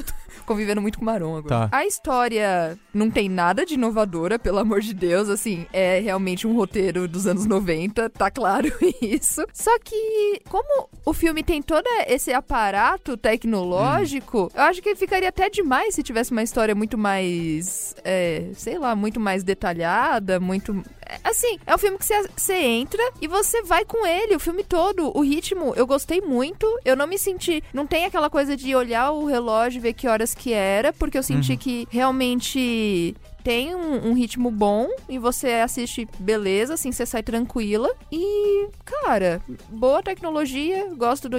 convivendo 0.46 0.82
muito 0.82 0.98
com 0.98 1.04
o 1.04 1.06
Maron 1.06 1.38
agora. 1.38 1.70
Tá. 1.70 1.78
A 1.78 1.86
história 1.86 2.78
não 2.94 3.10
tem 3.10 3.30
nada 3.30 3.66
de 3.66 3.76
inovadora, 3.76 4.38
pelo 4.38 4.60
amor 4.60 4.82
de 4.82 4.94
Deus. 4.94 5.30
Assim, 5.30 5.66
é 5.74 6.00
realmente 6.00 6.46
um 6.48 6.56
roteiro 6.56 7.08
dos 7.08 7.28
anos 7.28 7.46
90, 7.46 8.10
tá 8.10 8.30
claro 8.30 8.72
isso. 9.02 9.46
Só 9.54 9.78
que, 9.80 10.42
como 10.50 10.90
o 11.06 11.14
filme 11.14 11.44
tem 11.44 11.62
todo 11.62 11.88
esse 12.08 12.34
aparato 12.34 13.18
tecnológico, 13.18 14.52
eu 14.54 14.62
acho 14.62 14.82
que 14.82 14.96
ficaria 14.96 15.30
até 15.30 15.50
demais 15.50 15.96
se 15.96 16.04
tivesse 16.04 16.32
uma 16.32 16.44
história 16.44 16.76
muito 16.76 16.98
mais. 16.98 17.96
é, 18.04 18.50
sei 18.54 18.78
lá, 18.78 18.96
muito 18.96 19.20
mais 19.20 19.44
detalhada, 19.44 20.40
muito. 20.40 20.84
Assim, 21.24 21.58
é 21.66 21.76
um 21.76 21.78
filme 21.78 21.98
que 21.98 22.06
você- 22.06 22.28
você 22.36 22.54
entra 22.56 23.02
e 23.22 23.28
você 23.28 23.62
vai 23.64 23.84
com 23.86 24.06
ele 24.06 24.36
o 24.36 24.40
filme 24.40 24.64
todo. 24.64 25.12
O 25.18 25.22
ritmo, 25.22 25.74
eu 25.76 25.86
gostei 25.88 26.22
muito. 26.22 26.66
Eu 26.86 26.96
não 26.96 27.08
me 27.08 27.18
senti. 27.18 27.64
Não 27.74 27.86
tem 27.88 28.06
aquela 28.06 28.30
coisa 28.30 28.56
de 28.56 28.76
olhar 28.76 29.12
o 29.12 29.26
relógio 29.26 29.78
e 29.80 29.82
ver 29.82 29.94
que 29.94 30.08
horas 30.08 30.34
que 30.34 30.54
era, 30.54 30.92
porque 30.94 31.18
eu 31.18 31.24
senti 31.24 31.52
Uhum. 31.54 31.58
que 31.58 31.88
realmente 31.92 33.16
tem 33.44 33.76
um, 33.76 34.10
um 34.10 34.14
ritmo 34.14 34.50
bom 34.50 34.88
e 35.10 35.20
você 35.20 35.48
assiste 35.54 36.08
beleza, 36.20 36.76
assim, 36.76 36.92
você 36.92 37.06
sai 37.06 37.22
tranquila. 37.22 37.90
E, 38.12 38.68
cara, 38.86 39.42
boa 39.70 40.02
tecnologia, 40.02 40.88
gosto 40.96 41.28
do 41.28 41.38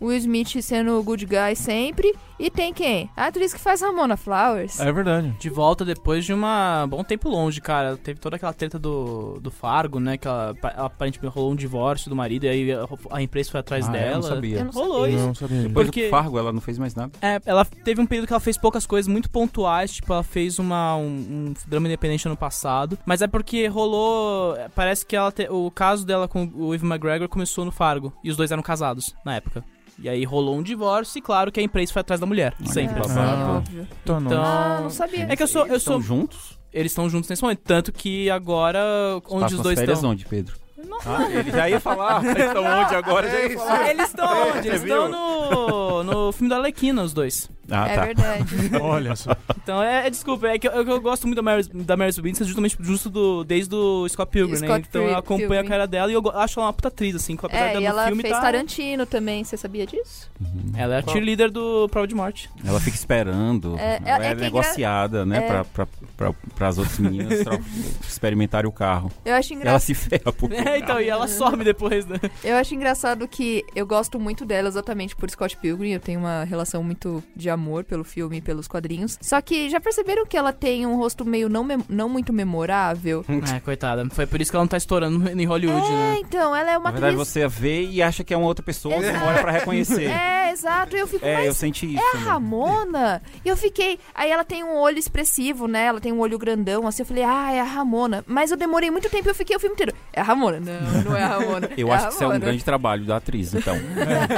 o 0.00 0.06
Will 0.06 0.16
Smith 0.18 0.60
sendo 0.62 0.98
o 0.98 1.02
good 1.02 1.26
guy 1.26 1.54
sempre. 1.54 2.14
E 2.38 2.50
tem 2.50 2.72
quem? 2.74 3.08
A 3.16 3.26
atriz 3.28 3.52
que 3.54 3.58
faz 3.60 3.80
Ramona 3.80 4.14
Flowers. 4.16 4.78
É 4.78 4.92
verdade. 4.92 5.34
De 5.38 5.48
volta 5.48 5.84
depois 5.86 6.22
de 6.24 6.34
uma 6.34 6.86
bom 6.86 7.02
tempo 7.02 7.30
longe, 7.30 7.62
cara. 7.62 7.96
Teve 7.96 8.20
toda 8.20 8.36
aquela 8.36 8.52
treta 8.52 8.78
do, 8.78 9.38
do 9.40 9.50
Fargo, 9.50 9.98
né? 9.98 10.18
Que 10.18 10.28
ela, 10.28 10.54
ela 10.62 10.86
aparentemente 10.86 11.34
rolou 11.34 11.52
um 11.52 11.56
divórcio 11.56 12.10
do 12.10 12.16
marido 12.16 12.44
e 12.44 12.48
aí 12.48 12.72
a, 12.72 12.86
a 13.10 13.22
imprensa 13.22 13.52
foi 13.52 13.60
atrás 13.60 13.88
Ah, 13.88 13.92
dela. 13.92 14.06
eu 14.10 14.14
não 14.16 14.22
sabia. 14.22 14.58
Eu 14.58 14.64
não 14.66 14.70
Rolou 14.72 15.00
sabia. 15.00 15.16
isso. 15.16 15.26
Não 15.26 15.34
sabia. 15.34 15.62
Depois 15.62 15.86
Porque- 15.86 16.04
do 16.04 16.10
Fargo, 16.10 16.38
ela 16.38 16.52
não 16.52 16.60
fez 16.60 16.78
mais 16.78 16.94
nada. 16.94 17.12
É, 17.22 17.40
ela 17.46 17.64
teve 17.64 18.02
um 18.02 18.06
período 18.06 18.26
que 18.26 18.32
ela 18.34 18.40
fez 18.40 18.58
poucas 18.58 18.84
coisas 18.86 19.10
muito 19.10 19.30
pontuais, 19.30 19.92
tipo, 19.92 20.12
ela 20.12 20.22
fez 20.22 20.58
uma, 20.58 20.94
um, 20.96 21.25
um 21.28 21.54
drama 21.66 21.86
independente 21.86 22.26
ano 22.26 22.36
passado, 22.36 22.98
mas 23.04 23.22
é 23.22 23.26
porque 23.26 23.66
rolou, 23.66 24.56
parece 24.74 25.04
que 25.04 25.16
ela 25.16 25.30
te- 25.32 25.48
o 25.50 25.70
caso 25.70 26.06
dela 26.06 26.26
com 26.28 26.50
o 26.54 26.74
Ivan 26.74 26.88
McGregor 26.88 27.28
começou 27.28 27.64
no 27.64 27.72
Fargo, 27.72 28.12
e 28.24 28.30
os 28.30 28.36
dois 28.36 28.50
eram 28.50 28.62
casados 28.62 29.14
na 29.24 29.34
época. 29.36 29.64
E 29.98 30.08
aí 30.10 30.24
rolou 30.24 30.56
um 30.56 30.62
divórcio 30.62 31.18
e 31.18 31.22
claro 31.22 31.50
que 31.50 31.58
a 31.58 31.62
imprensa 31.62 31.92
foi 31.92 32.00
atrás 32.00 32.20
da 32.20 32.26
mulher, 32.26 32.54
sempre. 32.66 33.02
Sim, 33.02 33.14
babado. 33.14 33.50
óbvio. 33.58 33.88
Então, 34.02 34.20
não. 34.20 34.30
Ah, 34.44 34.80
não 34.82 34.90
sabia. 34.90 35.24
é 35.28 35.34
que 35.34 35.42
eu 35.42 35.46
sou 35.46 35.62
eu 35.66 35.72
Eles 35.72 35.82
sou 35.82 35.98
Estão 35.98 36.02
juntos? 36.16 36.58
eles 36.72 36.92
estão 36.92 37.08
juntos 37.08 37.30
nesse 37.30 37.40
momento, 37.42 37.60
tanto 37.64 37.90
que 37.92 38.28
agora 38.30 38.78
onde 39.30 39.40
Passam 39.44 39.56
os 39.58 39.62
dois 39.62 39.80
estão 39.80 40.10
onde, 40.10 40.26
Pedro? 40.26 40.54
Ah, 41.06 41.30
ele 41.30 41.50
já 41.50 41.68
ia 41.70 41.80
falar. 41.80 42.22
Eles 42.26 42.46
estão 42.46 42.64
onde 42.64 42.94
agora? 42.94 43.30
Já 43.30 43.40
ia 43.40 43.58
falar. 43.58 43.90
Eles 43.90 44.06
estão 44.08 44.48
onde? 44.48 44.68
Eles 44.68 44.82
estão 44.82 45.08
no 45.08 46.04
no 46.04 46.32
filme 46.32 46.48
da 46.50 46.56
Arlequina, 46.56 47.02
os 47.02 47.12
dois. 47.12 47.48
Ah, 47.70 47.88
é 47.88 47.94
tá. 47.96 48.04
verdade. 48.04 48.44
Olha 48.80 49.16
só. 49.16 49.34
Então, 49.62 49.82
é, 49.82 50.06
é, 50.06 50.10
desculpa, 50.10 50.46
é 50.46 50.58
que 50.58 50.68
eu, 50.68 50.72
eu 50.72 51.00
gosto 51.00 51.26
muito 51.26 51.36
da 51.36 51.42
Mary, 51.42 51.64
da 51.72 51.96
Mary 51.96 52.12
Winston 52.20 52.44
justamente 52.44 52.76
justo 52.80 53.10
do, 53.10 53.42
desde 53.42 53.74
o 53.74 54.08
Scott 54.08 54.30
Pilgrim, 54.30 54.60
né? 54.60 54.66
Scott 54.68 54.86
Então 54.88 55.02
eu 55.02 55.16
acompanho 55.16 55.48
Pilgrim. 55.50 55.66
a 55.66 55.68
cara 55.68 55.86
dela 55.86 56.10
e 56.10 56.14
eu 56.14 56.22
acho 56.30 56.60
ela 56.60 56.66
uma 56.68 56.72
puta 56.72 56.88
atriz, 56.88 57.16
assim, 57.16 57.36
apesar 57.42 57.64
É, 57.64 57.68
dela 57.70 57.80
e 57.82 57.86
ela 57.86 58.06
filme 58.06 58.22
fez 58.22 58.34
tá... 58.34 58.40
Tarantino 58.40 59.04
também, 59.06 59.42
você 59.42 59.56
sabia 59.56 59.84
disso? 59.86 60.30
Ela 60.76 60.96
é 60.96 60.98
a 60.98 61.02
cheerleader 61.02 61.50
do 61.50 61.88
Prova 61.88 62.06
de 62.06 62.14
Morte. 62.14 62.48
Ela 62.64 62.78
fica 62.78 62.96
esperando. 62.96 63.76
É, 63.78 64.00
ela 64.04 64.24
é- 64.24 64.28
é, 64.28 64.30
é 64.32 64.34
negociada, 64.34 65.26
né? 65.26 65.38
é. 65.38 65.40
Pra, 65.40 65.64
pra, 65.64 65.86
pra, 66.16 66.32
pras 66.54 66.78
outras 66.78 66.98
meninas 67.00 67.40
experimentarem 68.08 68.68
o 68.68 68.72
carro. 68.72 69.10
Eu 69.24 69.34
acho 69.34 69.52
Ela 69.52 69.60
engraçado. 69.60 69.80
se 69.80 69.94
ferra 69.94 70.32
por 70.32 70.52
É, 70.66 70.78
então, 70.78 71.00
e 71.00 71.08
ela 71.08 71.26
some 71.28 71.62
depois, 71.64 72.04
né? 72.06 72.16
Eu 72.44 72.56
acho 72.56 72.74
engraçado 72.74 73.26
que 73.28 73.64
eu 73.74 73.86
gosto 73.86 74.18
muito 74.18 74.44
dela 74.44 74.68
exatamente 74.68 75.14
por 75.16 75.30
Scott 75.30 75.56
Pilgrim. 75.56 75.92
Eu 75.92 76.00
tenho 76.00 76.20
uma 76.20 76.44
relação 76.44 76.82
muito 76.82 77.22
de 77.34 77.48
amor 77.50 77.84
pelo 77.84 78.04
filme 78.04 78.38
e 78.38 78.40
pelos 78.40 78.66
quadrinhos. 78.68 79.18
Só 79.20 79.40
que 79.40 79.68
já 79.70 79.80
perceberam 79.80 80.26
que 80.26 80.36
ela 80.36 80.52
tem 80.52 80.86
um 80.86 80.96
rosto 80.96 81.24
meio 81.24 81.48
não, 81.48 81.64
mem- 81.64 81.84
não 81.88 82.08
muito 82.08 82.32
memorável? 82.32 83.24
É, 83.56 83.60
coitada. 83.60 84.04
Foi 84.10 84.26
por 84.26 84.40
isso 84.40 84.50
que 84.50 84.56
ela 84.56 84.64
não 84.64 84.68
tá 84.68 84.76
estourando 84.76 85.28
em 85.28 85.44
Hollywood, 85.44 85.86
É, 85.86 85.90
né? 85.90 86.16
então, 86.20 86.54
ela 86.54 86.70
é 86.72 86.76
uma 86.78 86.84
Na 86.86 86.90
verdade, 86.90 87.14
atriz. 87.14 87.28
você 87.28 87.46
vê 87.46 87.84
e 87.84 88.02
acha 88.02 88.24
que 88.24 88.34
é 88.34 88.36
uma 88.36 88.46
outra 88.46 88.64
pessoa, 88.64 88.96
Exato. 88.96 89.24
olha 89.24 89.40
pra 89.40 89.52
reconhecer. 89.52 90.10
É, 90.46 90.50
exato. 90.52 90.96
Eu 90.96 91.06
fico, 91.06 91.24
É, 91.24 91.34
mas 91.36 91.46
eu 91.46 91.54
senti 91.54 91.86
isso. 91.94 92.02
é 92.02 92.08
a 92.08 92.12
também. 92.12 92.26
Ramona? 92.26 93.22
E 93.44 93.48
eu 93.48 93.56
fiquei. 93.56 93.98
Aí 94.14 94.30
ela 94.30 94.44
tem 94.44 94.62
um 94.64 94.76
olho 94.76 94.98
expressivo, 94.98 95.66
né? 95.68 95.84
Ela 95.86 96.00
tem 96.00 96.12
um 96.12 96.18
olho 96.20 96.38
grandão, 96.38 96.86
assim. 96.86 97.02
Eu 97.02 97.06
falei, 97.06 97.24
ah, 97.24 97.52
é 97.52 97.60
a 97.60 97.64
Ramona. 97.64 98.24
Mas 98.26 98.50
eu 98.50 98.56
demorei 98.56 98.90
muito 98.90 99.08
tempo 99.10 99.28
e 99.28 99.30
eu 99.30 99.34
fiquei 99.34 99.56
o 99.56 99.60
filme 99.60 99.74
inteiro. 99.74 99.92
É 100.12 100.20
a 100.20 100.24
Ramona. 100.24 100.55
Não, 100.60 101.02
não 101.02 101.16
é 101.16 101.22
a 101.22 101.28
Ramona. 101.28 101.70
Eu 101.76 101.88
é 101.88 101.92
a 101.92 101.94
acho 101.94 102.08
que 102.08 102.14
isso 102.14 102.22
é 102.22 102.26
um 102.26 102.30
Ramona. 102.30 102.46
grande 102.46 102.64
trabalho 102.64 103.04
da 103.04 103.16
atriz, 103.16 103.54
então. 103.54 103.76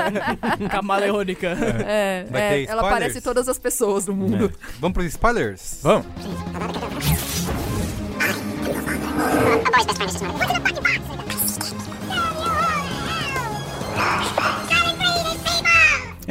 Camaleônica. 0.71 1.49
É, 1.87 2.27
Vai 2.31 2.43
é, 2.43 2.51
ter 2.51 2.71
ela 2.71 2.83
parece 2.83 3.21
todas 3.21 3.49
as 3.49 3.59
pessoas 3.59 4.05
do 4.07 4.15
mundo. 4.15 4.53
Vamos 4.81 4.95
pros 4.95 5.07
spoilers? 5.07 5.81
Vamos. 5.83 6.07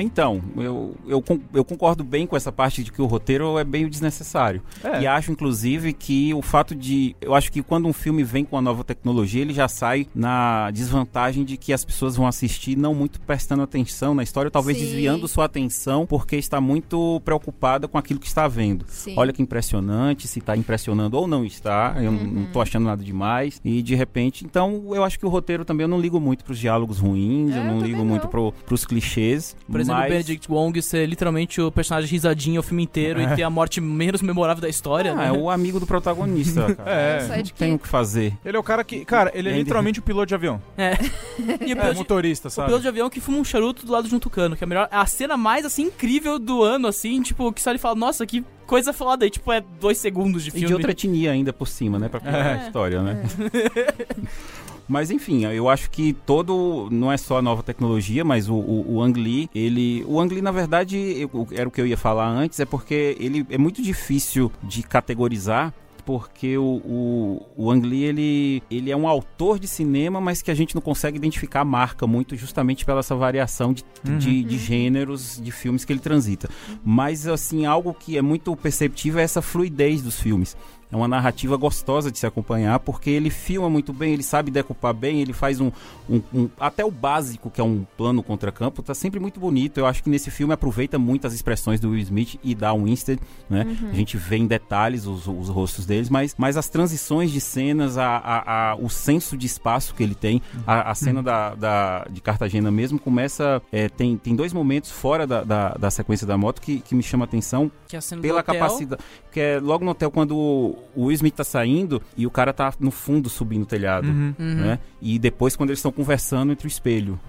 Então, 0.04 0.42
eu, 0.56 0.96
eu, 1.08 1.24
eu 1.54 1.66
concordo 1.66 2.04
bem 2.04 2.28
com 2.28 2.36
essa 2.38 2.52
parte 2.52 2.84
de 2.84 2.92
que 2.92 3.02
o 3.02 3.06
roteiro 3.06 3.58
é 3.58 3.64
bem 3.64 3.88
desnecessário. 3.90 4.62
É. 4.84 5.02
E 5.02 5.08
acho, 5.08 5.32
inclusive, 5.32 5.94
que 5.94 6.34
o 6.34 6.42
fato 6.42 6.76
de. 6.76 7.16
Eu 7.20 7.34
acho 7.34 7.52
que 7.52 7.62
quando 7.64 7.88
um 7.88 7.94
filme 7.94 8.24
vem 8.24 8.46
com 8.46 8.58
a 8.58 8.62
nova 8.62 8.84
tecnologia, 8.84 9.42
ele 9.42 9.54
já 9.54 9.68
sai 9.68 10.08
na 10.14 10.70
desvantagem 10.72 11.44
de 11.44 11.58
que 11.58 11.74
as 11.74 11.84
pessoas 11.84 12.16
vão 12.16 12.28
assistir 12.28 12.78
não 12.78 12.94
muito 12.94 13.20
prestando 13.22 13.64
atenção 13.64 14.14
na 14.14 14.24
história, 14.24 14.48
ou 14.48 14.52
talvez 14.52 14.78
Sim. 14.78 14.86
desviando 14.86 15.28
sua 15.28 15.46
atenção 15.46 16.06
porque 16.06 16.36
está 16.36 16.62
muito 16.62 17.22
preocupada 17.26 17.88
com 17.88 17.98
aquilo 17.98 18.20
que 18.20 18.28
está 18.28 18.48
vendo. 18.48 18.86
Sim. 18.88 19.14
Olha 19.18 19.34
que 19.34 19.42
impressionante, 19.42 20.28
se 20.28 20.40
está 20.40 20.56
impressionando 20.56 21.18
ou 21.18 21.28
não 21.28 21.44
está. 21.46 21.96
Eu 22.00 22.12
Uhum. 22.12 22.24
não 22.32 22.46
tô 22.46 22.62
achando 22.62 22.86
nada 22.86 23.04
demais. 23.04 23.60
E 23.64 23.82
de 23.82 23.96
repente. 23.96 24.46
Então, 24.46 24.84
eu 24.94 25.04
acho 25.04 25.20
que 25.20 25.26
o 25.26 25.30
roteiro 25.30 25.66
também 25.66 25.84
eu 25.84 25.88
não 25.90 26.00
ligo 26.00 26.20
muito 26.20 26.44
pros 26.44 26.58
diálogos 26.60 27.00
ruins, 27.00 27.52
É, 27.54 27.60
eu 27.60 27.64
não 27.64 27.80
ligo 27.80 28.00
não. 28.00 28.06
muito 28.06 28.28
pro, 28.28 28.52
pros 28.66 28.86
clichês. 28.86 29.56
Por 29.70 29.80
exemplo, 29.88 30.02
o 30.02 30.04
mas... 30.04 30.10
Benedict 30.12 30.52
Wong 30.52 30.82
ser 30.82 31.06
literalmente 31.06 31.60
o 31.62 31.72
personagem 31.72 32.10
risadinho 32.10 32.60
o 32.60 32.64
filme 32.64 32.84
inteiro 32.84 33.22
e 33.22 33.28
ter 33.36 33.44
a 33.44 33.50
morte 33.50 33.82
menos 33.82 34.22
memorável 34.22 34.62
da 34.62 34.70
história, 34.70 35.12
Ah, 35.12 35.16
né? 35.16 35.28
é 35.28 35.32
o 35.32 35.50
amigo 35.50 35.80
do 35.80 35.88
protagonista, 35.88 36.74
cara. 36.76 36.90
É. 36.92 37.28
Não 37.38 37.44
tem 37.44 37.74
o 37.76 37.80
que 37.80 37.88
fazer. 37.88 38.34
Ele 38.46 38.56
é 38.58 38.60
o 38.60 38.64
cara 38.64 38.84
que. 38.84 39.04
Cara, 39.06 39.32
ele 39.34 39.50
é 39.50 39.52
Ele- 39.52 39.60
literalmente 39.60 40.00
o 40.00 40.02
piloto 40.04 40.28
de 40.28 40.36
avião. 40.36 40.62
É. 40.78 40.94
E 41.38 41.44
o 41.44 41.72
É, 41.72 41.76
piloto, 41.76 41.92
de, 41.94 41.98
motorista, 42.00 42.48
o 42.48 42.52
sabe? 42.52 42.68
piloto 42.68 42.82
de 42.82 42.88
avião 42.88 43.10
que 43.10 43.20
fuma 43.22 43.38
um 43.38 43.44
charuto 43.44 43.86
do 43.86 43.92
lado 43.92 44.08
de 44.10 44.16
um 44.16 44.20
tucano, 44.20 44.56
que 44.56 44.64
é 44.64 44.66
a 44.66 44.68
melhor. 44.68 44.88
A 44.92 45.06
cena 45.06 45.38
mais, 45.38 45.66
assim, 45.66 45.84
incrível 45.84 46.40
do 46.40 46.64
ano, 46.64 46.88
assim, 46.88 47.22
tipo, 47.22 47.52
que 47.54 47.62
só 47.62 47.70
ele 47.70 47.78
fala, 47.80 47.96
nossa, 47.96 48.26
que 48.26 48.44
coisa 48.66 48.92
foda. 48.92 49.26
E, 49.26 49.30
tipo, 49.30 49.52
é 49.52 49.62
dois 49.80 49.98
segundos 49.98 50.44
de 50.44 50.50
E 50.50 50.52
filme. 50.54 50.68
de 50.68 50.74
outra 50.74 50.92
etnia 50.92 51.32
ainda 51.32 51.54
por 51.54 51.68
cima, 51.68 51.98
né? 52.00 52.10
Pra 52.10 52.20
piorar 52.20 52.46
É. 52.46 52.54
a 52.60 52.66
história, 52.66 53.02
né? 53.02 53.24
Mas 54.88 55.12
enfim, 55.12 55.46
eu 55.46 55.68
acho 55.70 55.90
que 55.90 56.14
todo. 56.26 56.88
Não 56.92 57.12
é 57.12 57.18
só 57.18 57.38
a 57.40 57.42
nova 57.42 57.62
tecnologia, 57.62 58.24
mas 58.24 58.48
o, 58.50 58.54
o, 58.56 58.96
o 58.96 59.02
Ang 59.02 59.20
Lee, 59.20 59.50
ele. 59.54 60.04
O 60.08 60.20
Ang 60.20 60.34
Lee, 60.34 60.42
na 60.42 60.52
verdade, 60.52 60.98
eu- 60.98 61.48
era 61.52 61.68
o 61.68 61.72
que 61.72 61.82
eu 61.82 61.86
ia 61.88 61.98
falar 61.98 62.28
antes, 62.30 62.60
é 62.60 62.66
porque 62.66 63.16
ele 63.20 63.46
é 63.50 63.58
muito 63.58 63.82
difícil 63.82 64.52
de 64.64 64.84
categorizar. 64.84 65.74
Porque 66.06 66.58
o, 66.58 66.64
o, 66.64 67.46
o 67.58 67.70
Ang 67.70 67.86
Lee, 67.86 68.04
ele, 68.06 68.64
ele 68.72 68.90
é 68.90 68.96
um 68.96 69.06
autor 69.10 69.60
de 69.60 69.68
cinema, 69.68 70.22
mas 70.22 70.42
que 70.42 70.50
a 70.50 70.54
gente 70.54 70.74
não 70.74 70.82
consegue 70.82 71.18
identificar 71.18 71.60
a 71.60 71.66
marca 71.66 72.08
muito, 72.08 72.34
justamente 72.38 72.86
pela 72.86 73.02
essa 73.02 73.14
variação 73.14 73.74
de, 73.74 73.84
Uhum. 74.08 74.18
de, 74.18 74.42
de 74.42 74.58
gêneros 74.58 75.38
de 75.44 75.52
filmes 75.52 75.84
que 75.84 75.92
ele 75.92 76.00
transita. 76.00 76.48
Mas, 76.82 77.28
assim, 77.28 77.66
algo 77.66 77.94
que 77.94 78.18
é 78.18 78.22
muito 78.22 78.56
perceptível 78.56 79.20
é 79.20 79.24
essa 79.24 79.42
fluidez 79.42 80.02
dos 80.02 80.18
filmes. 80.18 80.56
É 80.92 80.96
uma 80.96 81.08
narrativa 81.08 81.58
gostosa 81.58 82.10
de 82.12 82.18
se 82.18 82.26
acompanhar, 82.26 82.80
porque 82.80 83.10
ele 83.10 83.30
filma 83.30 83.70
muito 83.70 83.92
bem, 83.92 84.14
ele 84.14 84.24
sabe 84.24 84.50
decupar 84.50 84.94
bem, 84.94 85.22
ele 85.22 85.34
faz 85.34 85.60
um, 85.60 85.70
um- 86.10 86.22
um- 86.34 86.50
até 86.58 86.86
o 86.86 86.90
básico, 86.90 87.50
que 87.50 87.60
é 87.60 87.64
um 87.64 87.86
plano 87.98 88.24
contra 88.24 88.52
campo, 88.54 88.82
tá 88.82 88.94
sempre 88.94 89.20
muito 89.20 89.38
bonito. 89.40 89.78
Eu 89.80 89.86
acho 89.86 90.02
que 90.02 90.10
nesse 90.10 90.32
filme 90.32 90.54
aproveita 90.54 90.98
muito 90.98 91.28
as 91.28 91.34
expressões 91.34 91.80
do 91.82 91.90
Will 91.90 92.00
Smith 92.00 92.40
e 92.42 92.56
da 92.56 92.74
Winstead, 92.74 93.22
né? 93.50 93.66
Uhum. 93.82 93.90
A 93.90 93.94
gente 93.94 94.16
vê 94.16 94.38
em 94.38 94.48
detalhes 94.48 95.06
os, 95.06 95.28
os 95.28 95.50
rostos 95.50 95.86
deles, 95.86 96.10
mas, 96.10 96.34
mas 96.38 96.56
as 96.56 96.70
transições 96.70 97.32
de 97.32 97.42
cenas, 97.42 97.98
a, 97.98 98.08
a- 98.18 98.72
a- 98.72 98.76
o 98.78 98.90
senso 98.90 99.36
de 99.38 99.46
espaço 99.46 99.94
que 99.94 100.02
ele 100.04 100.16
tem, 100.16 100.42
a, 100.66 100.92
a 100.92 100.96
cena 100.96 101.22
da, 101.22 101.54
da- 101.54 102.08
de 102.10 102.22
Cartagena 102.22 102.72
mesmo 102.72 102.98
começa. 102.98 103.62
é, 103.74 103.90
tem, 103.90 104.16
tem 104.18 104.36
dois 104.38 104.54
momentos 104.54 104.90
fora 104.90 105.28
da, 105.28 105.44
da, 105.44 105.70
da 105.72 105.92
sequência 105.92 106.26
da 106.26 106.38
moto 106.38 106.62
que, 106.62 106.80
que 106.80 106.96
me 106.96 107.04
chama 107.04 107.26
a 107.26 107.28
atenção 107.28 107.70
Que 107.90 107.96
é 107.96 108.00
a 108.00 108.02
cena 108.02 108.22
pela 108.22 108.42
capacidade. 108.42 109.02
Que 109.32 109.40
é 109.42 109.60
logo 109.60 109.84
no 109.84 109.92
hotel 109.92 110.10
quando 110.10 110.77
o 110.96 111.06
Will 111.06 111.12
Smith 111.14 111.36
tá 111.36 111.44
saindo 111.44 112.02
e 112.16 112.26
o 112.26 112.32
cara 112.32 112.54
tá 112.54 112.74
no 112.80 112.92
fundo 112.92 113.30
subindo 113.30 113.64
o 113.64 113.68
telhado. 113.68 114.08
Uhum. 114.08 114.34
Né? 114.38 114.80
E 115.02 115.18
depois 115.20 115.56
quando 115.56 115.70
eles 115.70 115.80
estão 115.80 115.92
conversando 115.92 116.52
entre 116.52 116.68
o 116.68 116.70
espelho. 116.70 117.20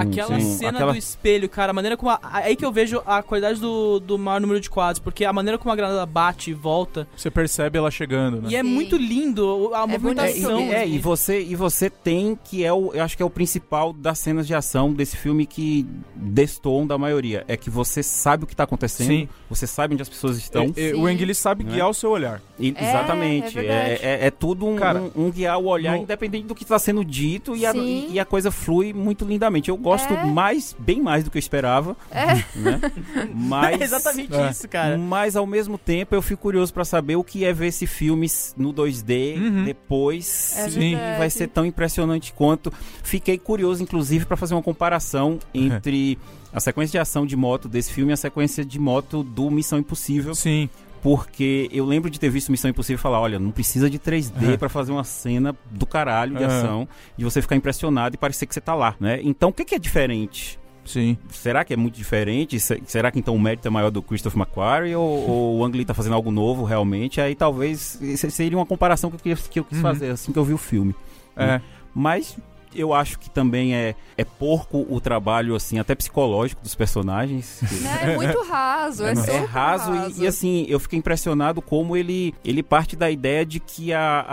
Aquela 0.00 0.28
com 0.36 0.40
cena 0.40 0.70
aquela- 0.78 0.92
do 0.92 0.98
espelho, 0.98 1.48
cara, 1.48 1.70
a 1.70 1.74
maneira 1.74 1.96
como. 1.96 2.10
A, 2.10 2.20
aí 2.22 2.56
que 2.56 2.64
eu 2.64 2.72
vejo 2.72 3.02
a 3.06 3.22
qualidade 3.22 3.60
do, 3.60 3.98
do 4.00 4.18
maior 4.18 4.40
número 4.40 4.60
de 4.60 4.68
quadros, 4.70 4.98
porque 4.98 5.24
a 5.24 5.32
maneira 5.32 5.58
como 5.58 5.72
a 5.72 5.76
granada 5.76 6.04
bate 6.06 6.50
e 6.50 6.54
volta. 6.54 7.06
Você 7.16 7.30
percebe 7.30 7.78
ela 7.78 7.90
chegando, 7.90 8.42
né? 8.42 8.48
E 8.50 8.56
é 8.56 8.62
Sim. 8.62 8.68
muito 8.68 8.96
lindo 8.96 9.70
a 9.74 9.82
É 9.82 9.86
movimentação. 9.86 10.60
É, 10.60 10.82
assim. 10.82 10.94
e 10.94 10.98
você, 10.98 11.40
e 11.42 11.54
você 11.54 11.88
tem 11.90 12.38
que 12.44 12.64
é 12.64 12.72
o, 12.72 12.92
eu 12.94 13.02
acho 13.02 13.16
que 13.16 13.22
é 13.22 13.26
o 13.26 13.30
principal 13.30 13.92
das 13.92 14.18
cenas 14.18 14.46
de 14.46 14.54
ação 14.54 14.92
desse 14.92 15.16
filme 15.16 15.46
que 15.46 15.86
destoam 16.14 16.86
da 16.86 16.96
maioria. 16.98 17.44
É 17.48 17.56
que 17.56 17.70
você 17.70 18.02
sabe 18.02 18.44
o 18.44 18.46
que 18.46 18.56
tá 18.56 18.64
acontecendo, 18.64 19.08
Sim. 19.08 19.28
você 19.48 19.66
sabe 19.66 19.94
onde 19.94 20.02
as 20.02 20.08
pessoas 20.08 20.36
estão. 20.36 20.64
E- 20.66 20.72
e 20.76 20.90
Sim. 20.92 20.94
o 21.00 21.06
Ang 21.06 21.34
sabe 21.34 21.64
Né? 21.64 21.72
guiar 21.72 21.88
o 21.90 21.94
seu 21.94 22.10
olhar. 22.10 22.40
E- 22.58 22.74
É, 22.76 22.88
exatamente. 22.88 23.46
é 23.58 23.60
É, 23.60 23.62
verdade. 23.62 23.90
é- 24.04 24.26
é 24.26 24.30
tudo 24.30 24.66
um, 24.66 24.76
Cara, 24.76 25.00
um- 25.14 25.26
um 25.26 25.30
guiar 25.30 25.58
o 25.58 25.66
olhar, 25.66 25.96
no- 25.96 26.02
independente 26.02 26.46
do 26.46 26.54
que 26.54 26.62
está 26.62 26.78
sendo 26.78 27.04
dito, 27.04 27.54
e 27.56 27.64
a, 27.66 27.72
Sim. 27.72 28.08
e 28.10 28.18
a 28.20 28.24
coisa 28.24 28.50
flui 28.50 28.92
muito 28.92 29.24
lindamente. 29.24 29.68
Eu 29.68 29.76
gosto 29.86 30.12
É. 30.12 30.24
mais, 30.24 30.74
bem 30.76 31.00
mais 31.00 31.22
do 31.22 31.30
que 31.30 31.38
eu 31.38 31.40
esperava, 31.40 31.96
É. 32.10 32.34
né? 32.56 32.80
Mas, 33.32 33.80
É 33.80 33.84
exatamente 33.84 34.34
É. 34.34 34.50
isso, 34.50 34.68
cara. 34.68 34.98
mas 34.98 35.36
ao 35.36 35.46
mesmo 35.46 35.78
tempo 35.78 36.12
eu 36.14 36.20
fico 36.20 36.42
curioso 36.42 36.74
para 36.74 36.84
saber 36.84 37.14
o 37.14 37.22
que 37.22 37.44
é 37.44 37.52
ver 37.52 37.68
esse 37.68 37.86
filme 37.86 38.26
no 38.56 38.72
2D 38.72 39.36
Uhum. 39.38 39.64
depois, 39.64 40.54
É 40.56 40.68
se 40.68 40.78
verdade. 40.78 41.18
vai 41.18 41.30
ser 41.30 41.46
tão 41.48 41.64
impressionante 41.64 42.32
quanto. 42.32 42.72
Fiquei 43.04 43.38
curioso, 43.38 43.80
inclusive, 43.82 44.24
para 44.24 44.36
fazer 44.36 44.54
uma 44.54 44.62
comparação 44.62 45.38
entre 45.54 46.18
a 46.52 46.58
sequência 46.58 46.92
de 46.92 46.98
ação 46.98 47.24
de 47.24 47.36
moto 47.36 47.68
desse 47.68 47.92
filme 47.92 48.10
e 48.10 48.14
a 48.14 48.16
sequência 48.16 48.64
de 48.64 48.78
moto 48.80 49.22
do 49.22 49.50
Missão 49.50 49.78
Impossível. 49.78 50.34
Sim. 50.34 50.68
Porque 51.06 51.68
eu 51.70 51.84
lembro 51.84 52.10
de 52.10 52.18
ter 52.18 52.28
visto 52.28 52.50
Missão 52.50 52.68
Impossível 52.68 52.98
e 52.98 53.00
falar, 53.00 53.20
olha, 53.20 53.38
não 53.38 53.52
precisa 53.52 53.88
de 53.88 53.96
3D 53.96 54.54
É. 54.54 54.56
pra 54.56 54.68
fazer 54.68 54.90
uma 54.90 55.04
cena 55.04 55.54
do 55.70 55.86
caralho 55.86 56.34
de 56.36 56.42
É. 56.42 56.46
ação, 56.46 56.88
de 57.16 57.24
você 57.24 57.40
ficar 57.40 57.54
impressionado 57.54 58.16
e 58.16 58.18
parecer 58.18 58.44
que 58.44 58.52
você 58.52 58.60
tá 58.60 58.74
lá, 58.74 58.96
né? 58.98 59.20
Então, 59.22 59.50
o 59.50 59.52
que, 59.52 59.64
que 59.64 59.76
é 59.76 59.78
diferente? 59.78 60.58
Sim. 60.84 61.16
Será 61.30 61.64
que 61.64 61.72
é 61.72 61.76
muito 61.76 61.94
diferente? 61.94 62.58
Se- 62.58 62.82
Será 62.86 63.12
que 63.12 63.20
então 63.20 63.36
o 63.36 63.38
mérito 63.40 63.68
é 63.68 63.70
maior 63.70 63.90
do 63.90 64.02
Christopher 64.02 64.36
McQuarrie 64.40 64.96
ou, 64.96 65.02
ou 65.30 65.58
o 65.58 65.64
Ang 65.64 65.76
Lee 65.76 65.84
tá 65.84 65.94
fazendo 65.94 66.14
algo 66.16 66.32
novo 66.32 66.64
realmente? 66.64 67.20
Aí 67.20 67.36
talvez 67.36 68.00
seria 68.30 68.58
uma 68.58 68.66
comparação 68.66 69.08
que 69.08 69.14
eu 69.16 69.20
quis, 69.20 69.46
que 69.46 69.60
eu 69.60 69.64
quis 69.64 69.78
Uhum. 69.78 69.82
fazer 69.82 70.10
assim 70.10 70.32
que 70.32 70.38
eu 70.40 70.44
vi 70.44 70.54
o 70.54 70.58
filme. 70.58 70.92
É. 71.36 71.60
Mas 71.94 72.36
eu 72.76 72.92
acho 72.94 73.18
que 73.18 73.28
também 73.30 73.74
é, 73.74 73.94
é 74.16 74.24
porco 74.24 74.86
o 74.88 75.00
trabalho, 75.00 75.54
assim, 75.54 75.78
até 75.78 75.94
psicológico 75.94 76.62
dos 76.62 76.74
personagens. 76.74 77.60
É 78.02 78.14
muito 78.16 78.42
raso, 78.44 79.04
é, 79.04 79.12
É 79.12 79.14
super 79.14 79.44
raso, 79.46 79.92
e- 80.18 80.22
E, 80.22 80.26
assim, 80.26 80.66
eu 80.68 80.78
fiquei 80.78 80.98
impressionado 80.98 81.60
como 81.62 81.96
ele, 81.96 82.34
ele 82.44 82.62
parte 82.62 82.94
da 82.96 83.10
ideia 83.10 83.44
de 83.44 83.58
que 83.60 83.92
a, 83.92 84.24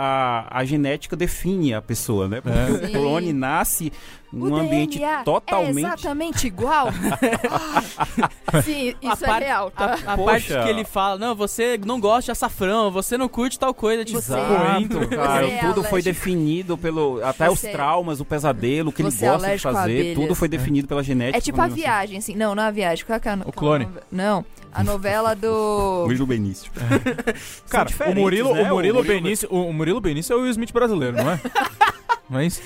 a, 0.50 0.58
a 0.58 0.64
genética 0.64 1.16
define 1.16 1.74
a 1.74 1.80
pessoa, 1.82 2.28
né? 2.28 2.40
Porque 2.40 2.58
É. 2.58 2.88
o 2.88 2.92
clone 2.92 3.32
nasce 3.32 3.92
num 4.34 4.52
O 4.52 4.56
ambiente 4.56 4.98
DNA 4.98 5.22
totalmente... 5.24 5.84
É 5.84 5.88
exatamente 5.88 6.46
igual. 6.46 6.88
Sim, 8.64 8.94
isso 9.00 9.24
A 9.24 9.26
é 9.26 9.30
parte- 9.30 9.44
real, 9.44 9.70
tá? 9.70 9.98
A 10.06 10.16
Poxa. 10.16 10.24
parte 10.30 10.46
que 10.64 10.68
ele 10.68 10.84
fala, 10.84 11.18
não, 11.18 11.34
você 11.34 11.78
não 11.84 12.00
gosta 12.00 12.22
de 12.26 12.30
açafrão, 12.32 12.90
você 12.90 13.16
não 13.16 13.28
curte 13.28 13.58
tal 13.58 13.72
coisa, 13.74 14.04
tipo, 14.04 14.20
Você- 14.20 14.32
Exato, 14.34 15.08
cara. 15.08 15.46
Você 15.46 15.52
é 15.52 15.58
tudo 15.60 15.84
foi 15.84 16.02
definido 16.02 16.76
pelo. 16.78 17.20
Até 17.24 17.50
os 17.50 17.60
Você- 17.60 17.70
traumas, 17.70 18.20
o 18.20 18.24
pesadelo, 18.24 18.90
o 18.90 18.92
que 18.92 19.02
ele 19.02 19.10
Você 19.10 19.24
é 19.24 19.28
gosta 19.28 19.40
de 19.40 19.44
alérgico 19.46 19.68
a 19.68 19.72
fazer, 19.72 20.14
tudo 20.14 20.34
foi 20.34 20.48
definido 20.48 20.88
pela 20.88 21.02
genética. 21.02 21.38
É 21.38 21.40
tipo 21.40 21.60
a 21.60 21.64
assim. 21.66 21.74
viagem, 21.74 22.18
assim. 22.18 22.34
Não, 22.36 22.54
não 22.54 22.62
é 22.62 22.66
a 22.66 22.70
viagem. 22.70 23.04
Qual 23.04 23.18
é 23.22 23.28
é 23.28 23.30
a 23.30 23.36
no- 23.36 23.44
O 23.48 23.52
clone. 23.52 23.88
Não, 24.10 24.44
a 24.72 24.82
novela 24.84 25.34
do. 25.34 26.04
Murilo 26.06 26.26
Benício. 26.26 26.70
Cara, 27.68 27.88
o 28.10 28.14
Murilo, 28.14 28.54
né? 28.54 28.62
o 28.62 28.68
Murilo 28.74 29.00
O 29.00 29.02
Murilo- 29.02 29.22
Benício, 29.22 29.48
o 29.50 29.72
Murilo 29.72 30.00
Benício 30.00 30.32
é 30.32 30.36
o 30.36 30.40
Will 30.42 30.50
Smith 30.50 30.72
brasileiro, 30.72 31.16
não 31.16 31.30
é? 31.30 31.40
Mas, 32.28 32.60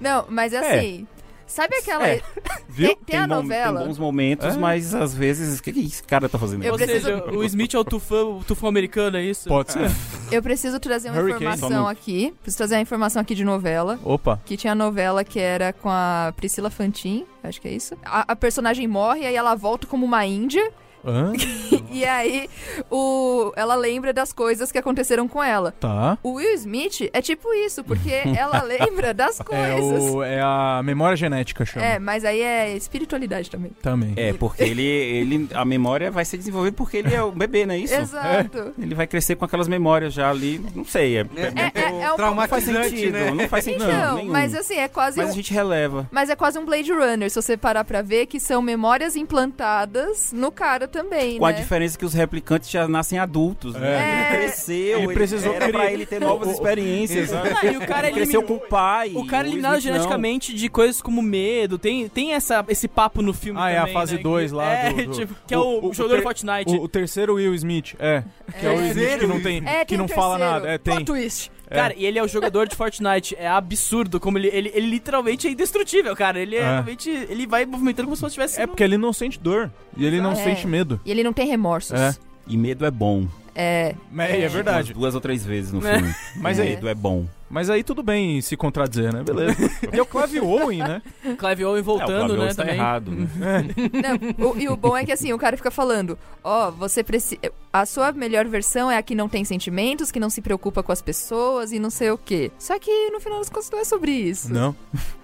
Não, 0.00 0.24
mas 0.28 0.52
É. 0.52 0.58
assim. 0.58 1.06
Sabe 1.46 1.74
aquela. 1.78 2.06
É. 2.06 2.22
viu? 2.68 2.88
Tem, 2.90 2.96
tem 3.04 3.18
a 3.18 3.26
bom- 3.26 3.34
novela. 3.42 3.78
Tem 3.80 3.88
bons 3.88 3.98
momentos, 3.98 4.54
É. 4.54 4.58
mas 4.58 4.94
às 4.94 5.12
vezes. 5.12 5.58
O 5.58 5.62
que, 5.64 5.72
que 5.72 5.80
esse 5.84 6.00
cara 6.00 6.28
tá 6.28 6.38
fazendo? 6.38 6.62
Eu 6.62 6.70
Ou 6.72 6.78
preciso- 6.78 7.06
seja, 7.06 7.24
o 7.24 7.42
Smith 7.42 7.74
é 7.74 7.78
o 7.78 7.84
tufão, 7.84 8.38
o 8.38 8.44
tufão 8.44 8.68
americano, 8.68 9.16
é 9.16 9.22
isso? 9.24 9.48
Pode 9.48 9.72
ser. 9.72 9.90
Eu 10.30 10.40
preciso 10.44 10.78
trazer 10.78 11.10
uma 11.10 11.20
Hurricane. 11.20 11.44
informação 11.56 11.88
aqui. 11.88 12.32
Preciso 12.40 12.56
trazer 12.56 12.76
uma 12.76 12.82
informação 12.82 13.20
aqui 13.20 13.34
de 13.34 13.44
novela. 13.44 13.98
Opa. 14.04 14.40
Que 14.46 14.56
tinha 14.56 14.74
a 14.74 14.76
novela 14.76 15.24
que 15.24 15.40
era 15.40 15.72
com 15.72 15.88
a 15.90 16.32
Priscila 16.36 16.70
Fantin, 16.70 17.26
acho 17.42 17.60
que 17.60 17.66
é 17.66 17.72
isso. 17.72 17.96
A, 18.04 18.30
a 18.30 18.36
personagem 18.36 18.86
morre, 18.86 19.26
aí 19.26 19.34
ela 19.34 19.56
volta 19.56 19.88
como 19.88 20.06
uma 20.06 20.24
índia. 20.24 20.70
Hã? 21.04 21.32
e 21.90 22.04
aí 22.04 22.48
o, 22.90 23.52
ela 23.56 23.74
lembra 23.74 24.12
das 24.12 24.32
coisas 24.32 24.70
que 24.70 24.78
aconteceram 24.78 25.26
com 25.28 25.42
ela. 25.42 25.72
Tá. 25.80 26.18
O 26.22 26.32
Will 26.34 26.54
Smith 26.54 27.08
é 27.12 27.20
tipo 27.22 27.52
isso, 27.54 27.82
porque 27.84 28.10
ela 28.36 28.62
lembra 28.62 29.12
das 29.14 29.40
É, 29.40 29.44
coisas. 29.44 30.02
o, 30.12 30.22
é 30.22 30.40
a 30.42 30.80
memória 30.84 31.16
genética, 31.16 31.64
chama. 31.64 31.84
É, 31.86 31.98
mas 31.98 32.24
aí 32.24 32.40
é 32.40 32.76
espiritualidade 32.76 33.50
também. 33.50 33.70
Também. 33.82 34.12
É, 34.16 34.32
porque 34.32 34.62
ele, 34.62 34.82
ele. 34.84 35.48
A 35.54 35.64
memória 35.64 36.10
vai 36.10 36.24
ser 36.24 36.36
desenvolvida 36.36 36.76
porque 36.76 36.98
ele 36.98 37.14
é 37.14 37.22
o 37.22 37.32
bebê, 37.32 37.64
não 37.66 37.74
é 37.74 37.78
isso? 37.78 37.94
Exato. 37.94 38.72
Ele 38.78 38.94
vai 38.94 39.06
crescer 39.06 39.36
com 39.36 39.44
aquelas 39.44 39.68
memórias 39.68 40.12
já 40.12 40.30
ali. 40.30 40.60
Não 40.74 40.84
sei. 40.84 41.18
É, 41.18 41.20
É, 41.20 41.80
é, 41.80 42.02
é 42.02 42.12
um 42.12 42.16
não 42.16 42.46
faz 42.46 42.64
Traumatizante, 42.64 42.88
sentido. 42.90 43.12
né? 43.12 43.30
Não 43.30 43.48
faz 43.48 43.64
sentido. 43.64 43.84
Então, 43.90 44.16
nenhum. 44.16 44.32
mas 44.32 44.54
assim, 44.54 44.76
é 44.76 44.88
quase 44.88 45.16
Mas 45.18 45.28
um... 45.28 45.32
a 45.32 45.34
gente 45.34 45.52
releva. 45.52 46.08
Mas 46.10 46.30
é 46.30 46.36
quase 46.36 46.58
um 46.58 46.64
Blade 46.64 46.92
Runner, 46.92 47.30
se 47.30 47.40
você 47.40 47.56
parar 47.56 47.84
pra 47.84 48.02
ver, 48.02 48.26
que 48.26 48.38
são 48.38 48.60
memórias 48.62 49.16
implantadas 49.16 50.32
no 50.32 50.50
cara 50.50 50.86
também, 50.90 51.38
Com 51.38 51.46
a 51.46 51.52
né? 51.52 51.58
diferença 51.58 51.98
que 51.98 52.04
os 52.04 52.12
replicantes 52.12 52.68
já 52.70 52.86
nascem 52.88 53.18
adultos, 53.18 53.74
né? 53.74 53.88
É. 53.88 54.34
Ele 54.34 54.42
cresceu, 54.42 54.98
Ele 55.00 55.14
precisou 55.14 55.54
era 55.54 55.68
pra 55.68 55.78
criar- 55.80 55.92
ele 55.92 56.06
ter 56.06 56.20
novas 56.20 56.48
O- 56.48 56.50
o- 56.50 56.54
experiências. 56.54 57.30
né? 57.30 57.42
E 57.72 57.76
o 57.76 57.86
cara 57.86 58.08
ele 58.08 58.16
cresceu 58.16 58.42
com 58.42 58.54
o 58.54 58.60
pai. 58.60 59.12
O 59.14 59.26
cara 59.26 59.46
o 59.46 59.50
eliminado 59.50 59.80
geneticamente 59.80 60.54
de 60.54 60.68
coisas 60.68 61.00
como 61.00 61.22
medo, 61.22 61.78
tem, 61.78 62.08
tem 62.08 62.32
essa, 62.34 62.64
esse 62.68 62.88
papo 62.88 63.22
no 63.22 63.32
filme 63.32 63.60
Ah, 63.60 63.70
é 63.70 63.76
a 63.76 63.80
também, 63.80 63.94
fase 63.94 64.16
né, 64.16 64.22
2 64.22 64.50
que- 64.50 64.56
lá 64.56 64.72
É, 64.72 64.92
do, 64.92 65.04
do- 65.06 65.12
tipo, 65.12 65.34
que 65.46 65.54
é 65.54 65.58
o, 65.58 65.92
jogador 65.92 66.08
ter- 66.14 66.16
de 66.16 66.22
Fortnite. 66.22 66.76
O, 66.76 66.82
o 66.82 66.88
terceiro 66.88 67.34
Will 67.34 67.54
Smith, 67.54 67.94
é. 67.98 68.22
Que 68.58 68.66
é, 68.66 68.70
o 68.70 68.76
Will 68.76 68.86
Smith 68.88 69.18
que 69.20 69.26
não 69.26 69.40
tem, 69.40 69.62
É, 69.66 69.84
que 69.84 69.96
não 69.96 70.04
o 70.06 70.08
fala 70.08 70.38
nada. 70.38 70.68
É, 70.68 70.78
tem. 70.78 70.94
Plot 70.94 71.06
twist. 71.06 71.50
Cara, 71.70 71.94
e 71.96 72.04
ele 72.04 72.18
é 72.18 72.22
o 72.22 72.28
jogador 72.28 72.68
de 72.68 72.74
Fortnite. 72.74 73.36
É 73.38 73.46
absurdo 73.48 74.18
como 74.18 74.36
ele, 74.38 74.48
ele, 74.48 74.70
ele 74.74 74.86
literalmente 74.88 75.46
é 75.46 75.50
indestrutível, 75.50 76.14
cara. 76.16 76.38
Ele 76.40 76.56
é, 76.56 76.60
É. 76.60 76.62
realmente. 76.64 77.08
Ele 77.08 77.46
vai 77.46 77.64
movimentando 77.64 78.06
como 78.06 78.16
se 78.16 78.20
fosse 78.20 78.34
tivesse. 78.34 78.60
É 78.60 78.66
porque 78.66 78.82
ele 78.82 78.98
não 78.98 79.12
sente 79.12 79.38
dor. 79.38 79.70
E 79.96 80.04
ele 80.04 80.20
não 80.20 80.32
É. 80.32 80.36
sente 80.36 80.66
medo. 80.66 81.00
E 81.04 81.10
ele 81.10 81.22
não 81.22 81.32
tem 81.32 81.46
remorsos. 81.46 81.92
É. 81.98 82.14
E 82.46 82.56
medo 82.56 82.84
é 82.84 82.90
bom. 82.90 83.26
É. 83.54 83.94
É, 84.18 84.40
é 84.42 84.48
verdade. 84.48 84.92
Umas 84.92 84.98
duas 85.00 85.14
ou 85.14 85.20
três 85.20 85.44
vezes 85.44 85.72
no 85.72 85.86
É. 85.86 85.98
filme. 85.98 86.14
Mas 86.36 86.58
aí- 86.58 86.70
medo 86.70 86.88
é 86.88 86.94
bom. 86.94 87.26
Mas 87.50 87.68
aí 87.68 87.82
tudo 87.82 88.02
bem 88.02 88.40
se 88.40 88.56
contradizer, 88.56 89.12
né? 89.12 89.22
Beleza. 89.22 89.56
E 89.92 89.98
é 89.98 90.02
o 90.02 90.06
Clive 90.06 90.40
Owen, 90.40 90.78
né? 90.78 91.02
Clive 91.36 91.64
Owen 91.64 91.78
É, 91.78 91.80
o 91.80 91.84
voltando, 91.84 92.36
né? 92.36 92.48
está 92.48 92.62
Também. 92.62 92.78
errado. 92.78 93.10
Né? 93.10 93.68
Não, 94.38 94.50
o- 94.50 94.56
e 94.58 94.68
o 94.68 94.76
bom 94.76 94.96
é 94.96 95.04
que 95.04 95.10
assim, 95.12 95.32
o 95.32 95.38
cara 95.38 95.56
fica 95.56 95.70
falando, 95.70 96.16
ó, 96.44 96.70
você 96.70 97.02
precisa. 97.02 97.40
A 97.72 97.86
sua 97.86 98.10
melhor 98.12 98.46
versão 98.46 98.90
é 98.90 98.96
a 98.96 99.02
que 99.02 99.14
não 99.14 99.28
tem 99.28 99.44
sentimentos, 99.44 100.10
que 100.10 100.18
não 100.18 100.28
se 100.28 100.40
preocupa 100.42 100.82
com 100.82 100.90
as 100.90 101.00
pessoas 101.00 101.70
e 101.72 101.78
não 101.78 101.88
sei 101.90 102.10
o 102.10 102.18
quê. 102.18 102.50
Só 102.58 102.78
que 102.80 103.10
no 103.10 103.20
final 103.20 103.38
das 103.38 103.48
contas 103.48 103.70
não 103.70 103.78
é 103.78 103.84
sobre 103.84 104.10
isso. 104.12 104.52
Não. 104.52 104.74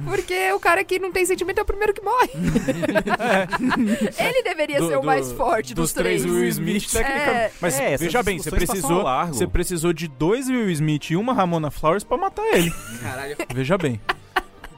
Porque 0.04 0.52
o 0.52 0.60
cara 0.60 0.84
que 0.84 0.98
não 1.00 1.10
tem 1.10 1.24
sentimento 1.26 1.58
é 1.58 1.62
o 1.62 1.64
primeiro 1.66 1.92
que 1.92 2.02
morre. 2.02 2.30
Ele 4.18 4.42
deveria 4.42 4.78
Do- 4.80 4.88
ser 4.88 4.96
o 4.96 5.00
do- 5.00 5.06
mais 5.06 5.30
forte 5.32 5.74
dos, 5.74 5.86
dos 5.86 5.92
três 5.92 6.24
Will 6.24 6.46
Smith, 6.48 6.90
tecnicamente. 6.90 7.36
É. 7.36 7.52
Mas 7.60 7.78
É, 7.80 7.96
veja 7.96 8.22
bem, 8.22 8.38
você 8.38 8.50
precisou, 8.50 9.04
você 9.28 9.46
precisou 9.46 9.92
de 9.92 10.08
dois 10.08 10.48
Will 10.48 10.70
Smith 10.70 11.10
e 11.10 11.16
uma 11.16 11.32
Ramona 11.32 11.70
Flowers 11.70 12.04
pra 12.04 12.15
matar 12.16 12.44
ele. 12.52 12.72
Caralho. 13.02 13.36
Veja 13.54 13.76
bem. 13.78 14.00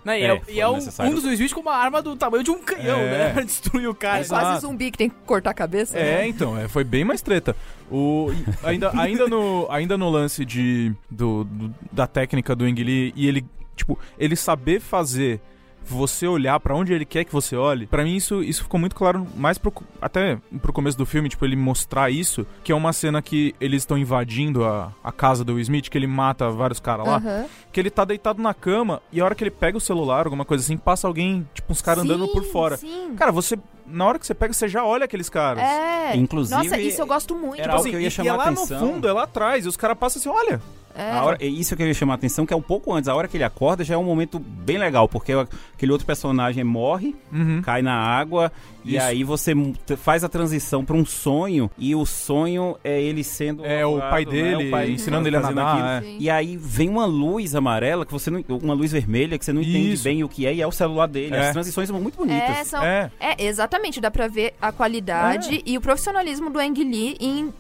Não, 0.05 0.15
e 0.15 0.23
É, 0.23 0.31
é, 0.32 0.43
e 0.48 0.60
é 0.60 0.69
um, 0.69 0.78
um 0.78 1.10
dos 1.15 1.24
Smith 1.24 1.52
com 1.52 1.60
uma 1.60 1.74
arma 1.74 2.01
do 2.01 2.16
tamanho 2.16 2.43
de 2.43 2.51
um 2.51 2.59
canhão, 2.62 2.98
É. 3.01 3.19
né? 3.19 3.32
Pra 3.35 3.43
destruir 3.44 3.89
o 3.89 3.94
cara. 3.94 4.20
É 4.24 4.24
quase 4.27 4.60
zumbi 4.62 4.90
que 4.90 4.97
tem 4.98 5.10
que 5.10 5.16
cortar 5.27 5.51
a 5.51 5.55
cabeça. 5.55 5.98
É, 5.98 6.19
né? 6.19 6.28
então, 6.28 6.56
é, 6.59 6.66
foi 6.69 6.85
bem 6.85 7.05
mais 7.05 7.20
treta. 7.20 7.55
O, 7.90 8.28
ainda, 8.62 8.90
ainda, 8.98 9.27
no, 9.27 9.66
ainda 9.70 9.98
no 9.98 10.09
lance 10.09 10.44
de, 10.44 10.93
do, 11.10 11.44
do- 11.44 11.74
da 11.93 12.06
técnica 12.06 12.55
do 12.55 12.65
Ang 12.65 12.82
Lee 12.82 13.12
e 13.16 13.27
ele, 13.27 13.44
tipo, 13.77 13.98
ele 14.19 14.36
saber 14.36 14.81
fazer 14.81 15.40
você 15.89 16.27
olhar 16.27 16.59
pra 16.60 16.74
onde 16.74 16.93
ele 16.93 17.05
quer 17.05 17.24
que 17.24 17.32
você 17.32 17.56
olhe, 17.56 17.86
pra 17.86 18.05
mim 18.05 18.15
isso, 18.16 18.43
isso 18.43 18.62
ficou 18.62 18.78
muito 18.78 18.94
claro 18.94 19.27
mais 19.36 19.59
pro, 19.59 19.73
até 20.01 20.39
pro 20.60 20.73
começo 20.73 20.97
do 20.97 21.06
filme, 21.06 21.28
tipo, 21.28 21.44
ele 21.44 21.56
mostrar 21.56 22.10
isso, 22.10 22.47
que 22.62 22.73
é 22.73 22.74
uma 22.74 22.93
cena 22.93 23.20
que 23.23 23.55
eles 23.60 23.82
estão 23.82 23.97
invadindo 23.98 24.65
a, 24.65 24.93
a 25.02 25.12
casa 25.12 25.44
do 25.44 25.55
Will 25.55 25.62
Smith, 25.62 25.89
que 25.89 25.98
ele 25.98 26.06
mata 26.06 26.51
vários 26.51 26.81
caras 26.81 27.06
lá, 27.06 27.16
Aham. 27.16 27.47
que 27.73 27.81
ele 27.81 27.90
tá 27.90 28.05
deitado 28.05 28.43
na 28.43 28.55
cama 28.55 29.01
e 29.12 29.20
a 29.20 29.24
hora 29.24 29.35
que 29.35 29.43
ele 29.44 29.51
pega 29.51 29.77
o 29.78 29.81
celular, 29.81 30.27
alguma 30.27 30.44
coisa 30.44 30.62
assim, 30.65 30.77
passa 30.77 31.06
alguém, 31.06 31.47
tipo, 31.55 31.73
uns 31.73 31.82
caras 31.82 32.05
andando 32.05 32.28
por 32.28 32.44
fora. 32.44 32.77
Sim. 32.77 33.15
Cara, 33.16 33.32
você, 33.32 33.59
na 33.90 34.06
hora 34.06 34.19
que 34.19 34.27
você 34.27 34.35
pega, 34.35 34.52
você 34.52 34.69
já 34.69 34.85
olha 34.85 35.05
aqueles 35.05 35.28
caras. 35.28 35.62
É. 35.62 36.16
Inclusive, 36.16 36.62
Nossa, 36.62 36.78
isso 36.81 37.01
eu 37.02 37.06
gosto 37.06 37.35
muito. 37.35 37.55
era 37.60 37.62
Tipo 37.65 37.70
algo 37.70 37.81
assim, 37.82 37.90
que 37.90 37.97
eu 37.97 38.01
ia 38.01 38.10
chamar 38.10 38.27
e 38.27 38.28
é 38.28 38.32
lá 38.32 38.44
atenção. 38.44 38.81
no 38.81 38.86
fundo, 38.94 39.09
é 39.09 39.12
lá 39.12 39.23
atrás, 39.24 39.65
e 39.65 39.69
os 39.69 39.77
caras 39.77 39.97
passam 39.98 40.20
assim, 40.20 40.28
olha. 40.28 40.60
É. 40.94 41.12
A 41.12 41.23
hora- 41.24 41.39
isso 41.44 41.77
que 41.77 41.82
eu 41.82 41.86
ia 41.86 41.94
chamar 41.94 42.15
a 42.15 42.16
atenção, 42.16 42.44
que 42.44 42.52
é 42.52 42.56
um 42.56 42.62
pouco 42.62 42.93
antes. 42.93 43.09
A 43.09 43.15
hora 43.15 43.28
que 43.28 43.36
ele 43.36 43.44
acorda 43.44 43.85
já 43.85 43.94
é 43.94 43.97
um 43.97 44.02
momento 44.02 44.40
bem 44.40 44.78
legal, 44.78 45.09
porque 45.09 45.32
aquele 45.32 45.93
outro 45.93 46.05
personagem 46.05 46.65
morre, 46.65 47.15
Uhum. 47.32 47.62
cai 47.62 47.82
na 47.82 47.94
água, 47.94 48.51
e 48.85 48.97
Isso. 48.97 49.07
aí 49.07 49.25
você 49.25 49.53
faz 49.97 50.25
a 50.25 50.29
transição 50.29 50.85
pra 50.85 50.97
um 50.97 51.05
sonho, 51.05 51.71
e 51.79 51.95
o 51.95 52.05
sonho 52.07 52.77
é 52.83 53.01
ele 53.01 53.23
sendo. 53.25 53.65
É, 53.65 53.85
o 53.85 53.99
pai 53.99 54.25
né? 54.25 54.31
dele 54.31 54.69
O 54.69 54.71
pai 54.71 54.91
ensinando 54.91 55.29
ele 55.29 55.37
a 55.37 55.41
nadar, 55.41 56.03
é. 56.03 56.17
E 56.19 56.31
aí 56.31 56.57
vem 56.57 56.89
uma 56.89 57.05
luz 57.07 57.55
amarela, 57.55 58.07
que 58.07 58.13
você 58.13 58.31
não, 58.31 58.43
uma 58.63 58.75
luz 58.75 58.93
vermelha, 58.93 59.39
que 59.39 59.45
você 59.45 59.53
não 59.53 59.61
entende 59.63 59.93
Isso. 59.95 60.05
bem 60.05 60.23
o 60.25 60.29
que 60.29 60.47
é, 60.47 60.55
e 60.55 60.63
é 60.63 60.67
o 60.67 60.73
celular 60.73 61.07
dele. 61.07 61.35
É. 61.35 61.47
As 61.49 61.53
transições 61.53 61.89
são 61.89 62.01
muito 62.01 62.17
bonitas. 62.17 62.49
É, 62.59 62.65
são- 62.65 62.83
É. 62.83 63.11
é, 63.21 63.45
exatamente, 63.45 64.01
dá 64.01 64.11
pra 64.11 64.29
ver 64.29 64.55
a 64.61 64.71
qualidade 64.73 65.63
e 65.65 65.77
o 65.77 65.81
profissionalismo 65.81 66.51
do 66.51 66.59
Ang 66.59 66.83
Lee 66.85 67.17
em 67.21 67.53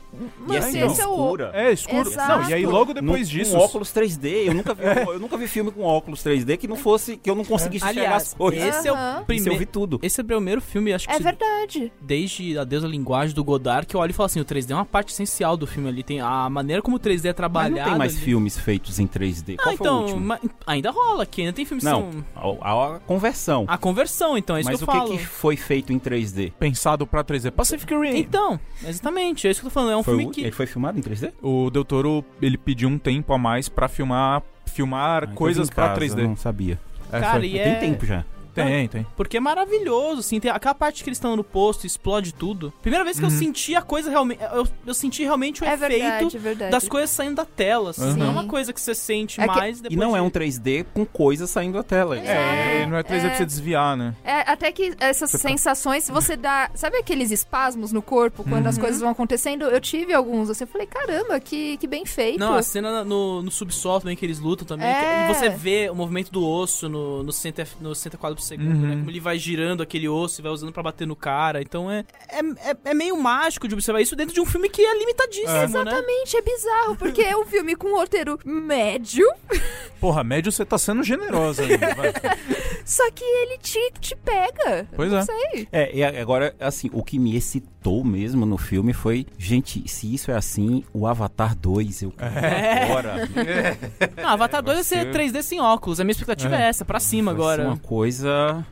E 0.48 0.56
é 0.56 0.60
manter 0.60 0.82
assim, 0.84 0.92
escura. 1.00 1.50
É, 1.54 1.70
escuro. 1.72 2.08
Exato. 2.08 2.42
Não, 2.42 2.50
e 2.50 2.54
aí 2.54 2.66
logo 2.66 2.92
depois 2.94 3.20
Num- 3.20 3.24
disso. 3.38 3.52
Com 3.52 3.58
óculos 3.58 3.92
3D. 3.92 4.46
Eu 4.46 4.54
nunca, 4.54 4.74
vi, 4.74 4.82
eu 5.12 5.18
nunca 5.20 5.36
vi 5.36 5.46
filme 5.46 5.70
com 5.70 5.82
óculos 5.82 6.22
3D 6.22 6.56
que 6.56 6.66
não 6.66 6.76
fosse. 6.76 7.16
que 7.16 7.28
eu 7.28 7.34
não 7.34 7.44
conseguisse 7.44 7.84
enxergar 7.84 8.02
Aliás, 8.06 8.22
as 8.28 8.34
coisas. 8.34 8.62
esse 8.76 8.88
é 8.88 8.92
o. 8.92 8.94
Isso 8.94 9.18
eu 9.18 9.24
primeiro. 9.24 9.58
vi 9.58 9.66
tudo. 9.66 9.98
Esse 10.02 10.20
é 10.20 10.22
o 10.22 10.26
primeiro 10.26 10.60
filme, 10.60 10.92
acho 10.92 11.07
que 11.08 11.14
É 11.14 11.16
se- 11.18 11.22
verdade. 11.22 11.92
desde 12.00 12.58
a 12.58 12.64
Deus 12.64 12.82
da 12.82 12.88
Linguagem 12.88 13.34
do 13.34 13.42
Godard, 13.42 13.86
que 13.86 13.96
eu 13.96 14.00
olho 14.00 14.10
e 14.10 14.12
falo 14.12 14.26
assim, 14.26 14.40
o 14.40 14.44
3D 14.44 14.70
é 14.72 14.74
uma 14.74 14.84
parte 14.84 15.12
essencial 15.12 15.56
do 15.56 15.66
filme 15.66 15.88
ali. 15.88 16.02
Tem 16.02 16.20
a 16.20 16.48
maneira 16.48 16.80
como 16.82 16.96
o 16.96 17.00
3D 17.00 17.26
é 17.26 17.28
Mas 17.30 17.36
trabalhado. 17.36 17.76
não 17.80 17.84
tem 17.90 17.98
mais 17.98 18.14
ali. 18.14 18.24
filmes 18.24 18.58
feitos 18.58 18.98
em 18.98 19.06
3D. 19.06 19.56
Ah, 19.58 19.62
Qual 19.62 19.76
foi 19.76 19.86
o 19.86 19.90
então, 19.90 20.00
último? 20.02 20.20
ma- 20.20 20.40
ainda 20.66 20.90
rola 20.90 21.22
aqui, 21.22 21.40
ainda 21.42 21.52
tem 21.52 21.64
filmes 21.64 21.84
que 21.84 21.90
Não, 21.90 22.10
são... 22.34 22.58
a, 22.60 22.96
a 22.96 22.98
conversão. 23.00 23.64
A 23.68 23.78
conversão, 23.78 24.36
então, 24.38 24.56
é 24.56 24.60
isso 24.60 24.70
Mas 24.70 24.78
que 24.78 24.84
o 24.84 24.88
eu 24.88 24.92
que, 24.92 24.98
falo. 24.98 25.10
que 25.18 25.24
foi 25.24 25.56
feito 25.56 25.92
em 25.92 25.98
3D? 25.98 26.52
Pensado 26.58 27.06
pra 27.06 27.24
3D. 27.24 27.50
Pacific 27.50 27.92
Rim. 27.94 28.18
Então, 28.18 28.58
exatamente, 28.86 29.46
é 29.46 29.50
isso 29.50 29.60
que 29.60 29.66
eu 29.66 29.70
tô 29.70 29.74
falando. 29.74 29.92
É 29.92 29.96
um 29.96 30.02
Foi 30.02 30.14
filme 30.14 30.30
o- 30.30 30.32
que... 30.32 30.40
Ele 30.42 30.52
foi 30.52 30.66
filmado 30.66 30.98
em 30.98 31.02
3D? 31.02 31.32
O 31.42 31.70
Del 31.70 31.84
Toro, 31.84 32.24
ele 32.40 32.56
pediu 32.58 32.88
um 32.88 32.98
tempo 32.98 33.32
a 33.32 33.38
mais 33.38 33.68
pra 33.68 33.88
filmar, 33.88 34.42
filmar 34.66 35.22
Ah, 35.22 35.24
então 35.24 35.34
coisas 35.36 35.70
pra 35.70 35.88
casa, 35.88 36.00
3D. 36.00 36.20
eu 36.22 36.28
Não 36.28 36.36
sabia. 36.36 36.78
É, 37.10 37.20
Cara, 37.20 37.38
foi. 37.40 37.48
e 37.48 37.52
Tem 37.52 37.60
é... 37.60 37.74
tempo 37.76 38.04
já. 38.04 38.24
Tem, 38.66 38.88
tem. 38.88 39.06
Porque 39.16 39.36
é 39.36 39.40
maravilhoso, 39.40 40.20
assim, 40.20 40.40
tem 40.40 40.50
aquela 40.50 40.74
parte 40.74 41.02
que 41.02 41.08
eles 41.08 41.18
estão 41.18 41.36
no 41.36 41.44
posto, 41.44 41.86
explode 41.86 42.32
tudo. 42.34 42.72
Primeira 42.82 43.04
vez 43.04 43.18
que 43.18 43.24
eu 43.24 43.28
Uhum. 43.28 43.38
senti 43.38 43.74
a 43.74 43.82
coisa 43.82 44.10
realmente. 44.10 44.40
Eu, 44.52 44.66
eu 44.86 44.94
senti 44.94 45.22
realmente 45.22 45.62
o 45.62 45.64
É 45.64 45.74
efeito 45.74 45.90
verdade, 46.00 46.36
é 46.36 46.40
verdade. 46.40 46.70
das 46.72 46.88
coisas 46.88 47.10
saindo 47.10 47.36
da 47.36 47.44
tela. 47.44 47.90
Assim, 47.90 48.02
Uhum. 48.04 48.16
Não 48.16 48.26
é 48.26 48.30
uma 48.30 48.44
coisa 48.46 48.72
que 48.72 48.80
você 48.80 48.94
sente 48.94 49.40
É 49.40 49.46
que- 49.48 49.54
mais 49.54 49.78
E 49.78 49.82
depois. 49.82 49.98
não 50.00 50.16
é 50.16 50.20
de- 50.20 50.26
um 50.26 50.30
3D 50.30 50.84
com 50.94 51.04
coisa 51.04 51.46
saindo 51.46 51.74
da 51.74 51.82
tela. 51.82 52.18
É, 52.18 52.86
não 52.86 52.96
é 52.96 53.02
3D 53.02 53.28
pra 53.28 53.36
você 53.36 53.44
desviar, 53.46 53.96
né? 53.96 54.14
É, 54.24 54.40
até 54.50 54.70
que 54.72 54.94
essas 55.00 55.30
Você 55.30 55.38
tá- 55.38 55.48
sensações, 55.48 56.08
você 56.08 56.36
dá. 56.36 56.70
Sabe 56.74 56.96
aqueles 56.98 57.30
espasmos 57.30 57.92
no 57.92 58.02
corpo 58.02 58.44
quando 58.44 58.66
as 58.66 58.76
Uhum. 58.76 58.82
coisas 58.82 59.00
vão 59.00 59.10
acontecendo? 59.10 59.64
Eu 59.64 59.80
tive 59.80 60.12
alguns, 60.12 60.50
assim, 60.50 60.64
eu 60.64 60.68
falei, 60.68 60.86
caramba, 60.86 61.38
que, 61.40 61.76
que 61.76 61.86
bem 61.86 62.04
feito. 62.04 62.38
Não, 62.38 62.54
a 62.54 62.62
cena 62.62 63.04
no, 63.04 63.42
no 63.42 63.50
subsolo 63.50 64.00
também 64.00 64.16
que 64.16 64.24
eles 64.24 64.38
lutam 64.38 64.66
também. 64.66 64.86
É. 64.88 65.26
que- 65.26 65.32
e 65.32 65.34
você 65.34 65.48
vê 65.50 65.88
o 65.90 65.94
movimento 65.94 66.30
do 66.32 66.44
osso 66.46 66.88
no, 66.88 67.22
no, 67.22 67.32
60, 67.32 67.62
F- 67.62 67.76
no 67.80 67.94
60 67.94 68.16
quadros 68.16 68.42
por 68.42 68.46
segundo, 68.48 68.70
Uhum. 68.74 68.88
né? 68.88 68.96
Como 68.96 69.10
ele 69.10 69.20
vai 69.20 69.38
girando 69.38 69.82
aquele 69.82 70.08
osso 70.08 70.40
e 70.40 70.42
vai 70.42 70.50
usando 70.52 70.72
pra 70.72 70.82
bater 70.82 71.06
no 71.06 71.14
cara. 71.16 71.60
Então 71.62 71.90
é, 71.90 72.04
é, 72.28 72.40
é, 72.70 72.76
é 72.86 72.94
meio 72.94 73.16
mágico 73.20 73.68
de 73.68 73.74
observar 73.74 74.00
isso 74.00 74.16
dentro 74.16 74.34
de 74.34 74.40
um 74.40 74.46
filme 74.46 74.68
que 74.68 74.82
é 74.82 74.98
limitadíssimo, 74.98 75.52
né? 75.52 75.64
Exatamente, 75.64 76.36
é 76.36 76.42
bizarro, 76.42 76.96
porque 76.96 77.22
é 77.22 77.36
um 77.36 77.44
filme 77.44 77.74
com 77.76 77.88
um 77.88 77.96
roteiro 77.96 78.38
médio, 78.44 79.26
Porra, 80.00 80.22
médio 80.22 80.52
você 80.52 80.64
tá 80.64 80.78
sendo 80.78 81.02
generosa 81.02 81.62
ainda, 81.64 81.92
vai. 81.94 82.12
só 82.86 83.10
que 83.10 83.24
ele 83.24 83.58
te, 83.58 83.92
te 84.00 84.14
pega. 84.16 84.86
Pois 84.94 85.10
Não 85.10 85.18
é. 85.18 85.22
sei. 85.24 85.68
É, 85.72 85.96
e 85.96 86.04
agora, 86.04 86.54
assim, 86.60 86.88
o 86.92 87.02
que 87.02 87.18
me 87.18 87.34
excitou 87.36 88.04
mesmo 88.04 88.46
no 88.46 88.56
filme 88.56 88.92
foi, 88.92 89.26
gente, 89.36 89.88
se 89.88 90.14
isso 90.14 90.30
é 90.30 90.36
assim, 90.36 90.84
o 90.94 91.04
Avatar 91.04 91.56
2, 91.56 92.02
eu 92.02 92.12
É. 92.16 92.84
agora. 92.84 93.28
Não, 94.22 94.28
Avatar 94.30 94.62
2 94.62 94.76
vai 94.76 94.84
ser 94.84 95.00
ser- 95.02 95.12
3D 95.12 95.42
sem 95.42 95.60
óculos. 95.60 95.98
A 95.98 96.04
minha 96.04 96.12
expectativa 96.12 96.54
é, 96.56 96.62
É. 96.66 96.68
essa, 96.68 96.84
pra 96.84 97.00
cima 97.00 97.32
Vai 97.34 97.40
ser 97.40 97.42
agora. 97.60 97.68
uma 97.68 97.76
coisa. 97.78 98.27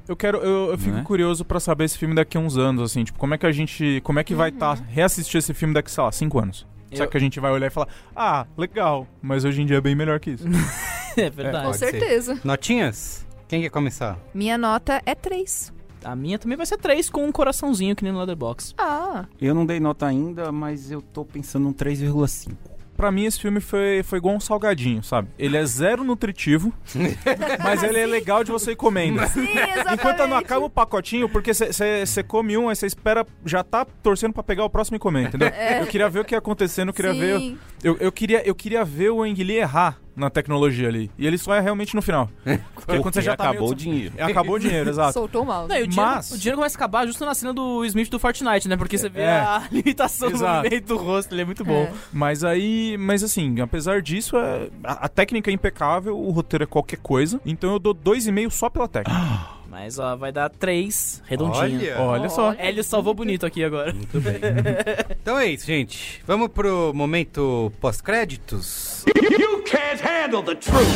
Eu 0.08 0.16
quero, 0.16 0.38
eu, 0.38 0.70
eu 0.70 0.78
fico 0.78 0.96
Né? 0.96 1.02
curioso 1.02 1.44
pra 1.44 1.58
saber 1.60 1.84
esse 1.84 1.98
filme 1.98 2.14
daqui 2.14 2.36
a 2.36 2.40
uns 2.40 2.56
anos, 2.56 2.82
assim, 2.82 3.04
tipo, 3.04 3.18
como 3.18 3.34
é 3.34 3.38
que 3.38 3.46
a 3.46 3.52
gente, 3.52 4.00
como 4.04 4.18
é 4.18 4.24
que 4.24 4.34
vai 4.34 4.50
estar 4.50 4.74
reassistir 4.88 5.38
esse 5.38 5.52
filme 5.54 5.72
daqui, 5.74 5.90
sei 5.90 6.02
lá, 6.04 6.12
cinco 6.12 6.38
anos? 6.38 6.66
Será 6.92 7.04
Eu- 7.04 7.08
que 7.10 7.16
a 7.16 7.20
gente 7.20 7.40
vai 7.40 7.50
olhar 7.52 7.66
e 7.66 7.70
falar, 7.70 7.88
ah, 8.14 8.46
legal, 8.56 9.06
mas 9.20 9.44
hoje 9.44 9.60
em 9.62 9.66
dia 9.66 9.76
é 9.78 9.80
bem 9.80 9.94
melhor 9.94 10.20
que 10.20 10.30
isso? 10.30 10.44
É 11.18 11.30
verdade. 11.30 11.64
Com 11.64 11.70
Pode 11.70 11.78
ser. 11.78 11.90
certeza. 11.92 12.38
Notinhas? 12.44 13.26
Quem 13.48 13.62
quer 13.62 13.70
começar? 13.70 14.18
Minha 14.34 14.58
nota 14.58 15.00
é 15.06 15.14
3. 15.14 15.72
A 16.04 16.14
minha 16.14 16.38
também 16.38 16.58
vai 16.58 16.66
ser 16.66 16.76
3 16.76 17.08
com 17.08 17.24
um 17.24 17.32
coraçãozinho 17.32 17.96
que 17.96 18.04
nem 18.04 18.12
no 18.12 18.18
Leatherbox. 18.18 18.74
Ah, 18.76 19.24
Eu 19.40 19.54
não 19.54 19.64
dei 19.64 19.80
nota 19.80 20.04
ainda, 20.06 20.52
mas 20.52 20.90
eu 20.90 21.00
tô 21.00 21.24
pensando 21.24 21.66
um 21.68 21.72
3,5. 21.72 22.52
Pra 22.96 23.12
mim, 23.12 23.24
esse 23.24 23.40
filme 23.40 23.60
foi, 23.60 24.02
foi 24.02 24.18
igual 24.18 24.34
um 24.34 24.40
salgadinho, 24.40 25.02
sabe? 25.02 25.28
Ele 25.38 25.56
é 25.56 25.64
zero 25.64 26.02
nutritivo, 26.02 26.72
mas 27.62 27.82
ele 27.82 27.98
é 27.98 28.06
legal 28.06 28.42
de 28.42 28.50
você 28.50 28.72
ir 28.72 28.76
comendo. 28.76 29.26
sim. 29.28 29.46
Enquanto 29.92 30.26
não 30.26 30.36
acaba 30.36 30.64
o 30.64 30.70
pacotinho, 30.70 31.28
porque 31.28 31.52
você 31.52 32.22
come 32.26 32.56
um, 32.56 32.68
aí 32.68 32.76
você 32.76 32.86
espera, 32.86 33.26
já 33.44 33.62
tá 33.62 33.84
torcendo 33.84 34.32
pra 34.32 34.42
pegar 34.42 34.64
o 34.64 34.70
próximo 34.70 34.96
e 34.96 34.98
comer, 34.98 35.28
entendeu? 35.28 35.48
É. 35.48 35.80
Eu 35.80 35.86
queria 35.86 36.08
ver 36.08 36.20
o 36.20 36.24
que 36.24 36.34
ia 36.34 36.38
acontecendo, 36.38 36.88
eu 36.88 36.94
queria 36.94 37.12
Sim. 37.12 37.20
ver. 37.20 37.58
Eu, 37.84 37.96
eu, 37.98 38.12
queria, 38.12 38.46
eu 38.46 38.54
queria 38.54 38.84
ver 38.84 39.10
o 39.10 39.22
Ang 39.22 39.44
Lee 39.44 39.58
errar 39.58 39.98
na 40.16 40.30
tecnologia 40.30 40.88
ali. 40.88 41.10
E 41.18 41.26
ele 41.26 41.36
só 41.38 41.54
é 41.54 41.60
realmente 41.60 41.94
no 41.94 42.00
final. 42.02 42.28
Porque 42.74 42.98
quando 43.00 43.14
você 43.14 43.20
já 43.22 43.36
tá 43.36 43.44
acabou 43.50 43.60
meio- 43.68 43.72
o 43.72 43.74
dinheiro. 43.74 44.14
É, 44.16 44.24
acabou 44.24 44.54
o 44.56 44.58
dinheiro, 44.58 44.88
exato. 44.90 45.12
Soltou 45.12 45.42
o 45.42 45.46
mouse. 45.46 45.68
Não, 45.68 45.76
o, 45.76 45.86
dinheiro, 45.86 46.10
Mas- 46.10 46.30
o 46.32 46.38
dinheiro 46.38 46.56
começa 46.56 46.76
a 46.76 46.78
acabar 46.78 47.06
justo 47.06 47.24
na 47.26 47.34
cena 47.34 47.52
do 47.52 47.84
Smith 47.84 48.08
do 48.10 48.18
Fortnite, 48.18 48.68
né? 48.68 48.76
Porque 48.76 48.96
você 48.96 49.08
vê 49.08 49.20
É. 49.22 49.30
a 49.38 49.62
limitação 49.70 50.30
do 50.30 50.36
Exato. 50.36 50.56
movimento 50.64 50.86
do 50.86 50.96
rosto, 50.96 51.34
ele 51.34 51.42
é 51.42 51.44
muito 51.44 51.64
bom. 51.64 51.82
É. 51.82 51.92
Mas 52.12 52.42
aí, 52.44 52.96
mas 52.98 53.22
assim, 53.22 53.60
apesar 53.60 54.00
disso, 54.00 54.36
é, 54.36 54.68
a, 54.82 55.04
a 55.06 55.08
técnica 55.08 55.50
é 55.50 55.54
impecável, 55.54 56.18
o 56.18 56.30
roteiro 56.30 56.64
é 56.64 56.66
qualquer 56.66 56.98
coisa. 56.98 57.40
Então 57.44 57.72
eu 57.72 57.78
dou 57.78 57.94
2,5 57.94 58.50
só 58.50 58.70
pela 58.70 58.88
técnica. 58.88 59.16
Mas 59.78 59.98
ó, 59.98 60.16
vai 60.16 60.32
dar 60.32 60.48
3 60.48 61.22
redondinho. 61.26 61.92
Olha. 61.98 62.00
Olha 62.00 62.28
só. 62.30 62.54
Hélio 62.58 62.82
salvou 62.82 63.12
bonito 63.12 63.44
aqui 63.44 63.62
agora. 63.62 63.92
Muito 63.92 64.18
bem. 64.22 64.36
então 65.20 65.38
é 65.38 65.48
isso, 65.48 65.66
gente. 65.66 66.22
Vamos 66.26 66.48
pro 66.48 66.94
momento 66.94 67.70
pós-créditos. 67.78 69.04
You 69.06 69.62
can't 69.64 70.02
handle 70.02 70.42
the 70.42 70.54
truth. 70.54 70.86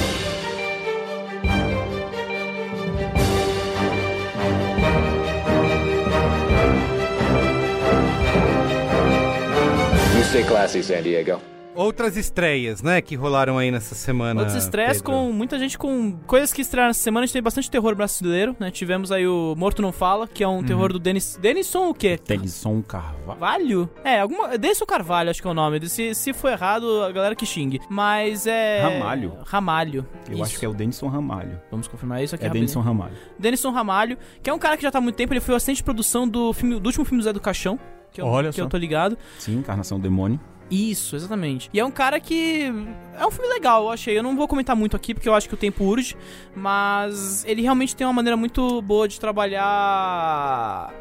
You 10.17 10.25
stay 10.25 10.45
classy, 10.45 10.83
San 10.83 11.03
Diego. 11.03 11.39
Outras 11.75 12.17
estreias, 12.17 12.83
né, 12.83 13.01
que 13.01 13.15
rolaram 13.15 13.57
aí 13.57 13.71
nessa 13.71 13.95
semana. 13.95 14.41
Outros 14.41 14.63
estreias 14.63 14.99
Pedro. 15.01 15.13
com 15.13 15.33
muita 15.33 15.59
gente 15.59 15.79
com 15.79 16.13
coisas 16.27 16.53
que 16.53 16.61
estrearam 16.63 16.91
essa 16.91 17.01
semana. 17.01 17.25
A 17.25 17.27
gente 17.27 17.33
tem 17.35 17.43
bastante 17.43 17.71
terror 17.71 17.95
brasileiro, 17.95 18.57
né? 18.59 18.71
Tivemos 18.71 19.13
aí 19.13 19.27
o 19.27 19.55
Morto 19.57 19.81
Não 19.81 19.93
Fala, 19.93 20.27
que 20.27 20.43
é 20.43 20.49
um 20.49 20.63
terror 20.63 20.93
do 20.93 20.99
Denis... 20.99 21.39
Denison 21.41 21.89
o 21.91 21.95
quê? 21.95 22.19
Denison 22.27 22.83
Carvalho. 22.83 23.21
Carvalho? 23.27 23.91
É, 24.05 24.21
alguma. 24.21 24.59
Denison 24.59 24.85
Carvalho, 24.85 25.31
acho 25.31 25.41
que 25.41 25.47
é 25.47 25.51
o 25.51 25.55
nome. 25.55 25.89
Se, 25.89 26.15
se 26.15 26.33
for 26.33 26.51
errado, 26.51 27.03
a 27.03 27.13
galera 27.13 27.35
que 27.35 27.47
xingue. 27.47 27.81
Mas 27.89 28.47
é. 28.47 28.83
Ramalho. 28.83 29.39
Ramalho. 29.45 30.07
Eu 30.29 30.35
Isso. 30.35 30.43
acho 30.43 30.59
que 30.59 30.67
é 30.67 30.69
o 30.69 30.75
Denison 30.75 31.09
Ramalho. 31.09 31.61
Vamos 31.71 31.87
confirmar 31.87 32.23
isso 32.23 32.35
aqui 32.35 32.45
É 32.45 32.49
rapidinho. 32.49 32.67
Denison 32.67 32.81
Ramalho. 32.81 33.15
Denison 33.39 33.71
Ramalho, 33.71 34.19
que 34.43 34.51
é 34.51 34.53
um 34.53 34.59
cara 34.59 34.77
que 34.77 34.83
já 34.83 34.91
tá 34.91 34.99
há 34.99 35.01
muito 35.01 35.17
tempo. 35.17 35.33
Ele 35.33 35.41
foi 35.41 35.55
o 35.55 35.57
assistente 35.57 35.79
de 35.79 35.85
produção 35.85 36.29
do, 36.29 36.53
filme, 36.53 36.79
do 36.81 36.87
último 36.87 37.05
filme 37.05 37.23
do 37.23 37.25
Zé 37.25 37.33
do 37.33 37.41
Caixão. 37.41 37.79
Que 38.13 38.21
eu, 38.21 38.27
Olha 38.27 38.51
que 38.51 38.57
só. 38.57 38.63
eu 38.63 38.69
tô 38.69 38.77
ligado. 38.77 39.17
Sim, 39.39 39.59
Encarnação 39.59 39.99
do 39.99 40.03
Demônio. 40.03 40.41
Isso, 40.71 41.17
exatamente. 41.17 41.69
E 41.73 41.81
é 41.81 41.85
um 41.85 41.91
cara 41.91 42.21
que. 42.21 42.73
É 43.19 43.27
um 43.27 43.31
filme 43.31 43.53
legal, 43.53 43.85
eu 43.85 43.91
achei. 43.91 44.17
Eu 44.17 44.23
não 44.23 44.37
vou 44.37 44.47
comentar 44.47 44.77
muito 44.77 44.97
aqui 44.97 45.13
porque 45.13 45.29
eu 45.29 45.35
acho 45.35 45.49
que 45.49 45.55
o 45.55 45.57
tempo 45.57 45.85
urge. 45.85 46.17
Mas 46.55 47.45
ele 47.45 47.63
realmente 47.63 47.97
tem 47.97 48.07
uma 48.07 48.13
maneira 48.13 48.37
muito 48.37 48.81
boa 48.83 49.09
de 49.09 49.19
trabalhar. 49.19 50.93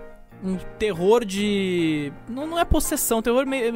Um 0.44 0.58
terror 0.78 1.26
de. 1.26 2.12
Não, 2.30 2.48
não 2.48 2.60
é 2.60 2.66
possessão, 2.66 3.22
terror 3.22 3.46
meio, 3.46 3.76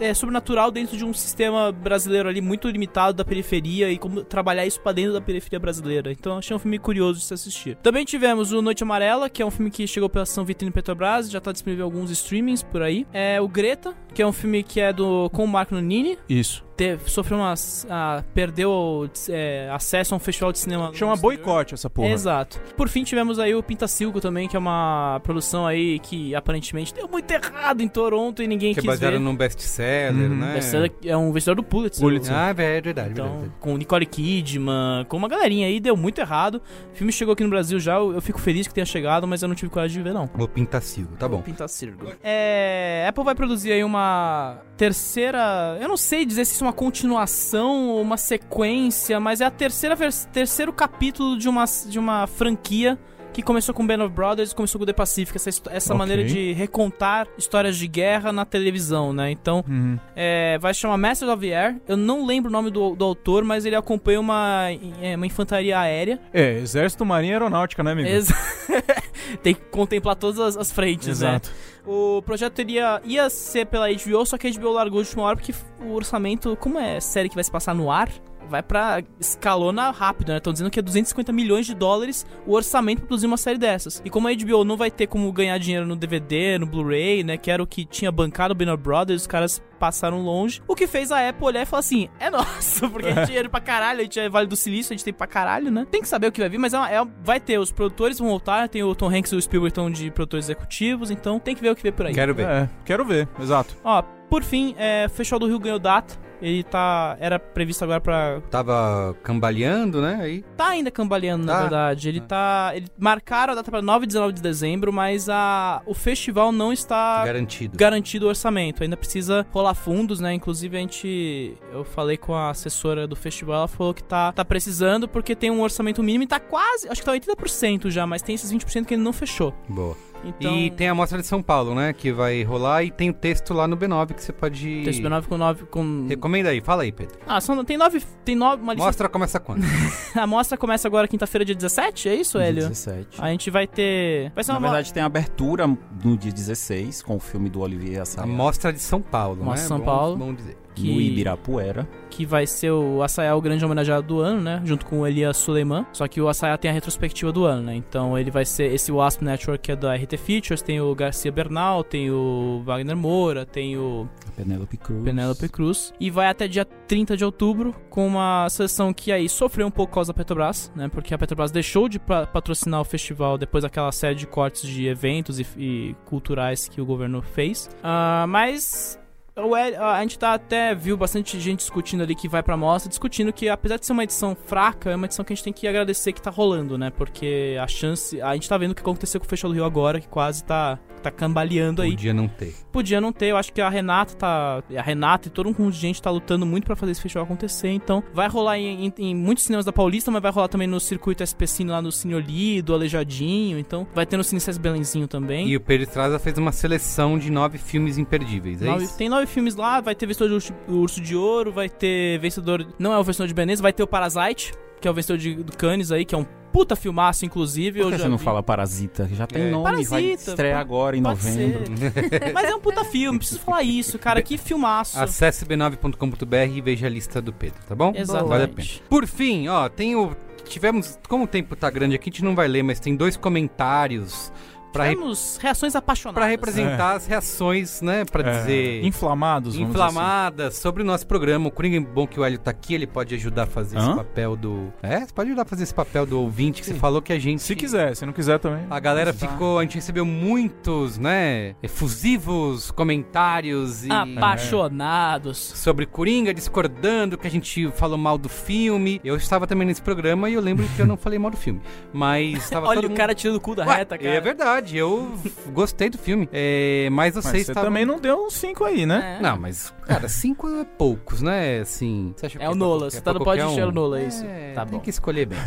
é, 0.00 0.08
é 0.08 0.14
sobrenatural 0.14 0.70
dentro 0.70 0.96
de 0.96 1.04
um 1.04 1.12
sistema 1.12 1.72
brasileiro 1.72 2.28
ali 2.28 2.40
muito 2.40 2.68
limitado 2.68 3.14
da 3.14 3.24
periferia 3.24 3.90
e 3.90 3.98
como 3.98 4.22
trabalhar 4.22 4.66
isso 4.66 4.80
pra 4.80 4.92
dentro 4.92 5.12
da 5.12 5.20
periferia 5.20 5.58
brasileira. 5.58 6.12
Então 6.12 6.38
achei 6.38 6.54
um 6.54 6.58
filme 6.58 6.78
curioso 6.78 7.18
de 7.18 7.24
se 7.24 7.34
assistir. 7.34 7.76
Também 7.76 8.04
tivemos 8.04 8.52
o 8.52 8.62
Noite 8.62 8.82
Amarela, 8.82 9.28
que 9.28 9.42
é 9.42 9.46
um 9.46 9.50
filme 9.50 9.70
que 9.70 9.86
chegou 9.86 10.08
pela 10.08 10.26
São 10.26 10.44
Vitrine 10.44 10.72
Petrobras, 10.72 11.30
já 11.30 11.40
tá 11.40 11.52
disponível 11.52 11.86
em 11.86 11.90
alguns 11.90 12.10
streamings 12.10 12.62
por 12.62 12.82
aí. 12.82 13.06
É 13.12 13.40
o 13.40 13.48
Greta, 13.48 13.94
que 14.14 14.22
é 14.22 14.26
um 14.26 14.32
filme 14.32 14.62
que 14.62 14.80
é 14.80 14.92
do 14.92 15.30
com 15.30 15.44
o 15.44 15.48
Marco 15.48 15.74
Nunini. 15.74 16.18
Isso. 16.28 16.65
Teve, 16.76 17.08
sofreu 17.10 17.38
umas. 17.38 17.86
ah, 17.88 18.22
perdeu 18.34 19.08
é, 19.30 19.70
acesso 19.72 20.14
a 20.14 20.16
um 20.16 20.20
festival 20.20 20.52
de 20.52 20.58
cinema. 20.58 20.90
Chama 20.92 21.14
exterior. 21.14 21.36
boicote 21.36 21.72
essa 21.74 21.88
porra. 21.88 22.08
Exato. 22.08 22.60
Por 22.76 22.88
fim, 22.88 23.02
tivemos 23.02 23.38
aí 23.38 23.54
o 23.54 23.62
Pintacilgo 23.62 24.20
também, 24.20 24.46
que 24.48 24.56
é 24.56 24.58
uma 24.58 25.20
produção 25.22 25.66
aí 25.66 25.98
que 26.00 26.34
aparentemente 26.34 26.92
deu 26.92 27.08
muito 27.08 27.30
errado 27.30 27.80
em 27.80 27.88
Toronto 27.88 28.42
e 28.42 28.46
ninguém 28.46 28.74
Que 28.74 28.80
é 28.80 28.82
quis 28.82 28.90
baseado 28.90 29.12
ver. 29.14 29.18
num 29.20 29.34
best-seller, 29.34 30.30
Uhum. 30.30 30.36
né? 30.36 30.54
Best-seller 30.54 30.92
é 31.04 31.16
um 31.16 31.32
vencedor 31.32 31.54
do 31.56 31.62
Pulitzer. 31.62 32.00
Pulitzer. 32.02 32.34
Ah, 32.36 32.50
é 32.50 32.52
verdade, 32.80 33.10
Então, 33.12 33.28
verdade. 33.30 33.52
com 33.58 33.76
Nicole 33.76 34.04
Kidman, 34.06 35.04
com 35.08 35.16
uma 35.16 35.28
galerinha 35.28 35.66
aí, 35.68 35.80
deu 35.80 35.96
muito 35.96 36.20
errado. 36.20 36.60
O 36.92 36.96
filme 36.96 37.10
chegou 37.12 37.32
aqui 37.32 37.42
no 37.42 37.50
Brasil 37.50 37.78
já, 37.80 37.94
eu 37.94 38.16
eu 38.16 38.20
fico 38.22 38.38
feliz 38.40 38.66
que 38.66 38.74
tenha 38.74 38.86
chegado, 38.86 39.26
mas 39.26 39.42
eu 39.42 39.48
não 39.48 39.54
tive 39.54 39.70
coragem 39.70 39.98
de 39.98 40.02
ver, 40.02 40.14
não. 40.14 40.28
O 40.38 40.48
Pintacilgo, 40.48 41.16
tá 41.16 41.28
bom. 41.28 41.40
Pintacirgo. 41.42 42.12
É, 42.22 43.04
Apple 43.08 43.24
vai 43.24 43.34
produzir 43.34 43.72
aí 43.72 43.82
uma 43.84 44.58
terceira, 44.76 45.76
eu 45.80 45.88
não 45.88 45.96
sei 45.96 46.24
dizer 46.24 46.44
se 46.44 46.52
isso 46.54 46.64
é 46.64 46.65
uma 46.66 46.72
continuação 46.72 47.94
uma 48.00 48.16
sequência, 48.16 49.20
mas 49.20 49.40
é 49.40 49.44
a 49.44 49.50
terceira 49.50 49.96
terceiro 50.32 50.72
capítulo 50.72 51.38
de 51.38 51.48
uma 51.48 51.64
de 51.64 51.98
uma 51.98 52.26
franquia 52.26 52.98
que 53.36 53.42
começou 53.42 53.74
com 53.74 53.86
Band 53.86 54.02
of 54.04 54.14
Brothers 54.14 54.50
e 54.52 54.54
começou 54.54 54.78
com 54.78 54.86
The 54.86 54.92
Pacific, 54.92 55.36
essa, 55.36 55.50
essa 55.70 55.92
Ok. 55.94 55.98
maneira 55.98 56.24
de 56.24 56.52
recontar 56.52 57.28
histórias 57.36 57.76
de 57.76 57.86
guerra 57.86 58.32
na 58.32 58.44
televisão, 58.44 59.12
né? 59.12 59.30
Então, 59.30 59.62
Uhum. 59.68 59.98
é, 60.16 60.58
vai 60.58 60.72
se 60.72 60.80
chamar 60.80 60.96
Masters 60.96 61.30
of 61.30 61.46
the 61.46 61.54
Air. 61.54 61.76
Eu 61.86 61.96
não 61.96 62.24
lembro 62.26 62.48
o 62.48 62.52
nome 62.52 62.70
do, 62.70 62.96
do 62.96 63.04
autor, 63.04 63.44
mas 63.44 63.64
ele 63.66 63.76
acompanha 63.76 64.18
uma, 64.20 64.68
é, 65.02 65.14
uma 65.16 65.26
infantaria 65.26 65.78
aérea. 65.78 66.18
É, 66.32 66.54
Exército, 66.58 67.04
Marinha 67.04 67.32
e 67.32 67.34
Aeronáutica, 67.34 67.82
né, 67.82 67.92
amigo? 67.92 68.08
Exa- 68.08 68.34
Tem 69.42 69.54
que 69.54 69.60
contemplar 69.70 70.16
todas 70.16 70.38
as, 70.40 70.56
as 70.56 70.72
frentes, 70.72 71.08
Exato. 71.08 71.48
né? 71.50 71.54
O 71.86 72.22
projeto 72.22 72.52
teria, 72.54 73.00
ia 73.04 73.28
ser 73.30 73.66
pela 73.66 73.86
HBO, 73.92 74.24
só 74.26 74.36
que 74.38 74.46
a 74.46 74.50
HBO 74.50 74.72
largou 74.72 75.00
de 75.02 75.08
última 75.08 75.22
hora 75.24 75.36
porque 75.36 75.54
o 75.80 75.92
orçamento, 75.92 76.56
como 76.56 76.78
é 76.78 76.98
série 77.00 77.28
que 77.28 77.34
vai 77.34 77.44
se 77.44 77.50
passar 77.50 77.74
no 77.74 77.90
ar, 77.90 78.08
vai 78.48 78.62
pra 78.62 79.02
escalona 79.20 79.90
rápido, 79.90 80.30
né? 80.30 80.38
Estão 80.38 80.52
dizendo 80.52 80.70
que 80.70 80.78
é 80.78 80.82
250 80.82 81.32
milhões 81.32 81.66
de 81.66 81.74
dólares 81.74 82.26
o 82.46 82.52
orçamento 82.54 82.98
pra 83.00 83.08
produzir 83.08 83.26
uma 83.26 83.36
série 83.36 83.58
dessas. 83.58 84.00
E 84.04 84.10
como 84.10 84.28
a 84.28 84.32
HBO 84.34 84.64
não 84.64 84.76
vai 84.76 84.90
ter 84.90 85.06
como 85.06 85.30
ganhar 85.32 85.58
dinheiro 85.58 85.86
no 85.86 85.96
DVD, 85.96 86.58
no 86.58 86.66
Blu-ray, 86.66 87.22
né? 87.24 87.36
Que 87.36 87.50
era 87.50 87.62
o 87.62 87.66
que 87.66 87.84
tinha 87.84 88.10
bancado 88.12 88.52
o 88.52 88.54
Banner 88.54 88.76
Brothers, 88.76 89.22
os 89.22 89.26
caras 89.26 89.62
passaram 89.78 90.22
longe. 90.22 90.62
O 90.66 90.74
que 90.74 90.86
fez 90.86 91.12
a 91.12 91.28
Apple 91.28 91.44
olhar 91.44 91.62
e 91.62 91.66
falar 91.66 91.80
assim: 91.80 92.08
é 92.18 92.30
nosso, 92.30 92.88
porque 92.90 93.06
a 93.06 93.10
gente 93.10 93.16
tem 93.18 93.26
dinheiro 93.26 93.50
pra 93.50 93.60
caralho, 93.60 94.00
a 94.00 94.02
gente 94.04 94.18
é 94.18 94.28
Vale 94.28 94.46
do 94.46 94.56
Silício, 94.56 94.92
a 94.92 94.96
gente 94.96 95.04
tem 95.04 95.12
pra 95.14 95.26
caralho, 95.26 95.70
né? 95.70 95.86
Tem 95.90 96.00
que 96.00 96.08
saber 96.08 96.28
o 96.28 96.32
que 96.32 96.40
vai 96.40 96.48
vir, 96.48 96.58
mas 96.58 96.72
é 96.74 96.78
uma- 96.78 96.90
é 96.90 97.04
vai 97.22 97.40
ter, 97.40 97.58
os 97.58 97.70
produtores 97.72 98.18
vão 98.18 98.28
voltar, 98.28 98.68
tem 98.68 98.82
o 98.82 98.94
Tom 98.94 99.08
Hanks 99.10 99.32
e 99.32 99.36
o 99.36 99.42
Spielberg 99.42 99.70
estão 99.70 99.90
de 99.90 100.10
produtores 100.10 100.46
executivos, 100.46 101.10
então 101.10 101.38
tem 101.38 101.54
que 101.54 101.60
ver 101.60 101.70
o 101.70 101.76
que 101.76 101.82
vem 101.82 101.92
por 101.92 102.06
aí. 102.06 102.14
Quero 102.14 102.34
ver. 102.34 102.46
É, 102.46 102.68
quero 102.84 103.04
ver, 103.04 103.28
exato. 103.40 103.76
Ó, 103.84 104.02
por 104.30 104.42
fim, 104.42 104.74
é, 104.78 105.06
o 105.06 105.10
Festival 105.10 105.40
do 105.40 105.46
Rio 105.46 105.58
ganhou 105.58 105.78
data. 105.78 106.14
Ele 106.46 106.62
tá. 106.62 107.16
Era 107.18 107.40
previsto 107.40 107.82
agora 107.82 108.00
pra. 108.00 108.40
Tava 108.50 109.16
cambaleando, 109.22 110.00
né? 110.00 110.18
Aí. 110.20 110.44
Tá 110.56 110.68
ainda 110.68 110.92
cambaleando, 110.92 111.44
na 111.44 111.52
Tá. 111.54 111.60
verdade. 111.62 112.08
Ele 112.08 112.20
tá. 112.20 112.70
Ele 112.74 112.86
marcaram 112.96 113.52
a 113.52 113.56
data 113.56 113.68
pra 113.70 113.82
9 113.82 114.04
e 114.04 114.06
19 114.06 114.32
de 114.34 114.40
dezembro, 114.42 114.92
mas 114.92 115.28
a, 115.28 115.82
o 115.86 115.92
festival 115.92 116.52
não 116.52 116.72
está 116.72 117.24
Garantido. 117.24 117.76
garantido 117.76 118.26
o 118.26 118.28
orçamento. 118.28 118.82
Ainda 118.84 118.96
precisa 118.96 119.44
rolar 119.50 119.74
fundos, 119.74 120.20
né? 120.20 120.32
Inclusive, 120.34 120.76
a 120.76 120.80
gente. 120.80 121.54
Eu 121.72 121.84
falei 121.84 122.16
com 122.16 122.32
a 122.32 122.50
assessora 122.50 123.08
do 123.08 123.16
festival, 123.16 123.56
ela 123.56 123.68
falou 123.68 123.92
que 123.92 124.04
tá, 124.04 124.30
tá 124.32 124.44
precisando 124.44 125.08
porque 125.08 125.34
tem 125.34 125.50
um 125.50 125.60
orçamento 125.62 126.00
mínimo 126.02 126.22
e 126.24 126.26
tá 126.28 126.38
quase. 126.38 126.88
Acho 126.88 127.00
que 127.00 127.06
tá 127.06 127.12
80% 127.12 127.90
já, 127.90 128.06
mas 128.06 128.22
tem 128.22 128.36
esses 128.36 128.52
20% 128.52 128.84
que 128.86 128.94
ainda 128.94 129.02
não 129.04 129.12
fechou. 129.12 129.52
Boa. 129.68 129.96
Então. 130.26 130.54
E 130.56 130.70
tem 130.70 130.88
a 130.88 130.94
Mostra 130.94 131.20
de 131.20 131.26
São 131.26 131.42
Paulo, 131.42 131.74
né? 131.74 131.92
Que 131.92 132.12
vai 132.12 132.42
rolar 132.42 132.82
e 132.84 132.90
tem 132.90 133.10
o 133.10 133.12
texto 133.12 133.54
lá 133.54 133.66
no 133.68 133.76
B9 133.76 134.14
que 134.14 134.22
você 134.22 134.32
pode. 134.32 134.82
Texto 134.84 135.02
B9 135.02 135.26
com 135.26 135.36
9. 135.38 135.64
Com... 135.66 136.06
Recomenda 136.08 136.48
aí, 136.50 136.60
fala 136.60 136.82
aí, 136.82 136.92
Pedro. 136.92 137.18
Ah, 137.26 137.40
são, 137.40 137.64
tem 137.64 137.76
nove. 137.76 138.02
Tem 138.24 138.34
nove. 138.34 138.62
Uma 138.62 138.72
lista- 138.74 138.86
Mostra 138.86 139.08
começa 139.08 139.38
quando? 139.40 139.62
a 140.14 140.26
mostra 140.26 140.56
começa 140.58 140.88
agora 140.88 141.06
quinta-feira, 141.08 141.44
dia 141.44 141.54
17, 141.54 142.08
é 142.08 142.14
isso, 142.14 142.38
Hélio? 142.38 142.62
17. 142.68 143.20
A 143.22 143.28
gente 143.30 143.50
vai 143.50 143.66
ter. 143.66 144.32
Vai 144.34 144.42
ser 144.44 144.52
Na 144.52 144.58
uma 144.58 144.68
verdade, 144.68 144.92
tem 144.92 145.02
a 145.02 145.06
abertura 145.06 145.66
no 145.66 146.16
dia 146.16 146.32
16 146.32 147.02
com 147.02 147.16
o 147.16 147.20
filme 147.20 147.48
do 147.48 147.60
Olivier 147.60 148.02
Assayas. 148.02 148.28
A 148.28 148.32
Mostra 148.32 148.72
de 148.72 148.80
São 148.80 149.00
Paulo, 149.00 149.44
Mostra 149.44 149.54
né? 149.54 149.62
de 149.62 149.68
São 149.68 149.78
Bom- 149.78 149.84
Paulo. 149.84 150.16
Bom 150.16 150.34
dizer. 150.34 150.56
Que- 150.76 150.92
No 150.94 151.00
Ibirapuera. 151.00 151.88
que 152.10 152.24
vai 152.24 152.46
ser 152.46 152.70
o 152.70 153.02
Assayá 153.02 153.34
o 153.36 153.40
grande 153.42 153.62
homenageado 153.64 154.06
do 154.06 154.20
ano, 154.20 154.40
né? 154.40 154.62
Junto 154.64 154.86
com 154.86 155.00
o 155.00 155.06
Elias 155.06 155.36
Suleiman. 155.36 155.84
Só 155.92 156.06
que 156.08 156.20
o 156.20 156.28
Assayá 156.28 156.56
tem 156.56 156.70
a 156.70 156.74
retrospectiva 156.74 157.30
do 157.32 157.44
ano, 157.44 157.62
né? 157.62 157.74
Então 157.74 158.16
ele 158.18 158.30
vai 158.30 158.44
ser 158.44 158.72
esse 158.72 158.90
Wasp 158.92 159.22
Network 159.22 159.62
que 159.62 159.72
é 159.72 159.76
da 159.76 159.94
RT 159.94 160.16
Features, 160.16 160.62
tem 160.62 160.80
o 160.80 160.94
Garcia 160.94 161.30
Bernal, 161.32 161.82
tem 161.84 162.10
o 162.10 162.62
Wagner 162.64 162.96
Moura, 162.96 163.44
tem 163.44 163.76
o 163.76 164.08
Penélope 164.36 164.76
Cruz. 164.76 165.02
Penélope 165.04 165.48
Cruz. 165.48 165.92
E 166.00 166.10
vai 166.10 166.28
até 166.28 166.46
dia 166.48 166.64
30 166.64 167.16
de 167.16 167.24
outubro 167.24 167.74
com 167.90 168.06
uma 168.06 168.48
seleção 168.48 168.92
que 168.94 169.10
aí 169.12 169.28
sofreu 169.28 169.66
um 169.66 169.70
pouco 169.70 169.90
por 169.90 169.96
causa 169.96 170.12
da 170.12 170.16
Petrobras, 170.16 170.72
né? 170.74 170.88
Porque 170.88 171.12
a 171.12 171.18
Petrobras 171.18 171.50
deixou 171.50 171.88
de 171.88 171.98
pa- 171.98 172.26
patrocinar 172.26 172.80
o 172.80 172.84
festival 172.84 173.36
depois 173.36 173.62
daquela 173.62 173.90
série 173.92 174.14
de 174.14 174.26
cortes 174.26 174.62
de 174.68 174.86
eventos 174.86 175.38
e, 175.40 175.46
e 175.58 175.96
culturais 176.06 176.68
que 176.68 176.80
o 176.80 176.86
governo 176.86 177.20
fez. 177.22 177.68
Ah, 177.82 178.24
mas 178.28 178.98
a 179.40 180.00
gente 180.00 180.18
tá 180.18 180.32
até 180.32 180.74
viu 180.74 180.96
bastante 180.96 181.38
gente 181.38 181.58
discutindo 181.58 182.02
ali 182.02 182.14
que 182.14 182.26
vai 182.28 182.42
pra 182.42 182.56
mostra, 182.56 182.88
discutindo 182.88 183.32
que 183.32 183.48
apesar 183.50 183.76
de 183.76 183.84
ser 183.84 183.92
uma 183.92 184.02
edição 184.04 184.34
fraca, 184.46 184.90
é 184.90 184.96
uma 184.96 185.04
edição 185.04 185.24
que 185.24 185.32
a 185.32 185.36
gente 185.36 185.44
tem 185.44 185.52
que 185.52 185.68
agradecer 185.68 186.12
que 186.12 186.22
tá 186.22 186.30
rolando, 186.30 186.78
né? 186.78 186.90
Porque 186.90 187.56
a 187.60 187.66
chance. 187.68 188.20
A 188.22 188.32
gente 188.34 188.48
tá 188.48 188.56
vendo 188.56 188.70
o 188.70 188.74
que 188.74 188.80
aconteceu 188.80 189.20
com 189.20 189.26
o 189.26 189.28
Festival 189.28 189.52
do 189.52 189.56
Rio 189.56 189.64
agora, 189.66 190.00
que 190.00 190.08
quase 190.08 190.42
tá, 190.42 190.78
tá 191.02 191.10
cambaleando 191.10 191.82
aí. 191.82 191.90
Podia 191.90 192.14
não 192.14 192.28
ter. 192.28 192.54
Podia 192.72 193.00
não 193.00 193.12
ter, 193.12 193.26
eu 193.26 193.36
acho 193.36 193.52
que 193.52 193.60
a 193.60 193.68
Renata 193.68 194.14
tá. 194.14 194.62
A 194.74 194.82
Renata 194.82 195.28
e 195.28 195.30
todo 195.30 195.48
um 195.50 195.52
conjunto 195.52 195.74
de 195.74 195.80
gente 195.80 196.00
tá 196.00 196.10
lutando 196.10 196.46
muito 196.46 196.64
pra 196.64 196.74
fazer 196.74 196.92
esse 196.92 197.02
festival 197.02 197.24
acontecer. 197.24 197.68
Então, 197.68 198.02
vai 198.14 198.28
rolar 198.28 198.58
em, 198.58 198.86
em- 198.86 198.94
em 198.98 199.14
muitos 199.14 199.44
cinemas 199.44 199.66
da 199.66 199.72
Paulista, 199.72 200.10
mas 200.10 200.22
vai 200.22 200.32
rolar 200.32 200.48
também 200.48 200.66
no 200.66 200.80
circuito 200.80 201.22
SP 201.26 201.44
Cine 201.46 201.70
lá 201.70 201.82
no 201.82 201.92
Cine 201.92 202.14
Olido, 202.14 202.72
Aleijadinho. 202.72 203.58
Então, 203.58 203.86
vai 203.94 204.06
ter 204.06 204.16
no 204.16 204.24
Cine 204.24 204.40
César 204.40 204.60
Belenzinho 204.60 205.06
também. 205.06 205.46
E 205.48 205.56
o 205.56 205.60
Pedro 205.60 205.84
Estrada 205.86 206.18
fez 206.18 206.38
uma 206.38 206.52
seleção 206.52 207.18
de 207.18 207.30
nove 207.30 207.58
filmes 207.58 207.98
imperdíveis, 207.98 208.62
é 208.62 208.66
Nove- 208.66 208.84
isso? 208.84 208.96
tem 208.96 209.08
nove 209.10 209.25
filmes 209.26 209.54
lá, 209.54 209.80
vai 209.80 209.94
ter 209.94 210.06
vencedor 210.06 210.38
de 210.40 210.52
Urso, 210.68 211.00
de 211.00 211.14
Ouro, 211.16 211.52
vai 211.52 211.68
ter 211.68 212.18
vencedor. 212.18 212.66
Não 212.78 212.92
é 212.92 212.98
o 212.98 213.04
vencedor 213.04 213.26
de 213.28 213.34
Veneza, 213.34 213.62
vai 213.62 213.72
ter 213.72 213.82
o 213.82 213.86
Parasite, 213.86 214.52
que 214.80 214.86
é 214.88 214.90
o 214.90 214.94
vencedor 214.94 215.18
de, 215.18 215.34
do 215.42 215.56
Cannes 215.56 215.90
aí, 215.92 216.04
que 216.04 216.14
é 216.14 216.18
um 216.18 216.26
puta 216.52 216.74
filmaço, 216.74 217.26
inclusive. 217.26 217.80
Por 217.80 217.86
eu 217.86 217.90
que 217.90 217.98
já 217.98 218.04
você 218.04 218.08
não 218.08 218.16
vi. 218.16 218.24
fala 218.24 218.42
Parasita? 218.42 219.08
Já 219.12 219.26
tem 219.26 219.42
É. 219.42 219.50
nome, 219.50 219.64
vai 219.84 220.02
Parasita, 220.02 220.30
estrear 220.30 220.58
pode- 220.58 220.68
agora 220.68 220.96
em 220.96 221.00
novembro. 221.00 221.64
Mas 222.32 222.48
é 222.48 222.54
um 222.54 222.60
puta 222.60 222.82
filme, 222.84 223.18
preciso 223.18 223.40
falar 223.40 223.62
isso, 223.62 223.98
cara. 223.98 224.22
Que 224.22 224.38
filmaço. 224.38 224.98
Acesse 224.98 225.44
b9.com.br 225.44 226.36
e 226.54 226.60
veja 226.62 226.86
a 226.86 226.90
lista 226.90 227.20
do 227.20 227.32
Pedro, 227.32 227.58
tá 227.68 227.74
bom? 227.74 227.92
Exatamente. 227.94 228.28
Vale 228.28 228.44
a 228.44 228.48
pena. 228.48 228.68
Por 228.88 229.06
fim, 229.06 229.48
ó, 229.48 229.68
tem 229.68 229.96
o. 229.96 230.16
Tivemos. 230.44 230.98
Como 231.08 231.24
o 231.24 231.26
tempo 231.26 231.56
tá 231.56 231.68
grande 231.68 231.96
aqui, 231.96 232.08
a 232.08 232.12
gente 232.12 232.24
não 232.24 232.34
vai 232.34 232.46
ler, 232.48 232.62
mas 232.62 232.78
tem 232.80 232.94
dois 232.94 233.16
comentários 233.16 234.32
pra, 234.76 234.84
re- 234.84 234.96
Temos 234.96 235.38
reações 235.40 235.74
apaixonadas. 235.76 236.20
pra 236.22 236.30
representar 236.30 236.92
as 236.96 237.06
reações, 237.06 237.80
né? 237.82 238.04
Pra 238.04 238.28
É, 238.28 238.38
dizer. 238.38 238.84
Inflamados, 238.84 239.54
assim. 239.54 239.64
Inflamadas 239.64 240.56
sobre 240.56 240.82
o 240.82 240.86
nosso 240.86 241.06
programa. 241.06 241.48
O 241.48 241.50
Coringa 241.50 241.76
é 241.76 241.80
bom 241.80 242.06
que 242.06 242.18
o 242.20 242.24
Hélio 242.24 242.38
tá 242.38 242.50
aqui, 242.50 242.74
ele 242.74 242.86
pode 242.86 243.14
ajudar 243.14 243.44
a 243.44 243.46
fazer 243.46 243.76
esse 243.78 243.86
Hã? 243.88 243.96
papel 243.96 244.36
do. 244.36 244.72
É, 244.82 245.00
você 245.00 245.12
pode 245.12 245.28
ajudar 245.30 245.42
a 245.42 245.46
fazer 245.46 245.62
esse 245.64 245.74
papel 245.74 246.06
do 246.06 246.20
ouvinte 246.20 246.60
que 246.60 246.66
você 246.66 246.74
falou 246.74 247.00
que 247.02 247.12
a 247.12 247.18
gente. 247.18 247.42
Se 247.42 247.54
quiser, 247.56 247.94
se 247.96 248.04
não 248.06 248.12
quiser 248.12 248.38
também. 248.38 248.66
A 248.70 248.78
galera 248.80 249.12
ficou, 249.12 249.58
a 249.58 249.62
gente 249.62 249.74
recebeu 249.76 250.04
muitos, 250.04 250.98
né, 250.98 251.54
efusivos 251.62 252.70
comentários 252.70 253.84
e 253.84 253.88
Apaixonados. 253.90 255.36
sobre 255.38 255.86
Coringa, 255.86 256.32
discordando 256.34 257.16
que 257.18 257.26
a 257.26 257.30
gente 257.30 257.70
falou 257.72 257.98
mal 257.98 258.18
do 258.18 258.28
filme. 258.28 259.00
Eu 259.04 259.16
estava 259.16 259.46
também 259.46 259.66
nesse 259.66 259.82
programa 259.82 260.28
e 260.30 260.34
eu 260.34 260.40
lembro 260.40 260.66
que 260.74 260.80
eu 260.82 260.86
não 260.86 260.96
falei 260.96 261.18
mal 261.18 261.30
do 261.30 261.36
filme, 261.36 261.60
mas 261.92 262.38
estava 262.44 262.66
Olha 262.68 262.76
todo 262.76 262.86
o 262.86 262.88
mundo- 262.90 262.96
cara 262.98 263.14
tirando 263.14 263.36
o 263.36 263.40
cu 263.40 263.54
da 263.54 263.64
Ué, 263.66 263.76
reta, 263.76 263.96
cara. 263.98 264.10
É 264.14 264.20
verdade, 264.20 264.65
eu 264.74 265.12
gostei 265.52 265.90
do 265.90 265.98
filme. 265.98 266.28
É, 266.32 266.88
mas 266.90 267.14
Mas 267.14 267.24
vocês 267.24 267.44
você 267.46 267.52
estavam... 267.52 267.68
também 267.70 267.84
não 267.84 268.00
deu 268.00 268.24
uns 268.26 268.34
5 268.34 268.64
aí, 268.64 268.86
né? 268.86 269.16
É. 269.18 269.22
Não, 269.22 269.38
mas, 269.38 269.72
cara, 269.86 270.08
cinco 270.08 270.48
é 270.48 270.64
poucos, 270.64 271.20
né? 271.20 271.60
Assim. 271.60 272.14
Você 272.16 272.26
acha 272.26 272.38
que 272.38 272.44
É 272.44 272.48
o 272.48 272.52
pra 272.52 272.58
Nola, 272.58 272.90
você 272.90 273.00
tá 273.00 273.10
pra 273.10 273.18
no 273.18 273.24
qualquer 273.24 273.42
podcast, 273.42 273.60
um? 273.60 273.64
é 273.64 273.66
o 273.68 273.72
Nola, 273.72 274.00
é 274.00 274.04
isso. 274.06 274.24
É, 274.24 274.52
Tá 274.54 274.64
tem 274.64 274.78
bom. 274.78 274.82
que 274.82 274.90
escolher 274.90 275.26
bem. 275.26 275.38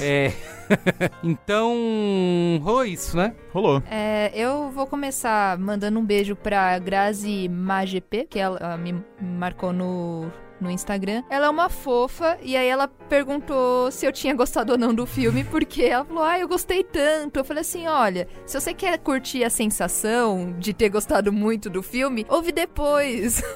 é. 0.00 0.32
então, 1.22 2.60
rolou 2.62 2.84
isso, 2.84 3.16
né? 3.16 3.34
Rolou. 3.52 3.82
É, 3.90 4.30
eu 4.34 4.70
vou 4.70 4.86
começar 4.86 5.56
mandando 5.58 5.98
um 5.98 6.04
beijo 6.04 6.34
pra 6.34 6.78
Grazi 6.78 7.48
MaGP, 7.48 8.26
que 8.28 8.38
ela 8.38 8.58
ah, 8.60 8.76
me 8.76 8.94
marcou 9.20 9.72
no, 9.72 10.30
no 10.60 10.70
Instagram. 10.70 11.22
Ela 11.30 11.46
é 11.46 11.50
uma 11.50 11.68
fofa, 11.68 12.38
e 12.42 12.56
aí 12.56 12.66
ela 12.68 12.88
perguntou 12.88 13.90
se 13.90 14.06
eu 14.06 14.12
tinha 14.12 14.34
gostado 14.34 14.72
ou 14.72 14.78
não 14.78 14.94
do 14.94 15.06
filme, 15.06 15.44
porque 15.44 15.82
ela 15.82 16.04
falou, 16.04 16.22
ah, 16.24 16.38
eu 16.38 16.48
gostei 16.48 16.82
tanto. 16.84 17.38
Eu 17.38 17.44
falei 17.44 17.60
assim, 17.60 17.86
olha, 17.86 18.28
se 18.46 18.58
você 18.58 18.72
quer 18.74 18.98
curtir 18.98 19.44
a 19.44 19.50
sensação 19.50 20.54
de 20.58 20.72
ter 20.72 20.88
gostado 20.88 21.32
muito 21.32 21.68
do 21.68 21.82
filme, 21.82 22.24
ouve 22.28 22.52
depois. 22.52 23.42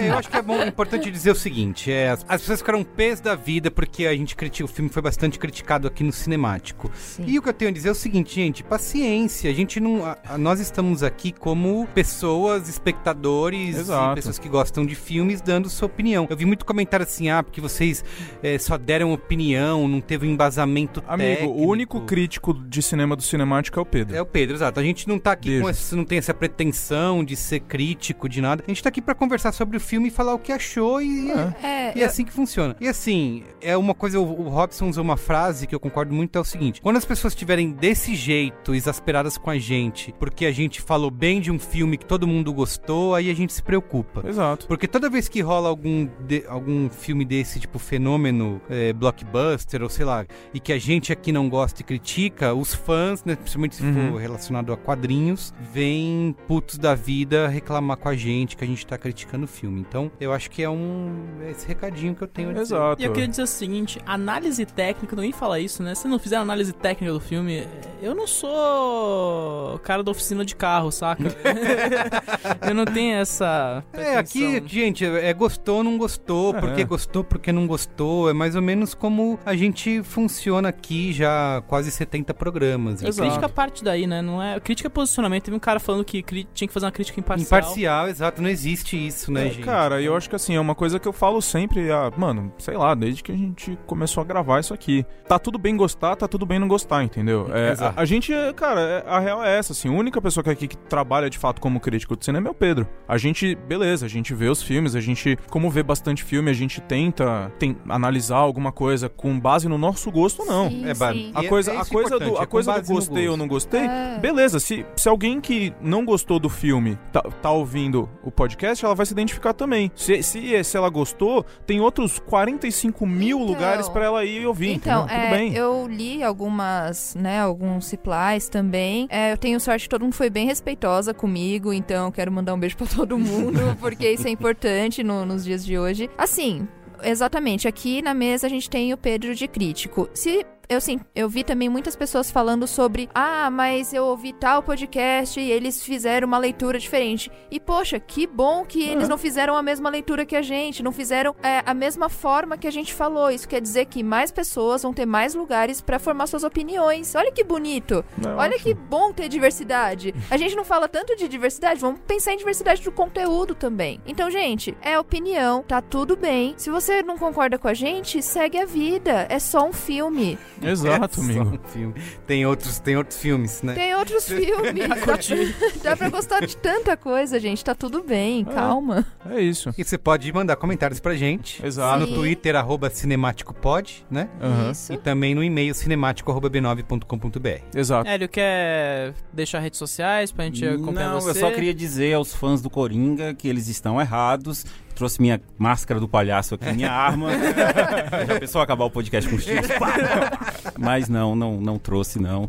É, 0.00 0.08
eu 0.10 0.18
acho 0.18 0.28
que 0.30 0.36
é 0.36 0.42
bom, 0.42 0.62
importante 0.64 1.10
dizer 1.10 1.30
o 1.30 1.34
seguinte: 1.34 1.90
é, 1.92 2.10
as, 2.10 2.24
as 2.28 2.40
pessoas 2.40 2.58
ficaram 2.60 2.82
pés 2.82 3.20
da 3.20 3.34
vida 3.34 3.70
porque 3.70 4.06
a 4.06 4.12
gente 4.14 4.34
critica, 4.34 4.64
o 4.64 4.68
filme 4.68 4.90
foi 4.90 5.02
bastante 5.02 5.38
criticado 5.38 5.86
aqui 5.86 6.02
no 6.02 6.12
cinemático. 6.12 6.90
E 7.26 7.38
o 7.38 7.42
que 7.42 7.48
eu 7.48 7.52
tenho 7.52 7.70
a 7.70 7.74
dizer 7.74 7.88
é 7.88 7.92
o 7.92 7.94
seguinte, 7.94 8.34
gente, 8.34 8.62
paciência. 8.64 9.50
A 9.50 9.54
gente 9.54 9.78
não. 9.80 10.04
a- 10.04 10.16
a- 10.28 10.38
nós 10.38 10.60
estamos 10.60 11.02
aqui 11.02 11.32
como 11.32 11.86
pessoas, 11.94 12.68
espectadores, 12.68 13.76
e 13.88 14.14
pessoas 14.14 14.38
que 14.38 14.48
gostam 14.48 14.84
de 14.86 14.94
filmes, 14.94 15.40
dando 15.40 15.68
sua 15.68 15.86
opinião. 15.86 16.23
Eu 16.28 16.36
vi 16.36 16.44
muito 16.44 16.64
comentário 16.64 17.04
assim, 17.04 17.28
ah, 17.30 17.42
porque 17.42 17.60
vocês 17.60 18.04
é, 18.42 18.58
só 18.58 18.76
deram 18.76 19.12
opinião, 19.12 19.86
não 19.88 20.00
teve 20.00 20.26
um 20.26 20.30
embasamento 20.30 21.02
Amigo, 21.06 21.28
técnico. 21.30 21.52
o 21.52 21.66
único 21.66 22.00
crítico 22.02 22.54
de 22.54 22.82
cinema 22.82 23.16
do 23.16 23.22
cinemático 23.22 23.78
é 23.78 23.82
o 23.82 23.86
Pedro. 23.86 24.16
É 24.16 24.22
o 24.22 24.26
Pedro, 24.26 24.56
exato. 24.56 24.80
A 24.80 24.82
gente 24.82 25.08
não 25.08 25.18
tá 25.18 25.32
aqui 25.32 25.48
Beijo. 25.48 25.62
com 25.62 25.68
essa, 25.68 25.96
não 25.96 26.04
tem 26.04 26.18
essa 26.18 26.34
pretensão 26.34 27.24
de 27.24 27.36
ser 27.36 27.60
crítico 27.60 28.28
de 28.28 28.40
nada. 28.40 28.64
A 28.66 28.70
gente 28.70 28.82
tá 28.82 28.88
aqui 28.88 29.02
pra 29.02 29.14
conversar 29.14 29.52
sobre 29.52 29.76
o 29.76 29.80
filme 29.80 30.08
e 30.08 30.10
falar 30.10 30.34
o 30.34 30.38
que 30.38 30.52
achou 30.52 31.00
e 31.00 31.30
É, 31.62 31.96
e 31.96 32.02
é 32.02 32.04
assim 32.04 32.24
que 32.24 32.32
funciona. 32.32 32.76
E 32.80 32.88
assim, 32.88 33.44
é 33.60 33.76
uma 33.76 33.94
coisa, 33.94 34.18
o, 34.20 34.22
o 34.22 34.48
Robson 34.48 34.88
usou 34.88 35.02
uma 35.02 35.16
frase 35.16 35.66
que 35.66 35.74
eu 35.74 35.80
concordo 35.80 36.14
muito, 36.14 36.36
é 36.36 36.40
o 36.40 36.44
seguinte: 36.44 36.80
quando 36.80 36.96
as 36.96 37.04
pessoas 37.04 37.32
estiverem 37.32 37.70
desse 37.72 38.14
jeito, 38.14 38.74
exasperadas 38.74 39.36
com 39.38 39.50
a 39.50 39.58
gente, 39.58 40.14
porque 40.18 40.46
a 40.46 40.52
gente 40.52 40.80
falou 40.80 41.10
bem 41.10 41.40
de 41.40 41.50
um 41.50 41.58
filme 41.58 41.96
que 41.96 42.06
todo 42.06 42.26
mundo 42.26 42.52
gostou, 42.52 43.14
aí 43.14 43.30
a 43.30 43.34
gente 43.34 43.52
se 43.52 43.62
preocupa. 43.62 44.22
Exato. 44.28 44.66
Porque 44.66 44.86
toda 44.86 45.10
vez 45.10 45.28
que 45.28 45.40
rola 45.40 45.68
algum, 45.68 46.08
de- 46.20 46.44
algum 46.48 46.88
filme 46.88 47.24
desse, 47.24 47.58
tipo 47.60 47.78
fenômeno, 47.78 48.60
é, 48.70 48.92
blockbuster, 48.92 49.82
ou 49.82 49.88
sei 49.88 50.04
lá, 50.04 50.24
e 50.52 50.60
que 50.60 50.72
a 50.72 50.78
gente 50.78 51.12
aqui 51.12 51.32
não 51.32 51.48
gosta 51.48 51.80
e 51.80 51.84
critica, 51.84 52.54
os 52.54 52.74
fãs, 52.74 53.24
né, 53.24 53.36
principalmente 53.36 53.76
se 53.76 53.82
Uhum. 53.82 54.12
for 54.12 54.20
relacionado 54.20 54.72
a 54.72 54.76
quadrinhos, 54.76 55.52
vêm 55.72 56.34
putos 56.46 56.78
da 56.78 56.94
vida 56.94 57.48
reclamar 57.48 57.96
com 57.96 58.08
a 58.08 58.16
gente 58.16 58.56
que 58.56 58.64
a 58.64 58.66
gente 58.66 58.86
tá 58.86 58.96
criticando 58.98 59.44
o 59.44 59.48
filme. 59.48 59.80
Então, 59.80 60.10
eu 60.20 60.32
acho 60.32 60.50
que 60.50 60.62
é 60.62 60.70
um 60.70 61.14
é 61.42 61.50
esse 61.50 61.66
recadinho 61.66 62.14
que 62.14 62.22
eu 62.22 62.28
tenho 62.28 62.50
a 62.50 62.52
dizer. 62.52 62.62
Exato. 62.74 63.02
E 63.02 63.04
eu 63.04 63.12
queria 63.12 63.28
dizer 63.28 63.42
o 63.42 63.46
seguinte, 63.46 63.98
análise 64.06 64.64
técnica, 64.66 65.14
ninguém 65.16 65.32
fala 65.32 65.58
isso, 65.60 65.82
né? 65.82 65.94
Se 65.94 66.06
não 66.08 66.18
fizer 66.18 66.36
análise 66.36 66.72
técnica 66.72 67.12
do 67.12 67.20
filme, 67.20 67.66
eu 68.02 68.14
não 68.14 68.26
sou 68.26 69.78
cara 69.80 70.02
da 70.02 70.10
oficina 70.10 70.44
de 70.44 70.54
carro, 70.56 70.90
saca? 70.90 71.24
eu 72.68 72.74
não 72.74 72.84
tenho 72.84 73.16
essa 73.16 73.84
É, 73.92 74.16
aqui, 74.16 74.40
pretensão. 74.40 74.68
gente, 74.68 75.04
é 75.04 75.32
gostou, 75.32 75.82
não 75.84 75.96
gostou, 75.98 76.03
É. 76.04 76.60
porque 76.60 76.84
gostou, 76.84 77.24
porque 77.24 77.52
não 77.52 77.66
gostou. 77.66 78.28
É 78.30 78.32
mais 78.32 78.54
ou 78.56 78.62
menos 78.62 78.94
como 78.94 79.38
a 79.44 79.54
gente 79.54 80.02
funciona 80.02 80.68
aqui 80.68 81.12
já 81.12 81.58
há 81.58 81.62
quase 81.62 81.90
70 81.90 82.32
programas. 82.34 83.02
E 83.02 83.08
Então, 83.08 83.24
crítica 83.26 83.48
parte 83.48 83.82
daí, 83.84 84.06
né? 84.06 84.20
Não 84.22 84.42
é... 84.42 84.58
Crítica 84.60 84.88
é 84.88 84.90
posicionamento. 84.90 85.44
Teve 85.44 85.56
um 85.56 85.60
cara 85.60 85.80
falando 85.80 86.04
que 86.04 86.22
cri- 86.22 86.46
tinha 86.54 86.68
que 86.68 86.74
fazer 86.74 86.86
uma 86.86 86.92
crítica 86.92 87.18
imparcial. 87.20 87.46
Imparcial, 87.60 88.08
exato, 88.08 88.40
não 88.42 88.48
existe 88.48 88.96
isso, 89.06 89.30
né, 89.32 89.46
É, 89.46 89.50
gente? 89.50 89.64
Cara, 89.64 90.00
eu 90.00 90.16
acho 90.16 90.28
que 90.28 90.36
assim, 90.36 90.54
é 90.54 90.60
uma 90.60 90.74
coisa 90.74 90.98
que 90.98 91.06
eu 91.08 91.12
falo 91.12 91.40
sempre, 91.40 91.90
ah, 91.90 92.10
mano, 92.16 92.52
sei 92.58 92.76
lá, 92.76 92.94
desde 92.94 93.22
que 93.22 93.32
a 93.32 93.36
gente 93.36 93.78
começou 93.86 94.20
a 94.20 94.24
gravar 94.24 94.60
isso 94.60 94.72
aqui. 94.74 95.04
Tá 95.28 95.38
tudo 95.38 95.58
bem 95.58 95.76
gostar, 95.76 96.16
tá 96.16 96.28
tudo 96.28 96.44
bem 96.46 96.58
não 96.58 96.68
gostar, 96.68 97.02
entendeu? 97.02 97.48
É, 97.52 97.72
Exato. 97.72 97.98
a, 97.98 98.02
a 98.02 98.04
gente, 98.04 98.32
é, 98.32 98.52
cara, 98.52 98.80
é- 98.80 99.04
a 99.06 99.18
real 99.20 99.44
é 99.44 99.56
essa, 99.58 99.72
assim, 99.72 99.88
a 99.88 99.92
única 99.92 100.20
pessoa 100.20 100.42
que 100.44 100.50
aqui 100.50 100.68
que 100.68 100.76
trabalha 100.76 101.28
de 101.30 101.38
fato 101.38 101.60
como 101.60 101.80
crítico 101.80 102.16
de 102.16 102.24
cinema 102.24 102.48
é 102.48 102.50
o 102.50 102.54
Pedro. 102.54 102.86
A 103.08 103.16
gente, 103.18 103.54
beleza, 103.54 104.06
a 104.06 104.08
gente 104.08 104.34
vê 104.34 104.48
os 104.48 104.62
filmes, 104.62 104.94
a 104.94 105.00
gente, 105.00 105.38
como 105.50 105.70
vê 105.70 105.82
bastante 105.82 105.93
filme, 106.24 106.50
a 106.50 106.54
gente 106.54 106.80
tenta 106.80 107.52
tem, 107.58 107.76
analisar 107.88 108.36
alguma 108.36 108.72
coisa 108.72 109.08
com 109.08 109.38
base 109.38 109.68
no 109.68 109.78
nosso 109.78 110.10
gosto, 110.10 110.44
não. 110.44 110.68
Sim, 110.70 110.88
É, 110.88 110.94
sim. 110.94 111.32
A 111.34 111.44
é- 111.44 111.48
coisa, 111.48 111.72
é 111.72 111.76
a 111.78 111.82
isso 111.82 111.90
coisa 111.92 112.18
do, 112.18 112.38
a 112.38 112.42
é 112.42 112.46
coisa 112.46 112.80
do 112.80 112.86
gostei 112.86 113.28
ou 113.28 113.36
não 113.36 113.46
gostei, 113.48 113.80
É. 113.80 114.18
beleza. 114.20 114.58
Se, 114.60 114.84
se 114.96 115.08
alguém 115.08 115.40
que 115.40 115.72
não 115.80 116.04
gostou 116.04 116.38
do 116.38 116.48
filme 116.48 116.98
tá, 117.12 117.22
tá 117.22 117.50
ouvindo 117.50 118.08
o 118.22 118.30
podcast, 118.30 118.84
ela 118.84 118.94
vai 118.94 119.06
se 119.06 119.12
identificar 119.12 119.52
também. 119.52 119.90
Se, 119.94 120.22
se, 120.22 120.64
se 120.64 120.76
ela 120.76 120.88
gostou, 120.88 121.44
tem 121.66 121.80
outros 121.80 122.18
45 122.18 123.06
mil 123.06 123.38
Então- 123.38 123.46
lugares 123.52 123.88
pra 123.88 124.04
ela 124.04 124.24
ir 124.24 124.46
ouvir, 124.46 124.72
Então, 124.72 125.04
entendeu? 125.04 125.18
Tudo 125.24 125.26
é, 125.34 125.38
bem. 125.38 125.54
eu 125.54 125.86
li 125.88 126.22
algumas, 126.22 127.14
né, 127.14 127.40
alguns 127.40 127.86
supplies 127.86 128.48
também. 128.48 129.06
É, 129.10 129.32
eu 129.32 129.36
tenho 129.36 129.58
sorte 129.60 129.84
que 129.84 129.88
todo 129.88 130.02
mundo 130.02 130.14
foi 130.14 130.30
bem 130.30 130.46
respeitosa 130.46 131.12
comigo, 131.14 131.72
então 131.72 132.06
eu 132.06 132.12
quero 132.12 132.30
mandar 132.32 132.54
um 132.54 132.58
beijo 132.58 132.76
pra 132.76 132.86
todo 132.94 133.18
mundo, 133.18 133.76
porque 133.80 134.10
isso 134.10 134.26
é 134.26 134.30
importante 134.30 135.02
no- 135.02 135.24
nos 135.24 135.44
dias 135.44 135.64
de 135.64 135.78
hoje. 135.78 135.83
Assim, 136.16 136.66
exatamente, 137.02 137.68
aqui 137.68 138.02
na 138.02 138.14
mesa 138.14 138.46
a 138.46 138.50
gente 138.50 138.68
tem 138.68 138.92
o 138.92 138.96
Pedro 138.96 139.34
de 139.34 139.46
crítico. 139.46 140.08
Se 140.14 140.44
eu 140.68 140.80
sim, 140.80 141.00
eu 141.14 141.28
vi 141.28 141.44
também 141.44 141.68
muitas 141.68 141.94
pessoas 141.96 142.30
falando 142.30 142.66
sobre, 142.66 143.08
ah, 143.14 143.50
mas 143.50 143.92
eu 143.92 144.04
ouvi 144.04 144.32
tal 144.32 144.62
podcast 144.62 145.38
e 145.38 145.50
eles 145.50 145.82
fizeram 145.82 146.26
uma 146.26 146.38
leitura 146.38 146.78
diferente. 146.78 147.30
E 147.50 147.60
poxa, 147.60 148.00
que 148.00 148.26
bom 148.26 148.64
que 148.64 148.82
eles 148.82 149.08
não 149.08 149.18
fizeram 149.18 149.56
a 149.56 149.62
mesma 149.62 149.90
leitura 149.90 150.24
que 150.24 150.36
a 150.36 150.42
gente, 150.42 150.82
não 150.82 150.92
fizeram 150.92 151.34
é, 151.42 151.62
a 151.64 151.74
mesma 151.74 152.08
forma 152.08 152.56
que 152.56 152.66
a 152.66 152.70
gente 152.70 152.94
falou. 152.94 153.30
Isso 153.30 153.48
quer 153.48 153.60
dizer 153.60 153.86
que 153.86 154.02
mais 154.02 154.30
pessoas 154.30 154.82
vão 154.82 154.92
ter 154.92 155.06
mais 155.06 155.34
lugares 155.34 155.80
pra 155.80 155.98
formar 155.98 156.26
suas 156.26 156.44
opiniões. 156.44 157.14
Olha 157.14 157.32
que 157.32 157.44
bonito. 157.44 158.04
É 158.24 158.28
Olha 158.28 158.58
que 158.58 158.74
bom 158.74 159.12
ter 159.12 159.28
diversidade. 159.28 160.14
A 160.30 160.36
gente 160.36 160.56
não 160.56 160.64
fala 160.64 160.88
tanto 160.88 161.16
de 161.16 161.28
diversidade, 161.28 161.80
vamos 161.80 162.00
pensar 162.06 162.32
em 162.32 162.36
diversidade 162.36 162.82
do 162.82 162.92
conteúdo 162.92 163.54
também. 163.54 164.00
Então, 164.06 164.30
gente, 164.30 164.76
é 164.80 164.98
opinião, 164.98 165.62
tá 165.62 165.80
tudo 165.80 166.16
bem. 166.16 166.54
Se 166.56 166.70
você 166.70 167.02
não 167.02 167.18
concorda 167.18 167.58
com 167.58 167.68
a 167.68 167.74
gente, 167.74 168.22
segue 168.22 168.58
a 168.58 168.64
vida. 168.64 169.26
É 169.28 169.38
só 169.38 169.66
um 169.66 169.72
filme. 169.72 170.38
Exato, 170.62 171.20
É 171.20 171.24
só 171.24 171.30
amigo. 171.40 171.60
um 171.64 171.68
filme. 171.68 171.94
Tem 172.26 172.46
outros, 172.46 172.78
tem 172.78 172.96
outros 172.96 173.18
filmes, 173.18 173.62
né? 173.62 173.74
Tem 173.74 173.94
outros 173.94 174.24
filmes. 174.28 174.88
Dá, 175.82 175.90
dá 175.90 175.96
pra 175.96 176.08
gostar 176.10 176.40
de 176.46 176.56
tanta 176.56 176.96
coisa, 176.96 177.38
gente. 177.40 177.64
Tá 177.64 177.74
tudo 177.74 178.02
bem, 178.02 178.44
calma. 178.44 179.04
É 179.28 179.40
isso. 179.40 179.74
E 179.76 179.84
você 179.84 179.96
pode 179.98 180.32
mandar 180.32 180.56
comentários 180.56 181.00
pra 181.00 181.14
gente. 181.14 181.64
Exato. 181.64 181.88
Lá 181.88 181.98
no 182.06 182.14
Twitter, 182.14 182.54
arroba 182.56 182.88
cinemáticopod, 182.90 184.04
né? 184.10 184.28
Isso. 184.70 184.92
E 184.92 184.96
também 184.98 185.34
no 185.34 185.42
e-mail 185.42 185.74
cinemático.b9.com.br. 185.74 187.62
Exato. 187.74 188.08
Hélio, 188.08 188.28
quer 188.28 189.14
deixar 189.32 189.58
redes 189.60 189.78
sociais 189.78 190.30
pra 190.32 190.44
gente 190.44 190.66
acompanhar 190.66 191.10
Não, 191.10 191.20
você? 191.20 191.30
eu 191.30 191.34
só 191.34 191.50
queria 191.50 191.74
dizer 191.74 192.14
aos 192.14 192.34
fãs 192.34 192.60
do 192.62 192.70
Coringa 192.70 193.34
que 193.34 193.48
eles 193.48 193.68
estão 193.68 194.00
errados. 194.00 194.64
Trouxe 194.94 195.20
minha 195.20 195.40
máscara 195.58 195.98
do 195.98 196.06
palhaço 196.08 196.54
aqui, 196.54 196.72
minha 196.72 196.90
arma. 196.92 197.30
Já 198.28 198.38
pensou 198.40 198.60
acabar 198.60 198.84
o 198.84 198.90
podcast 198.90 199.28
com 199.28 199.36
os 199.36 199.44
tiros? 199.44 199.66
Pá! 199.72 199.94
mas 200.78 201.08
não, 201.08 201.34
não, 201.34 201.60
não 201.60 201.78
trouxe, 201.78 202.20
não. 202.20 202.46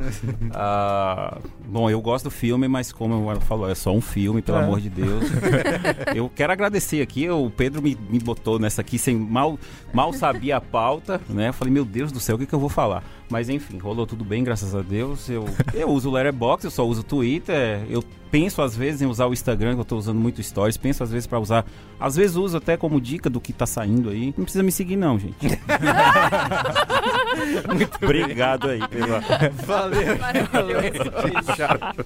Ah, 0.54 1.38
bom, 1.68 1.90
eu 1.90 2.00
gosto 2.02 2.26
do 2.26 2.32
filme, 2.32 2.68
mas 2.68 2.92
como 2.92 3.32
eu 3.32 3.42
falou, 3.42 3.70
é 3.70 3.76
só 3.76 3.92
um 3.92 4.02
filme, 4.02 4.42
pelo 4.42 4.60
É. 4.60 4.64
amor 4.64 4.80
de 4.80 4.90
Deus. 4.90 5.24
Eu 6.16 6.30
quero 6.34 6.54
agradecer 6.54 7.02
aqui, 7.02 7.30
o 7.30 7.50
Pedro 7.50 7.82
me, 7.82 7.98
me 8.10 8.20
botou 8.20 8.60
nessa 8.60 8.82
aqui 8.82 8.98
sem 9.00 9.16
mal, 9.16 9.58
mal 9.94 10.14
sabia 10.14 10.58
a 10.58 10.62
pauta, 10.62 11.20
né? 11.30 11.50
Eu 11.50 11.54
falei, 11.54 11.74
meu 11.74 11.86
Deus 11.86 12.12
do 12.12 12.20
céu, 12.20 12.36
o 12.36 12.40
que, 12.40 12.46
que 12.46 12.54
eu 12.54 12.60
vou 12.60 12.70
falar? 12.70 13.04
Mas 13.30 13.50
enfim, 13.50 13.78
rolou 13.78 14.06
tudo 14.06 14.24
bem, 14.24 14.44
graças 14.44 14.76
a 14.76 14.82
Deus. 14.82 15.28
Eu, 15.30 15.46
eu 15.74 15.90
uso 15.90 16.10
o 16.10 16.12
Letterboxd, 16.14 16.66
eu 16.66 16.72
só 16.72 16.86
uso 16.86 17.02
o 17.02 17.04
Twitter. 17.04 17.84
Eu 17.90 18.04
penso 18.30 18.62
às 18.62 18.76
vezes 18.76 19.02
em 19.02 19.06
usar 19.06 19.26
o 19.26 19.34
Instagram, 19.34 19.74
que 19.76 19.82
eu 19.82 19.86
tô 19.86 19.98
usando 19.98 20.20
muito 20.20 20.44
stories. 20.44 20.78
Penso 20.78 21.04
às 21.04 21.12
vezes 21.12 21.26
pra 21.26 21.40
usar. 21.40 21.66
Às 22.00 22.16
vezes 22.16 22.36
uso 22.36 22.58
até 22.58 22.78
como 22.78 23.02
dica 23.02 23.30
do 23.30 23.42
que 23.42 23.52
tá 23.52 23.66
saindo 23.66 24.10
aí. 24.10 24.34
Não 24.38 24.44
precisa 24.44 24.64
me 24.64 24.72
seguir, 24.72 24.96
não, 24.96 25.18
gente. 25.18 25.36
Obrigado 28.04 28.70
aí 28.70 28.88
pela. 28.88 29.22
Valeu. 29.66 30.16
Tchau. 31.56 32.06